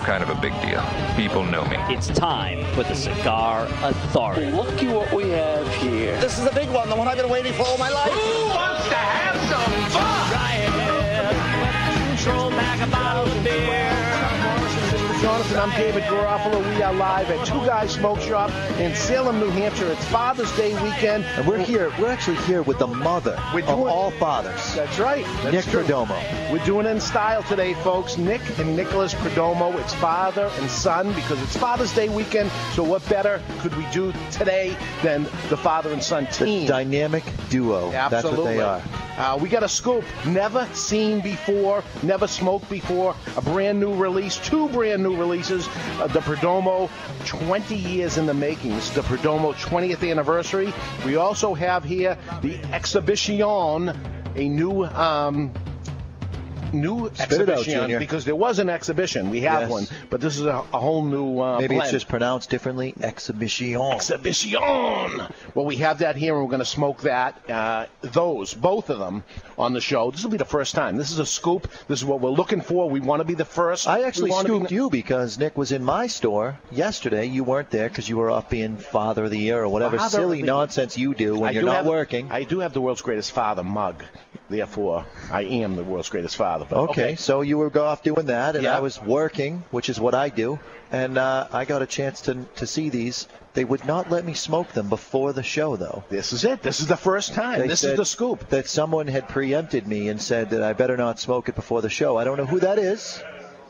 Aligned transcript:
Mister! 0.00 0.12
Mister! 0.12 0.12
Kind 0.12 0.22
of 0.22 0.30
a 0.30 0.40
big 0.40 0.52
deal. 0.62 0.82
People 1.16 1.44
know 1.44 1.64
me. 1.66 1.76
It's 1.94 2.08
time 2.08 2.64
for 2.74 2.82
the 2.82 2.94
Cigar 2.94 3.66
Authority. 3.82 4.50
Looky 4.50 4.88
what 4.88 5.12
we 5.12 5.30
have 5.30 5.66
here. 5.76 6.18
This 6.20 6.38
is 6.38 6.46
a 6.46 6.52
big 6.52 6.68
one, 6.70 6.88
the 6.88 6.96
one 6.96 7.08
I've 7.08 7.16
been 7.16 7.28
waiting 7.28 7.52
for 7.52 7.62
all 7.62 7.78
my 7.78 7.90
life. 7.90 8.12
Who 8.12 8.48
wants 8.48 8.88
to 8.88 8.94
have 8.94 9.36
some 9.48 9.72
fun? 9.90 10.30
Try 10.30 10.54
it. 10.56 12.16
Control 12.16 12.50
bag 12.50 12.80
a 12.86 12.90
bottle 12.90 13.30
of 13.30 13.44
beer. 13.44 13.99
Jonathan, 15.40 15.70
I'm 15.70 15.80
David 15.80 16.02
Garofalo. 16.02 16.76
We 16.76 16.82
are 16.82 16.92
live 16.92 17.30
at 17.30 17.46
Two 17.46 17.64
Guys 17.64 17.92
Smoke 17.92 18.20
Shop 18.20 18.50
in 18.78 18.94
Salem, 18.94 19.40
New 19.40 19.48
Hampshire. 19.48 19.90
It's 19.90 20.04
Father's 20.04 20.54
Day 20.54 20.74
weekend. 20.82 21.24
And 21.24 21.46
we're 21.46 21.56
here, 21.56 21.90
we're 21.98 22.10
actually 22.10 22.36
here 22.42 22.60
with 22.60 22.78
the 22.78 22.86
mother 22.86 23.42
We're 23.54 23.62
of 23.62 23.78
all 23.78 24.10
fathers, 24.10 24.74
That's 24.74 24.98
right. 24.98 25.24
That's 25.42 25.52
Nick 25.52 25.64
true. 25.64 25.82
Perdomo. 25.82 26.52
We're 26.52 26.62
doing 26.66 26.84
it 26.84 26.90
in 26.90 27.00
style 27.00 27.42
today, 27.42 27.72
folks. 27.72 28.18
Nick 28.18 28.42
and 28.58 28.76
Nicholas 28.76 29.14
Perdomo. 29.14 29.74
It's 29.80 29.94
father 29.94 30.50
and 30.58 30.70
son 30.70 31.14
because 31.14 31.40
it's 31.42 31.56
Father's 31.56 31.94
Day 31.94 32.10
weekend. 32.10 32.50
So 32.74 32.82
what 32.82 33.08
better 33.08 33.40
could 33.60 33.74
we 33.78 33.86
do 33.92 34.12
today 34.30 34.76
than 35.02 35.22
the 35.48 35.56
father 35.56 35.90
and 35.90 36.02
son 36.02 36.26
team? 36.26 36.62
The 36.62 36.68
dynamic 36.68 37.24
duo. 37.48 37.90
That's 37.92 38.24
what 38.24 38.44
they 38.44 38.60
are. 38.60 38.82
Uh, 39.16 39.36
we 39.36 39.50
got 39.50 39.62
a 39.62 39.68
scoop. 39.68 40.02
Never 40.26 40.66
seen 40.72 41.20
before, 41.20 41.84
never 42.02 42.26
smoked 42.26 42.70
before. 42.70 43.14
A 43.36 43.42
brand 43.42 43.78
new 43.78 43.94
release, 43.94 44.38
two 44.38 44.68
brand 44.70 45.02
new 45.02 45.14
releases. 45.14 45.29
Uh, 45.30 46.08
the 46.08 46.18
Perdomo, 46.18 46.90
20 47.24 47.76
years 47.76 48.18
in 48.18 48.26
the 48.26 48.34
making. 48.34 48.70
This 48.72 48.88
is 48.88 48.94
the 48.96 49.02
Perdomo 49.02 49.54
20th 49.54 50.10
anniversary. 50.10 50.72
We 51.06 51.14
also 51.14 51.54
have 51.54 51.84
here 51.84 52.18
the 52.42 52.56
Exhibition, 52.72 53.40
a 54.34 54.48
new. 54.48 54.84
Um, 54.86 55.52
New 56.72 57.10
Spit 57.14 57.32
it 57.32 57.50
out, 57.50 57.58
exhibition 57.58 57.98
because 57.98 58.24
there 58.24 58.36
was 58.36 58.60
an 58.60 58.68
exhibition. 58.70 59.28
We 59.30 59.40
have 59.40 59.62
Yes. 59.62 59.70
one, 59.70 59.86
but 60.08 60.20
this 60.20 60.36
is 60.38 60.46
a, 60.46 60.62
a 60.72 60.78
whole 60.78 61.04
new. 61.04 61.40
Uh, 61.40 61.58
Maybe 61.58 61.76
it's 61.76 61.90
just 61.90 62.06
pronounced 62.06 62.48
differently. 62.48 62.94
Exhibition. 63.02 63.74
Exhibition. 63.80 64.60
Well, 65.56 65.64
we 65.66 65.76
have 65.78 65.98
that 65.98 66.14
here, 66.14 66.34
and 66.34 66.44
we're 66.44 66.48
going 66.48 66.60
to 66.60 66.64
smoke 66.64 67.00
that, 67.02 67.50
uh, 67.50 67.86
those, 68.02 68.54
both 68.54 68.88
of 68.88 69.00
them, 69.00 69.24
on 69.60 69.72
the 69.74 69.80
show. 69.80 70.10
This 70.10 70.22
will 70.24 70.30
be 70.30 70.36
the 70.36 70.44
first 70.44 70.74
time. 70.74 70.96
This 70.96 71.10
is 71.12 71.18
a 71.18 71.26
scoop. 71.26 71.68
This 71.86 72.00
is 72.00 72.04
what 72.04 72.20
we're 72.20 72.30
looking 72.30 72.60
for. 72.62 72.88
We 72.88 73.00
want 73.00 73.20
to 73.20 73.24
be 73.24 73.34
the 73.34 73.44
first. 73.44 73.86
I 73.86 74.02
actually 74.02 74.30
wanna 74.30 74.48
be 74.48 74.54
scooped 74.54 74.70
you 74.72 74.90
because 74.90 75.38
Nick 75.38 75.56
was 75.56 75.70
in 75.72 75.84
my 75.84 76.06
store 76.06 76.58
yesterday. 76.70 77.26
You 77.26 77.44
weren't 77.44 77.70
there 77.70 77.88
because 77.88 78.08
you 78.08 78.16
were 78.16 78.30
off 78.30 78.48
being 78.48 78.76
Father 78.76 79.24
of 79.24 79.30
the 79.30 79.38
Year 79.38 79.62
or 79.62 79.68
whatever 79.68 79.98
Father 79.98 80.18
silly 80.18 80.42
nonsense 80.42 80.96
you 80.96 81.14
do 81.14 81.38
when 81.38 81.50
I 81.50 81.52
you're 81.52 81.62
do 81.62 81.66
not 81.66 81.76
have, 81.76 81.86
working. 81.86 82.30
I 82.30 82.44
do 82.44 82.60
have 82.60 82.72
the 82.72 82.80
world's 82.80 83.02
greatest 83.02 83.32
father 83.32 83.62
mug. 83.62 84.02
Therefore, 84.48 85.06
I 85.30 85.42
am 85.42 85.76
the 85.76 85.84
world's 85.84 86.08
greatest 86.08 86.36
father. 86.36 86.66
But 86.68 86.78
Okay, 86.90 87.14
so 87.14 87.42
you 87.42 87.56
were 87.58 87.70
off 87.78 88.02
doing 88.02 88.26
that, 88.26 88.56
and 88.56 88.64
Yeah. 88.64 88.76
I 88.76 88.80
was 88.80 89.00
working, 89.00 89.62
which 89.70 89.88
is 89.88 90.00
what 90.00 90.14
I 90.14 90.28
do, 90.28 90.58
and 90.90 91.18
uh, 91.18 91.46
I 91.52 91.64
got 91.66 91.82
a 91.82 91.86
chance 91.86 92.22
to 92.22 92.34
to 92.56 92.66
see 92.66 92.88
these. 92.88 93.28
They 93.52 93.64
would 93.64 93.84
not 93.84 94.10
let 94.10 94.24
me 94.24 94.34
smoke 94.34 94.72
them 94.72 94.88
before 94.88 95.32
the 95.32 95.42
show, 95.42 95.74
though. 95.76 96.04
This 96.08 96.32
is 96.32 96.44
it. 96.44 96.62
This 96.62 96.78
is 96.78 96.86
the 96.86 96.96
first 96.96 97.34
time. 97.34 97.58
They 97.58 97.66
this 97.66 97.82
is 97.82 97.96
the 97.96 98.04
scoop. 98.04 98.48
That 98.50 98.68
someone 98.68 99.08
had 99.08 99.28
preempted 99.28 99.88
me 99.88 100.08
and 100.08 100.22
said 100.22 100.50
that 100.50 100.62
I 100.62 100.72
better 100.72 100.96
not 100.96 101.18
smoke 101.18 101.48
it 101.48 101.56
before 101.56 101.82
the 101.82 101.90
show. 101.90 102.16
I 102.16 102.24
don't 102.24 102.36
know 102.36 102.46
who 102.46 102.60
that 102.60 102.78
is, 102.78 103.22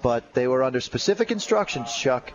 but 0.03 0.35
they 0.35 0.47
were 0.47 0.63
under 0.63 0.81
specific 0.81 1.31
instructions, 1.31 1.95
Chuck. 1.95 2.33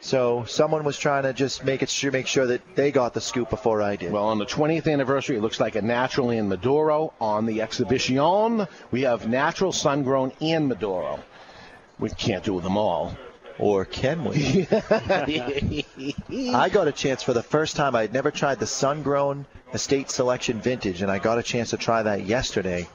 So 0.00 0.44
someone 0.46 0.84
was 0.84 0.98
trying 0.98 1.24
to 1.24 1.32
just 1.32 1.64
make 1.64 1.82
it 1.82 1.88
sure, 1.88 2.12
make 2.12 2.26
sure 2.26 2.46
that 2.46 2.76
they 2.76 2.92
got 2.92 3.12
the 3.12 3.20
scoop 3.20 3.50
before 3.50 3.82
I 3.82 3.96
did. 3.96 4.12
Well, 4.12 4.26
on 4.28 4.38
the 4.38 4.46
20th 4.46 4.90
anniversary, 4.90 5.36
it 5.36 5.42
looks 5.42 5.58
like 5.58 5.74
a 5.74 5.82
natural 5.82 6.30
and 6.30 6.48
Maduro. 6.48 7.12
On 7.20 7.44
the 7.44 7.60
Exhibition, 7.60 8.66
we 8.90 9.02
have 9.02 9.28
natural, 9.28 9.72
sun-grown, 9.72 10.32
and 10.40 10.68
Maduro. 10.68 11.18
We 11.98 12.10
can't 12.10 12.44
do 12.44 12.60
them 12.60 12.76
all. 12.76 13.16
Or 13.58 13.84
can 13.84 14.24
we? 14.24 14.66
I 16.52 16.68
got 16.70 16.88
a 16.88 16.92
chance 16.92 17.22
for 17.22 17.32
the 17.32 17.42
first 17.42 17.76
time. 17.76 17.94
I 17.94 18.02
had 18.02 18.12
never 18.12 18.30
tried 18.30 18.58
the 18.58 18.66
sun-grown 18.66 19.46
estate 19.72 20.10
selection 20.10 20.60
vintage, 20.60 21.02
and 21.02 21.10
I 21.10 21.18
got 21.18 21.38
a 21.38 21.42
chance 21.42 21.70
to 21.70 21.76
try 21.76 22.02
that 22.02 22.26
yesterday. 22.26 22.88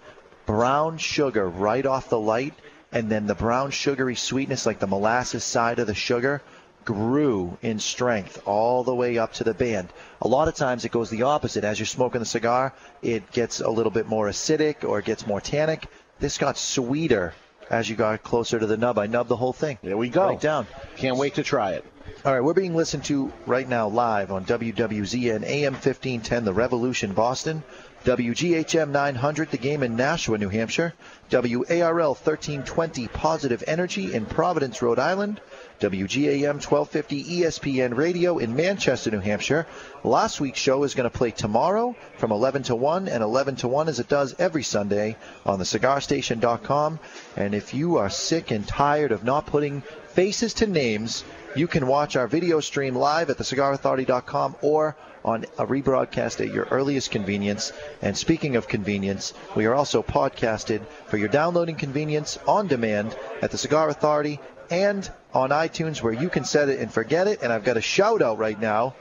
Brown 0.46 0.98
sugar 0.98 1.48
right 1.48 1.86
off 1.86 2.10
the 2.10 2.20
light, 2.20 2.54
and 2.92 3.10
then 3.10 3.28
the 3.28 3.36
brown 3.36 3.72
sugary 3.72 4.16
sweetness, 4.16 4.66
like 4.66 4.80
the 4.80 4.88
molasses 4.88 5.44
side 5.44 5.80
of 5.80 5.88
the 5.88 5.96
sugar, 5.96 6.42
grew 6.84 7.58
in 7.62 7.80
strength 7.80 8.42
all 8.46 8.84
the 8.84 8.94
way 8.94 9.18
up 9.18 9.34
to 9.34 9.44
the 9.44 9.54
band. 9.54 9.90
A 10.22 10.28
lot 10.28 10.48
of 10.48 10.56
times 10.56 10.84
it 10.84 10.92
goes 10.92 11.10
the 11.10 11.24
opposite. 11.24 11.64
As 11.64 11.80
you're 11.80 11.86
smoking 11.86 12.20
the 12.20 12.26
cigar, 12.26 12.74
it 13.02 13.32
gets 13.32 13.60
a 13.62 13.70
little 13.70 13.92
bit 13.92 14.08
more 14.08 14.28
acidic 14.28 14.84
or 14.84 15.00
it 15.00 15.06
gets 15.06 15.28
more 15.28 15.42
tannic. 15.42 15.88
This 16.20 16.38
got 16.38 16.58
sweeter 16.58 17.34
as 17.72 17.90
you 17.90 17.96
got 17.96 18.22
closer 18.22 18.60
to 18.60 18.68
the 18.68 18.78
nub. 18.78 19.00
I 19.00 19.08
nubbed 19.08 19.30
the 19.30 19.38
whole 19.38 19.54
thing. 19.54 19.80
There 19.82 19.98
we 19.98 20.10
go. 20.10 20.28
Right 20.28 20.40
down. 20.40 20.68
Can't 20.98 21.18
wait 21.18 21.36
to 21.36 21.44
try 21.44 21.72
it. 21.72 21.86
All 22.26 22.34
right, 22.34 22.44
we're 22.44 22.54
being 22.54 22.76
listened 22.76 23.06
to 23.06 23.32
right 23.48 23.68
now 23.68 23.88
live 23.88 24.32
on 24.32 24.46
WWZN 24.46 25.44
AM 25.44 25.74
1510, 25.74 26.44
The 26.46 26.54
Revolution, 26.54 27.14
Boston. 27.14 27.64
WGHM 28.04 28.90
900, 28.90 29.52
The 29.52 29.58
Game 29.58 29.84
in 29.84 29.96
Nashua, 29.96 30.38
New 30.38 30.50
Hampshire. 30.50 30.94
WARL 31.32 32.14
1320, 32.14 33.08
Positive 33.08 33.64
Energy 33.66 34.14
in 34.14 34.26
Providence, 34.26 34.82
Rhode 34.82 35.00
Island. 35.00 35.40
WGAM 35.82 36.62
1250 36.62 37.24
ESPN 37.24 37.98
Radio 37.98 38.38
in 38.38 38.56
Manchester, 38.56 39.10
New 39.10 39.20
Hampshire. 39.20 39.66
Last 40.04 40.40
week's 40.40 40.60
show 40.60 40.84
is 40.84 40.94
going 40.94 41.10
to 41.10 41.18
play 41.18 41.32
tomorrow 41.32 41.96
from 42.18 42.32
11 42.32 42.64
to 42.64 42.76
1 42.76 43.08
and 43.08 43.24
11 43.24 43.56
to 43.58 43.68
1 43.68 43.90
as 43.90 44.00
it 44.00 44.08
does 44.08 44.36
every 44.38 44.62
Sunday 44.62 45.18
on 45.44 45.58
thecigarstation.com. 45.58 47.00
And 47.36 47.56
if 47.56 47.74
you 47.74 47.98
are 47.98 48.12
sick 48.12 48.52
and 48.52 48.68
tired 48.68 49.12
of 49.12 49.24
not 49.24 49.48
putting 49.48 49.82
faces 50.10 50.54
to 50.56 50.68
names, 50.68 51.24
you 51.56 51.66
can 51.66 51.88
watch 51.88 52.16
our 52.16 52.28
video 52.28 52.60
stream 52.60 52.96
live 52.96 53.32
at 53.32 53.40
thecigarauthority.com 53.40 54.58
or 54.62 54.96
on 55.24 55.46
a 55.58 55.66
rebroadcast 55.66 56.46
at 56.46 56.54
your 56.54 56.66
earliest 56.72 57.12
convenience. 57.12 57.72
And 58.02 58.18
speaking 58.18 58.56
of 58.56 58.68
convenience, 58.68 59.34
we 59.56 59.66
are 59.66 59.76
also 59.76 60.02
podcasted 60.02 60.82
for 61.08 61.18
your 61.18 61.28
downloading 61.28 61.76
convenience 61.76 62.38
on 62.48 62.68
demand 62.68 63.16
at 63.42 63.52
the 63.52 63.58
Cigar 63.58 63.90
Authority 63.90 64.40
and 64.72 65.12
on 65.34 65.50
iTunes 65.52 66.02
where 66.02 66.14
you 66.14 66.30
can 66.30 66.46
set 66.46 66.70
it 66.70 66.80
and 66.80 66.92
forget 66.92 67.28
it. 67.28 67.42
And 67.44 67.54
I've 67.54 67.64
got 67.64 67.78
a 67.78 67.82
shout 67.82 68.22
out 68.22 68.38
right 68.40 68.60
now. 68.60 68.96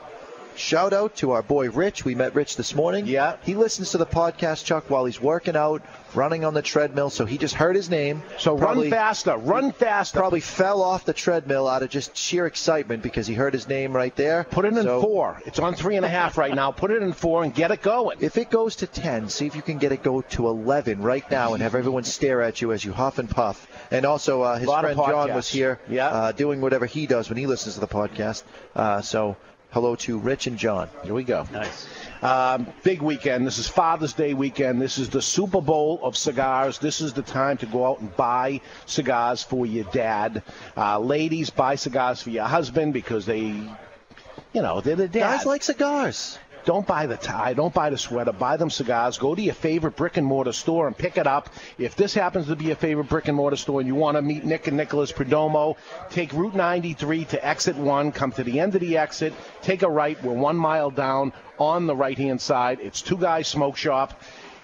Shout 0.56 0.92
out 0.92 1.16
to 1.16 1.30
our 1.32 1.42
boy 1.42 1.70
Rich. 1.70 2.04
We 2.04 2.14
met 2.14 2.34
Rich 2.34 2.56
this 2.56 2.74
morning. 2.74 3.06
Yeah. 3.06 3.36
He 3.42 3.54
listens 3.54 3.92
to 3.92 3.98
the 3.98 4.04
podcast, 4.06 4.64
Chuck, 4.64 4.90
while 4.90 5.04
he's 5.06 5.20
working 5.20 5.56
out, 5.56 5.82
running 6.14 6.44
on 6.44 6.52
the 6.54 6.60
treadmill. 6.60 7.08
So 7.08 7.24
he 7.24 7.38
just 7.38 7.54
heard 7.54 7.74
his 7.76 7.88
name. 7.88 8.22
So 8.38 8.58
Probably- 8.58 8.90
run 8.90 8.98
faster, 8.98 9.36
run 9.38 9.72
faster. 9.72 10.18
Probably 10.18 10.40
fell 10.40 10.82
off 10.82 11.04
the 11.06 11.12
treadmill 11.14 11.66
out 11.66 11.82
of 11.82 11.88
just 11.88 12.14
sheer 12.16 12.46
excitement 12.46 13.02
because 13.02 13.26
he 13.26 13.34
heard 13.34 13.54
his 13.54 13.68
name 13.68 13.92
right 13.94 14.14
there. 14.16 14.44
Put 14.50 14.64
it 14.66 14.76
in 14.76 14.82
So- 14.82 15.00
four. 15.00 15.40
It's 15.46 15.58
on 15.58 15.74
three 15.74 15.96
and 15.96 16.04
a 16.04 16.08
half 16.10 16.36
right 16.36 16.54
now. 16.54 16.72
Put 16.72 16.90
it 16.90 17.02
in 17.02 17.12
four 17.12 17.42
and 17.42 17.54
get 17.54 17.70
it 17.70 17.80
going. 17.80 18.18
If 18.20 18.36
it 18.36 18.50
goes 18.50 18.76
to 18.76 18.86
10, 18.86 19.28
see 19.30 19.46
if 19.46 19.56
you 19.56 19.62
can 19.62 19.78
get 19.78 19.92
it 19.92 20.02
go 20.02 20.20
to 20.22 20.46
11 20.48 21.00
right 21.00 21.28
now 21.30 21.54
and 21.54 21.62
have 21.62 21.74
everyone 21.74 22.04
stare 22.04 22.42
at 22.42 22.60
you 22.60 22.72
as 22.72 22.84
you 22.84 22.92
huff 22.92 23.18
and 23.18 23.30
puff. 23.30 23.66
And 23.90 24.04
also, 24.04 24.42
uh, 24.42 24.58
his 24.58 24.70
friend 24.70 24.96
John 24.96 25.32
was 25.34 25.48
here 25.48 25.80
Yeah. 25.88 26.08
uh, 26.08 26.32
doing 26.32 26.60
whatever 26.60 26.84
he 26.86 27.06
does 27.06 27.28
when 27.30 27.38
he 27.38 27.46
listens 27.46 27.74
to 27.74 27.80
the 27.80 27.88
podcast. 27.88 28.42
Uh, 28.76 29.00
so, 29.00 29.36
hello 29.70 29.94
to 29.94 30.18
Rich 30.18 30.46
and 30.46 30.58
John. 30.58 30.88
Here 31.04 31.14
we 31.14 31.24
go. 31.24 31.46
Nice. 31.52 31.86
Um, 32.22 32.66
big 32.82 33.02
weekend. 33.02 33.46
This 33.46 33.58
is 33.58 33.68
Father's 33.68 34.12
Day 34.12 34.34
weekend. 34.34 34.80
This 34.80 34.98
is 34.98 35.08
the 35.08 35.22
Super 35.22 35.60
Bowl 35.60 36.00
of 36.02 36.16
cigars. 36.16 36.78
This 36.78 37.00
is 37.00 37.12
the 37.12 37.22
time 37.22 37.56
to 37.58 37.66
go 37.66 37.86
out 37.86 38.00
and 38.00 38.14
buy 38.16 38.60
cigars 38.86 39.42
for 39.42 39.64
your 39.64 39.84
dad. 39.84 40.42
Uh, 40.76 40.98
ladies, 40.98 41.50
buy 41.50 41.76
cigars 41.76 42.20
for 42.22 42.30
your 42.30 42.44
husband 42.44 42.92
because 42.92 43.26
they, 43.26 43.40
you 43.40 44.62
know, 44.62 44.80
they're 44.80 44.96
the 44.96 45.08
dad. 45.08 45.38
Guys 45.38 45.46
like 45.46 45.62
cigars. 45.62 46.38
Don't 46.64 46.86
buy 46.86 47.06
the 47.06 47.16
tie. 47.16 47.54
Don't 47.54 47.72
buy 47.72 47.90
the 47.90 47.96
sweater. 47.96 48.32
Buy 48.32 48.56
them 48.56 48.70
cigars. 48.70 49.18
Go 49.18 49.34
to 49.34 49.40
your 49.40 49.54
favorite 49.54 49.96
brick 49.96 50.16
and 50.16 50.26
mortar 50.26 50.52
store 50.52 50.86
and 50.86 50.96
pick 50.96 51.16
it 51.16 51.26
up. 51.26 51.48
If 51.78 51.96
this 51.96 52.12
happens 52.12 52.46
to 52.48 52.56
be 52.56 52.66
your 52.66 52.76
favorite 52.76 53.08
brick 53.08 53.28
and 53.28 53.36
mortar 53.36 53.56
store 53.56 53.80
and 53.80 53.86
you 53.86 53.94
want 53.94 54.16
to 54.16 54.22
meet 54.22 54.44
Nick 54.44 54.66
and 54.66 54.76
Nicholas 54.76 55.10
Perdomo, 55.10 55.76
take 56.10 56.32
Route 56.32 56.54
93 56.54 57.24
to 57.26 57.46
exit 57.46 57.76
1. 57.76 58.12
Come 58.12 58.32
to 58.32 58.44
the 58.44 58.60
end 58.60 58.74
of 58.74 58.82
the 58.82 58.98
exit. 58.98 59.32
Take 59.62 59.82
a 59.82 59.88
right. 59.88 60.22
We're 60.22 60.34
one 60.34 60.56
mile 60.56 60.90
down 60.90 61.32
on 61.58 61.86
the 61.86 61.96
right 61.96 62.18
hand 62.18 62.40
side. 62.40 62.78
It's 62.82 63.00
Two 63.00 63.16
Guys 63.16 63.48
Smoke 63.48 63.76
Shop. 63.76 64.20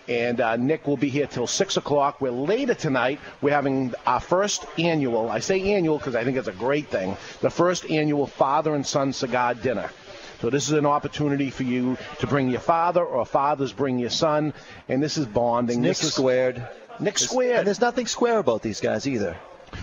And 0.08 0.40
uh, 0.40 0.56
Nick 0.56 0.86
will 0.86 0.96
be 0.96 1.08
here 1.08 1.26
till 1.26 1.48
6 1.48 1.76
o'clock. 1.78 2.20
We're 2.20 2.30
later 2.30 2.74
tonight. 2.74 3.18
We're 3.40 3.54
having 3.54 3.92
our 4.06 4.20
first 4.20 4.64
annual, 4.78 5.30
I 5.30 5.40
say 5.40 5.72
annual 5.74 5.98
because 5.98 6.14
I 6.14 6.22
think 6.22 6.36
it's 6.36 6.46
a 6.46 6.52
great 6.52 6.88
thing, 6.88 7.16
the 7.40 7.50
first 7.50 7.90
annual 7.90 8.26
father 8.26 8.74
and 8.76 8.86
son 8.86 9.12
cigar 9.12 9.54
dinner. 9.54 9.90
So 10.40 10.50
this 10.50 10.66
is 10.68 10.72
an 10.72 10.86
opportunity 10.86 11.50
for 11.50 11.62
you 11.62 11.96
to 12.18 12.26
bring 12.26 12.50
your 12.50 12.60
father 12.60 13.02
or 13.04 13.24
fathers 13.24 13.72
bring 13.72 13.98
your 13.98 14.10
son. 14.10 14.52
And 14.88 15.02
this 15.02 15.16
is 15.16 15.26
bonding. 15.26 15.80
Nick 15.80 15.90
this 15.90 16.04
is 16.04 16.14
squared. 16.14 16.56
Nick 17.00 17.14
And 17.14 17.18
squared. 17.18 17.66
there's 17.66 17.80
nothing 17.80 18.06
square 18.06 18.38
about 18.38 18.62
these 18.62 18.80
guys 18.80 19.06
either. 19.06 19.36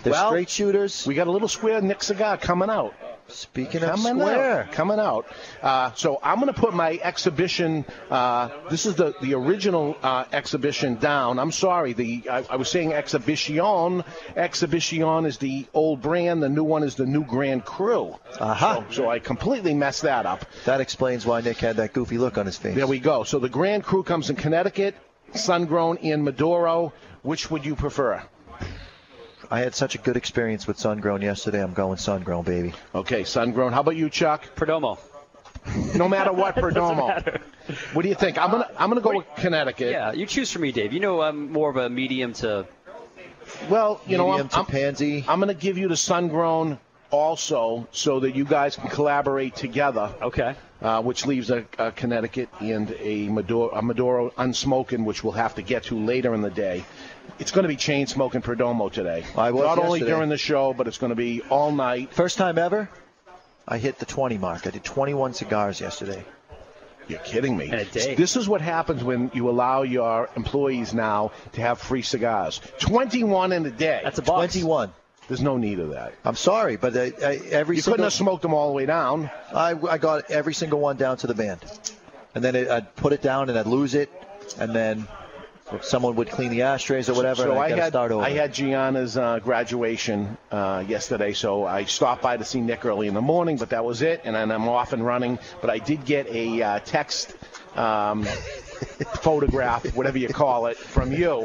They're 0.04 0.14
Well, 0.14 0.30
straight 0.30 0.50
shooters. 0.50 1.06
We 1.06 1.16
got 1.16 1.28
a 1.28 1.32
little 1.32 1.48
square 1.48 1.82
Nick 1.82 2.04
cigar 2.04 2.38
coming 2.38 2.70
out. 2.70 2.94
Speaking 3.28 3.84
of 3.84 3.92
coming 3.92 4.20
square, 4.20 4.64
out, 4.64 4.72
coming 4.72 5.00
out. 5.00 5.26
Uh, 5.62 5.92
so 5.94 6.20
I'm 6.22 6.40
going 6.40 6.54
to 6.54 6.60
put 6.60 6.74
my 6.74 7.00
exhibition. 7.02 7.86
Uh, 8.10 8.50
this 8.70 8.86
is 8.86 8.96
the 8.96 9.14
the 9.22 9.34
original 9.34 9.96
uh, 10.04 10.26
exhibition 10.32 10.96
down. 10.96 11.40
I'm 11.40 11.52
sorry. 11.52 11.94
The 11.94 12.24
I, 12.30 12.46
I 12.50 12.56
was 12.58 12.70
saying 12.70 12.94
exhibition. 12.94 14.04
Exhibition 14.36 15.26
is 15.26 15.38
the 15.38 15.66
old 15.74 16.02
brand. 16.02 16.44
The 16.44 16.50
new 16.50 16.64
one 16.64 16.84
is 16.84 16.96
the 16.96 17.06
new 17.06 17.24
Grand 17.24 17.66
Cru. 17.66 18.16
Aha. 18.40 18.86
So, 18.90 19.04
so 19.04 19.10
I 19.10 19.20
completely 19.20 19.74
messed 19.74 20.04
that 20.04 20.26
up. 20.26 20.46
that 20.66 20.82
explains 20.82 21.26
why 21.26 21.42
Nick 21.42 21.58
had 21.58 21.78
that 21.78 21.94
goofy 21.94 22.18
look 22.18 22.38
on 22.38 22.46
his 22.46 22.58
face. 22.58 22.76
There 22.76 22.88
we 22.88 23.00
go. 23.00 23.24
So 23.24 23.40
the 23.40 23.50
Grand 23.50 23.84
Cru 23.84 24.04
comes 24.04 24.30
in 24.30 24.36
Connecticut, 24.36 24.96
Sun 25.34 25.66
Grown, 25.66 25.98
and 25.98 26.24
Maduro. 26.24 26.94
Which 27.22 27.50
would 27.50 27.66
you 27.66 27.76
prefer? 27.76 28.22
I 29.54 29.60
had 29.60 29.76
such 29.76 29.94
a 29.94 30.00
good 30.00 30.18
experience 30.18 30.66
with 30.66 30.80
Sun 30.80 31.00
Grown 31.02 31.22
yesterday. 31.22 31.62
I'm 31.62 31.74
going 31.74 31.98
Sun 32.00 32.24
Grown, 32.24 32.44
baby. 32.44 32.74
Okay, 32.96 33.24
Sun 33.24 33.52
Grown. 33.52 33.72
How 33.72 33.82
about 33.82 33.96
you, 33.96 34.10
Chuck? 34.10 34.42
Perdomo. 34.56 34.98
No 35.96 36.10
matter 36.10 36.34
what, 36.34 36.56
Doesn't 36.56 36.72
Perdomo. 36.74 37.08
matter. 37.08 37.40
What 37.94 38.02
do 38.02 38.10
you 38.10 38.16
think? 38.16 38.40
I'm 38.40 38.50
gonna 38.50 38.68
I'm 38.80 38.90
gonna 38.90 39.02
go 39.02 39.16
with 39.16 39.28
Connecticut. 39.38 39.92
Yeah, 39.92 40.12
you 40.12 40.26
choose 40.26 40.52
for 40.52 40.58
me, 40.58 40.72
Dave. 40.72 40.92
You 40.92 41.00
know 41.02 41.22
I'm 41.22 41.52
more 41.52 41.70
of 41.70 41.78
a 41.78 41.88
medium 41.88 42.34
to. 42.42 42.66
Well, 43.70 44.02
you 44.08 44.18
know, 44.18 44.26
I'm, 44.26 44.32
Medium 44.32 44.48
to 44.50 44.58
I'm, 44.58 44.66
pansy. 44.66 45.24
I'm 45.28 45.40
going 45.40 45.50
to 45.54 45.62
give 45.62 45.78
you 45.78 45.88
the 45.88 45.98
sun 45.98 46.30
grown 46.30 46.80
also 47.12 47.88
so 47.92 48.22
that 48.22 48.36
you 48.36 48.46
guys 48.46 48.76
can 48.78 48.90
collaborate 48.90 49.54
together, 49.56 50.12
Okay. 50.22 50.56
uh, 50.82 51.02
which 51.04 51.26
leaves 51.28 51.52
a, 51.52 51.66
a 51.78 51.92
Connecticut 51.92 52.50
and 52.62 52.90
a 53.00 53.28
Maduro, 53.28 53.70
a 53.70 53.82
Maduro 53.84 54.32
unsmoken, 54.38 55.04
which 55.06 55.24
we'll 55.24 55.34
have 55.34 55.56
to 55.56 55.62
get 55.62 55.84
to 55.84 56.00
later 56.00 56.34
in 56.34 56.42
the 56.42 56.50
day. 56.50 56.84
It's 57.40 57.52
going 57.52 57.64
to 57.64 57.70
be 57.70 57.76
chain 57.76 58.08
smoking 58.08 58.42
Perdomo 58.42 58.92
today. 58.92 59.26
I 59.36 59.52
was 59.52 59.64
Not 59.64 59.80
only 59.80 60.00
during 60.00 60.30
the 60.30 60.38
show, 60.38 60.74
but 60.74 60.88
it's 60.88 60.98
going 60.98 61.10
to 61.10 61.16
be 61.16 61.42
all 61.50 61.72
night. 61.72 62.14
First 62.14 62.38
time 62.38 62.58
ever, 62.58 62.90
I 63.68 63.78
hit 63.78 64.00
the 64.00 64.06
20 64.06 64.38
mark. 64.38 64.68
I 64.68 64.70
did 64.70 64.84
21 64.84 65.34
cigars 65.34 65.82
yesterday. 65.82 66.24
You're 67.08 67.20
kidding 67.20 67.58
me. 67.58 67.68
In 67.68 67.74
a 67.74 67.86
day. 67.86 68.16
This 68.16 68.38
is 68.38 68.48
what 68.48 68.62
happens 68.62 69.04
when 69.04 69.30
you 69.34 69.50
allow 69.50 69.82
your 69.82 70.30
employees 70.36 70.94
now 70.94 71.32
to 71.54 71.62
have 71.62 71.80
free 71.80 72.02
cigars. 72.02 72.62
21 72.80 73.52
in 73.52 73.66
a 73.66 73.72
day. 73.72 74.02
That's 74.04 74.20
a 74.20 74.22
box. 74.22 74.54
21. 74.54 74.94
There's 75.28 75.42
no 75.42 75.58
need 75.58 75.80
of 75.80 75.92
that. 75.92 76.14
I'm 76.24 76.36
sorry, 76.36 76.76
but 76.76 76.96
I, 76.96 77.14
I, 77.22 77.36
every 77.50 77.78
You 77.78 77.82
single 77.82 77.94
couldn't 77.94 78.04
have 78.06 78.14
smoked 78.14 78.42
them 78.42 78.54
all 78.54 78.68
the 78.68 78.74
way 78.74 78.86
down. 78.86 79.30
I, 79.54 79.74
I 79.90 79.98
got 79.98 80.30
every 80.30 80.54
single 80.54 80.80
one 80.80 80.98
down 80.98 81.18
to 81.18 81.28
the 81.28 81.34
band, 81.34 81.64
and 82.36 82.44
then 82.44 82.56
it, 82.56 82.70
I'd 82.70 82.94
put 82.96 83.14
it 83.14 83.22
down 83.22 83.50
and 83.50 83.58
I'd 83.58 83.66
lose 83.68 83.96
it, 83.96 84.12
and 84.60 84.76
then 84.76 85.08
someone 85.82 86.16
would 86.16 86.30
clean 86.30 86.52
the 86.52 86.64
ashtrays 86.64 87.10
or 87.10 87.14
whatever, 87.14 87.44
So 87.44 87.58
I 87.58 87.70
had. 87.70 87.96
I 87.96 88.30
had 88.32 88.54
Gianna's 88.54 89.18
uh, 89.18 89.40
graduation 89.40 90.38
uh, 90.52 90.84
yesterday, 90.88 91.34
so 91.34 91.66
I 91.66 91.86
stopped 91.86 92.22
by 92.22 92.38
to 92.38 92.44
see 92.46 92.62
Nick 92.62 92.86
early 92.86 93.08
in 93.08 93.14
the 93.14 93.22
morning, 93.22 93.58
but 93.58 93.70
that 93.70 93.84
was 93.84 94.02
it, 94.02 94.22
and 94.24 94.36
then 94.36 94.52
I'm 94.52 94.68
off 94.68 94.94
and 94.94 95.06
running. 95.06 95.40
But 95.62 95.70
I 95.70 95.80
did 95.80 96.06
get 96.06 96.28
a 96.28 96.62
uh, 96.62 96.80
text. 96.80 97.36
Um, 97.76 98.26
photograph, 99.22 99.96
whatever 99.96 100.18
you 100.18 100.28
call 100.28 100.66
it, 100.68 100.78
from 100.78 101.12
you, 101.12 101.44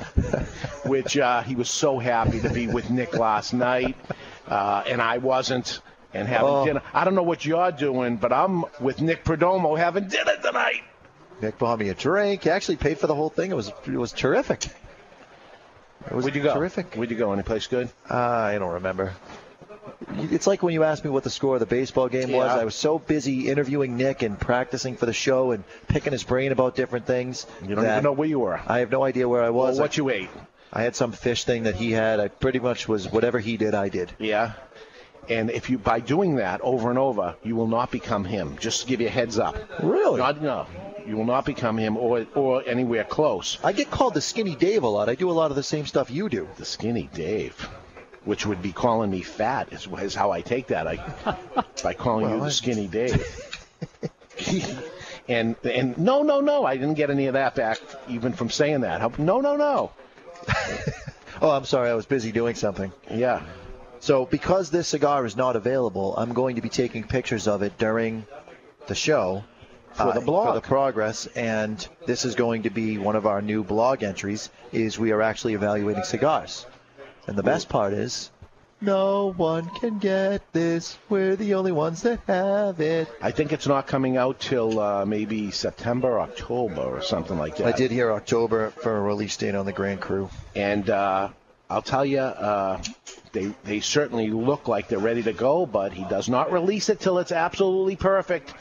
which 0.84 1.16
uh, 1.16 1.42
he 1.42 1.54
was 1.54 1.70
so 1.70 1.98
happy 1.98 2.40
to 2.40 2.50
be 2.50 2.66
with 2.66 2.90
Nick 2.90 3.14
last 3.14 3.52
night, 3.54 3.96
uh, 4.48 4.82
and 4.86 5.00
I 5.00 5.18
wasn't, 5.18 5.80
and 6.12 6.26
having 6.26 6.48
Oh. 6.48 6.64
dinner. 6.64 6.82
I 6.92 7.04
don't 7.04 7.14
know 7.14 7.22
what 7.22 7.44
you're 7.44 7.70
doing, 7.72 8.16
but 8.16 8.32
I'm 8.32 8.64
with 8.80 9.00
Nick 9.00 9.24
Perdomo 9.24 9.78
having 9.78 10.08
dinner 10.08 10.36
tonight. 10.42 10.82
Nick 11.40 11.58
bought 11.58 11.78
me 11.78 11.88
a 11.88 11.94
drink. 11.94 12.42
He 12.44 12.50
actually 12.50 12.76
paid 12.76 12.98
for 12.98 13.06
the 13.06 13.14
whole 13.14 13.30
thing. 13.30 13.50
It 13.50 13.54
was 13.54 13.68
it 13.86 13.90
was 13.96 14.12
terrific. 14.12 14.66
It 16.06 16.14
was 16.14 16.24
Where'd 16.24 16.36
you 16.36 16.42
go? 16.42 16.54
terrific. 16.54 16.94
Where'd 16.94 17.10
you 17.10 17.16
go? 17.16 17.32
Any 17.32 17.42
place 17.42 17.66
good? 17.66 17.88
Uh, 18.10 18.16
I 18.16 18.58
don't 18.58 18.72
remember. 18.74 19.12
It's 20.16 20.46
like 20.46 20.62
when 20.62 20.74
you 20.74 20.84
asked 20.84 21.04
me 21.04 21.10
what 21.10 21.24
the 21.24 21.30
score 21.30 21.54
of 21.54 21.60
the 21.60 21.66
baseball 21.66 22.08
game 22.08 22.30
was. 22.32 22.50
I 22.50 22.64
was 22.64 22.74
so 22.74 22.98
busy 22.98 23.48
interviewing 23.48 23.96
Nick 23.96 24.22
and 24.22 24.38
practicing 24.38 24.96
for 24.96 25.06
the 25.06 25.12
show 25.12 25.50
and 25.52 25.64
picking 25.88 26.12
his 26.12 26.24
brain 26.24 26.52
about 26.52 26.76
different 26.76 27.06
things. 27.06 27.46
You 27.66 27.74
don't 27.74 27.84
even 27.84 28.04
know 28.04 28.12
where 28.12 28.28
you 28.28 28.38
were. 28.38 28.60
I 28.66 28.78
have 28.78 28.90
no 28.90 29.02
idea 29.04 29.28
where 29.28 29.42
I 29.42 29.50
Well, 29.50 29.66
was. 29.68 29.78
what 29.80 29.96
you 29.96 30.08
ate? 30.10 30.30
I 30.72 30.82
had 30.82 30.94
some 30.94 31.12
fish 31.12 31.44
thing 31.44 31.62
that 31.64 31.74
he 31.76 31.92
had. 31.92 32.20
I 32.20 32.28
pretty 32.28 32.58
much 32.58 32.86
was 32.86 33.10
whatever 33.10 33.38
he 33.38 33.56
did, 33.56 33.74
I 33.74 33.88
did. 33.88 34.12
Yeah. 34.18 34.52
And 35.28 35.50
if 35.50 35.68
you 35.68 35.78
by 35.78 36.00
doing 36.00 36.36
that 36.36 36.60
over 36.62 36.90
and 36.90 36.98
over, 36.98 37.36
you 37.42 37.54
will 37.54 37.66
not 37.66 37.90
become 37.90 38.24
him. 38.24 38.56
Just 38.58 38.82
to 38.82 38.86
give 38.86 39.00
you 39.00 39.08
a 39.08 39.10
heads 39.10 39.38
up. 39.38 39.56
Really? 39.82 40.18
Not, 40.18 40.40
no, 40.40 40.66
you 41.06 41.16
will 41.16 41.24
not 41.24 41.44
become 41.44 41.78
him 41.78 41.96
or 41.96 42.26
or 42.34 42.62
anywhere 42.66 43.04
close. 43.04 43.58
I 43.62 43.72
get 43.72 43.90
called 43.90 44.14
the 44.14 44.20
Skinny 44.20 44.54
Dave 44.54 44.82
a 44.82 44.88
lot. 44.88 45.08
I 45.08 45.14
do 45.14 45.30
a 45.30 45.32
lot 45.32 45.50
of 45.50 45.56
the 45.56 45.62
same 45.62 45.86
stuff 45.86 46.10
you 46.10 46.28
do. 46.28 46.48
The 46.56 46.64
skinny 46.64 47.10
Dave, 47.12 47.54
which 48.24 48.46
would 48.46 48.62
be 48.62 48.72
calling 48.72 49.10
me 49.10 49.22
fat, 49.22 49.72
is, 49.72 49.86
is 50.00 50.14
how 50.14 50.30
I 50.30 50.40
take 50.40 50.68
that. 50.68 50.86
I 50.86 51.36
by 51.82 51.94
calling 51.94 52.30
you 52.30 52.40
the 52.40 52.50
skinny 52.50 52.86
Dave. 52.98 53.26
and 55.28 55.56
and 55.62 55.98
no 55.98 56.22
no 56.22 56.40
no, 56.40 56.64
I 56.64 56.76
didn't 56.76 56.94
get 56.94 57.10
any 57.10 57.26
of 57.26 57.34
that 57.34 57.54
back 57.54 57.78
even 58.08 58.32
from 58.32 58.48
saying 58.48 58.80
that. 58.80 59.18
No 59.18 59.40
no 59.40 59.56
no. 59.56 59.92
Oh, 61.40 61.50
I'm 61.50 61.64
sorry. 61.64 61.88
I 61.90 61.94
was 61.94 62.06
busy 62.06 62.32
doing 62.32 62.54
something. 62.54 62.92
Yeah. 63.10 63.42
So, 64.00 64.26
because 64.26 64.70
this 64.70 64.88
cigar 64.88 65.24
is 65.26 65.36
not 65.36 65.56
available, 65.56 66.14
I'm 66.16 66.32
going 66.32 66.56
to 66.56 66.62
be 66.62 66.68
taking 66.68 67.04
pictures 67.04 67.48
of 67.48 67.62
it 67.62 67.78
during 67.78 68.26
the 68.86 68.94
show 68.94 69.44
For 69.92 70.12
the 70.12 70.20
blog. 70.20 70.48
for 70.48 70.54
the 70.54 70.60
progress, 70.60 71.26
and 71.34 71.86
this 72.06 72.24
is 72.24 72.34
going 72.34 72.62
to 72.62 72.70
be 72.70 72.98
one 72.98 73.16
of 73.16 73.26
our 73.26 73.42
new 73.42 73.64
blog 73.64 74.02
entries. 74.02 74.50
Is 74.72 74.98
we 74.98 75.12
are 75.12 75.22
actually 75.22 75.54
evaluating 75.54 76.04
cigars, 76.04 76.66
and 77.26 77.36
the 77.36 77.42
best 77.42 77.68
part 77.68 77.92
is, 77.92 78.30
no 78.80 79.32
one 79.36 79.68
can 79.80 79.98
get 79.98 80.40
this. 80.52 80.96
We're 81.08 81.34
the 81.34 81.54
only 81.54 81.72
ones 81.72 82.02
that 82.02 82.20
have 82.28 82.80
it. 82.80 83.08
I 83.20 83.32
think 83.32 83.52
it's 83.52 83.66
not 83.66 83.88
coming 83.88 84.16
out 84.16 84.38
till 84.38 84.78
uh, 84.78 85.04
maybe 85.04 85.50
September, 85.50 86.20
October, 86.20 86.82
or 86.82 87.02
something 87.02 87.36
like 87.36 87.56
that. 87.56 87.66
I 87.66 87.76
did 87.76 87.90
hear 87.90 88.12
October 88.12 88.70
for 88.70 88.96
a 88.96 89.00
release 89.00 89.36
date 89.36 89.56
on 89.56 89.66
the 89.66 89.72
Grand 89.72 90.00
Cru 90.00 90.30
and 90.54 90.88
uh, 90.88 91.30
I'll 91.70 91.82
tell 91.82 92.04
you, 92.04 92.20
uh, 92.20 92.82
they 93.32 93.52
they 93.64 93.80
certainly 93.80 94.30
look 94.30 94.68
like 94.68 94.88
they're 94.88 94.98
ready 94.98 95.22
to 95.24 95.32
go, 95.32 95.66
but 95.66 95.92
he 95.92 96.04
does 96.04 96.28
not 96.28 96.50
release 96.50 96.88
it 96.88 96.98
till 97.00 97.18
it's 97.18 97.32
absolutely 97.32 97.96
perfect. 97.96 98.54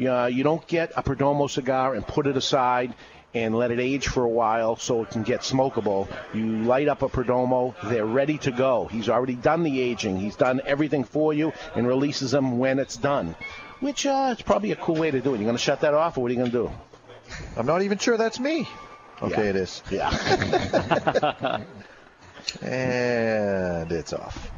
Uh, 0.00 0.26
you 0.26 0.42
don't 0.42 0.66
get 0.66 0.92
a 0.96 1.02
Perdomo 1.02 1.48
cigar 1.48 1.94
and 1.94 2.06
put 2.06 2.26
it 2.26 2.36
aside 2.36 2.94
and 3.34 3.54
let 3.54 3.70
it 3.70 3.80
age 3.80 4.06
for 4.08 4.24
a 4.24 4.28
while 4.28 4.76
so 4.76 5.02
it 5.02 5.10
can 5.10 5.22
get 5.24 5.40
smokable. 5.40 6.08
You 6.32 6.62
light 6.62 6.88
up 6.88 7.02
a 7.02 7.08
Perdomo, 7.08 7.74
they're 7.90 8.06
ready 8.06 8.38
to 8.38 8.50
go. 8.50 8.86
He's 8.86 9.08
already 9.08 9.34
done 9.34 9.62
the 9.62 9.80
aging. 9.80 10.18
He's 10.18 10.36
done 10.36 10.60
everything 10.64 11.04
for 11.04 11.32
you 11.34 11.52
and 11.74 11.86
releases 11.86 12.30
them 12.30 12.58
when 12.58 12.78
it's 12.78 12.96
done. 12.96 13.34
Which 13.80 14.06
uh, 14.06 14.34
is 14.36 14.42
probably 14.42 14.70
a 14.72 14.76
cool 14.76 14.94
way 14.96 15.10
to 15.10 15.20
do 15.20 15.34
it. 15.34 15.38
You're 15.38 15.44
going 15.46 15.56
to 15.56 15.62
shut 15.62 15.80
that 15.80 15.94
off, 15.94 16.16
or 16.16 16.22
what 16.22 16.30
are 16.30 16.34
you 16.34 16.40
going 16.40 16.50
to 16.52 16.56
do? 16.56 16.70
I'm 17.56 17.66
not 17.66 17.82
even 17.82 17.98
sure 17.98 18.16
that's 18.16 18.40
me. 18.40 18.68
Okay, 19.20 19.44
Yeah. 19.44 19.50
it 19.50 19.56
is. 19.56 19.82
Yeah. 19.90 21.60
And 22.62 23.90
it's 23.92 24.12
off. 24.12 24.50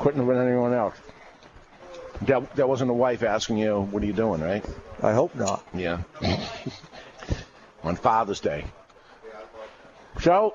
Couldn't 0.00 0.20
have 0.20 0.28
been 0.28 0.46
anyone 0.46 0.74
else. 0.74 0.96
That, 2.22 2.54
that 2.56 2.68
wasn't 2.68 2.90
a 2.90 2.94
wife 2.94 3.22
asking 3.22 3.58
you, 3.58 3.80
what 3.80 4.02
are 4.02 4.06
you 4.06 4.12
doing, 4.12 4.40
right? 4.40 4.64
I 5.02 5.12
hope 5.12 5.34
not. 5.34 5.66
Yeah. 5.74 6.02
On 7.82 7.96
Father's 7.96 8.40
Day. 8.40 8.64
So, 10.20 10.54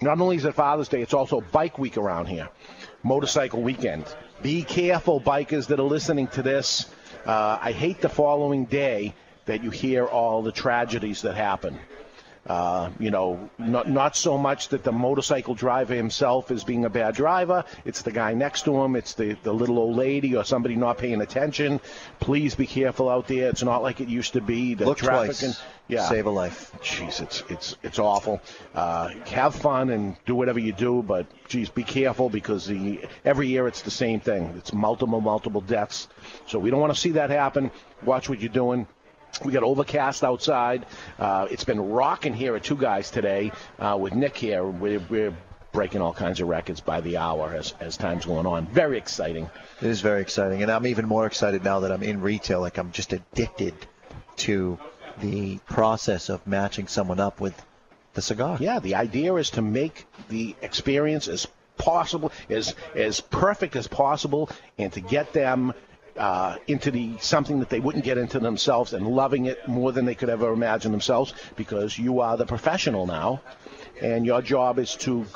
not 0.00 0.20
only 0.20 0.36
is 0.36 0.44
it 0.44 0.54
Father's 0.54 0.88
Day, 0.88 1.02
it's 1.02 1.14
also 1.14 1.40
Bike 1.40 1.78
Week 1.78 1.96
around 1.96 2.26
here. 2.26 2.48
Motorcycle 3.02 3.62
weekend. 3.62 4.04
Be 4.42 4.62
careful, 4.62 5.20
bikers 5.20 5.68
that 5.68 5.78
are 5.78 5.84
listening 5.84 6.28
to 6.28 6.42
this. 6.42 6.90
Uh, 7.24 7.58
I 7.60 7.72
hate 7.72 8.00
the 8.00 8.08
following 8.08 8.64
day 8.64 9.14
that 9.46 9.62
you 9.62 9.70
hear 9.70 10.06
all 10.06 10.42
the 10.42 10.52
tragedies 10.52 11.22
that 11.22 11.34
happen. 11.34 11.78
Uh, 12.46 12.90
you 12.98 13.10
know, 13.10 13.48
not 13.58 13.88
not 13.88 14.16
so 14.16 14.36
much 14.36 14.68
that 14.68 14.84
the 14.84 14.92
motorcycle 14.92 15.54
driver 15.54 15.94
himself 15.94 16.50
is 16.50 16.62
being 16.62 16.84
a 16.84 16.90
bad 16.90 17.14
driver. 17.14 17.64
It's 17.86 18.02
the 18.02 18.12
guy 18.12 18.34
next 18.34 18.66
to 18.66 18.82
him. 18.82 18.96
It's 18.96 19.14
the, 19.14 19.36
the 19.42 19.52
little 19.52 19.78
old 19.78 19.96
lady 19.96 20.36
or 20.36 20.44
somebody 20.44 20.76
not 20.76 20.98
paying 20.98 21.22
attention. 21.22 21.80
Please 22.20 22.54
be 22.54 22.66
careful 22.66 23.08
out 23.08 23.28
there. 23.28 23.48
It's 23.48 23.62
not 23.62 23.82
like 23.82 24.02
it 24.02 24.08
used 24.08 24.34
to 24.34 24.42
be. 24.42 24.74
The 24.74 24.84
Look 24.84 24.98
traffic 24.98 25.28
twice. 25.28 25.42
and 25.42 25.56
yeah, 25.88 26.08
Save 26.08 26.26
a 26.26 26.30
life. 26.30 26.72
Jeez, 26.82 27.22
it's 27.22 27.42
it's 27.48 27.76
it's 27.82 27.98
awful. 27.98 28.40
Uh, 28.74 29.08
have 29.26 29.54
fun 29.54 29.90
and 29.90 30.16
do 30.26 30.34
whatever 30.34 30.58
you 30.58 30.72
do, 30.72 31.02
but 31.02 31.26
geez, 31.48 31.68
be 31.70 31.82
careful 31.82 32.28
because 32.28 32.66
the 32.66 33.06
every 33.24 33.48
year 33.48 33.68
it's 33.68 33.82
the 33.82 33.90
same 33.90 34.20
thing. 34.20 34.54
It's 34.58 34.72
multiple 34.72 35.20
multiple 35.20 35.60
deaths. 35.62 36.08
So 36.46 36.58
we 36.58 36.70
don't 36.70 36.80
want 36.80 36.94
to 36.94 37.00
see 37.00 37.12
that 37.12 37.30
happen. 37.30 37.70
Watch 38.02 38.28
what 38.28 38.40
you're 38.40 38.48
doing. 38.52 38.86
We 39.42 39.52
got 39.52 39.62
overcast 39.62 40.22
outside. 40.22 40.86
Uh, 41.18 41.48
it's 41.50 41.64
been 41.64 41.80
rocking 41.80 42.34
here 42.34 42.54
at 42.54 42.64
Two 42.64 42.76
Guys 42.76 43.10
today 43.10 43.52
uh, 43.78 43.96
with 44.00 44.14
Nick 44.14 44.36
here. 44.36 44.64
We're, 44.64 45.00
we're 45.08 45.34
breaking 45.72 46.00
all 46.00 46.12
kinds 46.12 46.40
of 46.40 46.48
records 46.48 46.80
by 46.80 47.00
the 47.00 47.16
hour 47.16 47.52
as, 47.52 47.74
as 47.80 47.96
time's 47.96 48.26
going 48.26 48.46
on. 48.46 48.66
Very 48.66 48.96
exciting. 48.96 49.50
It 49.80 49.88
is 49.88 50.00
very 50.00 50.20
exciting, 50.20 50.62
and 50.62 50.70
I'm 50.70 50.86
even 50.86 51.06
more 51.06 51.26
excited 51.26 51.64
now 51.64 51.80
that 51.80 51.90
I'm 51.90 52.02
in 52.02 52.20
retail. 52.20 52.60
Like 52.60 52.78
I'm 52.78 52.92
just 52.92 53.12
addicted 53.12 53.74
to 54.36 54.78
the 55.20 55.58
process 55.66 56.28
of 56.28 56.46
matching 56.46 56.86
someone 56.86 57.20
up 57.20 57.40
with 57.40 57.60
the 58.14 58.22
cigar. 58.22 58.58
Yeah, 58.60 58.78
the 58.78 58.94
idea 58.94 59.34
is 59.34 59.50
to 59.50 59.62
make 59.62 60.06
the 60.28 60.54
experience 60.62 61.28
as 61.28 61.46
possible, 61.76 62.30
as 62.48 62.74
as 62.94 63.20
perfect 63.20 63.74
as 63.74 63.88
possible, 63.88 64.48
and 64.78 64.92
to 64.92 65.00
get 65.00 65.32
them 65.32 65.74
uh, 66.16 66.56
into 66.66 66.90
the 66.90 67.18
something 67.18 67.60
that 67.60 67.68
they 67.68 67.80
wouldn't 67.80 68.04
get 68.04 68.18
into 68.18 68.38
themselves 68.38 68.92
and 68.92 69.06
loving 69.06 69.46
it 69.46 69.66
more 69.66 69.92
than 69.92 70.04
they 70.04 70.14
could 70.14 70.28
ever 70.28 70.52
imagine 70.52 70.92
themselves. 70.92 71.34
Because 71.56 71.98
you 71.98 72.20
are 72.20 72.36
the 72.36 72.46
professional 72.46 73.06
now, 73.06 73.40
and 74.00 74.26
your 74.26 74.42
job 74.42 74.78
is 74.78 74.94
to 74.96 75.26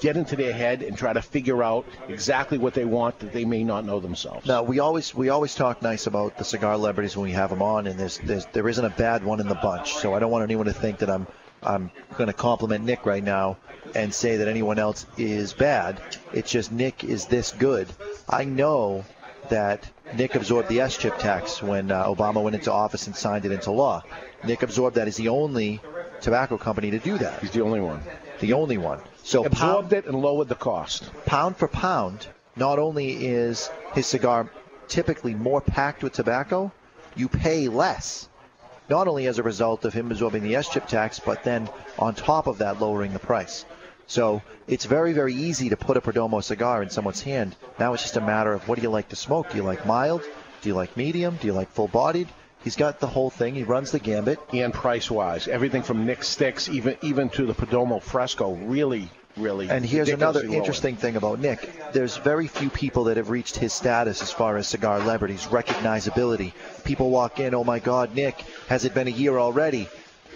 get 0.00 0.16
into 0.16 0.36
their 0.36 0.52
head 0.52 0.82
and 0.82 0.98
try 0.98 1.12
to 1.12 1.22
figure 1.22 1.62
out 1.62 1.86
exactly 2.08 2.58
what 2.58 2.74
they 2.74 2.84
want 2.84 3.18
that 3.20 3.32
they 3.32 3.44
may 3.44 3.64
not 3.64 3.84
know 3.84 4.00
themselves. 4.00 4.46
Now 4.46 4.62
we 4.62 4.80
always 4.80 5.14
we 5.14 5.28
always 5.28 5.54
talk 5.54 5.82
nice 5.82 6.06
about 6.06 6.36
the 6.36 6.44
cigar 6.44 6.74
celebrities 6.74 7.16
when 7.16 7.24
we 7.24 7.32
have 7.32 7.50
them 7.50 7.62
on, 7.62 7.86
and 7.86 7.98
there's, 7.98 8.18
there's 8.18 8.46
there 8.46 8.68
isn't 8.68 8.84
a 8.84 8.90
bad 8.90 9.24
one 9.24 9.40
in 9.40 9.48
the 9.48 9.54
bunch. 9.54 9.94
So 9.94 10.14
I 10.14 10.18
don't 10.18 10.30
want 10.30 10.42
anyone 10.42 10.66
to 10.66 10.72
think 10.72 10.98
that 10.98 11.10
I'm 11.10 11.26
I'm 11.62 11.90
going 12.16 12.26
to 12.26 12.34
compliment 12.34 12.84
Nick 12.84 13.06
right 13.06 13.24
now 13.24 13.56
and 13.94 14.12
say 14.12 14.36
that 14.36 14.48
anyone 14.48 14.78
else 14.78 15.06
is 15.16 15.52
bad. 15.52 16.00
It's 16.32 16.50
just 16.50 16.70
Nick 16.70 17.04
is 17.04 17.26
this 17.26 17.52
good. 17.52 17.88
I 18.28 18.44
know 18.44 19.04
that 19.48 19.88
Nick 20.16 20.34
absorbed 20.34 20.68
the 20.68 20.80
SCHIP 20.88 21.18
tax 21.18 21.62
when 21.62 21.90
uh, 21.90 22.06
Obama 22.06 22.42
went 22.42 22.56
into 22.56 22.72
office 22.72 23.06
and 23.06 23.16
signed 23.16 23.44
it 23.44 23.52
into 23.52 23.70
law. 23.70 24.02
Nick 24.44 24.62
absorbed 24.62 24.96
that. 24.96 25.06
He's 25.06 25.16
the 25.16 25.28
only 25.28 25.80
tobacco 26.20 26.56
company 26.58 26.90
to 26.90 26.98
do 26.98 27.18
that. 27.18 27.40
He's 27.40 27.50
the 27.50 27.62
only 27.62 27.80
one. 27.80 28.02
The 28.40 28.52
only 28.52 28.78
one. 28.78 29.00
So 29.22 29.44
absorbed 29.44 29.92
it 29.92 30.06
and 30.06 30.20
lowered 30.20 30.48
the 30.48 30.54
cost. 30.54 31.10
Pound 31.24 31.56
for 31.56 31.68
pound, 31.68 32.26
not 32.56 32.78
only 32.78 33.26
is 33.26 33.70
his 33.94 34.06
cigar 34.06 34.50
typically 34.88 35.34
more 35.34 35.60
packed 35.60 36.02
with 36.02 36.12
tobacco, 36.12 36.72
you 37.16 37.28
pay 37.28 37.68
less. 37.68 38.28
Not 38.88 39.08
only 39.08 39.26
as 39.26 39.38
a 39.38 39.42
result 39.42 39.84
of 39.84 39.94
him 39.94 40.10
absorbing 40.10 40.42
the 40.42 40.62
SCHIP 40.62 40.86
tax, 40.86 41.18
but 41.18 41.42
then 41.42 41.70
on 41.98 42.14
top 42.14 42.46
of 42.46 42.58
that, 42.58 42.80
lowering 42.80 43.14
the 43.14 43.18
price. 43.18 43.64
So 44.06 44.42
it's 44.66 44.84
very, 44.84 45.12
very 45.12 45.34
easy 45.34 45.70
to 45.70 45.76
put 45.76 45.96
a 45.96 46.00
Perdomo 46.00 46.42
cigar 46.42 46.82
in 46.82 46.90
someone's 46.90 47.22
hand. 47.22 47.56
Now 47.78 47.94
it's 47.94 48.02
just 48.02 48.16
a 48.16 48.20
matter 48.20 48.52
of 48.52 48.68
what 48.68 48.76
do 48.76 48.82
you 48.82 48.90
like 48.90 49.08
to 49.10 49.16
smoke? 49.16 49.50
Do 49.50 49.56
you 49.56 49.62
like 49.62 49.86
mild? 49.86 50.22
Do 50.62 50.68
you 50.68 50.74
like 50.74 50.96
medium? 50.96 51.36
Do 51.40 51.46
you 51.46 51.52
like 51.52 51.70
full 51.70 51.88
bodied? 51.88 52.28
He's 52.62 52.76
got 52.76 52.98
the 52.98 53.06
whole 53.06 53.28
thing. 53.28 53.54
He 53.54 53.62
runs 53.62 53.90
the 53.90 53.98
gambit. 53.98 54.38
And 54.52 54.72
price 54.72 55.10
wise, 55.10 55.48
everything 55.48 55.82
from 55.82 56.06
Nick 56.06 56.24
Sticks, 56.24 56.68
even 56.70 56.96
even 57.02 57.28
to 57.30 57.44
the 57.44 57.52
Perdomo 57.52 58.00
Fresco, 58.00 58.54
really, 58.54 59.10
really. 59.36 59.68
And 59.68 59.84
here's 59.84 60.08
another 60.08 60.42
interesting 60.42 60.96
thing 60.96 61.16
about 61.16 61.40
Nick. 61.40 61.70
There's 61.92 62.16
very 62.16 62.46
few 62.46 62.70
people 62.70 63.04
that 63.04 63.18
have 63.18 63.28
reached 63.28 63.56
his 63.56 63.74
status 63.74 64.22
as 64.22 64.32
far 64.32 64.56
as 64.56 64.66
cigar 64.66 65.00
celebrities, 65.00 65.44
recognizability. 65.46 66.54
People 66.84 67.10
walk 67.10 67.38
in, 67.38 67.54
oh 67.54 67.64
my 67.64 67.80
God, 67.80 68.14
Nick, 68.14 68.40
has 68.68 68.86
it 68.86 68.94
been 68.94 69.08
a 69.08 69.10
year 69.10 69.38
already? 69.38 69.86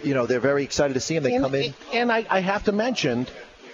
You 0.03 0.13
know, 0.13 0.27
they're 0.27 0.39
very 0.39 0.63
excited 0.63 0.93
to 0.93 0.99
see 0.99 1.15
him. 1.15 1.23
They 1.23 1.33
and, 1.33 1.43
come 1.43 1.55
in. 1.55 1.73
And 1.93 2.11
I, 2.11 2.27
I 2.29 2.39
have 2.41 2.65
to 2.65 2.71
mention, 2.71 3.25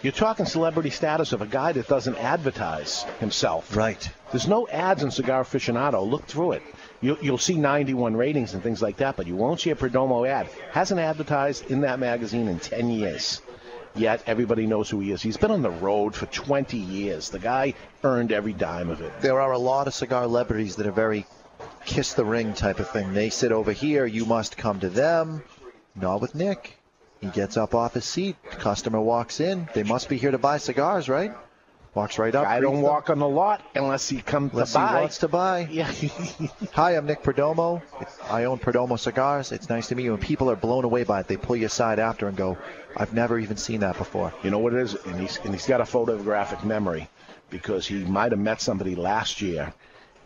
you're 0.06 0.12
talking 0.12 0.46
celebrity 0.46 0.92
status 0.92 1.34
of 1.34 1.42
a 1.42 1.48
guy 1.48 1.72
that 1.72 1.88
doesn't 1.88 2.16
advertise 2.18 3.02
himself. 3.20 3.76
Right. 3.76 4.08
There's 4.30 4.48
no 4.48 4.68
ads 4.68 5.02
in 5.02 5.10
Cigar 5.10 5.44
Aficionado. 5.44 6.08
Look 6.08 6.28
through 6.28 6.52
it. 6.52 6.64
You, 7.02 7.18
you'll 7.24 7.40
see 7.40 7.56
91 7.56 8.16
ratings 8.16 8.54
and 8.54 8.62
things 8.62 8.84
like 8.84 8.98
that, 8.98 9.18
but 9.18 9.26
you 9.26 9.36
won't 9.36 9.62
see 9.62 9.72
a 9.72 9.76
Perdomo 9.76 10.30
ad. 10.30 10.48
Hasn't 10.72 11.00
advertised 11.00 11.72
in 11.72 11.82
that 11.82 11.98
magazine 11.98 12.48
in 12.48 12.60
10 12.60 12.92
years. 12.92 13.42
Yet 13.96 14.22
everybody 14.28 14.68
knows 14.68 14.92
who 14.92 15.00
he 15.00 15.12
is. 15.12 15.24
He's 15.24 15.38
been 15.38 15.50
on 15.50 15.64
the 15.64 15.72
road 15.72 16.14
for 16.14 16.28
20 16.28 16.78
years. 16.78 17.32
The 17.32 17.40
guy 17.40 17.74
earned 18.04 18.32
every 18.32 18.54
dime 18.54 18.92
of 18.92 19.02
it. 19.02 19.12
There 19.22 19.42
are 19.42 19.54
a 19.54 19.58
lot 19.58 19.88
of 19.88 19.96
cigar 19.96 20.26
celebrities 20.26 20.76
that 20.76 20.86
are 20.86 20.92
very 20.92 21.26
kiss 21.84 22.14
the 22.14 22.26
ring 22.26 22.54
type 22.54 22.80
of 22.80 22.92
thing. 22.92 23.14
They 23.14 23.32
sit 23.32 23.52
over 23.52 23.72
here, 23.72 24.06
you 24.06 24.28
must 24.28 24.56
come 24.56 24.80
to 24.82 24.90
them. 24.90 25.42
Not 25.96 26.22
with 26.22 26.36
Nick. 26.36 26.78
He 27.26 27.32
gets 27.32 27.58
up 27.58 27.74
off 27.74 27.96
his 27.96 28.06
seat. 28.06 28.36
Customer 28.52 29.02
walks 29.02 29.40
in. 29.40 29.68
They 29.74 29.82
must 29.82 30.10
be 30.10 30.18
here 30.18 30.30
to 30.30 30.38
buy 30.38 30.58
cigars, 30.58 31.10
right? 31.10 31.34
Walks 31.96 32.20
right 32.20 32.36
up. 32.36 32.46
I 32.46 32.60
don't 32.60 32.82
walk 32.84 33.10
on 33.10 33.18
the 33.18 33.28
lot 33.28 33.64
unless 33.74 34.08
he 34.08 34.22
comes 34.22 34.52
unless 34.52 34.74
to 34.74 34.78
buy. 34.78 34.88
he 34.90 34.96
wants 35.00 35.18
to 35.20 35.28
buy. 35.28 35.68
Yeah. 35.72 35.92
Hi, 36.74 36.92
I'm 36.96 37.08
Nick 37.08 37.24
Perdomo. 37.24 37.82
I 38.30 38.44
own 38.44 38.60
Perdomo 38.60 39.00
Cigars. 39.00 39.52
It's 39.52 39.70
nice 39.70 39.88
to 39.88 39.96
meet 39.96 40.04
you. 40.04 40.14
And 40.14 40.22
people 40.22 40.52
are 40.52 40.56
blown 40.56 40.84
away 40.84 41.04
by 41.04 41.22
it. 41.22 41.28
They 41.28 41.38
pull 41.38 41.56
you 41.56 41.66
aside 41.66 41.98
after 41.98 42.28
and 42.28 42.38
go, 42.38 42.60
I've 42.96 43.14
never 43.14 43.40
even 43.40 43.58
seen 43.58 43.80
that 43.80 43.98
before. 43.98 44.32
You 44.44 44.52
know 44.52 44.60
what 44.60 44.74
it 44.74 44.82
is? 44.82 44.94
And 44.94 45.20
he's, 45.20 45.40
and 45.44 45.52
he's 45.52 45.66
got 45.66 45.82
a 45.82 45.86
photographic 45.86 46.64
memory 46.64 47.10
because 47.50 47.88
he 47.88 48.04
might 48.04 48.34
have 48.34 48.40
met 48.40 48.62
somebody 48.62 48.94
last 48.94 49.42
year 49.42 49.74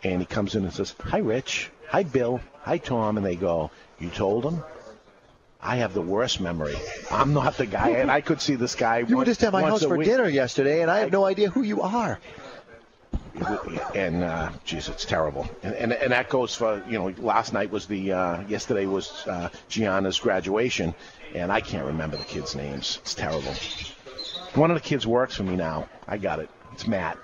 and 0.04 0.20
he 0.20 0.26
comes 0.26 0.54
in 0.54 0.64
and 0.64 0.72
says, 0.74 0.94
Hi, 1.04 1.18
Rich. 1.18 1.70
Hi, 1.88 2.02
Bill. 2.02 2.42
Hi, 2.62 2.76
Tom. 2.76 3.16
And 3.16 3.24
they 3.24 3.36
go, 3.36 3.70
You 3.98 4.10
told 4.10 4.44
him? 4.44 4.62
I 5.62 5.76
have 5.76 5.92
the 5.92 6.02
worst 6.02 6.40
memory. 6.40 6.76
I'm 7.10 7.34
not 7.34 7.56
the 7.56 7.66
guy, 7.66 7.90
and 7.90 8.10
I 8.10 8.22
could 8.22 8.40
see 8.40 8.54
this 8.54 8.74
guy. 8.74 8.98
You 9.00 9.18
were 9.18 9.24
just 9.24 9.42
at 9.44 9.52
my 9.52 9.62
house 9.62 9.84
for 9.84 9.96
week. 9.96 10.08
dinner 10.08 10.28
yesterday, 10.28 10.82
and 10.82 10.90
I 10.90 11.00
have 11.00 11.12
no 11.12 11.24
idea 11.24 11.50
who 11.50 11.62
you 11.62 11.82
are. 11.82 12.18
And 13.94 14.24
uh, 14.24 14.50
geez, 14.64 14.88
it's 14.88 15.04
terrible. 15.04 15.48
And, 15.62 15.74
and 15.74 15.92
and 15.92 16.12
that 16.12 16.28
goes 16.28 16.54
for 16.54 16.82
you 16.88 16.98
know. 16.98 17.14
Last 17.18 17.52
night 17.52 17.70
was 17.70 17.86
the 17.86 18.12
uh, 18.12 18.40
yesterday 18.48 18.86
was 18.86 19.26
uh, 19.26 19.50
Gianna's 19.68 20.18
graduation, 20.18 20.94
and 21.34 21.52
I 21.52 21.60
can't 21.60 21.86
remember 21.86 22.16
the 22.16 22.24
kids' 22.24 22.54
names. 22.54 22.98
It's 23.02 23.14
terrible. 23.14 23.52
One 24.54 24.70
of 24.70 24.74
the 24.74 24.82
kids 24.82 25.06
works 25.06 25.36
for 25.36 25.44
me 25.44 25.56
now. 25.56 25.88
I 26.08 26.16
got 26.16 26.40
it. 26.40 26.50
It's 26.72 26.86
Matt. 26.86 27.18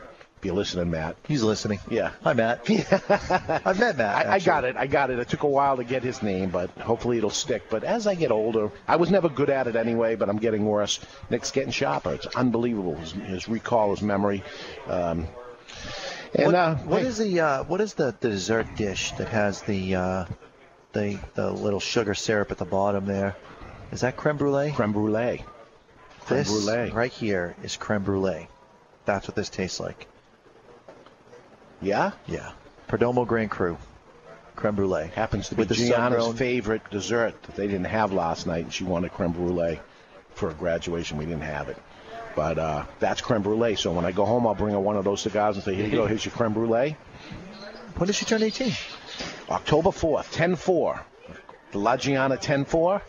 You're 0.47 0.55
listening, 0.55 0.91
Matt. 0.93 1.17
He's 1.27 1.43
listening. 1.43 1.81
Yeah. 1.91 2.13
Hi, 2.23 2.33
Matt. 2.33 2.61
I've 3.67 3.81
met 3.81 3.97
Matt. 3.97 4.27
I, 4.27 4.35
I 4.35 4.39
got 4.39 4.65
it. 4.65 4.77
I 4.77 4.87
got 4.87 5.11
it. 5.11 5.19
It 5.19 5.29
took 5.29 5.43
a 5.43 5.49
while 5.49 5.77
to 5.77 5.83
get 5.83 6.05
his 6.05 6.23
name, 6.23 6.51
but 6.51 6.71
hopefully 6.71 7.19
it'll 7.19 7.31
stick. 7.31 7.65
But 7.69 7.83
as 7.83 8.07
I 8.07 8.15
get 8.15 8.31
older, 8.31 8.71
I 8.87 8.95
was 8.95 9.11
never 9.11 9.29
good 9.29 9.51
at 9.51 9.67
it 9.67 9.75
anyway, 9.75 10.15
but 10.15 10.29
I'm 10.29 10.39
getting 10.39 10.65
worse. 10.65 11.01
Nick's 11.31 11.51
getting 11.51 11.73
sharper. 11.73 12.13
It's 12.13 12.27
unbelievable. 12.27 12.95
His, 12.95 13.11
his 13.11 13.49
recall, 13.49 13.91
his 13.91 14.03
memory. 14.03 14.45
Um, 14.87 15.27
and 16.33 16.47
what, 16.47 16.55
uh, 16.55 16.75
what 16.77 17.03
hey, 17.03 17.09
is 17.09 17.19
the 17.19 17.41
uh, 17.41 17.65
what 17.65 17.81
is 17.81 17.95
the, 17.95 18.15
the 18.21 18.31
dessert 18.31 18.77
dish 18.77 19.11
that 19.13 19.29
has 19.29 19.63
the 19.63 19.97
uh, 19.97 20.25
the 20.93 21.19
the 21.35 21.51
little 21.51 21.81
sugar 21.81 22.15
syrup 22.15 22.53
at 22.53 22.59
the 22.59 22.65
bottom 22.65 23.05
there? 23.07 23.35
Is 23.91 24.03
that 24.03 24.17
creme 24.17 24.37
brulee? 24.37 24.71
creme 24.71 24.93
brulee? 24.93 25.45
Creme 26.21 26.39
This 26.39 26.49
brulee. 26.49 26.91
right 26.91 27.13
here 27.13 27.57
is 27.65 27.77
creme 27.77 28.05
brulee. 28.05 28.49
That's 29.07 29.27
what 29.27 29.35
this 29.35 29.49
tastes 29.49 29.81
like. 29.81 30.07
Yeah, 31.81 32.13
Yeah. 32.27 32.53
Perdomo 32.89 33.27
Grand 33.27 33.51
Cru. 33.51 33.77
Creme 34.55 34.75
brulee. 34.75 35.11
happens 35.15 35.49
to 35.51 35.55
be 35.55 35.61
With 35.61 35.69
the 35.69 35.75
Gianna's 35.75 36.33
favorite 36.39 36.89
dessert 36.91 37.41
that 37.43 37.57
they 37.57 37.67
didn't 37.67 37.85
have 37.85 38.13
last 38.13 38.47
night, 38.47 38.65
and 38.65 38.73
she 38.73 38.85
wanted 38.85 39.13
creme 39.13 39.33
brulee 39.33 39.81
for 40.35 40.49
a 40.49 40.55
graduation. 40.55 41.19
We 41.19 41.27
didn't 41.27 41.43
have 41.43 41.69
it. 41.69 41.77
But 42.35 42.59
uh, 42.59 42.85
that's 42.99 43.21
creme 43.21 43.43
brulee. 43.43 43.75
So 43.77 43.93
when 43.93 44.05
I 44.07 44.13
go 44.13 44.25
home, 44.25 44.47
I'll 44.47 44.55
bring 44.55 44.73
her 44.73 44.81
one 44.81 44.97
of 44.97 45.05
those 45.05 45.21
cigars 45.21 45.57
and 45.57 45.65
say, 45.65 45.75
"Here 45.75 45.87
you 45.87 45.91
go. 45.93 46.07
Here's 46.07 46.25
your 46.25 46.33
creme 46.33 46.55
brulee." 46.55 46.97
When 47.97 48.07
did 48.07 48.15
she 48.15 48.25
turn 48.27 48.43
18? 48.43 48.73
October 49.49 49.89
4th, 49.89 50.31
10-4. 50.35 51.01
The 51.73 51.79
La 51.79 51.97
Gianna 51.97 52.37
10-4 52.37 53.01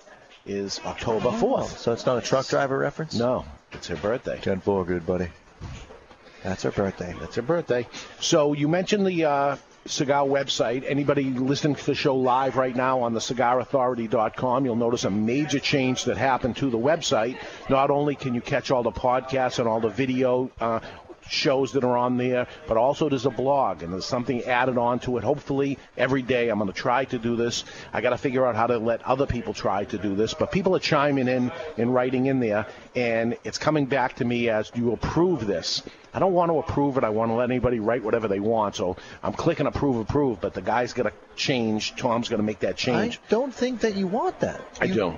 is 0.45 0.79
October 0.85 1.29
4th. 1.29 1.41
Oh, 1.41 1.65
So 1.67 1.91
it's 1.91 2.05
not 2.05 2.17
a 2.17 2.21
truck 2.21 2.47
driver 2.47 2.77
reference? 2.77 3.13
No, 3.13 3.43
it's 3.73 3.87
her 3.87 3.97
birthday. 3.97 4.39
10 4.41 4.61
4, 4.61 4.85
good 4.85 5.05
buddy. 5.05 5.27
That's 6.47 6.63
her 6.63 6.71
birthday. 6.71 7.13
That's 7.19 7.35
her 7.35 7.41
birthday. 7.41 7.85
So 8.21 8.53
you 8.53 8.69
mentioned 8.69 9.05
the 9.05 9.25
uh, 9.25 9.57
cigar 9.85 10.23
website. 10.23 10.85
Anybody 10.87 11.25
listening 11.25 11.75
to 11.75 11.85
the 11.85 11.93
show 11.93 12.15
live 12.15 12.55
right 12.55 12.73
now 12.73 13.01
on 13.01 13.13
the 13.13 13.19
cigarauthority.com, 13.19 14.63
you'll 14.63 14.77
notice 14.77 15.03
a 15.03 15.09
major 15.09 15.59
change 15.59 16.05
that 16.05 16.15
happened 16.15 16.55
to 16.57 16.69
the 16.69 16.77
website. 16.77 17.37
Not 17.69 17.89
only 17.91 18.15
can 18.15 18.33
you 18.33 18.39
catch 18.39 18.71
all 18.71 18.81
the 18.81 18.93
podcasts 18.93 19.59
and 19.59 19.67
all 19.67 19.81
the 19.81 19.89
video 19.89 20.49
uh, 20.61 20.79
shows 21.29 21.73
that 21.73 21.83
are 21.83 21.97
on 21.97 22.17
there, 22.17 22.47
but 22.67 22.77
also 22.77 23.09
there's 23.09 23.25
a 23.25 23.29
blog 23.29 23.83
and 23.83 23.93
there's 23.93 24.05
something 24.05 24.43
added 24.43 24.77
on 24.77 24.99
to 24.99 25.17
it. 25.17 25.23
Hopefully, 25.23 25.77
every 25.97 26.21
day 26.21 26.49
I'm 26.49 26.59
going 26.59 26.71
to 26.71 26.77
try 26.77 27.05
to 27.05 27.17
do 27.17 27.35
this. 27.35 27.63
I 27.93 28.01
got 28.01 28.11
to 28.11 28.17
figure 28.17 28.45
out 28.45 28.55
how 28.55 28.67
to 28.67 28.77
let 28.77 29.01
other 29.03 29.25
people 29.25 29.53
try 29.53 29.85
to 29.85 29.97
do 29.97 30.15
this, 30.15 30.33
but 30.33 30.51
people 30.51 30.75
are 30.75 30.79
chiming 30.79 31.27
in 31.27 31.51
and 31.77 31.93
writing 31.93 32.27
in 32.27 32.39
there, 32.39 32.67
and 32.95 33.37
it's 33.43 33.57
coming 33.57 33.85
back 33.85 34.15
to 34.17 34.25
me 34.25 34.49
as 34.49 34.71
you 34.75 34.91
approve 34.93 35.47
this? 35.47 35.83
I 36.13 36.19
don't 36.19 36.33
want 36.33 36.51
to 36.51 36.57
approve 36.57 36.97
it. 36.97 37.03
I 37.03 37.09
want 37.09 37.29
to 37.29 37.35
let 37.35 37.49
anybody 37.51 37.79
write 37.79 38.03
whatever 38.03 38.27
they 38.27 38.39
want. 38.39 38.75
So 38.75 38.97
I'm 39.21 39.33
clicking 39.33 39.67
approve, 39.67 39.97
approve, 39.97 40.41
but 40.41 40.53
the 40.55 40.63
guy's 40.63 40.93
going 40.93 41.09
to 41.09 41.15
change. 41.35 41.95
Tom's 41.95 42.27
going 42.27 42.39
to 42.39 42.43
make 42.45 42.59
that 42.59 42.75
change. 42.75 43.19
I 43.27 43.29
don't 43.29 43.53
think 43.53 43.81
that 43.81 43.95
you 43.95 44.07
want 44.07 44.39
that. 44.39 44.61
I 44.81 44.85
You- 44.85 44.93
do. 44.93 45.17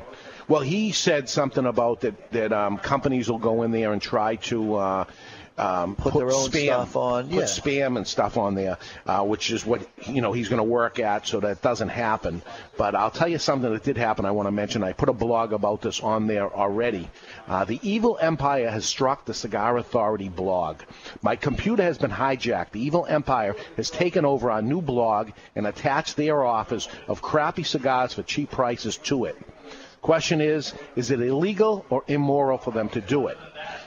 Well, 0.50 0.62
he 0.62 0.92
said 0.94 1.30
something 1.30 1.64
about 1.68 2.02
that 2.02 2.32
that 2.32 2.52
um, 2.52 2.80
companies 2.80 3.30
will 3.30 3.38
go 3.38 3.62
in 3.62 3.70
there 3.70 3.94
and 3.94 4.02
try 4.02 4.36
to 4.38 4.76
uh, 4.76 5.06
um, 5.60 5.96
Put 5.98 6.14
their 6.14 6.32
own 6.32 6.50
spam, 6.50 6.66
stuff 6.68 6.96
on, 6.96 7.26
put 7.26 7.36
yeah. 7.36 7.44
spam 7.44 7.98
and 7.98 8.08
stuff 8.08 8.38
on 8.38 8.56
there, 8.56 8.78
uh, 9.06 9.24
which 9.24 9.52
is 9.52 9.66
what 9.66 9.86
you 10.08 10.22
know 10.22 10.32
he's 10.32 10.48
going 10.48 10.60
to 10.60 10.64
work 10.64 11.00
at, 11.00 11.28
so 11.28 11.42
that 11.42 11.62
doesn't 11.62 11.90
happen. 11.90 12.42
But 12.78 12.96
I'll 12.96 13.12
tell 13.12 13.28
you 13.28 13.40
something 13.40 13.72
that 13.72 13.84
did 13.84 13.98
happen. 13.98 14.26
I 14.26 14.32
want 14.32 14.48
to 14.48 14.52
mention. 14.52 14.84
I 14.84 14.94
put 14.94 15.10
a 15.10 15.14
blog 15.14 15.52
about 15.52 15.82
this 15.82 16.00
on 16.00 16.28
there 16.28 16.50
already. 16.54 17.10
Uh, 17.48 17.66
the 17.66 17.80
evil 17.84 18.18
empire 18.22 18.70
has 18.70 18.86
struck 18.86 19.26
the 19.26 19.34
Cigar 19.34 19.78
Authority 19.78 20.30
blog. 20.30 20.78
My 21.22 21.36
computer 21.36 21.84
has 21.84 21.98
been 21.98 22.12
hijacked. 22.12 22.72
The 22.72 22.82
evil 22.82 23.06
empire 23.06 23.56
has 23.76 23.90
taken 23.90 24.24
over 24.24 24.50
our 24.52 24.62
new 24.62 24.82
blog 24.82 25.32
and 25.56 25.68
attached 25.68 26.16
their 26.16 26.44
offers 26.44 26.88
of 27.08 27.22
crappy 27.22 27.64
cigars 27.64 28.14
for 28.14 28.24
cheap 28.24 28.50
prices 28.50 28.96
to 28.98 29.26
it. 29.26 29.38
Question 30.02 30.40
is, 30.40 30.74
is 30.96 31.12
it 31.12 31.20
illegal 31.20 31.86
or 31.90 32.06
immoral 32.08 32.58
for 32.58 32.72
them 32.72 32.88
to 32.90 33.02
do 33.02 33.28
it? 33.28 33.38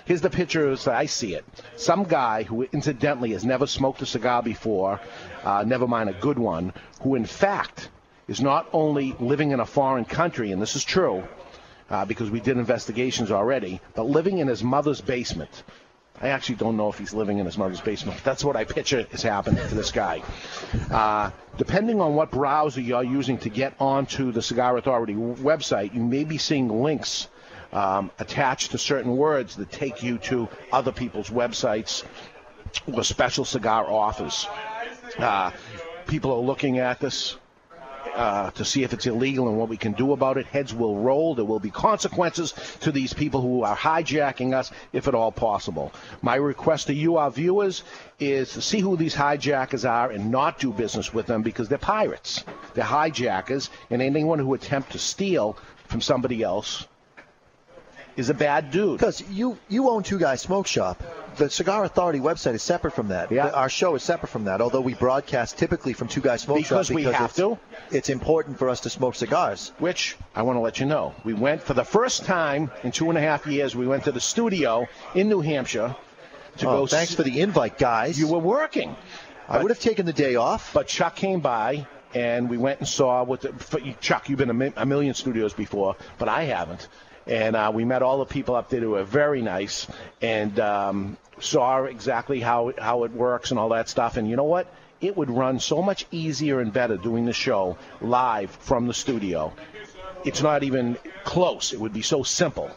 Here's 0.04 0.20
the 0.20 0.30
picture 0.30 0.70
as 0.70 0.88
I 0.88 1.06
see 1.06 1.34
it. 1.34 1.44
Some 1.76 2.04
guy 2.04 2.42
who 2.42 2.62
incidentally 2.72 3.32
has 3.32 3.44
never 3.44 3.66
smoked 3.66 4.02
a 4.02 4.06
cigar 4.06 4.42
before, 4.42 5.00
uh, 5.44 5.64
never 5.66 5.86
mind 5.86 6.10
a 6.10 6.14
good 6.14 6.38
one, 6.38 6.72
who 7.02 7.14
in 7.14 7.24
fact 7.24 7.88
is 8.26 8.40
not 8.40 8.68
only 8.72 9.14
living 9.20 9.52
in 9.52 9.60
a 9.60 9.66
foreign 9.66 10.04
country, 10.04 10.52
and 10.52 10.60
this 10.60 10.74
is 10.74 10.84
true, 10.84 11.22
uh, 11.90 12.04
because 12.04 12.30
we 12.30 12.40
did 12.40 12.56
investigations 12.56 13.30
already, 13.30 13.80
but 13.94 14.04
living 14.04 14.38
in 14.38 14.48
his 14.48 14.64
mother's 14.64 15.00
basement. 15.00 15.62
I 16.20 16.28
actually 16.28 16.56
don't 16.56 16.76
know 16.76 16.88
if 16.88 16.98
he's 16.98 17.12
living 17.12 17.38
in 17.38 17.46
his 17.46 17.58
mother's 17.58 17.80
basement. 17.80 18.22
That's 18.22 18.44
what 18.44 18.54
I 18.54 18.64
picture 18.64 19.06
is 19.10 19.22
happening 19.22 19.66
to 19.68 19.74
this 19.74 19.90
guy. 19.90 20.22
Uh, 20.90 21.30
depending 21.58 22.00
on 22.00 22.14
what 22.14 22.30
browser 22.30 22.80
you're 22.80 23.02
using 23.02 23.38
to 23.38 23.48
get 23.48 23.74
onto 23.80 24.30
the 24.30 24.42
Cigar 24.42 24.76
Authority 24.76 25.14
website, 25.14 25.94
you 25.94 26.02
may 26.02 26.24
be 26.24 26.38
seeing 26.38 26.82
links 26.82 27.28
um, 27.72 28.10
attached 28.18 28.72
to 28.72 28.78
certain 28.78 29.16
words 29.16 29.56
that 29.56 29.70
take 29.70 30.02
you 30.02 30.18
to 30.18 30.48
other 30.72 30.92
people's 30.92 31.30
websites 31.30 32.04
or 32.92 33.04
special 33.04 33.44
cigar 33.44 33.88
offers. 33.88 34.46
Uh, 35.18 35.50
people 36.06 36.32
are 36.32 36.40
looking 36.40 36.78
at 36.78 37.00
this 37.00 37.36
uh, 38.14 38.50
to 38.50 38.64
see 38.64 38.82
if 38.82 38.92
it's 38.92 39.06
illegal 39.06 39.48
and 39.48 39.56
what 39.56 39.68
we 39.68 39.76
can 39.76 39.92
do 39.92 40.12
about 40.12 40.36
it. 40.36 40.46
Heads 40.46 40.74
will 40.74 40.98
roll. 40.98 41.34
There 41.34 41.44
will 41.44 41.60
be 41.60 41.70
consequences 41.70 42.52
to 42.80 42.92
these 42.92 43.14
people 43.14 43.40
who 43.40 43.62
are 43.62 43.76
hijacking 43.76 44.54
us, 44.54 44.70
if 44.92 45.08
at 45.08 45.14
all 45.14 45.32
possible. 45.32 45.92
My 46.20 46.34
request 46.36 46.88
to 46.88 46.94
you, 46.94 47.16
our 47.16 47.30
viewers, 47.30 47.84
is 48.18 48.52
to 48.52 48.60
see 48.60 48.80
who 48.80 48.96
these 48.96 49.14
hijackers 49.14 49.84
are 49.84 50.10
and 50.10 50.30
not 50.30 50.58
do 50.58 50.72
business 50.72 51.14
with 51.14 51.26
them 51.26 51.42
because 51.42 51.68
they're 51.68 51.78
pirates. 51.78 52.44
They're 52.74 52.84
hijackers, 52.84 53.70
and 53.88 54.02
anyone 54.02 54.38
who 54.38 54.52
attempts 54.54 54.92
to 54.92 54.98
steal 54.98 55.56
from 55.88 56.00
somebody 56.00 56.42
else 56.42 56.86
is 58.16 58.28
a 58.30 58.34
bad 58.34 58.70
dude. 58.70 58.98
Because 58.98 59.22
you 59.30 59.58
you 59.68 59.88
own 59.88 60.02
Two 60.02 60.18
Guys 60.18 60.40
Smoke 60.42 60.66
Shop. 60.66 61.02
The 61.36 61.48
Cigar 61.48 61.82
Authority 61.84 62.20
website 62.20 62.52
is 62.54 62.62
separate 62.62 62.92
from 62.92 63.08
that. 63.08 63.32
Yeah. 63.32 63.48
Our 63.48 63.70
show 63.70 63.94
is 63.94 64.02
separate 64.02 64.28
from 64.28 64.44
that. 64.44 64.60
Although 64.60 64.82
we 64.82 64.92
broadcast 64.94 65.56
typically 65.56 65.94
from 65.94 66.08
Two 66.08 66.20
Guys 66.20 66.42
Smoke 66.42 66.58
Because 66.58 66.88
Shop 66.88 66.94
we 66.96 67.04
have 67.04 67.30
it's, 67.30 67.36
to. 67.36 67.58
It's 67.90 68.08
important 68.10 68.58
for 68.58 68.68
us 68.68 68.80
to 68.80 68.90
smoke 68.90 69.14
cigars. 69.14 69.72
which 69.78 70.16
I 70.34 70.42
want 70.42 70.56
to 70.56 70.60
let 70.60 70.78
you 70.78 70.84
know. 70.86 71.14
We 71.24 71.32
went 71.32 71.62
for 71.62 71.72
the 71.74 71.84
first 71.84 72.24
time 72.26 72.70
in 72.82 72.92
two 72.92 73.08
and 73.08 73.16
a 73.16 73.22
half 73.22 73.46
years. 73.46 73.74
We 73.74 73.86
went 73.86 74.04
to 74.04 74.12
the 74.12 74.20
studio 74.20 74.86
in 75.14 75.28
New 75.28 75.40
Hampshire 75.40 75.96
to 76.58 76.68
Oh, 76.68 76.80
go. 76.80 76.86
thanks 76.86 77.12
s- 77.12 77.16
for 77.16 77.22
the 77.22 77.40
invite, 77.40 77.78
guys. 77.78 78.18
You 78.18 78.28
were 78.28 78.38
working. 78.38 78.94
I 79.48 79.62
would 79.62 79.70
have 79.70 79.80
taken 79.80 80.04
the 80.04 80.12
day 80.12 80.34
off. 80.36 80.72
But 80.74 80.86
Chuck 80.86 81.16
came 81.16 81.40
by, 81.40 81.86
and 82.14 82.50
we 82.50 82.58
went 82.58 82.80
and 82.80 82.88
saw 82.88 83.22
what 83.24 83.40
the, 83.40 83.94
Chuck. 84.02 84.28
You've 84.28 84.38
been 84.38 84.50
a, 84.50 84.54
mi- 84.54 84.72
a 84.76 84.84
million 84.84 85.14
studios 85.14 85.54
before, 85.54 85.96
but 86.18 86.28
I 86.28 86.42
haven't. 86.44 86.88
And 87.26 87.54
uh, 87.56 87.70
we 87.74 87.84
met 87.84 88.02
all 88.02 88.18
the 88.18 88.24
people 88.26 88.54
up 88.54 88.68
there 88.68 88.80
who 88.80 88.90
were 88.90 89.04
very 89.04 89.42
nice, 89.42 89.86
and 90.20 90.58
um, 90.58 91.16
saw 91.40 91.84
exactly 91.84 92.40
how 92.40 92.72
how 92.78 93.04
it 93.04 93.12
works 93.12 93.50
and 93.50 93.60
all 93.60 93.70
that 93.70 93.88
stuff. 93.88 94.16
And 94.16 94.28
you 94.28 94.36
know 94.36 94.44
what? 94.44 94.66
It 95.00 95.16
would 95.16 95.30
run 95.30 95.58
so 95.58 95.82
much 95.82 96.06
easier 96.10 96.60
and 96.60 96.72
better 96.72 96.96
doing 96.96 97.26
the 97.26 97.32
show 97.32 97.76
live 98.00 98.50
from 98.50 98.86
the 98.86 98.94
studio. 98.94 99.52
It's 100.24 100.42
not 100.42 100.62
even 100.62 100.96
close. 101.24 101.72
It 101.72 101.80
would 101.80 101.92
be 101.92 102.02
so 102.02 102.22
simple. 102.22 102.70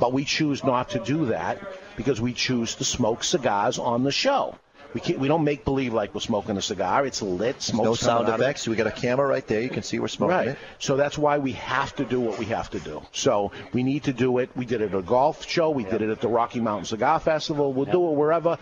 But 0.00 0.12
we 0.12 0.24
choose 0.24 0.62
not 0.62 0.90
to 0.90 1.00
do 1.00 1.26
that 1.26 1.58
because 1.96 2.20
we 2.20 2.32
choose 2.32 2.76
to 2.76 2.84
smoke 2.84 3.24
cigars 3.24 3.78
on 3.78 4.04
the 4.04 4.12
show. 4.12 4.56
We 4.94 5.00
can't, 5.02 5.18
we 5.18 5.28
don't 5.28 5.44
make 5.44 5.66
believe 5.66 5.92
like 5.92 6.14
we're 6.14 6.20
smoking 6.20 6.56
a 6.56 6.62
cigar. 6.62 7.04
It's 7.04 7.20
lit. 7.20 7.60
Smoke's 7.60 7.84
no 7.84 7.94
sound 7.94 8.26
out 8.28 8.34
of 8.34 8.40
it. 8.40 8.44
effects. 8.44 8.66
We 8.66 8.74
got 8.74 8.86
a 8.86 8.90
camera 8.90 9.26
right 9.26 9.46
there. 9.46 9.60
You 9.60 9.68
can 9.68 9.82
see 9.82 9.98
we're 9.98 10.08
smoking 10.08 10.36
Right. 10.36 10.48
it. 10.48 10.58
So 10.78 10.96
that's 10.96 11.18
why 11.18 11.36
we 11.38 11.52
have 11.52 11.94
to 11.96 12.06
do 12.06 12.20
what 12.20 12.38
we 12.38 12.46
have 12.46 12.70
to 12.70 12.80
do. 12.80 13.02
So 13.12 13.52
we 13.74 13.82
need 13.82 14.04
to 14.04 14.14
do 14.14 14.38
it. 14.38 14.48
We 14.56 14.64
did 14.64 14.80
it 14.80 14.94
at 14.94 14.98
a 14.98 15.02
golf 15.02 15.46
show. 15.46 15.68
We 15.70 15.84
did 15.84 16.00
it 16.00 16.08
at 16.08 16.22
the 16.22 16.28
Rocky 16.28 16.60
Mountain 16.60 16.86
Cigar 16.86 17.20
Festival. 17.20 17.72
We'll 17.74 17.84
do 17.84 18.08
it 18.08 18.14
wherever 18.14 18.56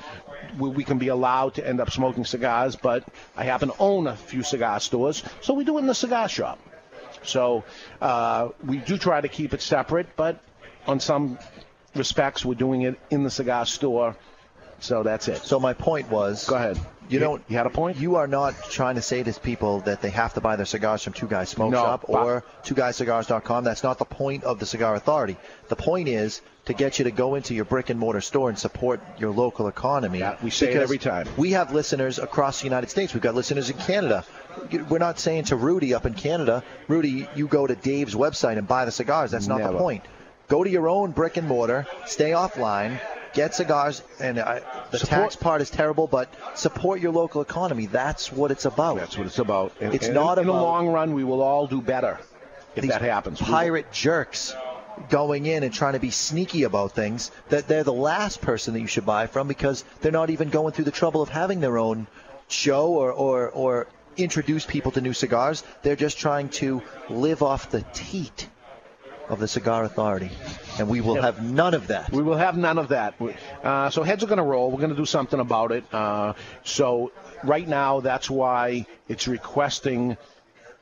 we, 0.58 0.70
we 0.70 0.84
can 0.84 0.98
be 0.98 1.08
allowed 1.08 1.54
to 1.54 1.66
end 1.66 1.80
up 1.80 1.92
smoking 1.92 2.24
cigars. 2.24 2.74
But 2.74 3.04
I 3.36 3.44
happen 3.44 3.68
to 3.68 3.76
own 3.78 4.08
a 4.08 4.16
few 4.16 4.42
cigar 4.42 4.80
stores, 4.80 5.22
so 5.42 5.54
we 5.54 5.62
do 5.64 5.76
it 5.76 5.82
in 5.82 5.86
the 5.86 5.94
cigar 5.94 6.28
shop. 6.28 6.58
So 7.22 7.64
uh, 8.00 8.48
we 8.64 8.78
do 8.78 8.98
try 8.98 9.20
to 9.20 9.28
keep 9.28 9.54
it 9.54 9.62
separate, 9.62 10.08
but 10.16 10.40
on 10.86 10.98
some 11.00 11.38
respects, 11.94 12.44
we're 12.44 12.54
doing 12.54 12.82
it 12.82 12.98
in 13.10 13.22
the 13.22 13.30
cigar 13.30 13.64
store. 13.66 14.16
So 14.80 15.02
that's 15.02 15.28
it. 15.28 15.38
So 15.38 15.58
my 15.58 15.72
point 15.72 16.10
was, 16.10 16.46
Go 16.46 16.56
ahead. 16.56 16.78
You 17.08 17.18
don't. 17.20 17.42
You 17.48 17.56
had 17.56 17.66
a 17.66 17.70
point. 17.70 17.98
You 17.98 18.16
are 18.16 18.26
not 18.26 18.54
trying 18.70 18.96
to 18.96 19.02
say 19.02 19.22
to 19.22 19.32
people 19.40 19.80
that 19.80 20.02
they 20.02 20.10
have 20.10 20.34
to 20.34 20.40
buy 20.40 20.56
their 20.56 20.66
cigars 20.66 21.04
from 21.04 21.12
Two 21.12 21.26
Guys 21.28 21.50
Smoke 21.50 21.70
No, 21.70 21.82
Shop 21.82 22.04
or 22.08 22.44
TwoGuysCigars.com. 22.64 23.64
That's 23.64 23.82
not 23.82 23.98
the 23.98 24.04
point 24.04 24.44
of 24.44 24.58
the 24.58 24.66
Cigar 24.66 24.94
Authority. 24.94 25.36
The 25.68 25.76
point 25.76 26.08
is 26.08 26.40
to 26.64 26.74
get 26.74 26.98
you 26.98 27.04
to 27.04 27.12
go 27.12 27.36
into 27.36 27.54
your 27.54 27.64
brick 27.64 27.90
and 27.90 28.00
mortar 28.00 28.20
store 28.20 28.48
and 28.48 28.58
support 28.58 29.00
your 29.18 29.30
local 29.30 29.68
economy. 29.68 30.18
Yeah, 30.18 30.36
we 30.42 30.50
say 30.50 30.72
it 30.72 30.82
every 30.82 30.98
time. 30.98 31.28
We 31.36 31.52
have 31.52 31.72
listeners 31.72 32.18
across 32.18 32.58
the 32.58 32.64
United 32.64 32.90
States. 32.90 33.14
We've 33.14 33.22
got 33.22 33.34
listeners 33.34 33.70
in 33.70 33.78
Canada. 33.78 34.24
We're 34.88 34.98
not 34.98 35.20
saying 35.20 35.44
to 35.44 35.56
Rudy 35.56 35.94
up 35.94 36.06
in 36.06 36.14
Canada, 36.14 36.64
Rudy, 36.88 37.28
you 37.36 37.46
go 37.46 37.66
to 37.66 37.76
Dave's 37.76 38.14
website 38.14 38.58
and 38.58 38.66
buy 38.66 38.84
the 38.84 38.90
cigars. 38.90 39.30
That's 39.30 39.46
not 39.46 39.58
Never. 39.58 39.74
the 39.74 39.78
point. 39.78 40.04
Go 40.48 40.62
to 40.64 40.70
your 40.70 40.88
own 40.88 41.10
brick 41.10 41.36
and 41.36 41.48
mortar, 41.48 41.86
stay 42.06 42.30
offline, 42.30 43.00
get 43.34 43.54
cigars, 43.54 44.02
and 44.20 44.38
I, 44.38 44.60
the 44.90 44.98
Support- 44.98 45.22
tax 45.22 45.36
part 45.36 45.60
is 45.60 45.70
terrible, 45.70 46.06
but 46.06 46.32
support 46.54 47.00
your 47.00 47.12
local 47.12 47.42
economy. 47.42 47.86
That's 47.86 48.30
what 48.32 48.50
it's 48.50 48.64
about. 48.64 48.96
That's 48.98 49.18
what 49.18 49.26
it's 49.26 49.38
about. 49.40 49.72
And, 49.80 49.92
It's 49.94 50.06
and 50.06 50.14
not 50.14 50.38
in, 50.38 50.44
about- 50.44 50.56
the 50.58 50.62
long 50.62 50.88
run. 50.88 51.14
We 51.14 51.24
will 51.24 51.42
all 51.42 51.66
do 51.66 51.80
better 51.82 52.18
if 52.76 52.86
that 52.86 53.02
happens. 53.02 53.40
Pirate 53.40 53.90
jerks 53.92 54.54
going 55.10 55.44
in 55.46 55.62
and 55.62 55.74
trying 55.74 55.92
to 55.92 55.98
be 55.98 56.10
sneaky 56.10 56.62
about 56.62 56.92
things 56.92 57.30
that 57.50 57.68
they're 57.68 57.84
the 57.84 57.92
last 57.92 58.40
person 58.40 58.72
that 58.74 58.80
you 58.80 58.86
should 58.86 59.04
buy 59.04 59.26
from 59.26 59.46
because 59.48 59.84
they're 60.00 60.12
not 60.12 60.30
even 60.30 60.48
going 60.48 60.72
through 60.72 60.84
the 60.86 60.90
trouble 60.90 61.20
of 61.22 61.28
having 61.28 61.60
their 61.60 61.76
own 61.76 62.06
show 62.48 62.86
or, 62.88 63.12
or, 63.12 63.50
or 63.50 63.88
introduce 64.16 64.64
people 64.64 64.92
to 64.92 65.00
new 65.02 65.12
cigars. 65.12 65.64
They're 65.82 65.96
just 65.96 66.18
trying 66.18 66.48
to 66.50 66.82
live 67.10 67.42
off 67.42 67.70
the 67.70 67.82
teat 67.92 68.48
of 69.28 69.40
the 69.40 69.48
Cigar 69.48 69.84
Authority. 69.84 70.30
And 70.78 70.88
we 70.88 71.00
will 71.00 71.20
have 71.20 71.42
none 71.42 71.74
of 71.74 71.88
that. 71.88 72.12
We 72.12 72.22
will 72.22 72.36
have 72.36 72.56
none 72.56 72.78
of 72.78 72.88
that. 72.88 73.14
Uh, 73.62 73.90
so 73.90 74.02
heads 74.02 74.22
are 74.22 74.26
going 74.26 74.38
to 74.38 74.44
roll. 74.44 74.70
We're 74.70 74.78
going 74.78 74.90
to 74.90 74.96
do 74.96 75.06
something 75.06 75.40
about 75.40 75.72
it. 75.72 75.84
Uh, 75.92 76.34
so 76.64 77.12
right 77.42 77.66
now, 77.66 78.00
that's 78.00 78.30
why 78.30 78.86
it's 79.08 79.26
requesting 79.26 80.16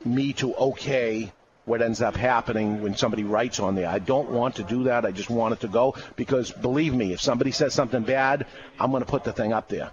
me 0.03 0.33
to 0.33 0.53
okay 0.55 1.31
what 1.65 1.81
ends 1.81 2.01
up 2.01 2.15
happening 2.15 2.81
when 2.81 2.95
somebody 2.95 3.23
writes 3.23 3.59
on 3.59 3.75
there. 3.75 3.87
I 3.87 3.99
don't 3.99 4.29
want 4.29 4.55
to 4.55 4.63
do 4.63 4.83
that. 4.83 5.03
I 5.03 5.11
just 5.11 5.29
want 5.29 5.53
it 5.53 5.61
to 5.61 5.67
go 5.67 5.95
because 6.15 6.51
believe 6.51 6.93
me, 6.93 7.11
if 7.11 7.21
somebody 7.21 7.51
says 7.51 7.73
something 7.73 8.03
bad, 8.03 8.45
I'm 8.79 8.91
going 8.91 9.03
to 9.03 9.09
put 9.09 9.23
the 9.23 9.33
thing 9.33 9.51
up 9.51 9.67
there. 9.67 9.91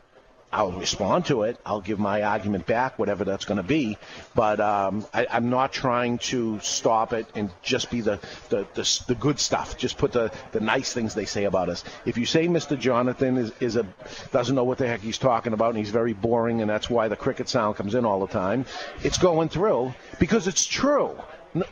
I'll 0.52 0.72
respond 0.72 1.26
to 1.26 1.44
it. 1.44 1.58
I'll 1.64 1.80
give 1.80 1.98
my 1.98 2.22
argument 2.22 2.66
back, 2.66 2.98
whatever 2.98 3.24
that's 3.24 3.46
going 3.46 3.56
to 3.56 3.62
be. 3.62 3.96
But 4.34 4.60
um, 4.60 5.06
I, 5.14 5.26
I'm 5.30 5.48
not 5.48 5.72
trying 5.72 6.18
to 6.18 6.60
stop 6.60 7.14
it 7.14 7.26
and 7.34 7.50
just 7.62 7.90
be 7.90 8.02
the, 8.02 8.20
the, 8.50 8.66
the, 8.74 9.02
the 9.08 9.14
good 9.14 9.40
stuff. 9.40 9.78
Just 9.78 9.96
put 9.96 10.12
the, 10.12 10.30
the 10.52 10.60
nice 10.60 10.92
things 10.92 11.14
they 11.14 11.24
say 11.24 11.44
about 11.44 11.70
us. 11.70 11.84
If 12.04 12.18
you 12.18 12.26
say 12.26 12.48
Mr. 12.48 12.78
Jonathan 12.78 13.38
is, 13.38 13.52
is 13.60 13.76
a 13.76 13.86
doesn't 14.30 14.54
know 14.54 14.64
what 14.64 14.76
the 14.76 14.86
heck 14.86 15.00
he's 15.00 15.18
talking 15.18 15.54
about 15.54 15.70
and 15.70 15.78
he's 15.78 15.90
very 15.90 16.12
boring 16.12 16.60
and 16.60 16.68
that's 16.68 16.90
why 16.90 17.08
the 17.08 17.16
cricket 17.16 17.48
sound 17.48 17.76
comes 17.76 17.94
in 17.94 18.04
all 18.04 18.20
the 18.20 18.32
time, 18.32 18.66
it's 19.02 19.18
going 19.18 19.48
through 19.48 19.94
because 20.18 20.46
it's 20.48 20.66
true. 20.66 21.16
No, 21.54 21.64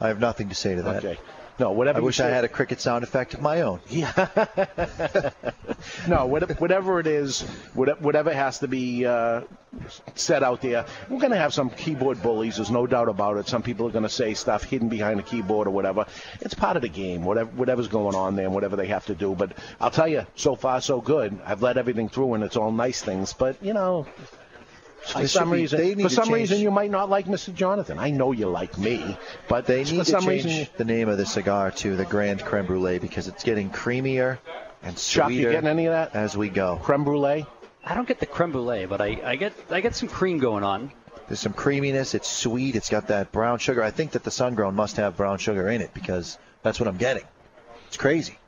I 0.00 0.08
have 0.08 0.18
nothing 0.18 0.48
to 0.48 0.54
say 0.54 0.74
to 0.74 0.82
that. 0.82 1.04
okay. 1.04 1.20
No, 1.58 1.70
whatever. 1.72 1.98
I 1.98 2.00
wish 2.02 2.18
I 2.20 2.28
had 2.28 2.44
a 2.44 2.48
cricket 2.48 2.80
sound 2.80 3.04
effect 3.04 3.34
of 3.34 3.42
my 3.42 3.60
own. 3.62 3.80
Yeah. 3.90 4.12
no, 6.08 6.26
what- 6.26 6.60
whatever 6.60 6.98
it 7.00 7.06
is, 7.06 7.42
what- 7.74 8.00
whatever 8.00 8.32
has 8.32 8.60
to 8.60 8.68
be 8.68 9.04
uh, 9.06 9.42
said 10.14 10.42
out 10.42 10.60
there, 10.62 10.86
we're 11.08 11.18
going 11.18 11.32
to 11.32 11.36
have 11.38 11.52
some 11.54 11.70
keyboard 11.70 12.22
bullies. 12.22 12.56
There's 12.56 12.70
no 12.70 12.86
doubt 12.86 13.08
about 13.08 13.36
it. 13.36 13.48
Some 13.48 13.62
people 13.62 13.86
are 13.86 13.90
going 13.90 14.02
to 14.04 14.08
say 14.08 14.34
stuff 14.34 14.64
hidden 14.64 14.88
behind 14.88 15.20
a 15.20 15.22
keyboard 15.22 15.66
or 15.66 15.70
whatever. 15.70 16.06
It's 16.40 16.54
part 16.54 16.76
of 16.76 16.82
the 16.82 16.88
game. 16.88 17.24
Whatever, 17.24 17.50
whatever's 17.50 17.88
going 17.88 18.14
on 18.14 18.36
there, 18.36 18.46
and 18.46 18.54
whatever 18.54 18.76
they 18.76 18.86
have 18.86 19.06
to 19.06 19.14
do. 19.14 19.34
But 19.34 19.52
I'll 19.80 19.90
tell 19.90 20.08
you, 20.08 20.26
so 20.34 20.56
far 20.56 20.80
so 20.80 21.00
good. 21.00 21.38
I've 21.44 21.62
let 21.62 21.76
everything 21.76 22.08
through, 22.08 22.34
and 22.34 22.44
it's 22.44 22.56
all 22.56 22.72
nice 22.72 23.02
things. 23.02 23.32
But 23.32 23.62
you 23.62 23.74
know. 23.74 24.06
For 25.04 25.18
They 25.20 25.26
some 25.26 25.50
be- 25.50 25.56
reason, 25.58 25.80
they 25.80 25.94
need 25.94 26.02
for 26.04 26.08
some 26.08 26.24
change- 26.26 26.34
reason, 26.50 26.58
you 26.60 26.70
might 26.70 26.90
not 26.90 27.10
like 27.10 27.26
Mr. 27.26 27.52
Jonathan. 27.52 27.98
I 27.98 28.10
know 28.10 28.30
you 28.32 28.46
like 28.48 28.78
me, 28.78 29.16
but 29.48 29.66
They 29.66 29.84
for 29.84 29.92
need 29.92 29.98
to 29.98 30.04
some 30.04 30.24
change 30.24 30.44
reason, 30.44 30.66
the 30.76 30.84
name 30.84 31.08
of 31.08 31.18
the 31.18 31.26
cigar 31.26 31.70
to 31.72 31.96
the 31.96 32.04
Grand 32.04 32.44
Creme 32.44 32.66
Brulee 32.66 32.98
because 32.98 33.26
it's 33.28 33.42
getting 33.42 33.68
creamier 33.70 34.38
and 34.82 34.96
sweeter. 34.96 35.22
Chuck, 35.24 35.30
you 35.30 35.36
sweeter 35.38 35.50
getting 35.52 35.68
any 35.68 35.86
of 35.86 35.92
that? 35.92 36.14
as 36.14 36.36
we 36.36 36.48
go. 36.48 36.78
Creme 36.82 37.04
brulee. 37.04 37.46
I 37.84 37.94
don't 37.94 38.06
get 38.06 38.20
the 38.20 38.26
creme 38.26 38.52
brulee, 38.52 38.86
but 38.86 39.00
I, 39.00 39.20
I 39.24 39.36
get 39.36 39.52
I 39.70 39.80
get 39.80 39.96
some 39.96 40.08
cream 40.08 40.38
going 40.38 40.62
on. 40.62 40.92
There's 41.26 41.40
some 41.40 41.52
creaminess. 41.52 42.14
It's 42.14 42.28
sweet. 42.30 42.76
It's 42.76 42.88
got 42.90 43.08
that 43.08 43.32
brown 43.32 43.58
sugar. 43.58 43.82
I 43.82 43.90
think 43.90 44.12
that 44.12 44.22
the 44.22 44.30
sun 44.30 44.54
grown 44.54 44.74
must 44.76 44.96
have 44.96 45.16
brown 45.16 45.38
sugar 45.38 45.68
in 45.68 45.80
it 45.80 45.92
because 45.94 46.38
that's 46.62 46.78
what 46.78 46.88
I'm 46.88 46.96
getting. 46.96 47.24
It's 47.88 47.96
crazy. 47.96 48.38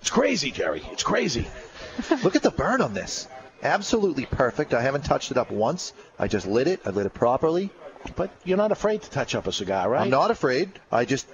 It's 0.00 0.10
crazy, 0.10 0.50
Jerry. 0.52 0.82
It's 0.92 1.02
crazy. 1.02 1.48
Look 2.22 2.36
at 2.36 2.42
the 2.42 2.50
burn 2.50 2.80
on 2.82 2.92
this. 2.94 3.26
Absolutely 3.64 4.26
perfect. 4.26 4.74
I 4.74 4.82
haven't 4.82 5.06
touched 5.06 5.30
it 5.30 5.38
up 5.38 5.50
once. 5.50 5.94
I 6.18 6.28
just 6.28 6.46
lit 6.46 6.68
it. 6.68 6.80
I 6.84 6.90
lit 6.90 7.06
it 7.06 7.14
properly. 7.14 7.70
But 8.14 8.30
you're 8.44 8.58
not 8.58 8.70
afraid 8.70 9.02
to 9.02 9.10
touch 9.10 9.34
up 9.34 9.46
a 9.46 9.52
cigar, 9.52 9.88
right? 9.88 10.02
I'm 10.02 10.10
not 10.10 10.30
afraid. 10.30 10.70
I 10.92 11.06
just 11.06 11.26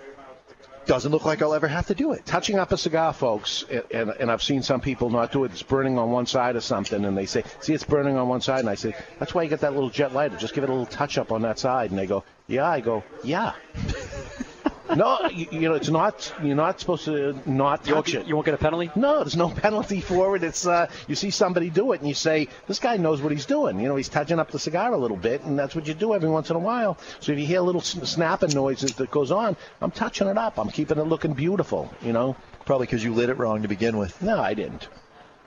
doesn't 0.86 1.10
look 1.12 1.24
like 1.24 1.42
I'll 1.42 1.54
ever 1.54 1.68
have 1.68 1.88
to 1.88 1.94
do 1.94 2.12
it. 2.12 2.24
touching 2.24 2.58
up 2.58 2.72
a 2.72 2.78
cigar, 2.78 3.12
folks, 3.12 3.64
and, 3.92 4.10
and 4.10 4.30
I've 4.30 4.42
seen 4.42 4.62
some 4.62 4.80
people 4.80 5.10
not 5.10 5.30
do 5.32 5.44
it. 5.44 5.52
It's 5.52 5.62
burning 5.62 5.98
on 5.98 6.10
one 6.10 6.26
side 6.26 6.56
or 6.56 6.60
something, 6.60 7.04
and 7.04 7.16
they 7.16 7.26
say, 7.26 7.44
"See, 7.60 7.74
it's 7.74 7.84
burning 7.84 8.16
on 8.16 8.28
one 8.28 8.40
side." 8.40 8.60
And 8.60 8.70
I 8.70 8.76
say, 8.76 8.94
"That's 9.18 9.34
why 9.34 9.42
you 9.42 9.48
get 9.48 9.60
that 9.60 9.74
little 9.74 9.90
jet 9.90 10.14
lighter. 10.14 10.36
Just 10.36 10.54
give 10.54 10.64
it 10.64 10.70
a 10.70 10.72
little 10.72 10.86
touch 10.86 11.18
up 11.18 11.32
on 11.32 11.42
that 11.42 11.58
side." 11.58 11.90
And 11.90 11.98
they 11.98 12.06
go, 12.06 12.24
"Yeah." 12.46 12.68
I 12.68 12.80
go, 12.80 13.04
"Yeah." 13.22 13.52
no, 14.96 15.28
you, 15.28 15.46
you 15.52 15.60
know, 15.68 15.74
it's 15.74 15.88
not. 15.88 16.32
You're 16.42 16.56
not 16.56 16.80
supposed 16.80 17.04
to 17.06 17.38
not 17.46 17.86
You 17.86 17.94
won't, 17.94 18.06
touch 18.06 18.12
get, 18.12 18.22
it. 18.22 18.28
you 18.28 18.34
won't 18.34 18.44
get 18.46 18.54
a 18.54 18.58
penalty. 18.58 18.90
No, 18.96 19.18
there's 19.18 19.36
no 19.36 19.48
penalty 19.66 20.00
for 20.00 20.36
it. 20.36 20.42
It's 20.42 20.66
uh, 20.66 20.88
you 21.06 21.14
see 21.14 21.30
somebody 21.30 21.70
do 21.70 21.92
it, 21.92 22.00
and 22.00 22.08
you 22.08 22.14
say, 22.14 22.48
"This 22.66 22.78
guy 22.78 22.96
knows 22.96 23.20
what 23.22 23.32
he's 23.32 23.46
doing." 23.46 23.80
You 23.80 23.88
know, 23.88 23.96
he's 23.96 24.08
touching 24.08 24.38
up 24.38 24.50
the 24.50 24.58
cigar 24.58 24.92
a 24.92 24.98
little 24.98 25.16
bit, 25.16 25.42
and 25.42 25.58
that's 25.58 25.74
what 25.74 25.86
you 25.86 25.94
do 25.94 26.14
every 26.14 26.28
once 26.28 26.50
in 26.50 26.56
a 26.56 26.60
while. 26.60 26.98
So 27.20 27.32
if 27.32 27.38
you 27.38 27.46
hear 27.46 27.60
little 27.60 27.80
snapping 27.80 28.54
noises 28.54 28.94
that 28.94 29.10
goes 29.10 29.30
on, 29.30 29.56
I'm 29.80 29.90
touching 29.90 30.28
it 30.28 30.38
up. 30.38 30.58
I'm 30.58 30.70
keeping 30.70 30.98
it 30.98 31.04
looking 31.04 31.32
beautiful. 31.32 31.92
You 32.02 32.12
know. 32.12 32.36
Probably 32.66 32.86
because 32.86 33.02
you 33.02 33.14
lit 33.14 33.30
it 33.30 33.38
wrong 33.38 33.62
to 33.62 33.68
begin 33.68 33.96
with. 33.96 34.20
No, 34.22 34.38
I 34.40 34.54
didn't. 34.54 34.86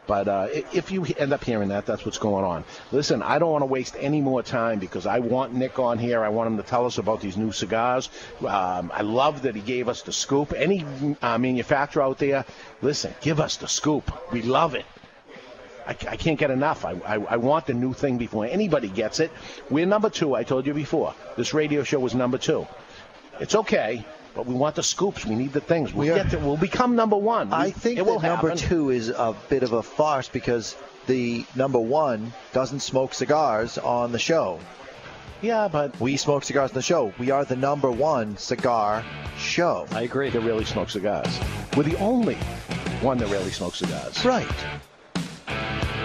But 0.06 0.28
uh, 0.28 0.48
if 0.52 0.92
you 0.92 1.06
end 1.18 1.32
up 1.32 1.44
hearing 1.44 1.70
that, 1.70 1.86
that's 1.86 2.06
what's 2.06 2.18
going 2.18 2.44
on. 2.44 2.66
Listen, 2.92 3.22
I 3.22 3.40
don't 3.40 3.52
want 3.52 3.62
to 3.62 3.68
waste 3.68 3.96
any 3.98 4.20
more 4.22 4.44
time 4.44 4.80
because 4.80 5.06
I 5.06 5.20
want 5.20 5.54
Nick 5.54 5.80
on 5.80 5.98
here. 5.98 6.24
I 6.24 6.30
want 6.30 6.48
him 6.48 6.58
to 6.58 6.64
tell 6.64 6.86
us 6.86 6.98
about 6.98 7.22
these 7.22 7.38
new 7.38 7.52
cigars. 7.52 8.10
Um, 8.42 8.92
I 8.94 9.02
love 9.02 9.44
that 9.44 9.56
he 9.56 9.62
gave 9.62 9.88
us 9.88 10.02
the 10.02 10.12
scoop. 10.12 10.54
Any 10.56 10.86
uh, 11.22 11.38
manufacturer 11.38 12.04
out 12.04 12.18
there, 12.18 12.46
listen, 12.82 13.14
give 13.22 13.40
us 13.40 13.58
the 13.58 13.68
scoop. 13.68 14.12
We 14.32 14.42
love 14.42 14.76
it. 14.76 14.86
I, 15.88 15.92
I 15.92 16.18
can't 16.18 16.40
get 16.40 16.52
enough. 16.52 16.86
I, 16.86 16.92
I, 17.06 17.16
I 17.16 17.38
want 17.38 17.66
the 17.68 17.74
new 17.74 17.94
thing 17.94 18.18
before 18.18 18.46
anybody 18.46 18.90
gets 18.90 19.20
it. 19.20 19.32
We're 19.70 19.86
number 19.86 20.10
two. 20.10 20.36
I 20.36 20.44
told 20.44 20.66
you 20.66 20.74
before. 20.74 21.14
This 21.38 21.54
radio 21.54 21.84
show 21.84 22.00
was 22.00 22.16
number 22.16 22.38
two. 22.38 22.68
It's 23.40 23.56
okay, 23.56 24.06
but 24.36 24.46
we 24.46 24.54
want 24.56 24.76
the 24.76 24.84
scoops. 24.84 25.26
We 25.26 25.36
need 25.36 25.54
the 25.54 25.62
things. 25.62 25.94
We'll, 25.94 26.08
We 26.08 26.12
are- 26.12 26.16
get 26.24 26.32
to, 26.32 26.40
we'll 26.40 26.58
become 26.58 26.96
number 26.96 27.16
one. 27.18 27.52
I 27.54 27.72
think 27.72 28.00
it 28.00 28.06
that 28.06 28.12
will 28.12 28.20
number 28.20 28.50
happen. 28.50 28.58
two 28.58 28.90
is 28.90 29.10
a 29.10 29.36
bit 29.50 29.64
of 29.64 29.74
a 29.74 29.84
farce 29.84 30.28
because 30.30 30.76
the 31.08 31.46
number 31.56 31.80
one 31.80 32.34
doesn't 32.54 32.80
smoke 32.80 33.14
cigars 33.14 33.78
on 33.78 34.12
the 34.12 34.20
show. 34.20 34.60
Yeah, 35.42 35.68
but 35.68 36.00
We 36.00 36.16
smoke 36.16 36.44
cigars 36.46 36.72
on 36.72 36.76
the 36.76 36.82
show. 36.82 37.14
We 37.20 37.30
are 37.30 37.44
the 37.44 37.58
number 37.58 37.92
one 37.92 38.38
cigar 38.38 39.04
show. 39.38 39.86
I 39.92 40.02
agree. 40.04 40.30
that 40.30 40.40
really 40.40 40.64
smoke 40.64 40.90
cigars. 40.90 41.38
We're 41.76 41.84
the 41.84 41.98
only 41.98 42.36
one 43.02 43.18
that 43.18 43.28
really 43.30 43.52
smokes 43.52 43.80
cigars. 43.80 44.24
Right. 44.24 44.48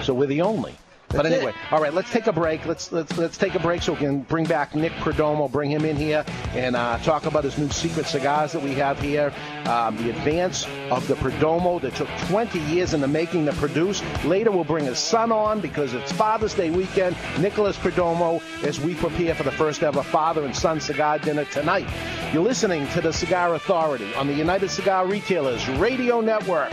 So 0.03 0.13
we're 0.15 0.27
the 0.27 0.43
only. 0.43 0.75
But 1.09 1.27
anyway, 1.27 1.55
all 1.71 1.81
right, 1.81 1.95
let's 1.95 2.11
take 2.11 2.27
a 2.27 2.33
break. 2.33 2.67
Let's 2.67 2.93
let's 2.93 3.17
let's 3.17 3.39
take 3.39 3.55
a 3.55 3.59
break 3.59 3.83
so 3.83 3.93
we 3.93 3.99
can 3.99 4.21
bring 4.21 4.45
back 4.45 4.75
Nick 4.75 4.93
Perdomo, 4.93 5.51
bring 5.51 5.71
him 5.71 5.85
in 5.85 5.97
here, 5.97 6.25
and 6.53 6.77
uh, 6.77 6.99
talk 6.99 7.25
about 7.25 7.45
his 7.45 7.57
new 7.57 7.69
secret 7.71 8.07
cigars 8.07 8.53
that 8.53 8.63
we 8.63 8.75
have 8.75 9.01
here. 9.01 9.33
Um, 9.67 9.97
the 9.97 10.11
advance 10.11 10.67
of 10.91 11.07
the 11.09 11.15
Perdomo 11.15 11.81
that 11.81 11.95
took 11.95 12.09
20 12.29 12.59
years 12.61 12.95
in 12.95 13.01
the 13.01 13.09
making 13.09 13.47
to 13.47 13.53
produce. 13.55 14.03
Later, 14.25 14.51
we'll 14.51 14.65
bring 14.65 14.85
his 14.85 14.99
son 14.99 15.33
on 15.33 15.61
because 15.61 15.95
it's 15.95 16.13
Father's 16.13 16.55
Day 16.55 16.71
weekend. 16.71 17.17
Nicholas 17.39 17.77
Perdomo, 17.77 18.43
as 18.63 18.79
we 18.81 18.95
prepare 18.95 19.35
for 19.35 19.45
the 19.45 19.53
first 19.53 19.83
ever 19.83 20.03
father 20.03 20.45
and 20.45 20.55
son 20.55 20.81
cigar 20.81 21.19
dinner 21.19 21.45
tonight. 21.47 21.87
You're 22.33 22.43
listening 22.43 22.87
to 22.89 23.01
the 23.01 23.13
Cigar 23.13 23.55
Authority 23.55 24.13
on 24.15 24.27
the 24.27 24.35
United 24.35 24.71
Cigar 24.71 25.07
Retailers 25.07 25.67
Radio 25.71 26.21
Network. 26.21 26.73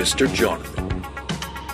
Mr. 0.00 0.32
Jonathan, 0.32 1.04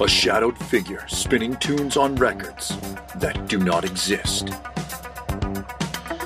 a 0.00 0.08
shadowed 0.08 0.58
figure 0.58 1.06
spinning 1.06 1.54
tunes 1.56 1.96
on 1.96 2.16
records 2.16 2.76
that 3.16 3.46
do 3.46 3.58
not 3.58 3.84
exist. 3.84 4.46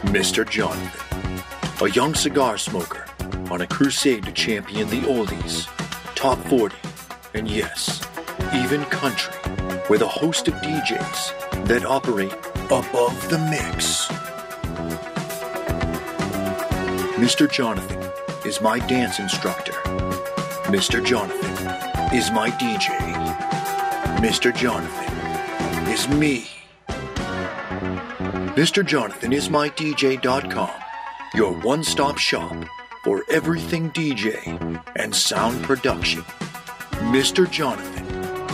Mr. 0.06 0.48
Jonathan, 0.48 1.44
a 1.82 1.90
young 1.90 2.14
cigar 2.14 2.56
smoker 2.56 3.06
on 3.50 3.60
a 3.60 3.66
crusade 3.66 4.24
to 4.24 4.32
champion 4.32 4.88
the 4.88 5.00
oldies, 5.02 5.66
top 6.14 6.38
40, 6.46 6.74
and 7.34 7.48
yes, 7.48 8.06
even 8.54 8.84
country, 8.86 9.34
with 9.90 10.02
a 10.02 10.08
host 10.08 10.48
of 10.48 10.54
DJs 10.54 11.66
that 11.66 11.84
operate 11.84 12.32
above 12.70 13.28
the 13.28 13.38
mix. 13.50 14.06
Mr. 17.18 17.50
Jonathan 17.50 18.10
is 18.46 18.60
my 18.60 18.78
dance 18.78 19.18
instructor. 19.18 19.72
Mr. 20.70 21.04
Jonathan 21.04 22.14
is 22.14 22.30
my 22.30 22.48
DJ. 22.52 22.96
Mr. 24.18 24.54
Jonathan 24.54 25.88
is 25.88 26.08
me. 26.08 26.48
Mr. 28.54 28.86
Jonathan 28.86 29.32
is 29.32 29.50
my 29.50 29.68
DJ.com, 29.70 30.70
your 31.34 31.52
one 31.62 31.82
stop 31.82 32.18
shop 32.18 32.54
for 33.02 33.24
everything 33.30 33.90
DJ 33.90 34.80
and 34.94 35.14
sound 35.14 35.60
production. 35.64 36.22
Mr. 37.10 37.50
Jonathan 37.50 38.06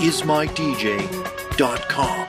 is 0.02 0.24
my 0.24 0.46
DJ.com. 0.46 2.28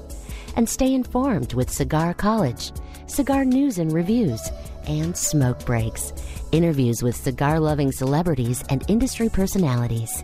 And 0.55 0.67
stay 0.67 0.93
informed 0.93 1.53
with 1.53 1.69
Cigar 1.69 2.13
College, 2.13 2.71
cigar 3.07 3.45
news 3.45 3.77
and 3.77 3.91
reviews, 3.91 4.41
and 4.87 5.15
smoke 5.15 5.65
breaks, 5.65 6.13
interviews 6.51 7.03
with 7.03 7.15
cigar 7.15 7.59
loving 7.59 7.91
celebrities 7.91 8.63
and 8.69 8.83
industry 8.87 9.29
personalities. 9.29 10.23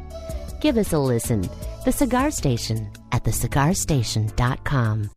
Give 0.62 0.78
us 0.78 0.94
a 0.94 1.00
listen. 1.00 1.50
The 1.86 1.92
Cigar 1.92 2.32
Station 2.32 2.90
at 3.12 3.24
thecigarstation.com. 3.24 5.17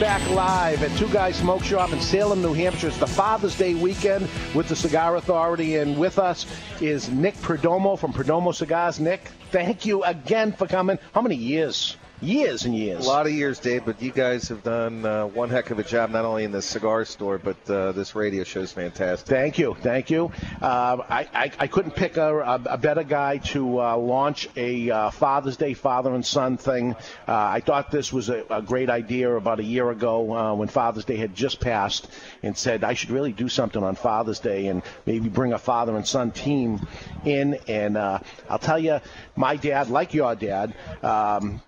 Back 0.00 0.28
live 0.30 0.82
at 0.82 0.96
Two 0.98 1.08
Guys 1.08 1.36
Smoke 1.36 1.62
Shop 1.62 1.92
in 1.92 2.00
Salem, 2.00 2.42
New 2.42 2.52
Hampshire. 2.52 2.88
It's 2.88 2.98
the 2.98 3.06
Father's 3.06 3.56
Day 3.56 3.74
weekend 3.74 4.28
with 4.52 4.68
the 4.68 4.74
Cigar 4.74 5.16
Authority, 5.16 5.76
and 5.76 5.96
with 5.96 6.18
us 6.18 6.46
is 6.80 7.10
Nick 7.10 7.34
Perdomo 7.36 7.96
from 7.96 8.12
Perdomo 8.12 8.52
Cigars. 8.52 8.98
Nick, 8.98 9.30
thank 9.52 9.86
you 9.86 10.02
again 10.02 10.52
for 10.52 10.66
coming. 10.66 10.98
How 11.12 11.22
many 11.22 11.36
years? 11.36 11.96
Years 12.20 12.64
and 12.64 12.74
years. 12.74 13.04
A 13.04 13.08
lot 13.08 13.26
of 13.26 13.32
years, 13.32 13.58
Dave, 13.58 13.84
but 13.84 14.00
you 14.00 14.10
guys 14.10 14.48
have 14.48 14.62
done 14.62 15.04
uh, 15.04 15.26
one 15.26 15.50
heck 15.50 15.70
of 15.70 15.78
a 15.78 15.82
job, 15.82 16.10
not 16.10 16.24
only 16.24 16.44
in 16.44 16.52
the 16.52 16.62
cigar 16.62 17.04
store, 17.04 17.38
but 17.38 17.56
uh, 17.68 17.92
this 17.92 18.14
radio 18.14 18.44
show 18.44 18.60
is 18.60 18.72
fantastic. 18.72 19.28
Thank 19.28 19.58
you, 19.58 19.76
thank 19.82 20.10
you. 20.10 20.32
Uh, 20.62 20.98
I, 21.10 21.28
I, 21.34 21.52
I 21.58 21.66
couldn't 21.66 21.94
pick 21.94 22.16
a, 22.16 22.38
a, 22.38 22.62
a 22.66 22.78
better 22.78 23.02
guy 23.02 23.38
to 23.38 23.80
uh, 23.80 23.96
launch 23.96 24.48
a 24.56 24.90
uh, 24.90 25.10
Father's 25.10 25.56
Day 25.56 25.74
father 25.74 26.14
and 26.14 26.24
son 26.24 26.56
thing. 26.56 26.94
Uh, 27.28 27.34
I 27.34 27.60
thought 27.60 27.90
this 27.90 28.12
was 28.12 28.30
a, 28.30 28.44
a 28.48 28.62
great 28.62 28.88
idea 28.88 29.34
about 29.34 29.60
a 29.60 29.64
year 29.64 29.90
ago 29.90 30.34
uh, 30.34 30.54
when 30.54 30.68
Father's 30.68 31.04
Day 31.04 31.16
had 31.16 31.34
just 31.34 31.60
passed, 31.60 32.08
and 32.42 32.56
said 32.56 32.84
I 32.84 32.94
should 32.94 33.10
really 33.10 33.32
do 33.32 33.48
something 33.48 33.82
on 33.82 33.96
Father's 33.96 34.38
Day 34.38 34.68
and 34.68 34.82
maybe 35.04 35.28
bring 35.28 35.52
a 35.52 35.58
father 35.58 35.94
and 35.94 36.06
son 36.06 36.30
team 36.30 36.86
in. 37.24 37.58
And 37.68 37.96
uh, 37.96 38.20
I'll 38.48 38.58
tell 38.58 38.78
you, 38.78 39.00
my 39.36 39.56
dad, 39.56 39.90
like 39.90 40.14
your 40.14 40.34
dad. 40.34 40.74
Um, 41.02 41.60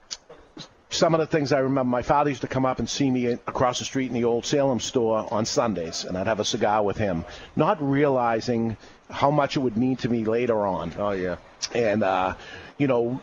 some 0.90 1.14
of 1.14 1.20
the 1.20 1.26
things 1.26 1.52
I 1.52 1.58
remember, 1.58 1.90
my 1.90 2.02
father 2.02 2.30
used 2.30 2.42
to 2.42 2.48
come 2.48 2.64
up 2.64 2.78
and 2.78 2.88
see 2.88 3.10
me 3.10 3.26
across 3.26 3.80
the 3.80 3.84
street 3.84 4.06
in 4.06 4.14
the 4.14 4.24
old 4.24 4.46
Salem 4.46 4.80
store 4.80 5.26
on 5.32 5.44
Sundays, 5.44 6.04
and 6.04 6.16
I'd 6.16 6.26
have 6.26 6.40
a 6.40 6.44
cigar 6.44 6.82
with 6.82 6.96
him, 6.96 7.24
not 7.56 7.82
realizing 7.82 8.76
how 9.10 9.30
much 9.30 9.56
it 9.56 9.60
would 9.60 9.76
mean 9.76 9.96
to 9.96 10.08
me 10.08 10.24
later 10.24 10.66
on. 10.66 10.92
Oh 10.98 11.10
yeah. 11.10 11.36
And 11.74 12.02
uh, 12.02 12.34
you 12.78 12.86
know, 12.86 13.20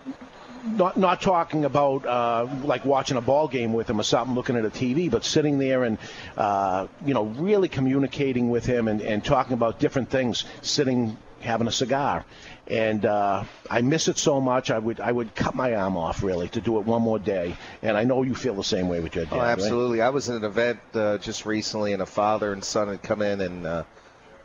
not 0.66 0.98
not 0.98 1.22
talking 1.22 1.66
about 1.66 2.06
uh, 2.06 2.48
like 2.64 2.86
watching 2.86 3.18
a 3.18 3.22
ball 3.22 3.48
game 3.48 3.74
with 3.74 3.90
him 3.90 4.00
or 4.00 4.04
something, 4.04 4.36
looking 4.36 4.56
at 4.56 4.66
a 4.66 4.70
TV, 4.70 5.10
but 5.10 5.24
sitting 5.24 5.58
there 5.58 5.84
and 5.84 5.98
uh, 6.38 6.88
you 7.06 7.14
know 7.14 7.24
really 7.24 7.70
communicating 7.70 8.50
with 8.50 8.66
him 8.66 8.88
and, 8.88 9.02
and 9.02 9.24
talking 9.24 9.54
about 9.54 9.80
different 9.80 10.10
things, 10.10 10.46
sitting 10.62 11.18
having 11.40 11.68
a 11.68 11.72
cigar. 11.72 12.26
And 12.68 13.06
uh, 13.06 13.44
I 13.70 13.82
miss 13.82 14.08
it 14.08 14.18
so 14.18 14.40
much. 14.40 14.72
I 14.72 14.80
would 14.80 15.00
I 15.02 15.12
would 15.12 15.36
cut 15.36 15.54
my 15.54 15.76
arm 15.76 15.98
off 15.98 16.24
really 16.24 16.48
to 16.50 16.62
do 16.62 16.80
it 16.80 16.86
one 16.86 17.02
more 17.02 17.20
day. 17.20 17.58
And 17.82 17.98
I 17.98 18.06
know 18.06 18.24
you 18.24 18.36
feel 18.36 18.56
the 18.56 18.64
same 18.64 18.88
way 18.88 19.02
with 19.02 19.16
your 19.16 19.26
dad. 19.26 19.34
Oh, 19.34 19.40
right? 19.40 19.50
absolutely. 19.50 20.02
I 20.02 20.10
was 20.10 20.30
at 20.30 20.38
an 20.38 20.46
event 20.46 20.80
uh, 20.94 21.18
just 21.18 21.46
recently, 21.46 21.92
and 21.94 22.02
a 22.02 22.06
father 22.06 22.54
and 22.54 22.64
son 22.64 22.88
had 22.88 23.02
come 23.02 23.22
in, 23.22 23.42
and 23.42 23.66
uh, 23.68 23.84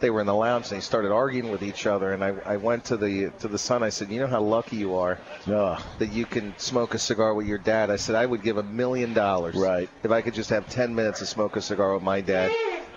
they 0.00 0.11
were 0.11 0.20
in 0.20 0.26
the 0.26 0.35
lounge, 0.35 0.66
and 0.66 0.76
they 0.76 0.81
started 0.81 1.12
arguing 1.12 1.52
with 1.52 1.62
each 1.62 1.87
other. 1.87 2.12
And 2.12 2.24
I, 2.24 2.35
I 2.44 2.57
went 2.57 2.87
to 2.87 2.96
the 2.96 3.31
to 3.38 3.46
the 3.48 3.59
son. 3.59 3.85
I 3.85 3.90
said, 3.90 4.11
"You 4.11 4.18
know 4.18 4.26
how 4.26 4.42
lucky 4.42 4.76
you 4.76 4.96
are 4.96 5.18
Ugh. 5.46 5.81
that 6.00 6.12
you 6.12 6.26
can 6.26 6.59
smoke 6.59 6.94
a 6.94 6.98
cigar 6.98 7.35
with 7.35 7.46
your 7.46 7.59
dad." 7.59 7.88
I 7.88 7.96
said, 7.96 8.16
"I 8.16 8.26
would 8.26 8.42
give 8.42 8.57
a 8.59 8.64
million 8.64 9.14
dollars 9.14 9.54
Right. 9.54 9.88
if 10.02 10.11
I 10.11 10.22
could 10.22 10.35
just 10.35 10.50
have 10.50 10.68
ten 10.68 10.92
minutes 10.94 11.20
to 11.20 11.26
smoke 11.26 11.54
a 11.57 11.62
cigar 11.62 11.94
with 11.94 12.02
my 12.02 12.20
dad." 12.20 12.50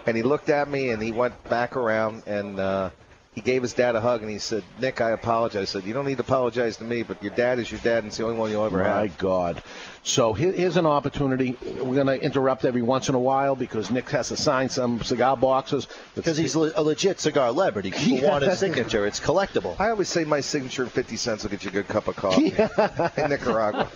And 0.08 0.18
he 0.18 0.24
looked 0.24 0.50
at 0.50 0.68
me, 0.68 0.90
and 0.90 1.02
he 1.02 1.12
went 1.12 1.48
back 1.48 1.76
around, 1.76 2.24
and 2.26 2.60
uh, 2.60 2.90
he 3.34 3.42
gave 3.42 3.62
his 3.62 3.74
dad 3.74 3.96
a 3.96 4.02
hug, 4.02 4.22
and 4.22 4.30
he 4.30 4.40
said, 4.40 4.64
"Nick, 4.80 5.00
I 5.00 5.12
apologize." 5.12 5.62
I 5.62 5.66
said, 5.80 5.84
"You 5.88 5.94
don't 5.94 6.06
need 6.06 6.18
to 6.18 6.24
apologize 6.24 6.78
to 6.78 6.84
me, 6.84 7.04
but 7.04 7.24
your 7.24 7.34
dad 7.34 7.60
is 7.60 7.72
your 7.72 7.80
dad, 7.80 8.00
and 8.00 8.08
it's 8.08 8.18
the 8.18 8.26
only 8.26 8.38
one 8.38 8.52
you'll 8.52 8.66
ever 8.66 8.80
My 8.80 8.84
have." 8.84 8.96
My 8.98 9.08
God. 9.18 9.64
So 10.04 10.34
here's 10.34 10.78
an 10.78 10.88
opportunity. 10.88 11.56
We're 11.80 11.94
going 12.04 12.08
to 12.08 12.20
interrupt 12.20 12.66
every 12.66 12.82
once 12.82 13.08
in 13.08 13.14
a 13.14 13.20
while 13.20 13.56
because 13.56 13.92
Nick 13.92 14.10
has 14.10 14.30
to 14.30 14.36
sign 14.38 14.68
some 14.68 15.02
cigar 15.04 15.38
boxes. 15.38 15.88
Because 16.16 16.38
he's 16.38 16.56
a 16.56 16.82
legit 16.82 17.20
cigar 17.20 17.50
celebrity. 17.50 17.92
People 17.96 18.24
Yeah. 18.24 18.32
want 18.32 18.44
his 18.44 18.58
signature. 18.58 19.06
It's 19.06 19.20
collectible. 19.20 19.80
I 19.80 19.92
always 19.92 20.10
say 20.10 20.24
my 20.24 20.42
signature 20.42 20.82
and 20.82 20.92
50 20.92 21.18
cents 21.18 21.44
will 21.44 21.52
get 21.52 21.64
you 21.64 21.70
a 21.70 21.74
good 21.74 21.88
cup 21.88 22.08
of 22.08 22.16
coffee 22.16 22.48
in 23.22 23.30
Nicaragua. 23.30 23.90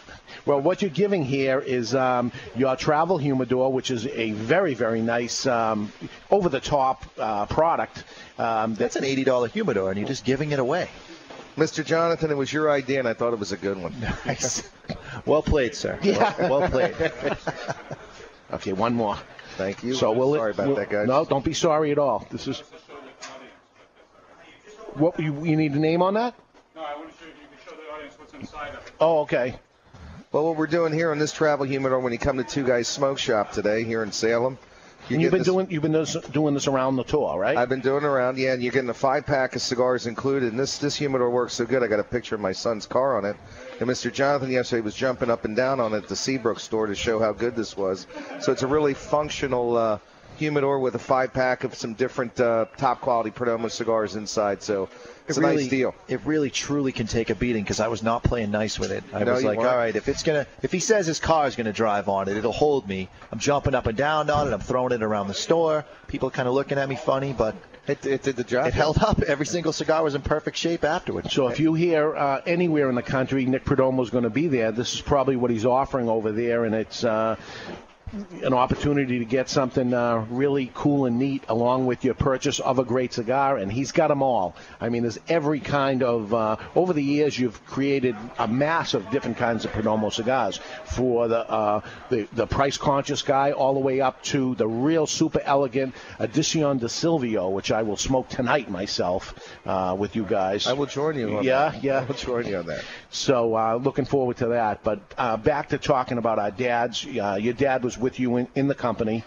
Well, 0.45 0.61
what 0.61 0.83
you're 0.83 0.91
giving 0.91 1.23
here 1.25 1.59
is 1.59 1.95
um, 1.95 2.31
your 2.55 2.75
travel 2.75 3.17
humidor, 3.17 3.71
which 3.73 3.89
is 3.89 4.05
a 4.05 4.31
very, 4.33 4.75
very 4.75 5.01
nice, 5.01 5.47
um, 5.47 5.91
over-the-top 6.29 7.03
uh, 7.17 7.45
product. 7.47 8.03
Um, 8.37 8.75
That's 8.75 8.95
an 8.95 9.03
$80 9.03 9.49
humidor, 9.51 9.89
and 9.89 9.97
you're 9.99 10.07
just 10.07 10.25
giving 10.25 10.51
it 10.51 10.59
away. 10.59 10.89
Mr. 11.57 11.85
Jonathan, 11.85 12.31
it 12.31 12.37
was 12.37 12.51
your 12.51 12.69
idea, 12.69 12.99
and 12.99 13.07
I 13.07 13.13
thought 13.13 13.31
it 13.31 13.39
was 13.39 13.53
a 13.53 13.57
good 13.57 13.77
one. 13.77 13.93
Nice. 14.25 14.69
Well 15.25 15.41
played, 15.41 15.73
sir. 15.73 15.97
Yeah. 16.03 16.35
Well, 16.37 16.59
well 16.59 16.69
played. 16.69 16.93
okay, 18.53 18.73
one 18.73 18.93
more. 18.93 19.17
Thank 19.55 19.81
you. 19.83 19.93
So 19.95 20.11
we'll 20.11 20.35
Sorry 20.35 20.51
about 20.51 20.67
we'll- 20.67 20.75
that, 20.75 20.89
guys. 20.89 21.07
No, 21.07 21.23
don't 21.25 21.43
be 21.43 21.53
sorry 21.53 21.91
at 21.91 21.97
all. 21.97 22.27
This 22.29 22.47
is 22.47 22.61
what 24.95 25.19
you, 25.19 25.43
you 25.43 25.55
need 25.55 25.73
a 25.73 25.79
name 25.79 26.01
on 26.01 26.13
that. 26.15 26.35
No, 26.75 26.81
I 26.81 26.95
want 26.97 27.11
to 27.11 27.17
show 27.17 27.25
you, 27.25 27.31
you 27.31 27.47
can 27.47 27.57
show 27.65 27.75
the 27.75 27.91
audience 27.93 28.19
what's 28.19 28.33
inside 28.33 28.75
of 28.75 28.85
it. 28.85 28.91
Oh, 28.99 29.19
okay. 29.21 29.55
Well, 30.31 30.45
what 30.45 30.57
we're 30.57 30.67
doing 30.67 30.93
here 30.93 31.11
on 31.11 31.17
this 31.17 31.31
travel 31.31 31.65
humidor, 31.65 31.99
when 31.99 32.11
you 32.13 32.19
come 32.19 32.37
to 32.37 32.43
Two 32.43 32.65
Guys 32.65 32.87
Smoke 32.87 33.17
Shop 33.17 33.51
today 33.53 33.83
here 33.83 34.03
in 34.03 34.11
Salem, 34.11 34.57
you 35.09 35.15
And 35.15 35.21
you've 35.21 35.31
been 35.31 35.39
this- 35.39 35.47
doing 35.47 35.67
you've 35.69 35.81
been 35.83 35.91
this, 35.91 36.13
doing 36.31 36.53
this 36.53 36.67
around 36.67 36.95
the 36.95 37.03
tour, 37.03 37.37
right? 37.37 37.55
I've 37.57 37.69
been 37.69 37.81
doing 37.81 38.03
it 38.03 38.07
around, 38.07 38.37
yeah, 38.37 38.53
and 38.53 38.63
you're 38.63 38.71
getting 38.71 38.89
a 38.89 38.93
five 38.93 39.25
pack 39.25 39.55
of 39.55 39.61
cigars 39.61 40.07
included. 40.07 40.51
And 40.51 40.59
this 40.59 40.77
this 40.79 40.95
humidor 40.95 41.29
works 41.29 41.53
so 41.53 41.65
good. 41.65 41.83
I 41.83 41.87
got 41.87 41.99
a 41.99 42.03
picture 42.03 42.35
of 42.35 42.41
my 42.41 42.51
son's 42.53 42.85
car 42.85 43.17
on 43.17 43.25
it. 43.25 43.35
And 43.79 43.89
Mr. 43.89 44.11
Jonathan 44.11 44.49
yesterday 44.51 44.81
was 44.81 44.95
jumping 44.95 45.29
up 45.29 45.45
and 45.45 45.55
down 45.55 45.79
on 45.79 45.93
it 45.93 45.97
at 45.97 46.07
the 46.07 46.15
Seabrook 46.15 46.59
store 46.59 46.87
to 46.87 46.95
show 46.95 47.19
how 47.19 47.33
good 47.33 47.55
this 47.55 47.75
was. 47.77 48.07
So 48.39 48.51
it's 48.51 48.63
a 48.63 48.67
really 48.67 48.93
functional 48.93 49.77
uh, 49.77 49.97
humidor 50.37 50.79
with 50.79 50.95
a 50.95 50.99
five 50.99 51.33
pack 51.33 51.63
of 51.63 51.75
some 51.75 51.93
different 51.93 52.39
uh, 52.39 52.65
top 52.77 53.01
quality 53.01 53.31
Perdomo 53.31 53.69
cigars 53.71 54.15
inside. 54.15 54.61
So 54.61 54.89
it's 55.27 55.37
it 55.37 55.43
a 55.43 55.47
really, 55.47 55.63
nice 55.63 55.69
deal. 55.69 55.95
It 56.07 56.21
really 56.25 56.49
truly 56.49 56.91
can 56.91 57.07
take 57.07 57.29
a 57.29 57.35
beating 57.35 57.63
because 57.63 57.79
I 57.79 57.87
was 57.87 58.03
not 58.03 58.23
playing 58.23 58.51
nice 58.51 58.77
with 58.79 58.91
it. 58.91 59.03
I 59.13 59.23
No, 59.23 59.33
was 59.33 59.43
like, 59.43 59.57
weren't. 59.57 59.69
all 59.69 59.77
right, 59.77 59.95
if 59.95 60.07
it's 60.07 60.23
gonna, 60.23 60.45
if 60.61 60.71
he 60.71 60.79
says 60.79 61.07
his 61.07 61.19
car 61.19 61.47
is 61.47 61.55
gonna 61.55 61.73
drive 61.73 62.07
on 62.09 62.29
it, 62.29 62.37
it'll 62.37 62.51
hold 62.51 62.87
me. 62.87 63.09
I'm 63.31 63.39
jumping 63.39 63.73
up 63.75 63.87
and 63.87 63.97
down 63.97 64.29
on 64.29 64.47
it. 64.47 64.53
I'm 64.53 64.59
throwing 64.59 64.91
it 64.93 65.01
around 65.03 65.27
the 65.27 65.33
store. 65.33 65.85
People 66.07 66.29
kind 66.29 66.47
of 66.47 66.53
looking 66.53 66.77
at 66.77 66.87
me 66.87 66.95
funny, 66.95 67.33
but 67.33 67.55
it, 67.87 68.03
it 68.05 68.23
did 68.23 68.35
the 68.35 68.43
job. 68.43 68.67
It 68.67 68.73
held 68.73 68.97
up. 68.99 69.21
Every 69.21 69.45
single 69.45 69.71
cigar 69.71 70.03
was 70.03 70.15
in 70.15 70.21
perfect 70.21 70.57
shape 70.57 70.83
afterwards. 70.83 71.31
So 71.33 71.47
if 71.49 71.59
you 71.59 71.75
hear 71.75 72.15
uh, 72.15 72.41
anywhere 72.45 72.89
in 72.89 72.95
the 72.95 73.03
country 73.03 73.45
Nick 73.45 73.63
Perdomo's 73.63 74.09
going 74.09 74.23
to 74.23 74.29
be 74.31 74.47
there, 74.47 74.71
this 74.71 74.95
is 74.95 75.01
probably 75.01 75.35
what 75.35 75.51
he's 75.51 75.65
offering 75.65 76.09
over 76.09 76.31
there, 76.31 76.65
and 76.65 76.73
it's 76.73 77.03
uh, 77.03 77.35
an 78.13 78.53
opportunity 78.53 79.19
to 79.19 79.25
get 79.25 79.49
something 79.49 79.93
uh, 79.93 80.25
really 80.29 80.71
cool 80.73 81.05
and 81.05 81.17
neat 81.19 81.43
along 81.49 81.85
with 81.85 82.05
your 82.05 82.13
purchase 82.13 82.59
of 82.59 82.79
a 82.79 82.83
great 82.83 83.13
cigar, 83.13 83.57
and 83.57 83.71
he's 83.71 83.91
got 83.91 84.07
them 84.09 84.21
all. 84.21 84.55
I 84.79 84.89
mean, 84.89 85.01
there's 85.03 85.19
every 85.27 85.59
kind 85.59 86.03
of. 86.03 86.33
Uh, 86.33 86.57
over 86.75 86.93
the 86.93 87.03
years, 87.03 87.37
you've 87.37 87.65
created 87.65 88.15
a 88.37 88.47
mass 88.47 88.93
of 88.93 89.09
different 89.09 89.37
kinds 89.37 89.65
of 89.65 89.71
Perdomo 89.71 90.11
cigars 90.13 90.59
for 90.85 91.27
the 91.27 91.39
uh, 91.49 91.81
the, 92.09 92.27
the 92.33 92.47
price 92.47 92.77
conscious 92.77 93.21
guy, 93.21 93.51
all 93.51 93.73
the 93.73 93.79
way 93.79 94.01
up 94.01 94.21
to 94.23 94.55
the 94.55 94.67
real 94.67 95.07
super 95.07 95.41
elegant 95.43 95.93
Edition 96.19 96.77
de 96.77 96.87
Silvio, 96.89 97.49
which 97.49 97.71
I 97.71 97.83
will 97.83 97.97
smoke 97.97 98.29
tonight 98.29 98.69
myself 98.69 99.33
uh, 99.65 99.95
with 99.97 100.15
you 100.15 100.23
guys. 100.23 100.67
I 100.67 100.73
will 100.73 100.85
join 100.85 101.17
you. 101.17 101.37
On 101.37 101.43
Yeah, 101.43 101.69
that. 101.69 101.83
yeah. 101.83 101.99
I 101.99 102.03
will 102.05 102.15
join 102.15 102.45
you 102.47 102.57
on 102.57 102.67
that. 102.67 102.83
So 103.09 103.55
uh, 103.55 103.75
looking 103.75 104.05
forward 104.05 104.37
to 104.37 104.47
that. 104.47 104.83
But 104.83 104.99
uh, 105.17 105.37
back 105.37 105.69
to 105.69 105.77
talking 105.77 106.17
about 106.17 106.39
our 106.39 106.51
dads. 106.51 107.05
Uh, 107.05 107.37
your 107.39 107.53
dad 107.53 107.83
was 107.83 107.97
with 108.05 108.19
you 108.19 108.37
in, 108.37 108.47
in 108.53 108.67
the 108.67 108.75
company, 108.75 109.23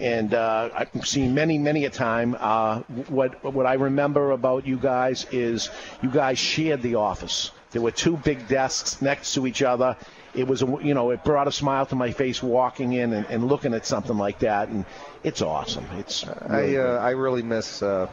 and 0.00 0.32
uh, 0.32 0.70
I've 0.94 1.06
seen 1.06 1.34
many, 1.34 1.58
many 1.58 1.84
a 1.84 1.90
time. 1.90 2.36
Uh, 2.38 2.80
what 3.08 3.30
what 3.44 3.66
I 3.66 3.74
remember 3.74 4.30
about 4.30 4.66
you 4.66 4.76
guys 4.76 5.26
is 5.32 5.68
you 6.00 6.10
guys 6.10 6.38
shared 6.38 6.80
the 6.80 6.94
office. 6.94 7.50
There 7.72 7.82
were 7.82 7.90
two 7.90 8.16
big 8.16 8.46
desks 8.48 9.02
next 9.02 9.34
to 9.34 9.46
each 9.46 9.62
other. 9.62 9.96
It 10.34 10.46
was, 10.46 10.62
a, 10.62 10.66
you 10.82 10.94
know, 10.94 11.10
it 11.10 11.24
brought 11.24 11.48
a 11.48 11.52
smile 11.52 11.86
to 11.86 11.96
my 11.96 12.12
face 12.12 12.42
walking 12.42 12.92
in 12.92 13.12
and, 13.12 13.26
and 13.26 13.48
looking 13.48 13.74
at 13.74 13.84
something 13.84 14.16
like 14.16 14.38
that, 14.40 14.68
and 14.68 14.84
it's 15.24 15.42
awesome. 15.42 15.86
It's 15.98 16.24
really 16.48 16.78
I 16.78 16.82
uh, 16.82 16.98
I 17.00 17.10
really 17.10 17.42
miss 17.42 17.82
uh, 17.82 18.06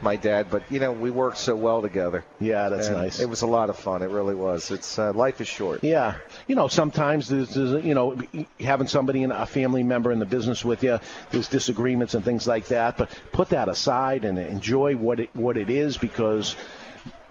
my 0.00 0.16
dad, 0.16 0.46
but 0.50 0.62
you 0.70 0.80
know 0.80 0.92
we 0.92 1.10
worked 1.10 1.38
so 1.38 1.54
well 1.56 1.82
together. 1.82 2.24
Yeah, 2.40 2.68
that's 2.70 2.88
And 2.88 2.96
nice. 2.96 3.20
It 3.20 3.28
was 3.28 3.42
a 3.42 3.46
lot 3.46 3.68
of 3.70 3.76
fun. 3.76 4.02
It 4.02 4.10
really 4.10 4.34
was. 4.34 4.70
It's 4.70 4.98
uh, 4.98 5.12
life 5.12 5.40
is 5.40 5.48
short. 5.48 5.84
Yeah, 5.84 6.14
you 6.46 6.54
know, 6.54 6.68
sometimes 6.68 7.28
there's, 7.28 7.56
you 7.56 7.94
know, 7.94 8.16
having 8.60 8.86
somebody 8.86 9.22
in 9.22 9.32
a 9.32 9.46
family 9.46 9.82
member 9.82 10.12
in 10.12 10.18
the 10.18 10.26
business 10.26 10.64
with 10.64 10.84
you, 10.84 11.00
there's 11.30 11.48
disagreements 11.48 12.14
and 12.14 12.24
things 12.24 12.46
like 12.46 12.66
that. 12.66 12.96
But 12.96 13.10
put 13.32 13.48
that 13.48 13.68
aside 13.68 14.24
and 14.24 14.38
enjoy 14.38 14.94
what 14.96 15.20
it 15.20 15.30
what 15.34 15.56
it 15.56 15.70
is 15.70 15.96
because. 15.96 16.56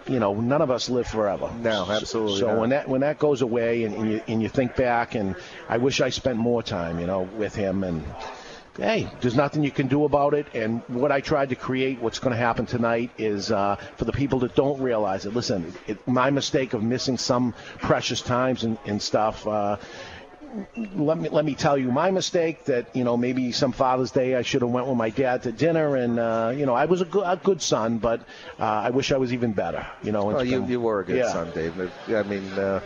You 0.07 0.19
know, 0.19 0.35
none 0.35 0.61
of 0.61 0.69
us 0.69 0.87
live 0.87 1.07
forever. 1.07 1.51
No, 1.63 1.87
absolutely 1.89 2.39
So 2.39 2.59
when 2.59 2.69
that 2.69 2.87
when 2.87 3.01
that 3.01 3.17
goes 3.17 3.41
away 3.41 3.85
and, 3.85 3.95
and 3.95 4.11
you 4.11 4.21
and 4.27 4.39
you 4.39 4.49
think 4.49 4.75
back, 4.75 5.15
and 5.15 5.35
I 5.67 5.79
wish 5.79 5.99
I 5.99 6.09
spent 6.09 6.37
more 6.37 6.61
time, 6.61 6.99
you 6.99 7.07
know, 7.07 7.21
with 7.21 7.55
him. 7.55 7.83
And 7.83 8.05
hey, 8.77 9.09
there's 9.21 9.35
nothing 9.35 9.63
you 9.63 9.71
can 9.71 9.87
do 9.87 10.05
about 10.05 10.33
it. 10.33 10.47
And 10.53 10.81
what 10.87 11.11
I 11.11 11.21
tried 11.21 11.49
to 11.49 11.55
create, 11.55 12.01
what's 12.01 12.19
going 12.19 12.31
to 12.31 12.37
happen 12.37 12.65
tonight, 12.65 13.11
is 13.17 13.51
uh, 13.51 13.77
for 13.97 14.05
the 14.05 14.11
people 14.11 14.39
that 14.39 14.55
don't 14.55 14.81
realize 14.81 15.25
it. 15.25 15.33
Listen, 15.33 15.73
it, 15.87 16.05
my 16.07 16.29
mistake 16.29 16.73
of 16.73 16.83
missing 16.83 17.17
some 17.17 17.53
precious 17.79 18.21
times 18.21 18.63
and, 18.63 18.77
and 18.85 19.01
stuff. 19.01 19.47
Uh, 19.47 19.77
let 20.95 21.17
me 21.17 21.27
let 21.27 21.43
me 21.43 21.53
tell 21.53 21.77
you 21.77 21.91
my 21.91 22.11
mistake 22.11 22.63
that 22.65 22.95
you 22.95 23.03
know 23.03 23.17
maybe 23.17 23.51
some 23.51 23.73
Father's 23.73 24.11
Day 24.11 24.35
I 24.35 24.41
should 24.41 24.61
have 24.61 24.71
went 24.71 24.87
with 24.87 24.95
my 24.95 25.09
dad 25.09 25.43
to 25.43 25.51
dinner 25.51 25.97
and 25.97 26.17
uh, 26.17 26.53
you 26.55 26.65
know 26.65 26.73
I 26.73 26.85
was 26.85 27.01
a 27.01 27.05
good, 27.05 27.23
a 27.25 27.35
good 27.35 27.61
son 27.61 27.97
but 27.97 28.21
uh, 28.57 28.63
I 28.63 28.91
wish 28.91 29.11
I 29.11 29.17
was 29.17 29.33
even 29.33 29.51
better 29.51 29.85
you 30.01 30.13
know 30.13 30.29
it's 30.29 30.49
you, 30.49 30.61
been- 30.61 30.69
you 30.69 30.79
were 30.79 31.01
a 31.01 31.05
good 31.05 31.17
yeah. 31.17 31.31
son, 31.33 31.51
Dave. 31.53 31.91
I 32.07 32.23
mean, 32.23 32.49
uh, 32.53 32.79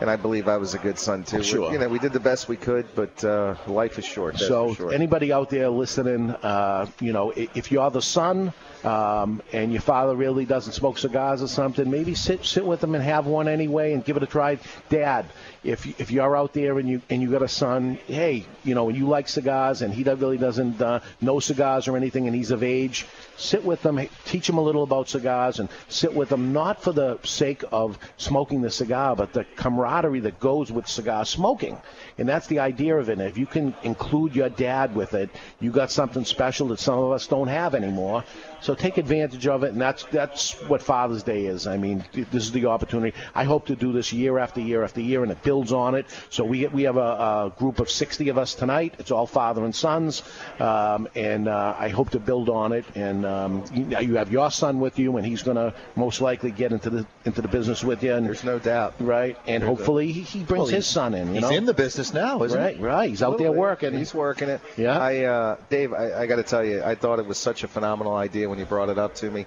and 0.00 0.08
I 0.08 0.16
believe 0.16 0.48
I 0.48 0.56
was 0.56 0.74
a 0.74 0.78
good 0.78 0.98
son 0.98 1.24
too. 1.24 1.42
Sure. 1.42 1.72
You 1.72 1.78
know, 1.78 1.88
we 1.88 1.98
did 1.98 2.12
the 2.12 2.20
best 2.20 2.48
we 2.48 2.56
could, 2.56 2.86
but 2.94 3.22
uh, 3.24 3.54
life 3.66 3.98
is 3.98 4.04
short. 4.04 4.38
So 4.38 4.74
sure. 4.74 4.92
anybody 4.92 5.32
out 5.32 5.50
there 5.50 5.68
listening, 5.68 6.30
uh, 6.30 6.86
you 7.00 7.12
know, 7.12 7.32
if 7.36 7.70
you're 7.70 7.90
the 7.90 8.02
son 8.02 8.52
um, 8.84 9.42
and 9.52 9.72
your 9.72 9.82
father 9.82 10.16
really 10.16 10.46
doesn't 10.46 10.72
smoke 10.72 10.98
cigars 10.98 11.42
or 11.42 11.48
something, 11.48 11.90
maybe 11.90 12.14
sit 12.14 12.44
sit 12.44 12.64
with 12.64 12.82
him 12.82 12.94
and 12.94 13.04
have 13.04 13.26
one 13.26 13.48
anyway 13.48 13.92
and 13.92 14.04
give 14.04 14.16
it 14.16 14.22
a 14.22 14.26
try. 14.26 14.58
Dad, 14.88 15.26
if 15.62 16.00
if 16.00 16.10
you're 16.10 16.36
out 16.36 16.54
there 16.54 16.78
and 16.78 16.88
you 16.88 17.02
and 17.10 17.20
you 17.20 17.30
got 17.30 17.42
a 17.42 17.48
son, 17.48 17.98
hey, 18.06 18.46
you 18.64 18.74
know, 18.74 18.88
and 18.88 18.96
you 18.96 19.06
like 19.06 19.28
cigars 19.28 19.82
and 19.82 19.92
he 19.92 20.02
really 20.04 20.38
doesn't 20.38 20.80
uh, 20.80 21.00
know 21.20 21.38
cigars 21.40 21.86
or 21.86 21.96
anything, 21.96 22.26
and 22.26 22.34
he's 22.34 22.50
of 22.50 22.62
age, 22.62 23.06
sit 23.36 23.64
with 23.64 23.82
them, 23.82 24.00
teach 24.24 24.48
him 24.48 24.58
a 24.58 24.62
little 24.62 24.82
about 24.82 25.08
cigars, 25.08 25.60
and 25.60 25.68
sit 25.88 26.14
with 26.14 26.30
them 26.30 26.52
not 26.52 26.82
for 26.82 26.92
the 26.92 27.18
sake 27.24 27.62
of 27.72 27.98
smoking 28.16 28.62
the 28.62 28.70
cigar, 28.70 29.14
but 29.14 29.32
the 29.32 29.44
camaraderie 29.56 30.20
that 30.20 30.40
goes 30.40 30.72
with 30.72 30.86
cigar 30.86 31.24
smoking. 31.24 31.78
And 32.16 32.28
that's 32.28 32.46
the 32.46 32.60
idea 32.60 32.96
of 32.96 33.08
it. 33.08 33.20
If 33.20 33.36
you 33.36 33.46
can 33.46 33.74
include 33.82 34.34
your 34.34 34.48
dad 34.48 34.94
with 34.94 35.14
it, 35.14 35.30
you 35.60 35.70
got 35.70 35.90
something 35.90 36.24
special 36.24 36.68
that 36.68 36.80
some 36.80 36.98
of 36.98 37.12
us 37.12 37.26
don't 37.26 37.48
have 37.48 37.74
anymore. 37.74 38.24
So 38.62 38.74
take 38.74 38.98
advantage 38.98 39.46
of 39.46 39.64
it, 39.64 39.72
and 39.72 39.80
that's 39.80 40.04
that's 40.04 40.52
what 40.68 40.82
Father's 40.82 41.22
Day 41.22 41.46
is. 41.46 41.66
I 41.66 41.76
mean, 41.76 42.04
this 42.12 42.44
is 42.44 42.52
the 42.52 42.66
opportunity. 42.66 43.16
I 43.34 43.44
hope 43.44 43.66
to 43.66 43.76
do 43.76 43.92
this 43.92 44.12
year 44.12 44.38
after 44.38 44.60
year 44.60 44.82
after 44.84 45.00
year, 45.00 45.22
and 45.22 45.32
it 45.32 45.42
builds 45.42 45.72
on 45.72 45.94
it. 45.94 46.06
So 46.30 46.44
we 46.44 46.66
we 46.66 46.82
have 46.84 46.96
a, 46.96 47.00
a 47.00 47.52
group 47.58 47.80
of 47.80 47.90
60 47.90 48.28
of 48.28 48.38
us 48.38 48.54
tonight. 48.54 48.94
It's 48.98 49.10
all 49.10 49.26
father 49.26 49.64
and 49.64 49.74
sons, 49.74 50.22
um, 50.58 51.08
and 51.14 51.48
uh, 51.48 51.74
I 51.78 51.88
hope 51.88 52.10
to 52.10 52.18
build 52.20 52.48
on 52.48 52.72
it. 52.72 52.84
And 52.94 53.24
um, 53.24 53.64
you, 53.72 53.98
you 53.98 54.14
have 54.16 54.30
your 54.30 54.50
son 54.50 54.80
with 54.80 54.98
you, 54.98 55.16
and 55.16 55.26
he's 55.26 55.42
going 55.42 55.56
to 55.56 55.74
most 55.96 56.20
likely 56.20 56.50
get 56.50 56.72
into 56.72 56.90
the 56.90 57.06
into 57.24 57.42
the 57.42 57.48
business 57.48 57.82
with 57.82 58.02
you. 58.02 58.14
And 58.14 58.26
There's 58.26 58.44
no 58.44 58.58
doubt, 58.58 58.94
right? 59.00 59.36
And 59.46 59.62
There's 59.62 59.72
a- 59.72 59.76
hopefully 59.76 60.12
he, 60.12 60.22
he 60.22 60.44
brings 60.44 60.64
Well, 60.64 60.74
his 60.74 60.86
son 60.86 61.14
in. 61.14 61.28
You 61.28 61.34
he's 61.34 61.42
know? 61.42 61.50
in 61.50 61.64
the 61.64 61.74
business 61.74 62.12
now, 62.12 62.42
isn't 62.42 62.58
right, 62.58 62.76
he? 62.76 62.82
Right, 62.82 63.08
He's 63.10 63.22
out 63.22 63.38
there 63.38 63.52
working. 63.52 63.96
He's 63.96 64.14
working 64.14 64.48
it. 64.48 64.60
Yeah. 64.76 64.98
I, 64.98 65.24
uh, 65.24 65.56
Dave, 65.70 65.92
I, 65.92 66.22
I 66.22 66.26
got 66.26 66.36
to 66.36 66.42
tell 66.42 66.64
you, 66.64 66.82
I 66.82 66.94
thought 66.94 67.18
it 67.18 67.26
was 67.26 67.38
such 67.38 67.64
a 67.64 67.68
phenomenal 67.68 68.14
idea 68.14 68.48
when 68.50 68.58
you 68.58 68.66
brought 68.66 68.90
it 68.90 68.98
up 68.98 69.14
to 69.16 69.30
me, 69.30 69.46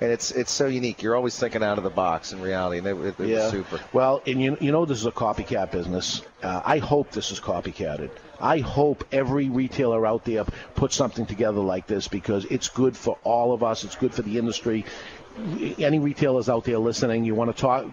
and 0.00 0.10
it's 0.10 0.30
it's 0.30 0.50
so 0.50 0.66
unique. 0.66 1.02
You're 1.02 1.16
always 1.16 1.38
thinking 1.38 1.62
out 1.62 1.78
of 1.78 1.84
the 1.84 1.90
box 1.90 2.32
in 2.32 2.40
reality, 2.40 2.78
and 2.78 2.86
it, 2.86 2.96
it, 2.96 3.20
it 3.20 3.28
yeah. 3.28 3.36
was 3.36 3.50
super. 3.50 3.80
Well, 3.92 4.22
and 4.26 4.42
you 4.42 4.56
you 4.60 4.72
know 4.72 4.84
this 4.84 4.98
is 4.98 5.06
a 5.06 5.12
copycat 5.12 5.70
business. 5.70 6.22
Uh, 6.42 6.60
I 6.64 6.78
hope 6.78 7.10
this 7.10 7.30
is 7.30 7.40
copycatted. 7.40 8.10
I 8.40 8.58
hope 8.58 9.04
every 9.12 9.50
retailer 9.50 10.06
out 10.06 10.24
there 10.24 10.44
puts 10.74 10.96
something 10.96 11.26
together 11.26 11.60
like 11.60 11.86
this 11.86 12.08
because 12.08 12.46
it's 12.46 12.68
good 12.68 12.96
for 12.96 13.18
all 13.22 13.52
of 13.52 13.62
us. 13.62 13.84
It's 13.84 13.96
good 13.96 14.14
for 14.14 14.22
the 14.22 14.38
industry. 14.38 14.86
Any 15.78 15.98
retailers 15.98 16.48
out 16.48 16.64
there 16.64 16.78
listening, 16.78 17.24
you 17.24 17.34
want 17.34 17.54
to 17.54 17.60
talk. 17.60 17.86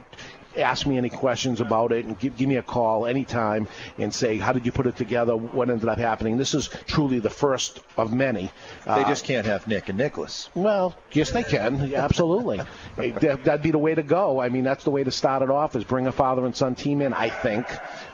Ask 0.56 0.88
me 0.88 0.98
any 0.98 1.10
questions 1.10 1.62
about 1.62 1.92
it 1.92 2.06
and 2.06 2.18
give, 2.18 2.36
give 2.36 2.50
me 2.50 2.56
a 2.58 2.64
call 2.64 3.06
anytime 3.06 3.68
and 4.00 4.12
say, 4.12 4.38
how 4.40 4.54
did 4.54 4.66
you 4.66 4.72
put 4.72 4.88
it 4.88 4.96
together? 4.96 5.36
What 5.38 5.70
ended 5.70 5.88
up 5.88 6.00
happening? 6.00 6.38
This 6.38 6.56
is 6.56 6.68
truly 6.88 7.20
the 7.20 7.30
first 7.30 7.80
of 7.96 8.12
many. 8.12 8.50
They 8.86 8.92
Uh, 8.92 9.08
just 9.08 9.24
can't 9.24 9.46
have 9.46 9.68
Nick 9.68 9.88
and 9.90 10.00
Nicholas. 10.00 10.50
well, 10.56 10.96
yes, 11.12 11.30
they 11.30 11.44
can. 11.44 11.94
Absolutely. 11.94 12.60
That, 12.98 13.44
that'd 13.44 13.62
be 13.62 13.70
the 13.70 13.78
way 13.78 13.94
to 13.94 14.02
go. 14.02 14.42
I 14.42 14.50
mean, 14.50 14.64
that's 14.64 14.84
the 14.84 14.90
way 14.90 15.04
to 15.04 15.12
start 15.12 15.44
it 15.44 15.52
off 15.52 15.76
is 15.76 15.84
bring 15.84 16.08
a 16.08 16.12
father 16.12 16.44
and 16.44 16.56
son 16.56 16.74
team 16.74 17.04
in, 17.04 17.14
I 17.14 17.30
think. 17.30 17.68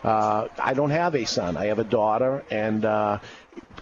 Uh, 0.03 0.49
I 0.59 0.73
don't 0.73 0.89
have 0.89 1.15
a 1.15 1.23
son. 1.23 1.55
I 1.55 1.67
have 1.67 1.79
a 1.79 1.85
daughter, 1.85 2.43
and 2.51 2.83
uh, 2.83 3.19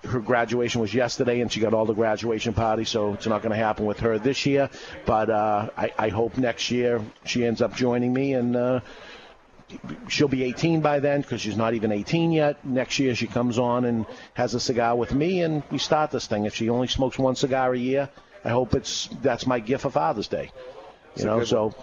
her 0.03 0.19
graduation 0.19 0.81
was 0.81 0.93
yesterday, 0.93 1.41
and 1.41 1.51
she 1.51 1.59
got 1.59 1.73
all 1.73 1.85
the 1.85 1.93
graduation 1.93 2.53
parties, 2.53 2.89
so 2.89 3.13
it's 3.13 3.27
not 3.27 3.41
going 3.41 3.51
to 3.51 3.57
happen 3.57 3.85
with 3.85 3.99
her 3.99 4.17
this 4.17 4.45
year. 4.45 4.69
But 5.05 5.29
uh, 5.29 5.69
I, 5.77 5.93
I 5.97 6.09
hope 6.09 6.37
next 6.37 6.71
year 6.71 7.01
she 7.25 7.45
ends 7.45 7.61
up 7.61 7.75
joining 7.75 8.11
me, 8.13 8.33
and 8.33 8.55
uh, 8.55 8.79
she'll 10.07 10.27
be 10.27 10.43
18 10.43 10.81
by 10.81 10.99
then 10.99 11.21
because 11.21 11.41
she's 11.41 11.57
not 11.57 11.73
even 11.73 11.91
18 11.91 12.31
yet. 12.31 12.65
Next 12.65 12.99
year 12.99 13.15
she 13.15 13.27
comes 13.27 13.59
on 13.59 13.85
and 13.85 14.05
has 14.33 14.53
a 14.55 14.59
cigar 14.59 14.95
with 14.95 15.13
me, 15.13 15.43
and 15.43 15.63
we 15.71 15.77
start 15.77 16.11
this 16.11 16.27
thing. 16.27 16.45
If 16.45 16.55
she 16.55 16.69
only 16.69 16.87
smokes 16.87 17.19
one 17.19 17.35
cigar 17.35 17.73
a 17.73 17.77
year, 17.77 18.09
I 18.43 18.49
hope 18.49 18.73
it's 18.73 19.07
that's 19.21 19.45
my 19.45 19.59
gift 19.59 19.83
for 19.83 19.91
Father's 19.91 20.27
Day. 20.27 20.51
You 21.15 21.25
know, 21.25 21.43
so 21.43 21.75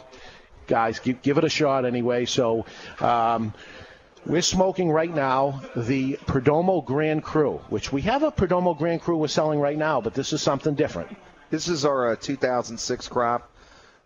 guys, 0.66 0.98
give, 0.98 1.22
give 1.22 1.38
it 1.38 1.44
a 1.44 1.50
shot 1.50 1.84
anyway. 1.84 2.24
So. 2.24 2.66
Um, 3.00 3.54
we're 4.28 4.42
smoking 4.42 4.90
right 4.90 5.12
now 5.12 5.62
the 5.74 6.18
Perdomo 6.26 6.84
Grand 6.84 7.24
Cru, 7.24 7.58
which 7.70 7.90
we 7.92 8.02
have 8.02 8.22
a 8.22 8.30
Perdomo 8.30 8.76
Grand 8.76 9.00
Cru 9.00 9.16
we're 9.16 9.28
selling 9.28 9.58
right 9.58 9.78
now, 9.78 10.02
but 10.02 10.12
this 10.12 10.34
is 10.34 10.42
something 10.42 10.74
different. 10.74 11.16
This 11.48 11.66
is 11.66 11.86
our 11.86 12.12
uh, 12.12 12.16
2006 12.16 13.08
crop. 13.08 13.50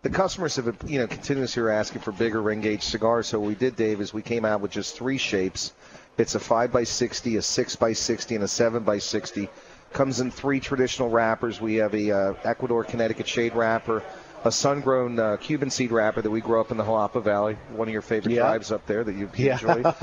The 0.01 0.09
customers 0.09 0.55
have, 0.55 0.75
you 0.87 0.99
know, 0.99 1.07
continuously 1.07 1.61
are 1.61 1.69
asking 1.69 2.01
for 2.01 2.13
bigger 2.13 2.41
ring 2.41 2.61
gauge 2.61 2.83
cigars. 2.83 3.27
So 3.27 3.39
what 3.39 3.47
we 3.49 3.55
did, 3.55 3.75
Dave, 3.75 3.99
is 3.99 4.13
we 4.13 4.21
came 4.21 4.45
out 4.45 4.61
with 4.61 4.71
just 4.71 4.95
three 4.95 5.17
shapes. 5.17 5.73
It's 6.17 6.35
a 6.35 6.39
5 6.39 6.71
by 6.71 6.83
60 6.85 7.37
a 7.37 7.41
6 7.41 7.75
by 7.75 7.93
60 7.93 8.35
and 8.35 8.43
a 8.43 8.47
7 8.47 8.83
by 8.83 8.99
60 8.99 9.49
Comes 9.93 10.19
in 10.19 10.31
three 10.31 10.59
traditional 10.59 11.09
wrappers. 11.09 11.61
We 11.61 11.75
have 11.75 11.93
a 11.93 12.11
uh, 12.11 12.33
Ecuador 12.43 12.83
Connecticut 12.83 13.27
shade 13.27 13.53
wrapper, 13.53 14.01
a 14.43 14.51
sun-grown 14.51 15.19
uh, 15.19 15.37
Cuban 15.37 15.69
seed 15.69 15.91
wrapper 15.91 16.21
that 16.21 16.29
we 16.29 16.41
grow 16.41 16.61
up 16.61 16.71
in 16.71 16.77
the 16.77 16.83
Jalapa 16.83 17.23
Valley, 17.23 17.57
one 17.75 17.87
of 17.87 17.93
your 17.93 18.01
favorite 18.01 18.33
Yeah. 18.33 18.41
tribes 18.41 18.71
up 18.71 18.85
there 18.85 19.03
that 19.03 19.15
you 19.15 19.29
Yeah. 19.35 19.53
enjoy. 19.53 19.93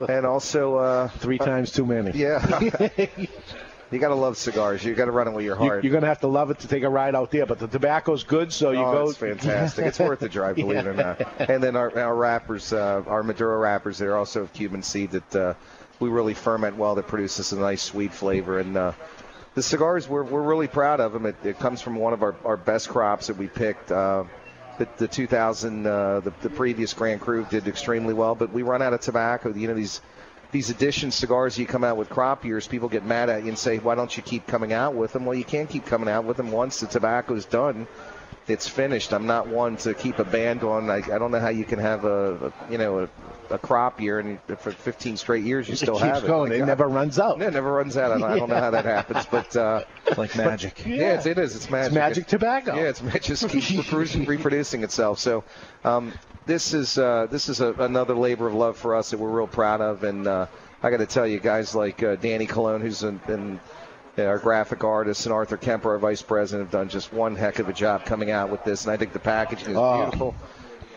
and 0.08 0.26
also 0.26 0.76
uh, 0.76 1.08
Three 1.08 1.38
times 1.38 1.72
too 1.72 1.86
many. 1.86 2.12
Yeah. 2.18 3.06
You 3.92 3.98
got 3.98 4.08
to 4.08 4.14
love 4.14 4.38
cigars. 4.38 4.82
You 4.82 4.94
got 4.94 5.04
to 5.04 5.10
run 5.10 5.28
it 5.28 5.34
with 5.34 5.44
your 5.44 5.54
heart. 5.54 5.84
You, 5.84 5.90
are 5.90 5.92
going 5.92 6.00
to 6.00 6.08
have 6.08 6.20
to 6.20 6.26
love 6.26 6.50
it 6.50 6.60
to 6.60 6.66
take 6.66 6.82
a 6.82 6.88
ride 6.88 7.14
out 7.14 7.30
there, 7.30 7.44
but 7.44 7.58
the 7.58 7.68
tobacco's 7.68 8.24
good, 8.24 8.50
so 8.50 8.70
you 8.70 8.78
oh, 8.78 8.92
go. 8.92 9.10
it's 9.10 9.18
fantastic. 9.18 9.84
it's 9.84 9.98
worth 9.98 10.20
the 10.20 10.30
drive, 10.30 10.56
believe 10.56 10.78
it 10.78 10.86
or 10.86 10.94
not. 10.94 11.20
And 11.50 11.62
then 11.62 11.76
our, 11.76 11.98
our 11.98 12.14
wrappers, 12.14 12.72
uh, 12.72 13.02
our 13.06 13.22
Maduro 13.22 13.58
wrappers, 13.58 13.98
they're 13.98 14.16
also 14.16 14.44
of 14.44 14.52
Cuban 14.54 14.82
seed 14.82 15.10
that 15.10 15.36
uh, 15.36 15.54
we 16.00 16.08
really 16.08 16.32
ferment 16.32 16.78
well. 16.78 16.94
That 16.94 17.06
produces 17.06 17.52
a 17.52 17.60
nice 17.60 17.82
sweet 17.82 18.14
flavor. 18.14 18.60
And 18.60 18.78
uh, 18.78 18.92
the 19.54 19.62
cigars, 19.62 20.08
we're, 20.08 20.22
we're 20.22 20.42
really 20.42 20.68
proud 20.68 21.00
of 21.00 21.12
them. 21.12 21.26
It, 21.26 21.36
it 21.44 21.58
comes 21.58 21.80
from 21.80 21.96
one 21.96 22.12
of 22.12 22.22
our, 22.22 22.34
our 22.44 22.56
best 22.56 22.88
crops 22.88 23.26
that 23.26 23.36
we 23.36 23.48
picked. 23.48 23.92
Uh, 23.92 24.24
the, 24.78 24.88
the 24.96 25.08
2000, 25.08 25.86
uh, 25.86 26.20
the, 26.20 26.32
the 26.42 26.50
previous 26.50 26.94
Grand 26.94 27.20
Cru 27.20 27.44
did 27.44 27.68
extremely 27.68 28.14
well, 28.14 28.34
but 28.34 28.52
we 28.52 28.62
run 28.62 28.80
out 28.80 28.94
of 28.94 29.00
tobacco. 29.00 29.52
You 29.52 29.68
know 29.68 29.74
these 29.74 30.00
these 30.52 30.68
edition 30.68 31.10
cigars 31.10 31.58
you 31.58 31.66
come 31.66 31.82
out 31.82 31.96
with 31.96 32.10
crop 32.10 32.44
years, 32.44 32.68
people 32.68 32.90
get 32.90 33.04
mad 33.06 33.30
at 33.30 33.42
you 33.42 33.48
and 33.48 33.58
say, 33.58 33.78
why 33.78 33.94
don't 33.94 34.14
you 34.14 34.22
keep 34.22 34.46
coming 34.46 34.72
out 34.72 34.94
with 34.94 35.12
them? 35.12 35.24
Well, 35.24 35.36
you 35.36 35.44
can't 35.44 35.68
keep 35.68 35.86
coming 35.86 36.10
out 36.10 36.24
with 36.24 36.36
them 36.36 36.52
once 36.52 36.80
the 36.80 36.86
tobacco's 36.86 37.46
done. 37.46 37.86
It's 38.48 38.66
finished. 38.66 39.12
I'm 39.12 39.26
not 39.26 39.46
one 39.46 39.76
to 39.78 39.94
keep 39.94 40.18
a 40.18 40.24
band 40.24 40.64
on. 40.64 40.90
I, 40.90 40.96
I 40.96 41.18
don't 41.18 41.30
know 41.30 41.38
how 41.38 41.48
you 41.50 41.64
can 41.64 41.78
have 41.78 42.04
a, 42.04 42.46
a 42.46 42.72
you 42.72 42.78
know 42.78 43.00
a, 43.50 43.54
a 43.54 43.58
crop 43.58 44.00
year 44.00 44.18
and 44.18 44.38
for 44.58 44.72
15 44.72 45.16
straight 45.16 45.44
years 45.44 45.68
you 45.68 45.76
still 45.76 45.96
it 45.96 46.00
keeps 46.00 46.14
have 46.14 46.24
it. 46.24 46.26
going. 46.26 46.50
Like, 46.50 46.60
it 46.60 46.66
never 46.66 46.88
runs 46.88 47.18
out. 47.18 47.40
it 47.40 47.52
never 47.52 47.72
runs 47.72 47.96
out. 47.96 48.10
I 48.10 48.18
don't, 48.18 48.30
I 48.32 48.38
don't 48.38 48.48
know 48.48 48.58
how 48.58 48.70
that 48.70 48.84
happens, 48.96 49.26
but 49.26 49.54
uh, 49.54 49.84
like 50.16 50.36
magic. 50.36 50.84
yeah, 50.84 51.14
it's, 51.14 51.26
it 51.26 51.38
is. 51.38 51.54
It's 51.54 51.70
magic. 51.70 51.86
It's 51.86 51.94
magic 51.94 52.26
tobacco. 52.26 52.74
Yeah, 52.74 52.88
it's 52.88 53.00
it 53.00 53.22
just 53.22 53.48
keeps 53.48 53.92
reproducing, 53.92 54.82
itself. 54.82 55.20
So 55.20 55.44
um, 55.84 56.12
this 56.46 56.74
is 56.74 56.98
uh, 56.98 57.28
this 57.30 57.48
is 57.48 57.60
a, 57.60 57.72
another 57.74 58.14
labor 58.14 58.48
of 58.48 58.54
love 58.54 58.76
for 58.76 58.96
us 58.96 59.10
that 59.10 59.18
we're 59.18 59.30
real 59.30 59.46
proud 59.46 59.80
of, 59.80 60.02
and 60.02 60.26
uh, 60.26 60.46
I 60.82 60.90
got 60.90 60.96
to 60.96 61.06
tell 61.06 61.26
you, 61.26 61.38
guys 61.38 61.74
like 61.76 62.02
uh, 62.02 62.16
Danny 62.16 62.46
Cologne, 62.46 62.80
who's 62.80 63.04
in, 63.04 63.20
in 63.28 63.60
our 64.18 64.38
graphic 64.38 64.84
artist, 64.84 65.26
and 65.26 65.32
Arthur 65.32 65.56
Kemper, 65.56 65.90
our 65.92 65.98
vice 65.98 66.22
president, 66.22 66.66
have 66.68 66.72
done 66.72 66.88
just 66.88 67.12
one 67.12 67.34
heck 67.36 67.58
of 67.58 67.68
a 67.68 67.72
job 67.72 68.04
coming 68.04 68.30
out 68.30 68.50
with 68.50 68.64
this, 68.64 68.84
and 68.84 68.92
I 68.92 68.96
think 68.96 69.12
the 69.12 69.18
packaging 69.18 69.70
is 69.70 69.76
Oh. 69.76 70.02
beautiful. 70.02 70.34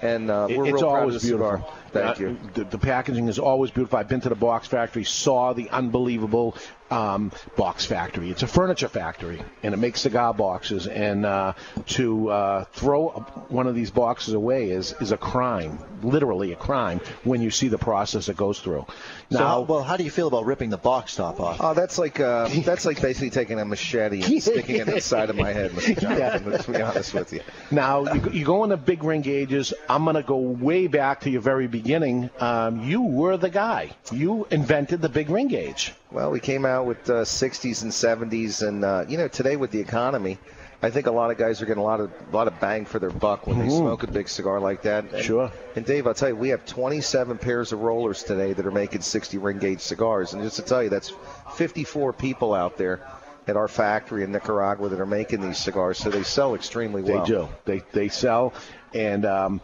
And 0.01 0.29
uh, 0.29 0.47
we're 0.49 0.65
it's 0.65 0.73
real 0.73 0.81
proud 0.81 0.95
of 0.95 1.01
always 1.01 1.23
beautiful. 1.23 1.73
Thank 1.93 2.19
Uh, 2.19 2.23
you. 2.23 2.37
The, 2.53 2.63
the 2.65 2.77
packaging 2.77 3.29
is 3.29 3.39
always 3.39 3.71
beautiful. 3.71 3.97
I've 3.97 4.09
been 4.09 4.19
to 4.21 4.29
the 4.29 4.35
box 4.35 4.67
factory, 4.67 5.05
saw 5.05 5.53
the 5.53 5.69
unbelievable 5.69 6.57
um, 6.91 7.31
box 7.55 7.85
factory. 7.85 8.29
It's 8.29 8.43
a 8.43 8.47
furniture 8.47 8.89
factory, 8.89 9.41
and 9.63 9.73
it 9.73 9.77
makes 9.77 10.01
cigar 10.01 10.33
boxes. 10.33 10.85
And 10.87 11.25
uh, 11.25 11.53
to 11.87 12.29
uh, 12.29 12.65
throw 12.73 13.07
one 13.47 13.67
of 13.67 13.73
these 13.73 13.89
boxes 13.89 14.33
away 14.33 14.69
is 14.69 14.93
is 14.99 15.13
a 15.13 15.17
crime, 15.17 15.79
literally 16.03 16.51
a 16.51 16.57
crime, 16.57 16.99
when 17.23 17.41
you 17.41 17.49
see 17.49 17.69
the 17.69 17.77
process 17.79 18.27
it 18.27 18.35
goes 18.35 18.59
through. 18.59 18.85
So, 19.31 19.39
Now, 19.39 19.45
how- 19.47 19.61
well, 19.61 19.83
how 19.83 19.97
do 19.97 20.03
you 20.03 20.11
feel 20.11 20.27
about 20.27 20.45
ripping 20.45 20.69
the 20.69 20.77
box 20.77 21.15
top 21.15 21.39
off? 21.39 21.57
Oh, 21.59 21.73
that's 21.73 21.97
like 21.97 22.19
uh, 22.19 22.47
that's 22.63 22.85
like 22.85 23.01
basically 23.01 23.31
taking 23.31 23.59
a 23.59 23.65
machete 23.65 24.21
and 24.21 24.41
sticking 24.43 24.75
it 24.77 24.87
inside 24.87 25.29
of 25.31 25.35
my 25.35 25.51
head, 25.51 25.71
Mr. 25.71 25.99
Jonathan. 25.99 26.57
To 26.63 26.71
be 26.71 26.81
honest 26.81 27.13
with 27.13 27.33
you. 27.33 27.41
Now 27.71 28.11
you, 28.13 28.29
you 28.31 28.45
go 28.45 28.63
into 28.63 28.77
big 28.77 29.03
ring 29.03 29.21
gauges. 29.21 29.73
I'm 29.89 30.03
going 30.03 30.15
to 30.15 30.23
go 30.23 30.37
way 30.37 30.87
back 30.87 31.21
to 31.21 31.29
your 31.31 31.41
very 31.41 31.67
beginning. 31.67 32.29
Um, 32.39 32.83
you 32.83 33.01
were 33.01 33.37
the 33.37 33.49
guy. 33.49 33.91
You 34.11 34.47
invented 34.51 35.01
the 35.01 35.09
big 35.09 35.29
ring 35.29 35.47
gauge. 35.47 35.93
Well, 36.11 36.29
we 36.31 36.39
came 36.39 36.65
out 36.65 36.85
with 36.85 37.09
uh, 37.09 37.23
60s 37.23 37.81
and 37.83 37.91
70s, 37.91 38.65
and 38.65 38.85
uh, 38.85 39.05
you 39.07 39.17
know, 39.17 39.27
today 39.27 39.55
with 39.57 39.71
the 39.71 39.79
economy, 39.79 40.37
I 40.85 40.91
think 40.91 41.07
a 41.07 41.11
lot 41.11 41.31
of 41.31 41.37
guys 41.37 41.61
are 41.61 41.65
getting 41.65 41.81
a 41.81 41.85
lot 41.85 41.99
of 41.99 42.11
a 42.31 42.35
lot 42.35 42.47
of 42.47 42.59
bang 42.59 42.85
for 42.85 42.99
their 42.99 43.09
buck 43.09 43.47
when 43.47 43.57
they 43.59 43.65
Mhm. 43.65 43.77
smoke 43.79 44.03
a 44.03 44.07
big 44.07 44.29
cigar 44.29 44.59
like 44.59 44.83
that. 44.83 45.11
And, 45.11 45.23
Sure. 45.23 45.51
And 45.75 45.85
Dave, 45.85 46.05
I'll 46.05 46.13
tell 46.13 46.29
you, 46.29 46.35
we 46.35 46.49
have 46.49 46.63
27 46.65 47.37
pairs 47.39 47.71
of 47.71 47.81
rollers 47.81 48.23
today 48.23 48.53
that 48.53 48.65
are 48.65 48.71
making 48.71 49.01
60 49.01 49.37
ring 49.39 49.57
gauge 49.57 49.81
cigars, 49.81 50.33
and 50.33 50.43
just 50.43 50.57
to 50.57 50.61
tell 50.61 50.83
you, 50.83 50.89
that's 50.89 51.11
54 51.55 52.13
people 52.13 52.53
out 52.53 52.77
there 52.77 52.99
at 53.47 53.55
our 53.57 53.67
factory 53.67 54.23
in 54.23 54.31
Nicaragua 54.31 54.89
that 54.89 54.99
are 54.99 55.05
making 55.05 55.41
these 55.41 55.57
cigars, 55.57 55.97
so 55.97 56.09
they 56.09 56.23
sell 56.23 56.55
extremely 56.55 57.01
well. 57.01 57.23
They 57.25 57.31
do. 57.31 57.47
They 57.65 57.83
they 57.91 58.07
sell, 58.09 58.53
and 58.93 59.25
um, 59.25 59.61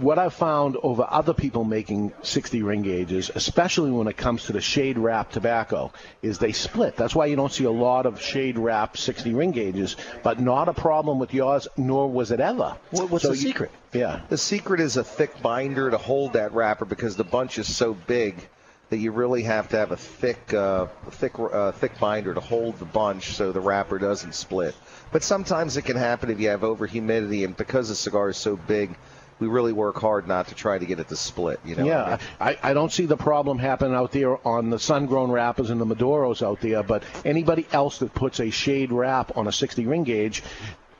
what 0.00 0.18
I've 0.18 0.32
found 0.34 0.76
over 0.82 1.06
other 1.08 1.34
people 1.34 1.64
making 1.64 2.12
60 2.22 2.62
ring 2.62 2.82
gauges, 2.82 3.30
especially 3.34 3.90
when 3.90 4.08
it 4.08 4.16
comes 4.16 4.44
to 4.44 4.52
the 4.52 4.60
shade 4.60 4.96
wrap 4.98 5.30
tobacco, 5.30 5.92
is 6.22 6.38
they 6.38 6.52
split. 6.52 6.96
That's 6.96 7.14
why 7.14 7.26
you 7.26 7.36
don't 7.36 7.52
see 7.52 7.64
a 7.64 7.70
lot 7.70 8.06
of 8.06 8.20
shade 8.20 8.58
wrap 8.58 8.96
60 8.96 9.34
ring 9.34 9.50
gauges, 9.52 9.96
but 10.22 10.40
not 10.40 10.68
a 10.68 10.72
problem 10.72 11.18
with 11.18 11.34
yours, 11.34 11.68
nor 11.76 12.10
was 12.10 12.30
it 12.30 12.40
ever. 12.40 12.76
What- 12.90 13.10
what's 13.10 13.22
So 13.24 13.30
the 13.30 13.36
you- 13.36 13.42
secret? 13.42 13.70
Yeah. 13.92 14.20
The 14.28 14.38
secret 14.38 14.80
is 14.80 14.96
a 14.96 15.04
thick 15.04 15.42
binder 15.42 15.90
to 15.90 15.98
hold 15.98 16.32
that 16.34 16.54
wrapper 16.54 16.84
because 16.84 17.16
the 17.16 17.24
bunch 17.24 17.58
is 17.58 17.74
so 17.74 17.94
big 18.06 18.48
that 18.90 18.98
you 18.98 19.12
really 19.12 19.44
have 19.44 19.68
to 19.68 19.76
have 19.76 19.92
a 19.92 19.96
thick, 19.96 20.52
uh, 20.52 20.86
thick, 21.10 21.32
uh, 21.38 21.70
thick 21.72 21.98
binder 22.00 22.34
to 22.34 22.40
hold 22.40 22.78
the 22.78 22.84
bunch 22.84 23.34
so 23.36 23.52
the 23.52 23.60
wrapper 23.60 23.98
doesn't 23.98 24.34
split. 24.34 24.74
But 25.12 25.22
sometimes 25.22 25.76
it 25.76 25.82
can 25.82 25.96
happen 25.96 26.28
if 26.30 26.40
you 26.40 26.48
have 26.48 26.64
over 26.64 26.86
humidity, 26.86 27.44
and 27.44 27.56
because 27.56 27.88
the 27.88 27.94
cigar 27.94 28.30
is 28.30 28.36
so 28.36 28.56
big, 28.56 28.96
we 29.40 29.48
really 29.48 29.72
work 29.72 29.96
hard 29.96 30.28
not 30.28 30.48
to 30.48 30.54
try 30.54 30.78
to 30.78 30.86
get 30.86 31.00
it 31.00 31.08
to 31.08 31.16
split. 31.16 31.60
You 31.64 31.76
know? 31.76 31.84
what 31.84 31.92
I 31.92 31.96
yeah, 31.96 32.10
mean? 32.10 32.18
I, 32.62 32.70
I 32.70 32.74
don't 32.74 32.92
see 32.92 33.06
the 33.06 33.16
problem 33.16 33.58
happening 33.58 33.94
out 33.94 34.12
there 34.12 34.46
on 34.46 34.70
the 34.70 34.78
sun-grown 34.78 35.30
wrappers 35.30 35.70
and 35.70 35.80
the 35.80 35.86
Maduros 35.86 36.46
out 36.46 36.60
there, 36.60 36.82
but 36.82 37.02
anybody 37.24 37.66
else 37.72 37.98
that 37.98 38.14
puts 38.14 38.40
a 38.40 38.50
shade 38.50 38.92
wrap 38.92 39.36
on 39.36 39.48
a 39.48 39.52
60 39.52 39.86
ring 39.86 40.04
gauge, 40.04 40.42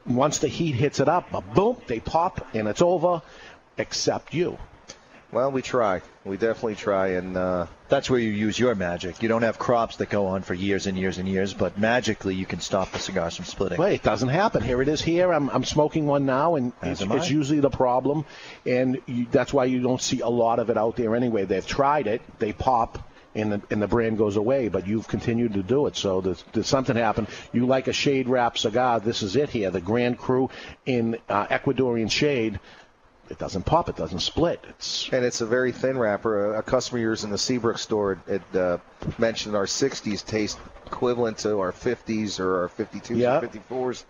once 0.06 0.38
the 0.38 0.48
heat 0.48 0.72
hits 0.74 0.98
it 0.98 1.08
up, 1.08 1.30
boom, 1.54 1.76
they 1.86 2.00
pop 2.00 2.46
and 2.54 2.66
it's 2.66 2.82
over, 2.82 3.22
except 3.76 4.34
you. 4.34 4.58
Well, 5.32 5.52
we 5.52 5.62
try. 5.62 6.02
We 6.24 6.36
definitely 6.36 6.74
try, 6.74 7.08
and 7.08 7.36
uh, 7.36 7.66
That's 7.88 8.10
where 8.10 8.18
you 8.18 8.30
use 8.30 8.58
your 8.58 8.74
magic. 8.74 9.22
You 9.22 9.28
don't 9.28 9.42
have 9.42 9.58
crops 9.58 9.96
that 9.96 10.10
go 10.10 10.26
on 10.26 10.42
for 10.42 10.54
years 10.54 10.86
and 10.86 10.98
years 10.98 11.18
and 11.18 11.28
years, 11.28 11.54
but 11.54 11.78
magically 11.78 12.34
you 12.34 12.46
can 12.46 12.60
stop 12.60 12.90
the 12.90 12.98
cigars 12.98 13.36
from 13.36 13.44
splitting. 13.44 13.78
Well, 13.78 13.92
it 13.92 14.02
doesn't 14.02 14.28
happen. 14.28 14.62
Here 14.62 14.82
it 14.82 14.88
is. 14.88 15.00
Here 15.00 15.32
I'm, 15.32 15.48
I'm 15.50 15.64
smoking 15.64 16.06
one 16.06 16.26
now, 16.26 16.56
and 16.56 16.72
it's, 16.82 17.00
it's 17.00 17.30
usually 17.30 17.60
the 17.60 17.70
problem, 17.70 18.26
and 18.66 19.00
you, 19.06 19.26
that's 19.30 19.52
why 19.52 19.66
you 19.66 19.80
don't 19.80 20.02
see 20.02 20.20
a 20.20 20.28
lot 20.28 20.58
of 20.58 20.68
it 20.68 20.76
out 20.76 20.96
there 20.96 21.14
anyway. 21.14 21.44
They've 21.44 21.66
tried 21.66 22.06
it, 22.06 22.22
they 22.38 22.52
pop, 22.52 22.98
and 23.34 23.52
the, 23.52 23.62
and 23.70 23.80
the 23.80 23.86
brand 23.86 24.18
goes 24.18 24.36
away, 24.36 24.68
but 24.68 24.86
you've 24.88 25.06
continued 25.06 25.54
to 25.54 25.62
do 25.62 25.86
it. 25.86 25.96
So 25.96 26.20
there's, 26.20 26.44
there's 26.52 26.66
something 26.66 26.96
happened. 26.96 27.28
You 27.52 27.66
like 27.66 27.86
a 27.86 27.92
shade 27.92 28.28
wrap 28.28 28.58
cigar? 28.58 28.98
This 28.98 29.22
is 29.22 29.36
it 29.36 29.50
here. 29.50 29.70
The 29.70 29.80
Grand 29.80 30.18
Cru 30.18 30.50
in 30.84 31.16
uh, 31.28 31.46
Ecuadorian 31.46 32.10
shade. 32.10 32.58
It 33.30 33.38
doesn't 33.38 33.64
pop. 33.64 33.88
It 33.88 33.96
doesn't 33.96 34.18
split. 34.20 34.64
It's 34.68 35.08
and 35.12 35.24
it's 35.24 35.40
a 35.40 35.46
very 35.46 35.70
thin 35.72 35.96
wrapper. 35.96 36.54
A, 36.54 36.58
a 36.58 36.62
customer 36.62 36.98
of 36.98 37.02
yours 37.02 37.24
in 37.24 37.30
the 37.30 37.38
Seabrook 37.38 37.78
store 37.78 38.18
had 38.28 38.42
uh, 38.56 38.78
mentioned 39.18 39.54
our 39.56 39.66
60s 39.66 40.26
taste 40.26 40.58
equivalent 40.86 41.38
to 41.38 41.60
our 41.60 41.70
50s 41.72 42.40
or 42.40 42.62
our 42.62 42.68
52s 42.68 43.16
Yeah. 43.16 43.38
or 43.38 43.42
54s. 43.48 44.04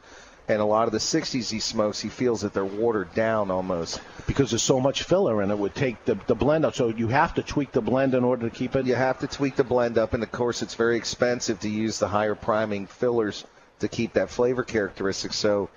And 0.49 0.61
a 0.61 0.65
lot 0.65 0.87
of 0.89 0.93
the 0.93 0.99
60s 0.99 1.49
he 1.51 1.61
smokes, 1.61 2.01
he 2.01 2.09
feels 2.09 2.41
that 2.41 2.53
they're 2.55 2.65
watered 2.65 3.15
down 3.15 3.53
almost. 3.53 4.01
because 4.27 4.51
there's 4.51 4.65
so 4.65 4.81
much 4.81 5.05
filler, 5.05 5.43
and 5.43 5.53
it 5.53 5.59
would 5.59 5.77
take 5.77 6.05
the, 6.07 6.17
the 6.27 6.35
blend 6.35 6.65
up. 6.65 6.75
So 6.75 6.89
you 6.89 7.07
have 7.09 7.35
to 7.35 7.43
tweak 7.43 7.71
the 7.71 7.81
blend 7.83 8.15
in 8.15 8.25
order 8.25 8.49
to 8.49 8.55
keep 8.55 8.75
it. 8.75 8.85
You 8.87 8.97
have 8.97 9.21
to 9.21 9.29
tweak 9.29 9.55
the 9.55 9.63
blend 9.63 9.97
up, 9.97 10.13
and 10.13 10.23
of 10.25 10.33
course, 10.33 10.63
it's 10.63 10.75
very 10.75 10.97
expensive 10.97 11.61
to 11.61 11.69
use 11.69 12.01
the 12.01 12.09
higher 12.09 12.35
priming 12.35 12.87
fillers 12.87 13.45
to 13.79 13.87
keep 13.87 14.15
that 14.15 14.29
flavor 14.29 14.65
characteristic. 14.65 15.33
So 15.35 15.69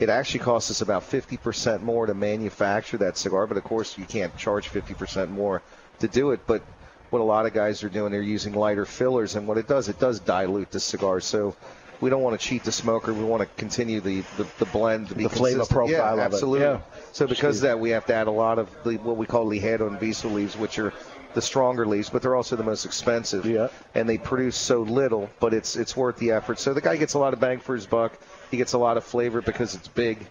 it 0.00 0.08
actually 0.08 0.40
costs 0.40 0.70
us 0.70 0.80
about 0.80 1.02
50% 1.02 1.82
more 1.82 2.06
to 2.06 2.14
manufacture 2.14 2.96
that 2.98 3.16
cigar, 3.18 3.46
but 3.46 3.56
of 3.58 3.64
course, 3.64 3.98
you 3.98 4.06
can't 4.06 4.34
charge 4.36 4.70
50% 4.70 5.28
more 5.28 5.62
to 6.00 6.08
do 6.08 6.30
it. 6.30 6.40
But 6.46 6.62
what 7.10 7.20
a 7.20 7.24
lot 7.24 7.44
of 7.46 7.52
guys 7.52 7.84
are 7.84 7.90
doing, 7.90 8.10
they're 8.10 8.22
using 8.22 8.54
lighter 8.54 8.86
fillers, 8.86 9.36
and 9.36 9.46
what 9.46 9.58
it 9.58 9.68
does, 9.68 9.88
it 9.88 10.00
does 10.00 10.18
dilute 10.18 10.70
the 10.70 10.80
cigar. 10.80 11.20
So 11.20 11.54
we 12.00 12.08
don't 12.08 12.22
want 12.22 12.40
to 12.40 12.44
cheat 12.44 12.64
the 12.64 12.72
smoker. 12.72 13.12
We 13.12 13.24
want 13.24 13.42
to 13.42 13.48
continue 13.56 14.00
the, 14.00 14.22
the, 14.38 14.46
the 14.58 14.64
blend 14.66 15.08
to 15.10 15.14
be 15.14 15.24
The 15.24 15.28
flavor 15.28 15.66
profile 15.66 15.90
yeah, 15.90 16.12
of 16.12 16.18
it. 16.18 16.22
absolutely. 16.22 16.66
Yeah. 16.66 16.80
So 17.12 17.26
because 17.26 17.56
of 17.56 17.62
that, 17.62 17.78
we 17.78 17.90
have 17.90 18.06
to 18.06 18.14
add 18.14 18.26
a 18.26 18.30
lot 18.32 18.58
of 18.58 18.70
the, 18.84 18.96
what 18.96 19.18
we 19.18 19.26
call 19.26 19.44
ligero 19.44 19.86
and 19.86 20.00
viso 20.00 20.28
leaves, 20.30 20.56
which 20.56 20.78
are 20.78 20.94
the 21.34 21.42
stronger 21.42 21.86
leaves, 21.86 22.08
but 22.08 22.22
they're 22.22 22.34
also 22.36 22.56
the 22.56 22.64
most 22.64 22.86
expensive. 22.86 23.44
Yeah. 23.44 23.68
And 23.94 24.08
they 24.08 24.16
produce 24.16 24.56
so 24.56 24.80
little, 24.80 25.28
but 25.40 25.52
it's 25.52 25.76
it's 25.76 25.94
worth 25.94 26.16
the 26.16 26.30
effort. 26.30 26.58
So 26.58 26.72
the 26.72 26.80
guy 26.80 26.96
gets 26.96 27.14
a 27.14 27.18
lot 27.18 27.34
of 27.34 27.40
bang 27.40 27.58
for 27.60 27.74
his 27.74 27.86
buck. 27.86 28.18
He 28.50 28.56
gets 28.56 28.72
a 28.72 28.78
lot 28.78 28.96
of 28.96 29.04
flavor 29.04 29.40
because 29.42 29.74
it's 29.74 29.88
big, 29.88 30.26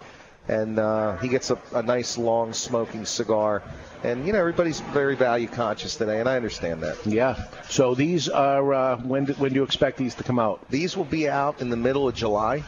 and 0.47 0.78
uh, 0.80 1.17
he 1.17 1.28
gets 1.28 1.49
a, 1.51 1.57
a 1.74 1.82
nice 1.84 2.17
long 2.17 2.53
smoking 2.53 3.05
cigar. 3.05 3.63
And 4.03 4.26
you 4.26 4.32
know 4.34 4.39
everybody's 4.39 4.80
very 4.80 5.15
value 5.15 5.47
conscious 5.47 5.95
today, 5.95 6.20
and 6.20 6.30
I 6.30 6.36
understand 6.38 6.84
that. 6.84 7.05
Yeah. 7.05 7.47
So 7.70 7.95
these 7.95 8.30
are 8.30 8.74
uh, 8.74 8.97
when 8.97 9.26
do, 9.26 9.34
when 9.34 9.49
do 9.51 9.55
you 9.55 9.63
expect 9.63 9.97
these 9.97 10.15
to 10.15 10.24
come 10.24 10.39
out? 10.39 10.70
These 10.70 10.95
will 10.95 11.05
be 11.05 11.28
out 11.30 11.61
in 11.61 11.70
the 11.70 11.78
middle 11.78 12.07
of 12.07 12.15
July, 12.15 12.63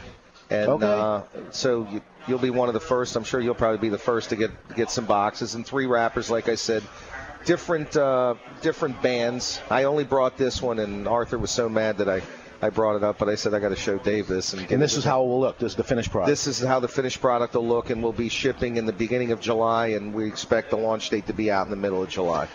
and 0.50 0.68
Okay. 0.68 0.86
uh, 0.86 1.22
so 1.50 1.88
you, 1.90 2.02
you'll 2.28 2.38
be 2.38 2.50
one 2.50 2.68
of 2.68 2.74
the 2.74 2.80
first. 2.80 3.16
I'm 3.16 3.24
sure 3.24 3.40
you'll 3.40 3.54
probably 3.54 3.78
be 3.78 3.88
the 3.88 3.98
first 3.98 4.28
to 4.30 4.36
get 4.36 4.50
get 4.76 4.90
some 4.90 5.06
boxes 5.06 5.54
and 5.54 5.64
three 5.66 5.86
wrappers. 5.86 6.30
Like 6.30 6.48
I 6.50 6.54
said, 6.56 6.82
different 7.46 7.96
uh, 7.96 8.34
different 8.60 9.00
bands. 9.00 9.58
I 9.70 9.84
only 9.84 10.04
brought 10.04 10.36
this 10.36 10.60
one, 10.60 10.78
and 10.78 11.08
Arthur 11.08 11.38
was 11.38 11.50
so 11.50 11.68
mad 11.68 11.98
that 11.98 12.08
I. 12.10 12.22
I 12.62 12.70
brought 12.70 12.94
it 12.94 13.02
up, 13.02 13.18
but 13.18 13.28
I 13.28 13.34
said 13.34 13.54
I 13.54 13.58
got 13.58 13.70
to 13.70 13.76
show 13.76 13.98
Dave 13.98 14.28
this. 14.28 14.52
And, 14.52 14.70
And 14.70 14.80
this 14.80 14.96
is 14.96 15.04
how 15.04 15.24
it 15.24 15.26
will 15.26 15.40
look. 15.40 15.58
This 15.58 15.72
is 15.72 15.76
the 15.76 15.82
finished 15.82 16.12
product. 16.12 16.28
this 16.28 16.46
is 16.46 16.60
how 16.60 16.78
the 16.78 16.86
finished 16.86 17.20
product 17.20 17.54
will 17.54 17.66
look, 17.66 17.90
and 17.90 18.00
we'll 18.00 18.12
be 18.12 18.28
shipping 18.28 18.76
in 18.76 18.86
the 18.86 18.92
beginning 18.92 19.32
of 19.32 19.40
July, 19.40 19.88
and 19.88 20.14
we 20.14 20.28
expect 20.28 20.70
the 20.70 20.76
launch 20.76 21.10
date 21.10 21.26
to 21.26 21.32
be 21.32 21.50
out 21.50 21.66
in 21.66 21.70
the 21.70 21.76
middle 21.76 22.00
of 22.00 22.08
July. 22.08 22.46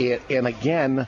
And, 0.00 0.20
and 0.28 0.46
again, 0.48 1.06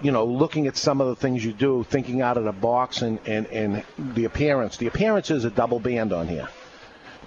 you 0.00 0.12
know, 0.12 0.24
looking 0.24 0.68
at 0.68 0.76
some 0.76 1.00
of 1.00 1.08
the 1.08 1.16
things 1.16 1.44
you 1.44 1.52
do, 1.52 1.82
thinking 1.82 2.22
out 2.22 2.36
of 2.36 2.44
the 2.44 2.52
box, 2.52 3.02
and 3.02 3.18
and 3.26 3.46
and 3.48 3.84
the 3.98 4.24
appearance. 4.24 4.76
The 4.76 4.86
appearance 4.86 5.30
is 5.32 5.44
a 5.44 5.50
double 5.50 5.80
band 5.80 6.12
on 6.12 6.28
here. 6.28 6.48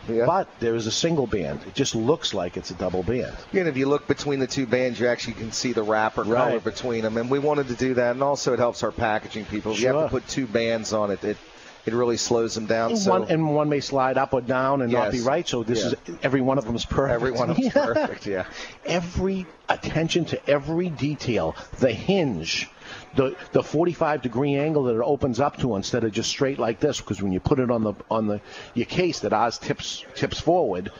But 0.07 0.47
there 0.59 0.75
is 0.75 0.87
a 0.87 0.91
single 0.91 1.27
band. 1.27 1.61
It 1.67 1.73
just 1.75 1.95
looks 1.95 2.33
like 2.33 2.57
it's 2.57 2.71
a 2.71 2.73
double 2.75 3.03
band. 3.03 3.35
And 3.53 3.67
if 3.67 3.77
you 3.77 3.87
look 3.87 4.07
between 4.07 4.39
the 4.39 4.47
two 4.47 4.65
bands, 4.65 4.99
you 4.99 5.07
actually 5.07 5.33
can 5.35 5.51
see 5.51 5.73
the 5.73 5.83
wrapper 5.83 6.23
color 6.23 6.33
Right. 6.35 6.63
between 6.63 7.03
them. 7.03 7.17
And 7.17 7.29
we 7.29 7.39
wanted 7.39 7.67
to 7.67 7.75
do 7.75 7.93
that, 7.95 8.11
and 8.11 8.23
also 8.23 8.53
it 8.53 8.59
helps 8.59 8.83
our 8.83 8.91
packaging 8.91 9.45
people. 9.45 9.73
If 9.73 9.81
you 9.81 9.87
have 9.87 10.05
to 10.05 10.09
put 10.09 10.27
two 10.27 10.47
bands 10.47 10.93
on 10.93 11.11
it, 11.11 11.23
it 11.23 11.37
it 11.83 11.93
really 11.95 12.17
slows 12.17 12.53
them 12.53 12.67
down. 12.67 12.91
And, 12.91 12.99
so 12.99 13.09
one, 13.09 13.23
and 13.31 13.55
one 13.55 13.67
may 13.67 13.79
slide 13.79 14.15
up 14.15 14.35
or 14.35 14.41
down 14.41 14.83
and 14.83 14.91
not 14.91 15.11
be 15.11 15.21
right. 15.21 15.47
So 15.47 15.63
this 15.63 15.79
Yeah. 15.83 15.93
is 16.05 16.15
every 16.21 16.39
one 16.41 16.59
of 16.59 16.65
them 16.65 16.75
is 16.75 16.85
perfect. 16.85 17.11
every 17.15 17.31
one 17.31 17.49
of 17.49 17.57
them's 17.57 17.73
perfect. 17.73 18.27
Yeah. 18.27 18.45
every 18.85 19.47
attention 19.67 20.25
to 20.25 20.49
every 20.49 20.89
detail, 20.89 21.55
the 21.79 21.91
hinge, 21.91 22.69
the 23.15 23.35
the 23.51 23.63
45 23.63 24.21
degree 24.21 24.55
angle 24.55 24.83
that 24.83 24.95
it 24.95 25.03
opens 25.03 25.39
up 25.39 25.57
to 25.57 25.75
instead 25.75 26.03
of 26.03 26.11
just 26.11 26.29
straight 26.29 26.59
like 26.59 26.79
this. 26.79 26.99
Because 27.01 27.21
when 27.21 27.31
you 27.31 27.39
put 27.39 27.59
it 27.59 27.71
on 27.71 27.83
the 27.83 27.93
on 28.09 28.27
the 28.27 28.41
your 28.73 28.85
case 28.85 29.19
that 29.21 29.33
ours 29.33 29.57
tips 29.57 30.05
tips 30.15 30.39
forward. 30.39 30.91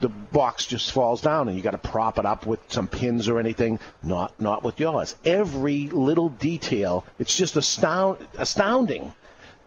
The 0.00 0.08
box 0.08 0.66
just 0.66 0.90
falls 0.90 1.20
down, 1.20 1.46
and 1.46 1.56
you 1.56 1.62
got 1.62 1.70
to 1.70 1.78
prop 1.78 2.18
it 2.18 2.26
up 2.26 2.44
with 2.44 2.58
some 2.66 2.88
pins 2.88 3.28
or 3.28 3.38
anything. 3.38 3.78
Not, 4.02 4.32
not 4.40 4.64
with 4.64 4.80
yours. 4.80 5.14
Every 5.24 5.90
little 5.90 6.28
detail, 6.28 7.04
it's 7.20 7.36
just 7.36 7.54
astound, 7.54 8.18
astounding 8.36 9.12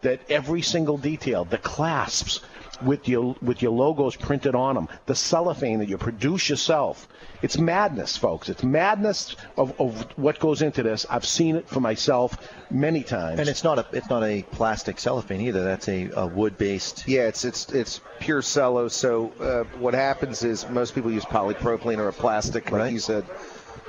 that 0.02 0.20
every 0.30 0.62
single 0.62 0.98
detail, 0.98 1.46
the 1.46 1.58
clasps 1.58 2.42
with 2.82 3.08
your 3.08 3.36
with 3.42 3.62
your 3.62 3.72
logos 3.72 4.16
printed 4.16 4.56
on 4.56 4.76
them, 4.76 4.88
the 5.06 5.16
cellophane 5.16 5.80
that 5.80 5.90
you 5.90 5.98
produce 5.98 6.50
yourself, 6.50 7.08
it's 7.42 7.58
madness, 7.58 8.18
folks. 8.18 8.50
It's 8.50 8.64
madness 8.64 9.36
of, 9.58 9.80
of 9.80 10.02
what 10.18 10.40
goes 10.40 10.62
into 10.62 10.84
this. 10.84 11.06
I've 11.10 11.26
seen 11.26 11.56
it 11.56 11.68
for 11.68 11.80
myself 11.80 12.38
many 12.72 13.04
times. 13.04 13.40
And 13.40 13.50
it's 13.50 13.64
not 13.64 13.80
a 13.80 13.86
it's 13.92 14.10
not 14.10 14.24
a 14.24 14.44
plastic 14.44 15.00
cellophane 15.00 15.42
either. 15.42 15.64
That's 15.64 15.88
a, 15.88 16.10
a 16.16 16.28
wood 16.28 16.58
based. 16.58 17.08
Yeah, 17.08 17.28
it's 17.28 17.46
it's 17.46 17.72
it's 17.72 18.02
pure 18.20 18.42
cello. 18.42 18.88
So 18.88 19.32
uh, 19.40 19.64
what 19.80 19.94
happens 19.94 20.44
is 20.44 20.68
most 20.70 20.96
people 20.96 21.12
use 21.12 21.26
polypropylene 21.26 22.00
or 22.00 22.08
a 22.08 22.14
plastic, 22.14 22.72
like 22.72 22.92
you 22.92 23.00
said. 23.00 23.26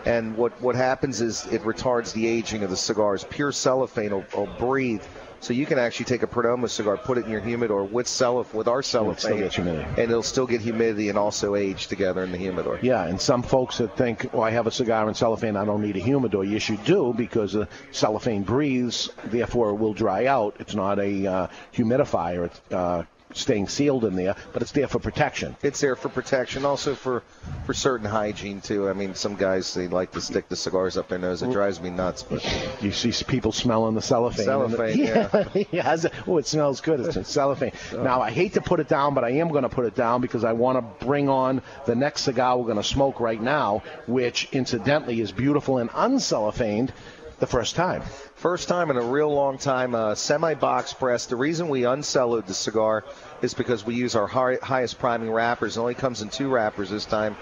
And 0.04 0.36
what 0.36 0.60
what 0.60 0.74
happens 0.76 1.20
is 1.20 1.46
it 1.46 1.62
retards 1.62 2.12
the 2.12 2.26
aging 2.26 2.62
of 2.62 2.70
the 2.70 2.76
cigars. 2.76 3.24
Pure 3.24 3.52
cellophane 3.52 4.12
will, 4.12 4.24
will 4.34 4.46
breathe. 4.58 5.02
So 5.40 5.52
you 5.52 5.66
can 5.66 5.78
actually 5.78 6.06
take 6.06 6.22
a 6.22 6.26
Perdomo 6.26 6.68
cigar, 6.68 6.96
put 6.96 7.18
it 7.18 7.26
in 7.26 7.30
your 7.30 7.40
humidor 7.40 7.84
with 7.84 8.08
cellophane, 8.08 8.56
with 8.56 8.68
our 8.68 8.82
still 8.82 9.14
cellophane, 9.14 9.40
get 9.40 9.54
humidity. 9.54 9.88
and 9.90 10.10
it'll 10.10 10.22
still 10.22 10.46
get 10.46 10.60
humidity 10.60 11.08
and 11.08 11.18
also 11.18 11.54
age 11.54 11.88
together 11.88 12.24
in 12.24 12.32
the 12.32 12.38
humidor. 12.38 12.78
Yeah, 12.82 13.04
and 13.04 13.20
some 13.20 13.42
folks 13.42 13.78
that 13.78 13.96
think, 13.96 14.30
oh, 14.32 14.40
I 14.40 14.50
have 14.50 14.66
a 14.66 14.70
cigar 14.70 15.06
in 15.08 15.14
cellophane, 15.14 15.56
I 15.56 15.64
don't 15.64 15.82
need 15.82 15.96
a 15.96 16.00
humidor. 16.00 16.44
Yes, 16.44 16.68
you 16.68 16.78
do, 16.78 17.14
because 17.16 17.52
the 17.52 17.68
cellophane 17.92 18.44
breathes, 18.44 19.10
therefore 19.26 19.70
it 19.70 19.74
will 19.74 19.92
dry 19.92 20.26
out. 20.26 20.56
It's 20.58 20.74
not 20.74 20.98
a 20.98 21.26
uh, 21.26 21.46
humidifier. 21.74 22.46
It's 22.46 22.72
uh, 22.72 23.04
staying 23.32 23.68
sealed 23.68 24.04
in 24.04 24.14
there, 24.16 24.36
but 24.52 24.62
it's 24.62 24.72
there 24.72 24.88
for 24.88 24.98
protection. 24.98 25.56
It's 25.62 25.80
there 25.80 25.96
for 25.96 26.08
protection, 26.08 26.64
also 26.64 26.94
for 26.94 27.22
for 27.64 27.74
certain 27.74 28.06
hygiene 28.06 28.60
too. 28.60 28.88
I 28.88 28.92
mean, 28.92 29.14
some 29.14 29.36
guys 29.36 29.74
they 29.74 29.88
like 29.88 30.12
to 30.12 30.20
stick 30.20 30.48
the 30.48 30.56
cigars 30.56 30.96
up 30.96 31.08
their 31.08 31.18
nose. 31.18 31.42
It 31.42 31.50
drives 31.52 31.80
me 31.80 31.90
nuts. 31.90 32.22
But 32.22 32.44
You 32.82 32.92
see 32.92 33.12
people 33.24 33.52
smelling 33.52 33.94
the 33.94 34.02
cellophane. 34.02 34.44
Cellophane, 34.44 34.98
yeah. 35.04 35.44
Yes. 35.70 36.06
Oh, 36.26 36.38
it 36.38 36.46
smells 36.46 36.80
good. 36.80 37.00
It's 37.00 37.28
cellophane. 37.28 37.72
Now, 37.92 38.20
I 38.20 38.30
hate 38.30 38.54
to 38.54 38.60
put 38.60 38.80
it 38.80 38.88
down, 38.88 39.14
but 39.14 39.22
I 39.22 39.30
am 39.32 39.48
going 39.48 39.62
to 39.62 39.68
put 39.68 39.84
it 39.86 39.94
down 39.94 40.20
because 40.20 40.44
I 40.44 40.52
want 40.52 40.78
to 40.78 41.06
bring 41.06 41.28
on 41.28 41.62
the 41.84 41.94
next 41.94 42.22
cigar 42.22 42.56
we're 42.58 42.64
going 42.64 42.76
to 42.76 42.82
smoke 42.82 43.20
right 43.20 43.40
now, 43.40 43.82
which 44.06 44.48
incidentally 44.52 45.20
is 45.20 45.30
beautiful 45.32 45.78
and 45.78 45.90
uncellophaned 45.90 46.92
the 47.38 47.46
first 47.46 47.76
time. 47.76 48.02
First 48.34 48.68
time 48.68 48.90
in 48.90 48.96
a 48.96 49.02
real 49.02 49.32
long 49.32 49.58
time, 49.58 49.94
uh, 49.94 50.14
semi 50.14 50.54
box 50.54 50.94
press. 50.94 51.26
The 51.26 51.36
reason 51.36 51.68
we 51.68 51.84
uncellowed 51.84 52.46
the 52.46 52.54
cigar 52.54 53.04
is 53.42 53.54
because 53.54 53.84
we 53.84 53.94
use 53.94 54.14
our 54.16 54.26
high, 54.26 54.58
highest 54.62 54.98
priming 54.98 55.30
wrappers. 55.30 55.76
It 55.76 55.80
only 55.80 55.94
comes 55.94 56.22
in 56.22 56.28
two 56.28 56.48
wrappers 56.48 56.90
this 56.90 57.04
time. 57.04 57.36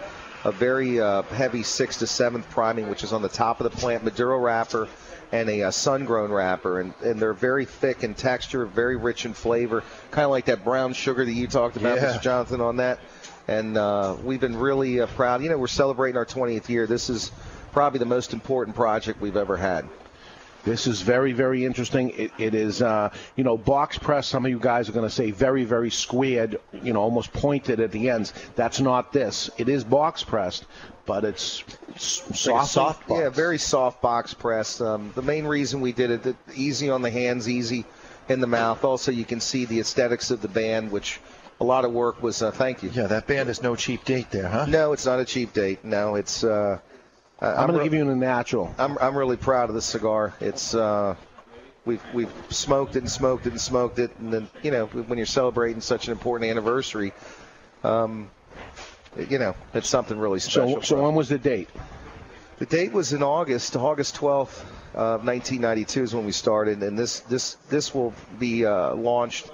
A 0.44 0.52
very 0.52 1.00
uh, 1.00 1.22
heavy 1.22 1.62
sixth 1.62 2.00
to 2.00 2.06
seventh 2.06 2.48
priming, 2.50 2.90
which 2.90 3.02
is 3.02 3.12
on 3.12 3.22
the 3.22 3.28
top 3.28 3.60
of 3.60 3.70
the 3.70 3.76
plant, 3.78 4.04
Maduro 4.04 4.38
wrapper, 4.38 4.88
and 5.32 5.48
a 5.48 5.62
uh, 5.62 5.70
sun 5.70 6.04
grown 6.04 6.30
wrapper. 6.30 6.80
And, 6.80 6.92
and 7.02 7.18
they're 7.20 7.32
very 7.32 7.64
thick 7.64 8.04
in 8.04 8.14
texture, 8.14 8.66
very 8.66 8.96
rich 8.96 9.24
in 9.24 9.32
flavor, 9.32 9.82
kind 10.10 10.24
of 10.26 10.30
like 10.30 10.44
that 10.46 10.62
brown 10.62 10.92
sugar 10.92 11.24
that 11.24 11.32
you 11.32 11.46
talked 11.46 11.76
about, 11.76 11.96
Yeah. 11.96 12.12
Mr. 12.14 12.22
Jonathan, 12.22 12.60
on 12.60 12.76
that. 12.76 12.98
And 13.48 13.78
uh, 13.78 14.16
we've 14.22 14.40
been 14.40 14.56
really 14.56 15.00
uh, 15.00 15.06
proud. 15.06 15.42
You 15.42 15.48
know, 15.48 15.56
we're 15.58 15.66
celebrating 15.66 16.16
our 16.18 16.26
20th 16.26 16.68
year. 16.68 16.86
This 16.86 17.08
is 17.08 17.30
probably 17.74 17.98
the 17.98 18.06
most 18.06 18.32
important 18.32 18.74
project 18.76 19.20
we've 19.20 19.36
ever 19.36 19.56
had. 19.58 19.86
This 20.64 20.86
is 20.86 21.02
very, 21.02 21.32
very 21.32 21.66
interesting. 21.66 22.08
It, 22.16 22.30
it 22.38 22.54
is, 22.54 22.80
uh, 22.80 23.10
you 23.36 23.44
know, 23.44 23.58
box 23.58 23.98
press. 23.98 24.26
Some 24.26 24.46
of 24.46 24.50
you 24.50 24.58
guys 24.58 24.88
are 24.88 24.92
going 24.92 25.06
to 25.06 25.14
say 25.14 25.30
very, 25.30 25.64
very 25.64 25.90
squared, 25.90 26.58
you 26.82 26.94
know, 26.94 27.02
almost 27.02 27.34
pointed 27.34 27.80
at 27.80 27.90
the 27.92 28.08
ends. 28.08 28.32
That's 28.56 28.80
not 28.80 29.12
this. 29.12 29.50
It 29.58 29.68
is 29.68 29.84
box 29.84 30.24
pressed, 30.24 30.64
but 31.04 31.24
it's, 31.24 31.62
s- 31.94 32.22
soft, 32.34 32.70
soft 32.70 33.08
box. 33.08 33.20
Yeah, 33.20 33.28
very 33.28 33.58
soft 33.58 34.00
box 34.00 34.32
press. 34.32 34.80
Um, 34.80 35.12
the 35.14 35.20
main 35.20 35.44
reason 35.44 35.82
we 35.82 35.92
did 35.92 36.10
it, 36.26 36.34
easy 36.54 36.88
on 36.88 37.02
the 37.02 37.10
hands, 37.10 37.46
easy 37.46 37.84
in 38.30 38.40
the 38.40 38.46
mouth. 38.46 38.84
Also, 38.84 39.12
you 39.12 39.26
can 39.26 39.40
see 39.40 39.66
the 39.66 39.80
aesthetics 39.80 40.30
of 40.30 40.40
the 40.40 40.48
band, 40.48 40.90
which 40.90 41.20
a 41.60 41.64
lot 41.64 41.84
of 41.84 41.92
work 41.92 42.22
was. 42.22 42.40
Uh, 42.40 42.50
thank 42.52 42.82
you. 42.82 42.88
Yeah, 42.94 43.06
that 43.08 43.26
band 43.26 43.50
is 43.50 43.62
no 43.62 43.76
cheap 43.76 44.06
date 44.06 44.30
there, 44.30 44.48
huh? 44.48 44.64
No, 44.64 44.94
it's 44.94 45.04
not 45.04 45.20
a 45.20 45.26
cheap 45.26 45.52
date. 45.52 45.84
No, 45.84 46.14
it's. 46.14 46.42
Uh, 46.42 46.78
I'm, 47.40 47.68
going 47.68 47.78
to 47.78 47.84
give 47.84 47.94
you 47.94 48.08
a 48.08 48.16
natural. 48.16 48.74
I'm, 48.78 48.96
I'm 48.98 49.16
really 49.16 49.36
proud 49.36 49.68
of 49.68 49.74
this 49.74 49.86
cigar. 49.86 50.34
It's. 50.40 50.74
Uh, 50.74 51.16
We've, 51.86 52.02
we've 52.14 52.32
smoked 52.48 52.96
it 52.96 53.00
and 53.00 53.10
smoked 53.10 53.46
it 53.46 53.50
and 53.50 53.60
smoked 53.60 53.98
it, 53.98 54.10
and 54.18 54.32
then 54.32 54.48
you 54.62 54.70
know 54.70 54.86
when 54.86 55.18
you're 55.18 55.26
celebrating 55.26 55.82
such 55.82 56.06
an 56.06 56.12
important 56.12 56.50
anniversary, 56.50 57.12
um, 57.82 58.30
you 59.28 59.38
know 59.38 59.54
it's 59.74 59.90
something 59.90 60.18
really 60.18 60.40
special. 60.40 60.76
So, 60.76 60.80
so 60.80 61.02
when 61.02 61.14
was 61.14 61.28
the 61.28 61.36
date? 61.36 61.68
The 62.58 62.64
date 62.64 62.92
was 62.92 63.12
in 63.12 63.22
August, 63.22 63.76
August 63.76 64.14
12th 64.16 64.64
of 64.94 65.26
1992 65.26 66.02
is 66.04 66.14
when 66.14 66.24
we 66.24 66.32
started, 66.32 66.82
and 66.82 66.98
this 66.98 67.20
this 67.20 67.56
this 67.68 67.94
will 67.94 68.14
be 68.38 68.64
uh, 68.64 68.94
launched 68.94 69.50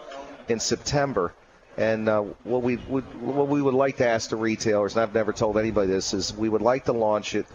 in 0.49 0.61
September. 0.61 1.35
And 1.77 2.09
uh, 2.09 2.23
what 2.45 2.63
we 2.63 2.77
would 2.77 3.05
what 3.21 3.49
we 3.49 3.61
would 3.61 3.75
like 3.75 3.97
to 3.97 4.07
ask 4.07 4.31
the 4.31 4.37
retailers, 4.37 4.95
and 4.95 5.03
I've 5.03 5.15
never 5.15 5.33
told 5.33 5.59
anybody 5.59 5.91
this, 5.91 6.15
is 6.15 6.33
we 6.33 6.49
would 6.49 6.63
like 6.63 6.85
to 6.85 6.93
launch 6.93 7.35
it 7.35 7.47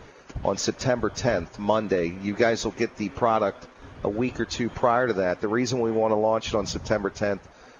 on 0.43 0.57
September 0.57 1.09
10th, 1.09 1.57
Monday. 1.57 2.15
You 2.21 2.33
guys 2.33 2.63
will 2.65 2.71
get 2.73 2.95
the 2.97 3.09
product 3.09 3.67
a 4.03 4.09
week 4.09 4.39
or 4.39 4.45
two 4.45 4.69
prior 4.69 5.07
to 5.07 5.13
that. 5.13 5.41
The 5.41 5.47
reason 5.47 5.79
we 5.79 5.91
want 5.91 6.11
to 6.11 6.15
launch 6.15 6.49
it 6.49 6.55
on 6.55 6.65
September 6.65 7.09
10th, 7.09 7.39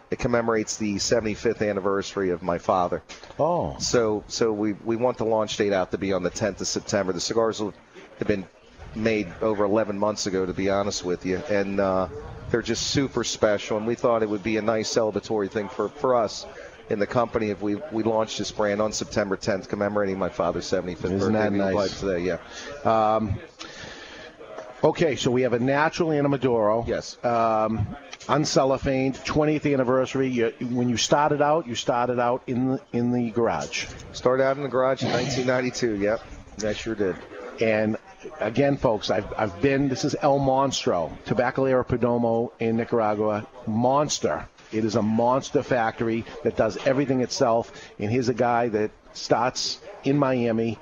it 0.10 0.20
commemorates 0.20 0.78
the 0.78 0.95
75th 0.95 1.68
anniversary 1.68 2.30
of 2.30 2.41
my 2.41 2.58
father. 2.58 3.03
Oh. 3.39 3.76
So 3.80 4.24
so 4.28 4.51
we 4.51 4.74
we 4.74 4.95
want 4.95 5.18
the 5.18 5.26
launch 5.26 5.58
date 5.58 5.74
out 5.74 5.91
to 5.91 5.97
be 5.97 6.14
on 6.14 6.24
the 6.24 6.32
10th 6.32 6.62
of 6.62 6.68
September. 6.68 7.14
The 7.14 7.22
cigars 7.22 7.60
will- 7.60 7.74
have 8.20 8.28
been 8.30 8.47
made 8.95 9.28
over 9.41 9.66
11 9.66 9.99
months 9.99 10.26
ago, 10.26 10.45
to 10.45 10.53
be 10.53 10.70
honest 10.70 11.03
with 11.03 11.26
you, 11.26 11.38
and 11.49 11.82
uh, 11.82 12.08
they're 12.49 12.62
just 12.62 12.88
super 12.88 13.26
special. 13.26 13.78
And 13.78 13.86
we 13.86 13.95
thought 13.95 14.24
it 14.24 14.30
would 14.30 14.43
be 14.43 14.56
a 14.56 14.62
nice 14.62 14.93
celebratory 14.93 15.51
thing 15.51 15.68
for 15.68 15.89
for 15.89 16.16
us. 16.16 16.45
In 16.90 17.00
the 17.00 17.08
company, 17.08 17.50
if 17.50 17.62
we 17.62 17.76
we 17.92 18.04
launched 18.04 18.38
this 18.38 18.52
brand 18.52 18.82
on 18.82 18.92
September 18.92 19.36
10th, 19.36 19.68
commemorating 19.70 20.20
my 20.20 20.30
father's 20.30 20.66
75th 20.66 21.06
Isn't 21.06 21.20
birthday 21.20 21.32
that 21.32 21.52
nice? 21.74 22.00
today, 22.00 22.20
yeah. 22.20 23.16
Um, 23.16 23.40
okay, 24.84 25.16
so 25.16 25.32
we 25.32 25.42
have 25.42 25.54
a 25.54 25.60
natural 25.60 26.12
and 26.12 26.26
a 26.28 26.30
Maduro. 26.30 26.86
Yes. 26.88 27.18
Um, 27.26 27.88
uncellophaned, 28.30 29.16
20th 29.26 29.72
anniversary. 29.74 30.28
You, 30.28 30.54
when 30.60 30.90
you 30.90 30.98
started 30.98 31.42
out, 31.42 31.66
you 31.68 31.74
started 31.74 32.20
out 32.20 32.44
in 32.46 32.74
the 32.74 32.82
in 32.94 33.12
the 33.12 33.32
garage. 33.32 33.88
Started 34.14 34.44
out 34.44 34.58
in 34.58 34.64
the 34.64 34.70
garage 34.70 35.02
in 35.02 35.12
1992. 35.12 35.96
Yep, 35.96 36.22
I 36.64 36.74
sure 36.74 36.94
did. 36.96 37.16
And 37.62 37.98
again, 38.40 38.78
folks, 38.78 39.10
I've, 39.10 39.32
I've 39.36 39.60
been. 39.62 39.90
This 39.90 40.06
is 40.06 40.16
El 40.22 40.40
Monstro, 40.40 41.18
Tabacalera 41.26 41.84
Perdomo 41.88 42.52
in 42.60 42.78
Nicaragua. 42.78 43.48
Monster. 43.66 44.48
It 44.76 44.86
is 44.86 44.96
a 44.96 45.02
monster 45.02 45.64
factory 45.64 46.26
that 46.44 46.56
does 46.58 46.78
everything 46.86 47.22
itself. 47.22 47.72
And 48.00 48.12
here's 48.12 48.30
a 48.30 48.34
guy 48.34 48.70
that 48.70 48.92
starts 49.14 49.80
in 50.04 50.18
Miami, 50.18 50.78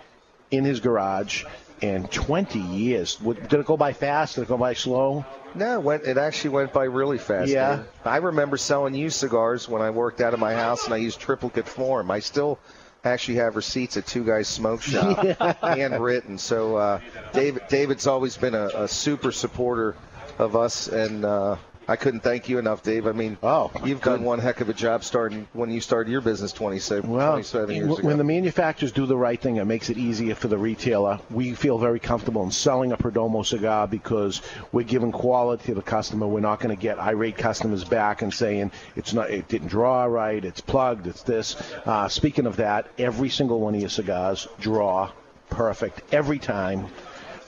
in 0.52 0.64
his 0.64 0.80
garage, 0.80 1.46
and 1.82 2.10
20 2.10 2.60
years. 2.60 3.16
Did 3.18 3.54
it 3.54 3.66
go 3.66 3.78
by 3.78 3.94
fast? 3.94 4.36
Did 4.36 4.44
it 4.44 4.48
go 4.48 4.58
by 4.58 4.74
slow? 4.74 5.26
No, 5.56 5.76
it, 5.76 5.84
went, 5.84 6.04
it 6.04 6.18
actually 6.18 6.52
went 6.52 6.74
by 6.74 6.86
really 6.86 7.18
fast. 7.18 7.50
Yeah. 7.50 7.84
I 8.04 8.18
remember 8.18 8.58
selling 8.58 8.96
used 8.96 9.18
cigars 9.18 9.70
when 9.70 9.82
I 9.82 9.92
worked 9.92 10.22
out 10.22 10.34
of 10.34 10.40
my 10.40 10.54
house, 10.54 10.86
and 10.86 10.94
I 10.94 10.98
used 10.98 11.20
triplicate 11.20 11.68
form. 11.68 12.10
I 12.10 12.20
still 12.20 12.58
actually 13.04 13.36
have 13.36 13.56
receipts 13.56 13.98
at 13.98 14.08
Two 14.08 14.24
Guys 14.24 14.48
Smoke 14.48 14.82
Shop, 14.82 15.18
handwritten. 15.62 16.38
So 16.38 16.78
uh, 16.78 17.00
David, 17.34 17.64
David's 17.68 18.08
always 18.08 18.38
been 18.38 18.56
a, 18.56 18.68
a 18.68 18.88
super 18.88 19.32
supporter 19.32 19.96
of 20.40 20.56
us, 20.56 20.88
and 20.88 21.26
uh, 21.26 21.58
I 21.88 21.98
couldn't 21.98 22.22
thank 22.22 22.48
you 22.48 22.60
enough, 22.60 22.82
Dave. 22.82 23.08
I 23.08 23.12
mean, 23.12 23.38
oh, 23.44 23.70
you've 23.84 24.02
done 24.02 24.24
one 24.24 24.40
heck 24.40 24.62
of 24.62 24.70
a 24.70 24.74
job 24.74 25.04
starting 25.04 25.48
when 25.52 25.70
you 25.70 25.82
started 25.82 26.10
your 26.12 26.22
business 26.22 26.54
27, 26.54 27.10
Well, 27.10 27.34
27 27.34 27.70
years 27.76 27.82
w- 27.88 28.00
ago. 28.00 28.08
when 28.08 28.18
the 28.18 28.24
manufacturers 28.24 28.94
do 28.94 29.06
the 29.06 29.18
right 29.18 29.40
thing, 29.40 29.58
it 29.58 29.66
makes 29.66 29.90
it 29.90 29.98
easier 29.98 30.34
for 30.34 30.48
the 30.48 30.58
retailer. 30.58 31.20
We 31.30 31.54
feel 31.54 31.78
very 31.78 32.00
comfortable 32.00 32.42
in 32.44 32.52
selling 32.52 32.94
a 32.94 32.98
Perdomo 32.98 33.46
cigar 33.46 33.88
because 33.88 34.42
we're 34.72 34.84
giving 34.86 35.12
quality 35.12 35.66
to 35.66 35.74
the 35.76 35.82
customer. 35.82 36.26
We're 36.26 36.40
not 36.40 36.62
going 36.62 36.74
to 36.74 36.82
get 36.82 37.00
irate 37.00 37.38
customers 37.38 37.84
back 37.84 38.22
and 38.22 38.34
saying 38.34 38.72
it's 38.96 39.14
not, 39.14 39.30
it 39.30 39.50
didn't 39.50 39.68
draw 39.68 40.06
right, 40.06 40.44
it's 40.44 40.62
plugged, 40.62 41.06
it's 41.08 41.24
this. 41.24 41.58
Uh, 41.86 42.08
speaking 42.08 42.46
of 42.46 42.56
that, 42.58 42.88
every 42.98 43.30
single 43.30 43.60
one 43.60 43.76
of 43.76 43.82
your 43.82 43.90
cigars 43.90 44.48
draw 44.60 45.12
perfect 45.50 46.02
every 46.14 46.40
time. 46.40 46.88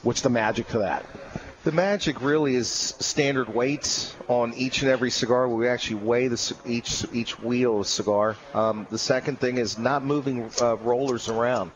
What's 0.03 0.21
the 0.21 0.29
magic 0.29 0.67
to 0.69 0.79
that? 0.79 1.05
The 1.65 1.71
magic 1.71 2.21
really 2.21 2.55
is 2.55 2.69
standard 2.69 3.51
weights 3.51 4.15
on 4.27 4.53
each 4.53 4.83
and 4.83 4.91
every 4.91 5.09
cigar. 5.09 5.49
We 5.49 5.67
actually 5.67 5.95
weigh 5.95 6.27
the, 6.27 6.55
each 6.63 7.03
each 7.11 7.39
wheel 7.39 7.79
of 7.79 7.87
cigar. 7.87 8.35
Um, 8.53 8.85
the 8.91 8.99
second 8.99 9.39
thing 9.39 9.57
is 9.57 9.75
not 9.75 10.05
moving 10.05 10.47
uh, 10.61 10.77
rollers 10.77 11.27
around. 11.27 11.71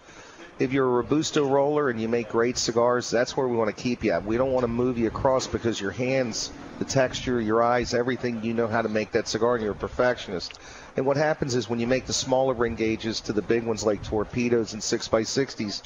If 0.60 0.74
you're 0.74 0.86
a 0.86 0.89
robusto 0.89 1.47
roller 1.47 1.89
and 1.89 2.01
you 2.01 2.10
make 2.10 2.28
great 2.28 2.57
cigars, 2.57 3.10
that's 3.10 3.38
where 3.38 3.47
we 3.47 3.55
want 3.55 3.74
to 3.74 3.82
keep 3.82 4.03
you 4.03 4.12
at. 4.12 4.26
We 4.26 4.36
don't 4.36 4.51
want 4.51 4.66
to 4.66 4.68
move 4.68 4.97
you 4.97 5.07
across 5.07 5.47
because 5.47 5.80
your 5.80 5.91
hands, 5.91 6.51
the 6.80 6.86
texture, 6.86 7.39
your 7.39 7.64
eyes, 7.64 7.93
everything, 7.93 8.43
you 8.43 8.53
know 8.53 8.68
how 8.68 8.82
to 8.82 8.89
make 8.89 9.14
that 9.14 9.30
cigar 9.30 9.55
and 9.55 9.64
you're 9.64 9.72
a 9.72 9.76
perfectionist. 9.76 10.60
And 10.97 11.05
what 11.05 11.16
happens 11.16 11.55
is 11.55 11.70
when 11.70 11.80
you 11.80 11.88
make 11.88 12.07
the 12.07 12.14
smaller 12.14 12.53
ring 12.53 12.76
gauges 12.76 13.22
to 13.22 13.34
the 13.34 13.41
big 13.41 13.64
ones 13.64 13.86
like 13.86 14.03
torpedoes 14.03 14.74
and 14.74 14.82
6x60s, 14.82 15.82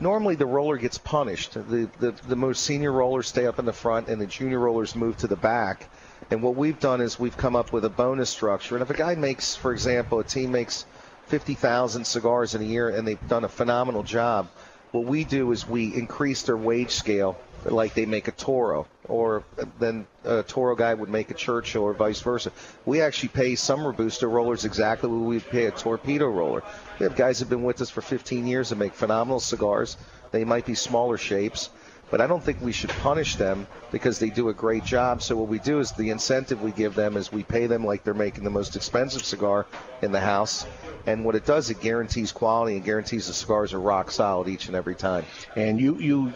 normally 0.00 0.34
the 0.34 0.46
roller 0.46 0.78
gets 0.78 0.98
punished. 0.98 1.54
The, 1.54 1.88
the 2.00 2.12
the 2.26 2.34
most 2.34 2.64
senior 2.64 2.90
rollers 2.90 3.28
stay 3.28 3.46
up 3.46 3.60
in 3.60 3.66
the 3.66 3.72
front, 3.72 4.08
and 4.08 4.20
the 4.20 4.26
junior 4.26 4.58
rollers 4.58 4.96
move 4.96 5.16
to 5.18 5.28
the 5.28 5.36
back. 5.36 5.88
And 6.32 6.42
what 6.42 6.56
we've 6.56 6.80
done 6.80 7.00
is 7.00 7.20
we've 7.20 7.36
come 7.36 7.54
up 7.54 7.72
with 7.72 7.84
a 7.84 7.88
bonus 7.88 8.30
structure. 8.30 8.74
And 8.74 8.82
if 8.82 8.90
a 8.90 8.94
guy 8.94 9.14
makes, 9.14 9.54
for 9.54 9.72
example, 9.72 10.18
a 10.18 10.24
team 10.24 10.50
makes 10.50 10.86
50,000 11.28 12.04
cigars 12.04 12.54
in 12.54 12.62
a 12.62 12.64
year, 12.64 12.88
and 12.88 13.06
they've 13.06 13.28
done 13.28 13.44
a 13.44 13.48
phenomenal 13.48 14.02
job, 14.02 14.48
what 14.90 15.04
we 15.04 15.24
do 15.24 15.52
is 15.52 15.68
we 15.68 15.94
increase 15.94 16.42
their 16.42 16.56
wage 16.56 16.90
scale 16.90 17.38
like 17.64 17.94
they 17.94 18.06
make 18.06 18.28
a 18.28 18.32
Toro, 18.32 18.86
or 19.08 19.42
then 19.78 20.06
a 20.24 20.42
Toro 20.42 20.74
guy 20.74 20.94
would 20.94 21.08
make 21.08 21.30
a 21.30 21.34
Churchill, 21.34 21.82
or 21.82 21.92
vice 21.92 22.20
versa. 22.20 22.52
We 22.86 23.02
actually 23.02 23.30
pay 23.30 23.54
some 23.56 23.84
Robusto 23.84 24.26
rollers 24.28 24.64
exactly 24.64 25.10
what 25.10 25.26
we 25.26 25.40
pay 25.40 25.66
a 25.66 25.70
torpedo 25.70 26.26
roller. 26.28 26.62
We 26.98 27.04
have 27.04 27.16
guys 27.16 27.40
have 27.40 27.50
been 27.50 27.64
with 27.64 27.82
us 27.82 27.90
for 27.90 28.00
15 28.00 28.46
years 28.46 28.72
and 28.72 28.78
make 28.78 28.94
phenomenal 28.94 29.40
cigars. 29.40 29.96
They 30.30 30.44
might 30.44 30.66
be 30.66 30.74
smaller 30.74 31.18
shapes, 31.18 31.70
but 32.10 32.20
I 32.20 32.26
don't 32.26 32.42
think 32.42 32.60
we 32.60 32.72
should 32.72 32.90
punish 32.90 33.36
them 33.36 33.66
because 33.90 34.18
they 34.18 34.30
do 34.30 34.48
a 34.48 34.54
great 34.54 34.84
job. 34.84 35.22
So 35.22 35.36
what 35.36 35.48
we 35.48 35.58
do 35.58 35.80
is 35.80 35.92
the 35.92 36.10
incentive 36.10 36.62
we 36.62 36.72
give 36.72 36.94
them 36.94 37.16
is 37.16 37.32
we 37.32 37.42
pay 37.42 37.66
them 37.66 37.84
like 37.84 38.04
they're 38.04 38.14
making 38.14 38.44
the 38.44 38.50
most 38.50 38.76
expensive 38.76 39.24
cigar 39.24 39.66
in 40.02 40.12
the 40.12 40.20
house. 40.20 40.66
And 41.06 41.24
what 41.24 41.34
it 41.34 41.46
does, 41.46 41.70
it 41.70 41.80
guarantees 41.80 42.32
quality 42.32 42.76
and 42.76 42.84
guarantees 42.84 43.28
the 43.28 43.32
cigars 43.32 43.72
are 43.72 43.80
rock 43.80 44.10
solid 44.10 44.48
each 44.48 44.66
and 44.66 44.76
every 44.76 44.94
time. 44.94 45.24
And 45.56 45.80
you, 45.80 45.98
you, 45.98 46.32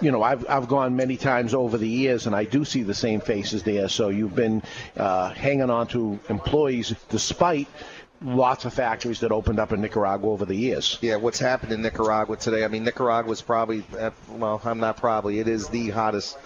you 0.00 0.10
know, 0.10 0.22
I've 0.22 0.48
I've 0.48 0.66
gone 0.66 0.96
many 0.96 1.16
times 1.16 1.54
over 1.54 1.78
the 1.78 1.88
years, 1.88 2.26
and 2.26 2.34
I 2.34 2.44
do 2.44 2.64
see 2.64 2.82
the 2.82 2.94
same 2.94 3.20
faces 3.20 3.62
there. 3.62 3.88
So 3.88 4.08
you've 4.08 4.34
been 4.34 4.62
uh, 4.96 5.30
hanging 5.30 5.70
on 5.70 5.86
to 5.88 6.18
employees 6.28 6.94
despite 7.10 7.68
lots 8.22 8.64
of 8.64 8.72
factories 8.74 9.20
that 9.20 9.32
opened 9.32 9.58
up 9.58 9.72
in 9.72 9.80
Nicaragua 9.80 10.30
over 10.30 10.44
the 10.44 10.54
years. 10.54 10.98
Yeah, 11.00 11.16
what's 11.16 11.38
happened 11.38 11.72
in 11.72 11.82
Nicaragua 11.82 12.36
today? 12.36 12.64
I 12.64 12.68
mean, 12.68 12.84
Nicaragua 12.84 13.32
is 13.32 13.42
probably, 13.42 13.84
uh, 13.98 14.10
well, 14.30 14.60
I'm 14.64 14.80
not 14.80 14.96
probably, 14.96 15.38
it 15.38 15.48
is 15.48 15.68
the 15.68 15.90
hottest 15.90 16.36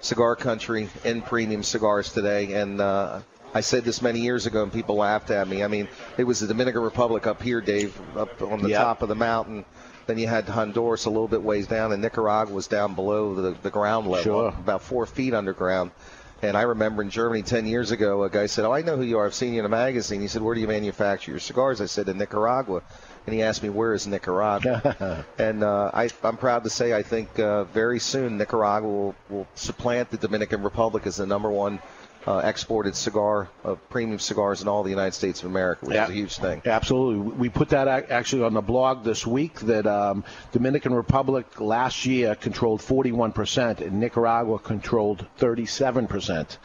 cigar 0.00 0.36
country 0.36 0.88
in 1.04 1.22
premium 1.22 1.62
cigars 1.62 2.12
today. 2.12 2.54
And 2.54 2.80
uh, 2.80 3.20
I 3.54 3.60
said 3.60 3.84
this 3.84 4.00
many 4.02 4.20
years 4.20 4.46
ago, 4.46 4.62
and 4.62 4.72
people 4.72 4.96
laughed 4.96 5.30
at 5.30 5.46
me. 5.48 5.62
I 5.62 5.68
mean, 5.68 5.88
it 6.18 6.24
was 6.24 6.40
the 6.40 6.46
Dominican 6.46 6.82
Republic 6.82 7.26
up 7.26 7.42
here, 7.42 7.60
Dave, 7.60 7.98
up 8.16 8.40
on 8.42 8.62
the 8.62 8.70
Yep. 8.70 8.80
top 8.80 9.02
of 9.02 9.08
the 9.08 9.14
mountain. 9.14 9.64
Then 10.06 10.18
you 10.18 10.26
had 10.26 10.48
Honduras 10.48 11.04
a 11.04 11.10
little 11.10 11.28
bit 11.28 11.42
ways 11.42 11.66
down, 11.68 11.92
and 11.92 12.02
Nicaragua 12.02 12.52
was 12.52 12.66
down 12.66 12.94
below 12.94 13.34
the, 13.34 13.50
the 13.62 13.70
ground 13.70 14.06
level, 14.08 14.24
Sure. 14.24 14.48
about 14.48 14.82
four 14.82 15.06
feet 15.06 15.34
underground. 15.34 15.92
And 16.42 16.56
I 16.56 16.62
remember 16.62 17.02
in 17.02 17.10
Germany 17.10 17.42
10 17.42 17.66
years 17.66 17.90
ago, 17.90 18.24
a 18.24 18.30
guy 18.30 18.46
said, 18.46 18.64
Oh, 18.64 18.72
I 18.72 18.82
know 18.82 18.96
who 18.96 19.02
you 19.02 19.18
are. 19.18 19.26
I've 19.26 19.34
seen 19.34 19.52
you 19.52 19.60
in 19.60 19.66
a 19.66 19.70
magazine. 19.70 20.20
He 20.20 20.28
said, 20.28 20.40
Where 20.40 20.54
do 20.54 20.60
you 20.60 20.68
manufacture 20.68 21.32
your 21.32 21.40
cigars? 21.40 21.80
I 21.80 21.86
said, 21.86 22.08
In 22.08 22.16
Nicaragua. 22.16 22.82
And 23.26 23.34
he 23.34 23.42
asked 23.42 23.62
me, 23.62 23.68
Where 23.68 23.92
is 23.92 24.06
Nicaragua? 24.06 25.24
and 25.38 25.62
uh, 25.62 25.90
I, 25.92 26.08
I'm 26.24 26.38
proud 26.38 26.64
to 26.64 26.70
say, 26.70 26.94
I 26.94 27.02
think 27.02 27.38
uh, 27.38 27.64
very 27.64 27.98
soon 27.98 28.38
Nicaragua 28.38 28.88
will, 28.88 29.14
will 29.28 29.46
supplant 29.54 30.10
the 30.10 30.16
Dominican 30.16 30.62
Republic 30.62 31.06
as 31.06 31.16
the 31.16 31.26
number 31.26 31.50
one 31.50 31.78
uh, 32.26 32.42
exported 32.44 32.94
cigar, 32.94 33.48
uh, 33.64 33.74
premium 33.88 34.18
cigars 34.18 34.60
in 34.62 34.68
all 34.68 34.82
the 34.82 34.90
United 34.90 35.14
States 35.14 35.40
of 35.42 35.46
America, 35.50 35.86
which 35.86 35.94
Yeah. 35.94 36.04
is 36.04 36.10
a 36.10 36.12
huge 36.12 36.36
thing. 36.36 36.62
Absolutely. 36.66 37.32
We 37.32 37.48
put 37.48 37.70
that 37.70 37.88
actually 38.10 38.42
on 38.44 38.52
the 38.54 38.60
blog 38.60 39.04
this 39.04 39.26
week 39.26 39.60
that 39.60 39.86
um, 39.86 40.24
Dominican 40.52 40.92
Republic 40.94 41.60
last 41.60 42.04
year 42.04 42.34
controlled 42.34 42.80
41% 42.80 43.80
and 43.80 44.00
Nicaragua 44.00 44.58
controlled 44.58 45.26
37%. 45.38 46.58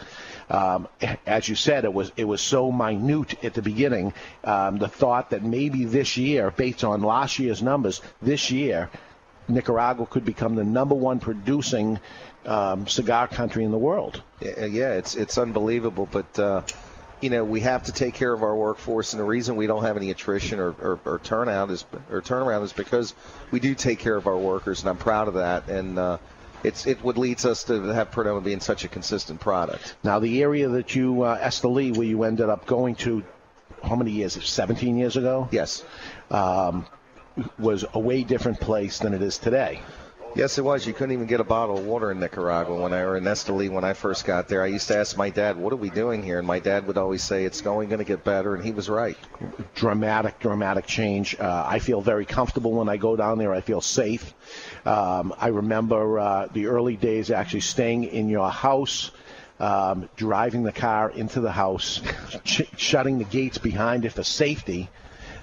Um, 0.47 0.88
as 1.26 1.49
you 1.49 1.56
said, 1.56 1.86
it 1.86 1.93
was 1.93 2.12
it 2.18 2.26
was 2.26 2.39
so 2.39 2.72
minute 2.72 3.43
at 3.43 3.56
the 3.56 3.64
beginning. 3.64 4.14
Um, 4.43 4.78
the 4.78 4.88
thought 4.88 5.32
that 5.32 5.43
maybe 5.43 5.86
this 5.86 6.18
year, 6.18 6.51
based 6.51 6.84
on 6.84 7.01
last 7.01 7.39
year's 7.39 7.64
numbers, 7.64 7.99
this 8.22 8.51
year 8.51 8.91
Nicaragua 9.47 10.06
could 10.06 10.26
become 10.26 10.56
the 10.56 10.64
number 10.64 10.93
one 10.95 11.20
producing 11.20 11.99
um, 12.45 12.87
cigar 12.87 13.27
country 13.27 13.63
in 13.63 13.71
the 13.71 13.77
world. 13.77 14.21
Yeah, 14.41 14.93
it's 14.93 15.15
it's 15.15 15.37
unbelievable, 15.37 16.07
but 16.11 16.39
uh, 16.39 16.61
you 17.21 17.29
know 17.29 17.43
we 17.43 17.61
have 17.61 17.83
to 17.83 17.91
take 17.91 18.13
care 18.13 18.33
of 18.33 18.43
our 18.43 18.55
workforce, 18.55 19.13
and 19.13 19.19
the 19.19 19.25
reason 19.25 19.55
we 19.55 19.67
don't 19.67 19.83
have 19.83 19.97
any 19.97 20.11
attrition 20.11 20.59
or, 20.59 20.71
or, 20.71 20.99
or 21.05 21.19
turnout 21.19 21.71
is 21.71 21.85
or 22.11 22.21
turnaround 22.21 22.63
is 22.63 22.73
because 22.73 23.13
we 23.51 23.59
do 23.59 23.75
take 23.75 23.99
care 23.99 24.15
of 24.15 24.27
our 24.27 24.37
workers, 24.37 24.81
and 24.81 24.89
I'm 24.89 24.97
proud 24.97 25.27
of 25.27 25.35
that. 25.35 25.67
And 25.69 25.97
uh, 25.97 26.17
it's 26.63 26.85
it 26.85 27.03
what 27.03 27.17
leads 27.17 27.45
us 27.45 27.63
to 27.65 27.81
have 27.81 28.11
Perdomo 28.11 28.43
being 28.43 28.59
such 28.59 28.83
a 28.83 28.87
consistent 28.87 29.39
product. 29.39 29.95
Now, 30.03 30.19
the 30.19 30.41
area 30.41 30.69
that 30.69 30.95
you, 30.95 31.23
uh, 31.23 31.39
Esteli, 31.39 31.95
where 31.95 32.07
you 32.07 32.23
ended 32.23 32.49
up 32.49 32.65
going 32.65 32.95
to, 32.95 33.23
how 33.83 33.95
many 33.95 34.11
years? 34.11 34.33
17 34.33 34.97
years 34.97 35.15
ago? 35.15 35.47
Yes. 35.51 35.83
Um, 36.31 36.85
was 37.59 37.85
a 37.93 37.99
way 37.99 38.23
different 38.23 38.59
place 38.59 38.99
than 38.99 39.13
it 39.13 39.21
is 39.21 39.37
today. 39.37 39.81
Yes, 40.36 40.57
it 40.57 40.65
was. 40.65 40.86
You 40.86 40.91
couldn't 40.91 41.13
even 41.13 41.27
get 41.27 41.39
a 41.39 41.45
bottle 41.45 41.77
of 41.77 41.86
water 41.86 42.11
in 42.11 42.19
Nicaragua 42.19 42.75
when 42.75 42.91
I 42.91 42.99
or 42.99 43.15
in 43.15 43.23
Esteli 43.23 43.69
when 43.69 43.86
I 43.86 43.93
first 43.93 44.25
got 44.25 44.49
there. 44.49 44.61
I 44.61 44.67
used 44.67 44.89
to 44.89 44.97
ask 44.97 45.15
my 45.15 45.29
dad, 45.29 45.55
"What 45.55 45.71
are 45.71 45.77
we 45.77 45.89
doing 45.89 46.23
here?" 46.23 46.39
And 46.39 46.45
my 46.45 46.59
dad 46.59 46.88
would 46.88 46.97
always 46.97 47.23
say, 47.23 47.45
"It's 47.45 47.61
going 47.61 47.88
to 47.89 48.03
get 48.03 48.25
better," 48.25 48.53
and 48.53 48.61
he 48.61 48.71
was 48.71 48.89
right. 48.89 49.17
Dramatic, 49.75 50.39
dramatic 50.39 50.88
change. 50.88 51.39
Uh, 51.39 51.63
I 51.65 51.79
feel 51.79 52.01
very 52.01 52.25
comfortable 52.25 52.73
when 52.73 52.89
I 52.89 52.97
go 52.97 53.15
down 53.15 53.38
there. 53.38 53.53
I 53.53 53.61
feel 53.61 53.79
safe. 53.79 54.33
Um, 54.86 55.33
I 55.39 55.47
remember 55.47 56.19
uh, 56.19 56.47
the 56.51 56.67
early 56.67 56.97
days 56.97 57.31
actually 57.31 57.61
staying 57.61 58.03
in 58.03 58.27
your 58.27 58.49
house. 58.49 59.11
Um, 59.57 60.09
driving 60.17 60.63
the 60.63 60.73
car 60.73 61.09
into 61.09 61.39
the 61.39 61.53
house, 61.53 62.01
ch- 62.43 62.67
shutting 62.75 63.19
the 63.19 63.23
gates 63.23 63.57
behind 63.57 64.03
it 64.03 64.11
for 64.11 64.23
safety, 64.23 64.89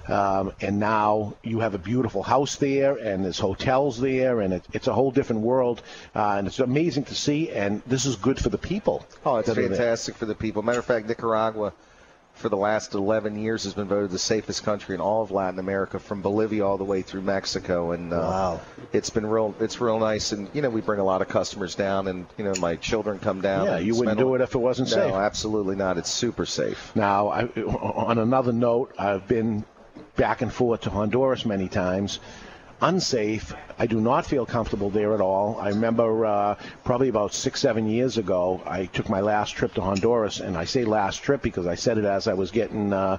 um, 0.07 0.51
and 0.61 0.79
now 0.79 1.35
you 1.43 1.59
have 1.59 1.73
a 1.75 1.77
beautiful 1.77 2.23
house 2.23 2.55
there, 2.57 2.95
and 2.97 3.23
there's 3.23 3.39
hotels 3.39 3.99
there, 3.99 4.41
and 4.41 4.53
it, 4.55 4.63
it's 4.73 4.87
a 4.87 4.93
whole 4.93 5.11
different 5.11 5.41
world, 5.41 5.81
uh, 6.15 6.35
and 6.37 6.47
it's 6.47 6.59
amazing 6.59 7.05
to 7.05 7.15
see. 7.15 7.49
And 7.51 7.81
this 7.87 8.05
is 8.05 8.15
good 8.15 8.39
for 8.39 8.49
the 8.49 8.57
people. 8.57 9.05
Oh, 9.25 9.37
it's 9.37 9.47
that 9.47 9.57
are 9.57 9.61
there. 9.61 9.69
fantastic 9.77 10.15
for 10.15 10.25
the 10.25 10.35
people. 10.35 10.61
Matter 10.61 10.79
of 10.79 10.85
fact, 10.85 11.07
Nicaragua, 11.07 11.73
for 12.35 12.49
the 12.49 12.57
last 12.57 12.95
11 12.95 13.37
years, 13.37 13.63
has 13.65 13.75
been 13.75 13.87
voted 13.87 14.09
the 14.09 14.17
safest 14.17 14.63
country 14.63 14.95
in 14.95 15.01
all 15.01 15.21
of 15.21 15.29
Latin 15.29 15.59
America, 15.59 15.99
from 15.99 16.21
Bolivia 16.23 16.65
all 16.65 16.77
the 16.79 16.83
way 16.83 17.03
through 17.03 17.21
Mexico. 17.21 17.91
And 17.91 18.11
uh, 18.11 18.17
Wow. 18.17 18.61
it's 18.91 19.11
been 19.11 19.25
real. 19.27 19.53
It's 19.59 19.79
real 19.79 19.99
nice. 19.99 20.31
And 20.31 20.49
you 20.51 20.63
know, 20.63 20.69
we 20.71 20.81
bring 20.81 20.99
a 20.99 21.03
lot 21.03 21.21
of 21.21 21.27
customers 21.29 21.75
down, 21.75 22.07
and 22.07 22.25
you 22.37 22.43
know, 22.43 22.53
my 22.59 22.75
children 22.75 23.19
come 23.19 23.41
down. 23.41 23.67
Yeah, 23.67 23.77
you 23.77 23.95
wouldn't 23.95 24.17
do 24.17 24.33
it 24.35 24.41
if 24.41 24.55
it 24.55 24.57
wasn't 24.57 24.89
no, 24.89 24.95
safe. 24.95 25.13
absolutely 25.13 25.75
not. 25.75 25.97
It's 25.99 26.09
super 26.11 26.45
safe. 26.47 26.91
Now, 26.95 27.27
I, 27.29 27.43
on 27.45 28.17
another 28.17 28.51
note, 28.51 28.93
I've 28.97 29.27
been 29.27 29.63
back 30.15 30.41
and 30.41 30.53
forth 30.53 30.81
to 30.81 30.89
Honduras 30.89 31.45
many 31.45 31.67
times. 31.67 32.19
Unsafe. 32.81 33.53
I 33.79 33.87
do 33.87 34.01
not 34.01 34.25
feel 34.25 34.45
comfortable 34.45 34.89
there 34.89 35.13
at 35.13 35.21
all. 35.21 35.57
I 35.59 35.69
remember 35.69 36.25
uh, 36.25 36.55
probably 36.83 37.07
about 37.07 37.33
six, 37.33 37.61
seven 37.61 37.87
years 37.87 38.17
ago, 38.17 38.61
I 38.65 38.85
took 38.85 39.09
my 39.09 39.21
last 39.21 39.51
trip 39.51 39.73
to 39.75 39.81
Honduras, 39.81 40.41
and 40.41 40.57
I 40.57 40.65
say 40.65 40.83
last 40.83 41.23
trip 41.23 41.41
because 41.41 41.65
I 41.65 41.75
said 41.75 41.97
it 41.97 42.05
as 42.05 42.27
I 42.27 42.33
was 42.33 42.51
getting 42.51 42.91
uh, 42.91 43.17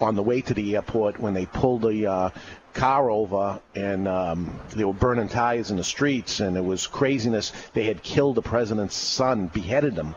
on 0.00 0.14
the 0.14 0.22
way 0.22 0.40
to 0.40 0.54
the 0.54 0.76
airport 0.76 1.20
when 1.20 1.34
they 1.34 1.44
pulled 1.44 1.82
the 1.82 2.06
uh, 2.06 2.30
car 2.72 3.10
over, 3.10 3.60
and 3.74 4.08
um, 4.08 4.58
they 4.74 4.84
were 4.84 4.92
burning 4.92 5.28
tires 5.28 5.70
in 5.70 5.76
the 5.76 5.84
streets, 5.84 6.40
and 6.40 6.56
it 6.56 6.64
was 6.64 6.86
craziness. 6.86 7.52
They 7.72 7.84
had 7.84 8.02
killed 8.02 8.36
the 8.36 8.42
president's 8.42 8.96
son, 8.96 9.46
beheaded 9.48 9.94
him. 9.94 10.14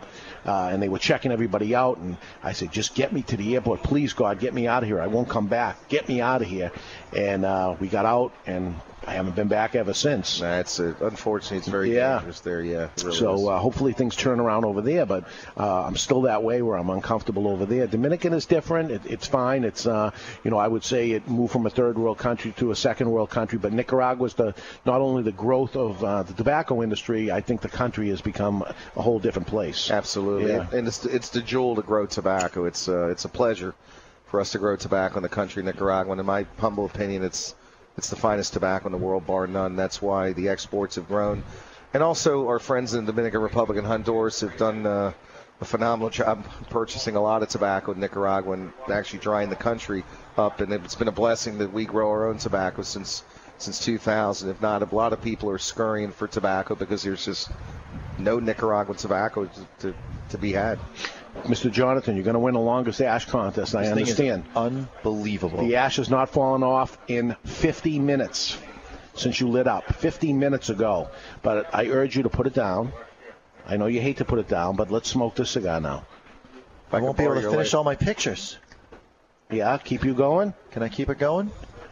Uh, 0.47 0.69
and 0.71 0.81
they 0.81 0.89
were 0.89 0.99
checking 0.99 1.31
everybody 1.31 1.75
out, 1.75 1.97
and 1.97 2.17
I 2.41 2.53
said, 2.53 2.71
"Just 2.71 2.95
get 2.95 3.11
me 3.11 3.21
to 3.23 3.37
the 3.37 3.55
airport, 3.55 3.83
please, 3.83 4.13
God, 4.13 4.39
get 4.39 4.53
me 4.53 4.67
out 4.67 4.83
of 4.83 4.89
here. 4.89 5.01
I 5.01 5.07
won't 5.07 5.29
come 5.29 5.47
back. 5.47 5.89
Get 5.89 6.07
me 6.07 6.21
out 6.21 6.41
of 6.41 6.47
here." 6.47 6.71
And 7.15 7.45
uh, 7.45 7.75
we 7.79 7.87
got 7.87 8.05
out, 8.05 8.31
and 8.45 8.75
I 9.07 9.11
haven't 9.13 9.35
been 9.37 9.47
back 9.47 9.73
ever 9.73 9.93
since. 9.93 10.39
That's 10.41 10.81
uh, 10.81 10.93
unfortunately, 10.99 11.59
it's 11.59 11.67
very 11.69 11.95
Yeah. 11.95 12.15
dangerous 12.17 12.41
there. 12.41 12.61
Yeah. 12.61 12.89
really. 13.01 13.15
So 13.15 13.47
uh, 13.47 13.57
hopefully 13.57 13.93
things 13.93 14.17
turn 14.17 14.41
around 14.41 14.65
over 14.65 14.81
there, 14.81 15.05
but 15.05 15.23
uh, 15.55 15.83
I'm 15.85 15.95
still 15.95 16.23
that 16.23 16.43
way 16.43 16.61
where 16.61 16.77
I'm 16.77 16.89
uncomfortable 16.89 17.47
over 17.47 17.65
there. 17.65 17.87
Dominican 17.87 18.33
is 18.33 18.45
different. 18.45 18.91
It, 18.91 19.01
it's 19.05 19.25
fine. 19.25 19.63
It's 19.63 19.87
uh, 19.87 20.11
you 20.43 20.51
know 20.51 20.57
I 20.57 20.67
would 20.67 20.83
say 20.83 21.11
it 21.11 21.25
moved 21.29 21.53
from 21.53 21.65
a 21.65 21.69
third 21.69 21.97
world 21.97 22.17
country 22.17 22.51
to 22.57 22.71
a 22.71 22.75
second 22.75 23.09
world 23.09 23.29
country, 23.29 23.57
but 23.57 23.71
Nicaragua's 23.71 24.33
the 24.33 24.53
not 24.85 24.99
only 24.99 25.23
the 25.23 25.31
growth 25.31 25.77
of 25.77 26.03
uh, 26.03 26.23
the 26.23 26.33
tobacco 26.33 26.83
industry. 26.83 27.31
I 27.31 27.39
think 27.39 27.61
the 27.61 27.69
country 27.69 28.09
has 28.09 28.19
become 28.21 28.61
a 28.97 29.01
whole 29.01 29.19
different 29.19 29.47
place. 29.47 29.89
Absolutely, 29.89 30.51
Yeah. 30.51 30.67
and 30.73 30.85
it's 30.85 31.05
it's 31.05 31.29
the 31.29 31.41
jewel 31.41 31.77
to 31.77 31.81
grow 31.81 32.07
tobacco. 32.07 32.65
It's 32.65 32.89
uh, 32.89 33.07
it's 33.07 33.23
a 33.23 33.29
pleasure 33.29 33.73
for 34.25 34.41
us 34.41 34.51
to 34.51 34.57
grow 34.57 34.75
tobacco 34.75 35.15
in 35.15 35.23
the 35.23 35.29
country, 35.29 35.63
Nicaragua. 35.63 36.11
And 36.11 36.19
in 36.19 36.25
my 36.25 36.45
humble 36.59 36.85
opinion, 36.85 37.23
it's 37.23 37.55
it's 37.97 38.09
the 38.09 38.15
finest 38.15 38.53
tobacco 38.53 38.85
in 38.87 38.91
the 38.91 38.97
world, 38.97 39.25
bar 39.25 39.47
none. 39.47 39.75
That's 39.75 40.01
why 40.01 40.33
the 40.33 40.49
exports 40.49 40.95
have 40.95 41.07
grown, 41.07 41.43
and 41.93 42.03
also 42.03 42.47
our 42.47 42.59
friends 42.59 42.93
in 42.93 43.05
the 43.05 43.11
Dominican 43.11 43.41
Republic 43.41 43.77
and 43.77 43.87
Honduras 43.87 44.41
have 44.41 44.57
done. 44.57 44.85
Uh, 44.85 45.13
a 45.59 45.65
phenomenal 45.65 46.11
job 46.11 46.45
purchasing 46.69 47.15
a 47.15 47.19
lot 47.19 47.41
of 47.41 47.49
tobacco 47.49 47.91
in 47.91 47.99
Nicaragua 47.99 48.53
and 48.53 48.73
actually 48.91 49.19
drying 49.19 49.49
the 49.49 49.55
country 49.55 50.03
up. 50.37 50.61
And 50.61 50.71
it's 50.71 50.93
been 50.93 51.07
a 51.07 51.11
blessing 51.11 51.57
that 51.57 51.73
we 51.73 51.85
grow 51.85 52.09
our 52.09 52.27
own 52.27 52.37
tobacco 52.37 52.83
since 52.83 53.23
since 53.57 53.83
2000. 53.83 54.49
If 54.49 54.61
not, 54.61 54.83
a 54.83 54.95
lot 54.95 55.13
of 55.13 55.21
people 55.21 55.49
are 55.49 55.57
scurrying 55.57 56.11
for 56.11 56.27
tobacco 56.27 56.75
because 56.75 57.01
there's 57.03 57.25
just 57.25 57.49
no 58.19 58.39
Nicaraguan 58.39 58.97
tobacco 58.97 59.45
to, 59.45 59.67
to, 59.79 59.95
to 60.29 60.37
be 60.37 60.53
had. 60.53 60.79
Mr. 61.43 61.71
Jonathan, 61.71 62.15
you're 62.15 62.23
going 62.23 62.33
to 62.33 62.39
win 62.39 62.53
the 62.53 62.59
longest 62.59 63.01
ash 63.01 63.25
contest. 63.25 63.75
I 63.75 63.81
This 63.81 63.89
thing 63.89 64.03
is 64.03 64.09
understand. 64.09 64.45
Unbelievable. 64.55 65.59
The 65.59 65.75
ash 65.75 65.97
has 65.97 66.09
not 66.09 66.29
fallen 66.29 66.63
off 66.63 66.97
in 67.07 67.35
50 67.45 67.99
minutes 67.99 68.57
since 69.15 69.39
you 69.39 69.47
lit 69.47 69.67
up. 69.67 69.93
50 69.95 70.33
minutes 70.33 70.69
ago. 70.69 71.09
But 71.41 71.73
I 71.73 71.87
urge 71.87 72.15
you 72.15 72.23
to 72.23 72.29
put 72.29 72.47
it 72.47 72.53
down. 72.53 72.91
I 73.65 73.77
know 73.77 73.87
you 73.87 74.01
hate 74.01 74.17
to 74.17 74.25
put 74.25 74.39
it 74.39 74.47
down, 74.47 74.75
but 74.75 74.91
let's 74.91 75.09
smoke 75.09 75.35
this 75.35 75.51
cigar 75.51 75.79
now. 75.79 76.05
I 76.91 76.99
won't 77.01 77.17
be 77.17 77.23
able 77.23 77.41
to 77.41 77.49
finish 77.49 77.73
all 77.73 77.83
my 77.83 77.95
pictures. 77.95 78.57
Yeah, 79.51 79.77
keep 79.77 80.05
you 80.05 80.13
going. 80.13 80.53
Can 80.71 80.83
I 80.83 80.89
keep 80.89 81.09
it 81.09 81.19
going? 81.19 81.51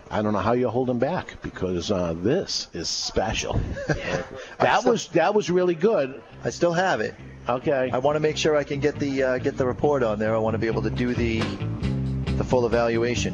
I 0.09 0.21
don't 0.21 0.33
know 0.33 0.39
how 0.39 0.53
you're 0.53 0.71
holding 0.71 0.99
back 0.99 1.41
because 1.41 1.91
uh, 1.91 2.13
this 2.17 2.67
is 2.73 2.87
special. 2.87 3.59
that 4.59 4.85
was 4.85 5.07
that 5.09 5.33
was 5.33 5.49
really 5.49 5.75
good. 5.75 6.21
I 6.43 6.51
still 6.51 6.73
have 6.73 7.01
it. 7.01 7.15
Okay. 7.47 7.89
I 7.93 7.97
want 7.99 8.15
to 8.15 8.19
make 8.19 8.37
sure 8.37 8.55
I 8.55 8.63
can 8.63 8.79
get 8.79 8.97
the 8.99 9.23
uh, 9.23 9.37
get 9.37 9.57
the 9.57 9.65
report 9.65 10.01
on 10.03 10.17
there. 10.19 10.35
I 10.35 10.39
want 10.39 10.53
to 10.55 10.57
be 10.57 10.67
able 10.67 10.81
to 10.83 10.89
do 10.89 11.13
the 11.13 11.39
the 12.37 12.43
full 12.43 12.65
evaluation. 12.65 13.33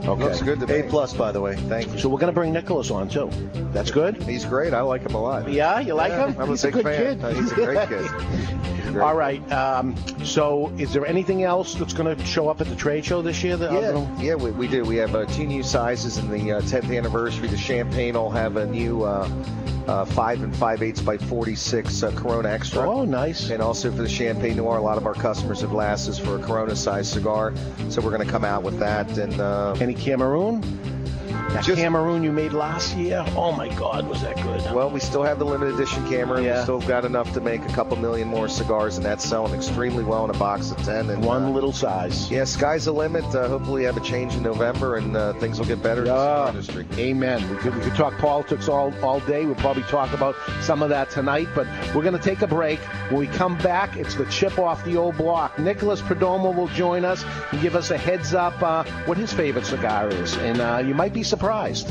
Okay. 0.00 0.24
Looks 0.24 0.40
good 0.42 0.58
to 0.60 0.64
A 0.80 0.82
me. 0.82 0.88
plus, 0.88 1.12
by 1.12 1.30
the 1.30 1.40
way. 1.40 1.54
Thank 1.56 1.92
you. 1.92 1.98
So 1.98 2.08
we're 2.08 2.18
going 2.18 2.32
to 2.32 2.38
bring 2.40 2.52
Nicholas 2.52 2.90
on 2.90 3.08
too. 3.08 3.30
That's 3.72 3.90
good. 3.90 4.20
He's 4.22 4.44
great. 4.46 4.72
I 4.72 4.80
like 4.80 5.02
him 5.02 5.14
a 5.14 5.20
lot. 5.20 5.48
Yeah, 5.50 5.78
you 5.80 5.92
like 5.94 6.10
Yeah, 6.10 6.28
him? 6.30 6.40
I'm 6.40 6.48
He's 6.48 6.64
a 6.64 6.68
big 6.68 6.74
good 6.74 6.84
fan. 6.84 7.20
kid. 7.20 7.36
He's 7.36 7.52
a 7.52 7.54
great 7.54 7.88
kid. 7.88 8.10
He's 8.80 8.90
great. 8.90 9.02
All 9.04 9.14
right. 9.14 9.52
Um, 9.52 9.94
so, 10.24 10.72
is 10.78 10.92
there 10.94 11.06
anything 11.06 11.44
else 11.44 11.74
that's 11.74 11.92
going 11.92 12.16
to 12.16 12.24
show 12.24 12.48
up 12.48 12.60
at 12.62 12.66
the 12.68 12.74
trade 12.74 13.04
show 13.04 13.20
this 13.22 13.44
year? 13.44 13.56
That 13.58 13.72
Yeah, 13.72 14.16
yeah, 14.20 14.34
we, 14.34 14.50
we 14.52 14.66
do. 14.66 14.82
We 14.84 14.96
have 14.96 15.14
uh, 15.14 15.26
two 15.26 15.46
new 15.46 15.62
sizes 15.62 16.16
in 16.16 16.28
the 16.30 16.52
uh, 16.52 16.60
10th 16.62 16.96
anniversary. 16.96 17.46
The 17.48 17.58
Champagne 17.58 18.14
will 18.14 18.30
have 18.30 18.56
a 18.56 18.66
new 18.66 19.04
uh, 19.04 19.28
uh, 19.90 20.04
five 20.04 20.42
and 20.42 20.54
five 20.54 20.82
eighths 20.82 21.00
by 21.00 21.18
46 21.18 22.02
uh, 22.02 22.12
Corona 22.12 22.48
Extra. 22.48 22.88
Oh, 22.88 23.04
nice. 23.04 23.50
And 23.50 23.60
also 23.60 23.90
for 23.90 24.02
the 24.02 24.08
Champagne 24.08 24.56
Noir, 24.56 24.76
a 24.76 24.80
lot 24.80 24.96
of 24.96 25.04
our 25.04 25.14
customers 25.14 25.62
have 25.62 25.74
asked 25.74 26.08
us 26.08 26.18
for 26.18 26.36
a 26.36 26.38
Corona 26.38 26.76
size 26.76 27.10
cigar, 27.10 27.52
so 27.88 28.00
we're 28.00 28.10
going 28.10 28.24
to 28.24 28.30
come 28.30 28.44
out 28.44 28.62
with 28.62 28.78
that. 28.78 29.18
And 29.18 29.40
uh, 29.40 29.74
Any 29.80 29.94
Cameroon? 29.94 30.62
That 31.48 31.64
Cameroon 31.64 32.22
you 32.22 32.32
made 32.32 32.52
last 32.52 32.96
year? 32.96 33.24
Oh 33.36 33.52
my 33.52 33.68
God, 33.68 34.06
was 34.06 34.22
that 34.22 34.36
good? 34.36 34.62
Well, 34.74 34.90
we 34.90 35.00
still 35.00 35.22
have 35.22 35.38
the 35.38 35.44
limited 35.44 35.74
edition 35.74 36.08
Cameroon. 36.08 36.44
Yeah. 36.44 36.58
We 36.58 36.62
still 36.62 36.80
got 36.80 37.04
enough 37.04 37.32
to 37.34 37.40
make 37.40 37.62
a 37.62 37.72
couple 37.72 37.96
million 37.96 38.28
more 38.28 38.48
cigars, 38.48 38.96
and 38.96 39.04
that's 39.04 39.24
selling 39.24 39.54
extremely 39.54 40.04
well 40.04 40.24
in 40.24 40.30
a 40.30 40.38
box 40.38 40.70
of 40.70 40.76
10. 40.78 41.10
And, 41.10 41.24
One 41.24 41.44
uh, 41.44 41.50
little 41.50 41.72
size. 41.72 42.30
Yeah, 42.30 42.44
sky's 42.44 42.84
the 42.84 42.92
limit. 42.92 43.24
Uh, 43.34 43.48
hopefully, 43.48 43.80
we 43.80 43.84
have 43.84 43.96
a 43.96 44.00
change 44.00 44.34
in 44.34 44.42
November, 44.42 44.96
and 44.96 45.16
uh, 45.16 45.32
things 45.34 45.58
will 45.58 45.66
get 45.66 45.82
better 45.82 46.02
in 46.02 46.08
the 46.08 46.14
cigar 46.14 46.48
industry. 46.48 46.86
Amen. 46.98 47.50
We 47.50 47.56
could, 47.56 47.74
we 47.74 47.80
could 47.82 47.94
talk 47.94 48.16
politics 48.18 48.68
all, 48.68 48.92
all 49.02 49.20
day. 49.20 49.46
We'll 49.46 49.54
probably 49.56 49.82
talk 49.84 50.12
about 50.12 50.36
some 50.60 50.82
of 50.82 50.88
that 50.90 51.10
tonight, 51.10 51.48
but 51.54 51.66
we're 51.94 52.02
going 52.02 52.16
to 52.16 52.22
take 52.22 52.42
a 52.42 52.46
break. 52.46 52.80
When 53.10 53.18
we 53.18 53.26
come 53.26 53.56
back, 53.58 53.96
it's 53.96 54.14
the 54.14 54.26
chip 54.26 54.58
off 54.58 54.84
the 54.84 54.96
old 54.96 55.16
block. 55.16 55.58
Nicholas 55.58 56.00
Perdomo 56.00 56.54
will 56.54 56.68
join 56.68 57.04
us 57.04 57.24
and 57.50 57.60
give 57.60 57.74
us 57.74 57.90
a 57.90 57.98
heads 57.98 58.34
up 58.34 58.60
uh, 58.62 58.84
what 59.06 59.16
his 59.16 59.32
favorite 59.32 59.66
cigar 59.66 60.08
is, 60.08 60.36
and 60.36 60.60
uh, 60.60 60.82
you 60.84 60.94
might 60.94 61.12
be 61.12 61.22
surprised. 61.30 61.88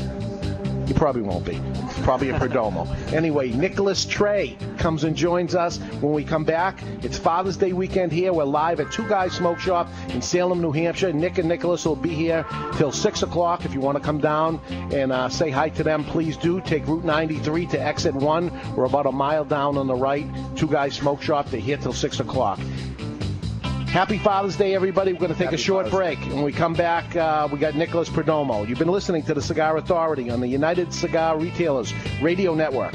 You 0.86 0.94
probably 0.94 1.22
won't 1.22 1.46
be. 1.46 1.58
Probably 2.02 2.30
a 2.30 2.38
Perdomo. 2.38 2.86
anyway, 3.12 3.50
Nicholas 3.50 4.04
Trey 4.04 4.56
comes 4.76 5.04
and 5.04 5.16
joins 5.16 5.54
us 5.54 5.78
when 6.00 6.12
we 6.12 6.24
come 6.24 6.44
back. 6.44 6.82
It's 7.02 7.16
Father's 7.16 7.56
Day 7.56 7.72
weekend 7.72 8.10
here. 8.10 8.32
We're 8.32 8.44
live 8.44 8.80
at 8.80 8.90
Two 8.90 9.08
Guys 9.08 9.32
Smoke 9.32 9.60
Shop 9.60 9.88
in 10.08 10.20
Salem, 10.20 10.60
New 10.60 10.72
Hampshire. 10.72 11.12
Nick 11.12 11.38
and 11.38 11.48
Nicholas 11.48 11.84
will 11.84 11.94
be 11.94 12.10
here 12.10 12.44
till 12.74 12.90
6 12.90 13.22
o'clock. 13.22 13.64
If 13.64 13.72
you 13.72 13.80
want 13.80 13.98
to 13.98 14.04
come 14.04 14.18
down 14.18 14.60
and 14.92 15.12
uh, 15.12 15.28
say 15.28 15.48
hi 15.48 15.68
to 15.70 15.84
them, 15.84 16.04
please 16.04 16.36
do. 16.36 16.60
Take 16.60 16.86
Route 16.88 17.04
93 17.04 17.66
to 17.66 17.80
exit 17.80 18.14
1. 18.14 18.74
We're 18.74 18.84
about 18.84 19.06
a 19.06 19.12
mile 19.12 19.44
down 19.44 19.78
on 19.78 19.86
the 19.86 19.94
right. 19.94 20.26
Two 20.56 20.66
Guys 20.66 20.96
Smoke 20.96 21.22
Shop. 21.22 21.48
They're 21.50 21.60
here 21.60 21.76
till 21.76 21.92
6 21.92 22.18
o'clock. 22.18 22.58
Happy 23.90 24.18
Father's 24.18 24.56
Day, 24.56 24.76
everybody. 24.76 25.12
We're 25.12 25.18
going 25.18 25.32
to 25.32 25.38
take 25.38 25.50
a 25.50 25.56
short 25.56 25.90
break. 25.90 26.20
When 26.20 26.42
we 26.42 26.52
come 26.52 26.74
back, 26.74 27.16
uh, 27.16 27.48
we 27.50 27.58
got 27.58 27.74
Nicholas 27.74 28.08
Perdomo. 28.08 28.68
You've 28.68 28.78
been 28.78 28.86
listening 28.86 29.24
to 29.24 29.34
the 29.34 29.42
Cigar 29.42 29.78
Authority 29.78 30.30
on 30.30 30.38
the 30.38 30.46
United 30.46 30.94
Cigar 30.94 31.36
Retailers 31.36 31.92
Radio 32.22 32.54
Network. 32.54 32.94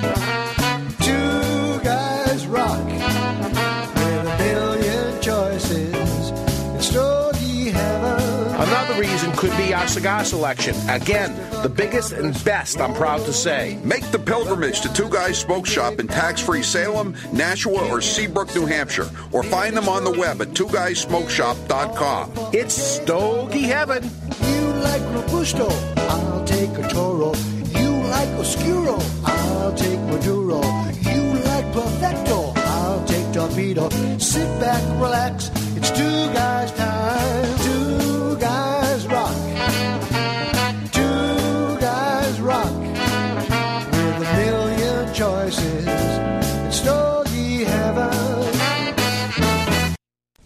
Our 9.81 9.87
cigar 9.87 10.23
selection. 10.23 10.75
Again, 10.89 11.35
the 11.63 11.69
biggest 11.69 12.11
and 12.11 12.31
best, 12.43 12.79
I'm 12.79 12.93
proud 12.93 13.25
to 13.25 13.33
say. 13.33 13.79
Make 13.83 14.03
the 14.11 14.19
pilgrimage 14.19 14.81
to 14.81 14.93
Two 14.93 15.09
Guys 15.09 15.39
Smoke 15.39 15.65
Shop 15.65 15.99
in 15.99 16.07
tax-free 16.07 16.61
Salem, 16.61 17.15
Nashua, 17.33 17.89
or 17.89 17.99
Seabrook, 17.99 18.53
New 18.53 18.67
Hampshire, 18.67 19.09
or 19.31 19.41
find 19.41 19.75
them 19.75 19.89
on 19.89 20.03
the 20.03 20.11
web 20.11 20.39
at 20.39 20.49
twoguysmokeshop.com. 20.49 22.31
It's 22.53 22.75
Stogie 22.75 23.61
Heaven. 23.61 24.03
You 24.03 24.61
like 24.83 25.01
Robusto, 25.15 25.67
I'll 25.97 26.45
take 26.45 26.77
a 26.77 26.87
Toro. 26.87 27.33
You 27.79 27.89
like 28.03 28.29
Oscuro, 28.37 28.99
I'll 29.25 29.73
take 29.73 29.99
Maduro. 30.01 30.61
You 31.09 31.23
like 31.49 31.73
Perfecto, 31.73 32.53
I'll 32.55 33.03
take 33.05 33.33
Torpedo. 33.33 33.89
Sit 34.19 34.59
back, 34.59 34.83
relax, 35.01 35.49
it's 35.75 35.89
two 35.89 36.33
guys' 36.33 36.71
time. 36.73 36.90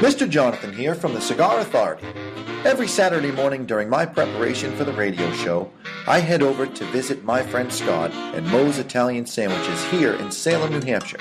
Mr. 0.00 0.28
Jonathan 0.28 0.74
here 0.74 0.94
from 0.94 1.14
the 1.14 1.20
Cigar 1.22 1.58
Authority. 1.58 2.06
Every 2.66 2.86
Saturday 2.86 3.32
morning 3.32 3.64
during 3.64 3.88
my 3.88 4.04
preparation 4.04 4.76
for 4.76 4.84
the 4.84 4.92
radio 4.92 5.32
show, 5.32 5.70
I 6.06 6.18
head 6.18 6.42
over 6.42 6.66
to 6.66 6.84
visit 6.92 7.24
my 7.24 7.42
friend 7.42 7.72
Scott 7.72 8.12
and 8.12 8.46
Moe's 8.48 8.76
Italian 8.76 9.24
Sandwiches 9.24 9.82
here 9.84 10.12
in 10.12 10.30
Salem, 10.30 10.72
New 10.72 10.82
Hampshire. 10.82 11.18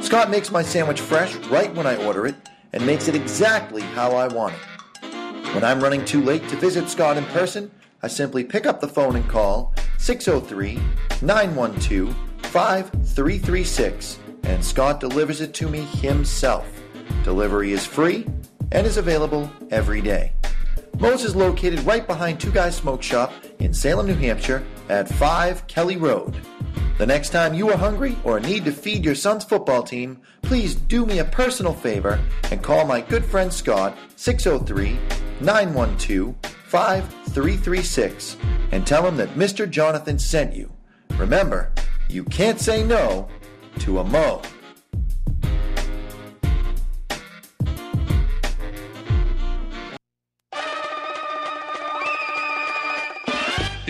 Scott 0.00 0.30
makes 0.30 0.50
my 0.50 0.62
sandwich 0.62 1.02
fresh 1.02 1.34
right 1.50 1.72
when 1.74 1.86
I 1.86 2.02
order 2.02 2.26
it 2.26 2.34
and 2.72 2.86
makes 2.86 3.08
it 3.08 3.14
exactly 3.14 3.82
how 3.82 4.12
I 4.12 4.26
want 4.26 4.54
it. 4.54 5.54
When 5.54 5.62
I'm 5.62 5.82
running 5.82 6.06
too 6.06 6.22
late 6.22 6.48
to 6.48 6.56
visit 6.56 6.88
Scott 6.88 7.18
in 7.18 7.24
person, 7.26 7.70
I 8.02 8.08
simply 8.08 8.42
pick 8.42 8.64
up 8.64 8.80
the 8.80 8.88
phone 8.88 9.16
and 9.16 9.28
call 9.28 9.74
603 9.98 10.80
912 11.20 12.16
5336 12.44 14.18
and 14.44 14.64
Scott 14.64 14.98
delivers 14.98 15.42
it 15.42 15.52
to 15.54 15.68
me 15.68 15.82
himself. 15.82 16.81
Delivery 17.24 17.72
is 17.72 17.86
free 17.86 18.26
and 18.72 18.86
is 18.86 18.96
available 18.96 19.50
every 19.70 20.00
day. 20.00 20.32
Moe's 20.98 21.24
is 21.24 21.34
located 21.34 21.80
right 21.80 22.06
behind 22.06 22.40
Two 22.40 22.50
Guys 22.50 22.76
Smoke 22.76 23.02
Shop 23.02 23.32
in 23.58 23.72
Salem, 23.74 24.06
New 24.06 24.14
Hampshire 24.14 24.64
at 24.88 25.08
5 25.08 25.66
Kelly 25.66 25.96
Road. 25.96 26.36
The 26.98 27.06
next 27.06 27.30
time 27.30 27.54
you 27.54 27.70
are 27.70 27.76
hungry 27.76 28.16
or 28.22 28.38
need 28.38 28.64
to 28.66 28.72
feed 28.72 29.04
your 29.04 29.14
son's 29.14 29.44
football 29.44 29.82
team, 29.82 30.20
please 30.42 30.74
do 30.74 31.06
me 31.06 31.18
a 31.18 31.24
personal 31.24 31.72
favor 31.72 32.20
and 32.50 32.62
call 32.62 32.84
my 32.86 33.00
good 33.00 33.24
friend 33.24 33.52
Scott 33.52 33.96
603 34.16 34.98
912 35.40 36.34
5336 36.42 38.36
and 38.70 38.86
tell 38.86 39.06
him 39.06 39.16
that 39.16 39.34
Mr. 39.34 39.68
Jonathan 39.68 40.18
sent 40.18 40.54
you. 40.54 40.72
Remember, 41.16 41.72
you 42.08 42.24
can't 42.24 42.60
say 42.60 42.84
no 42.84 43.28
to 43.80 43.98
a 43.98 44.04
Moe. 44.04 44.42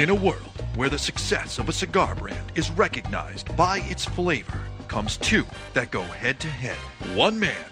In 0.02 0.10
a 0.10 0.14
world 0.16 0.50
where 0.74 0.88
the 0.88 0.98
success 0.98 1.60
of 1.60 1.68
a 1.68 1.72
cigar 1.72 2.16
brand 2.16 2.50
is 2.56 2.72
recognized 2.72 3.56
by 3.56 3.78
its 3.88 4.04
flavor, 4.04 4.60
comes 4.88 5.16
two 5.16 5.46
that 5.74 5.92
go 5.92 6.02
head 6.02 6.40
to 6.40 6.48
head. 6.48 6.76
One 7.14 7.38
man 7.38 7.71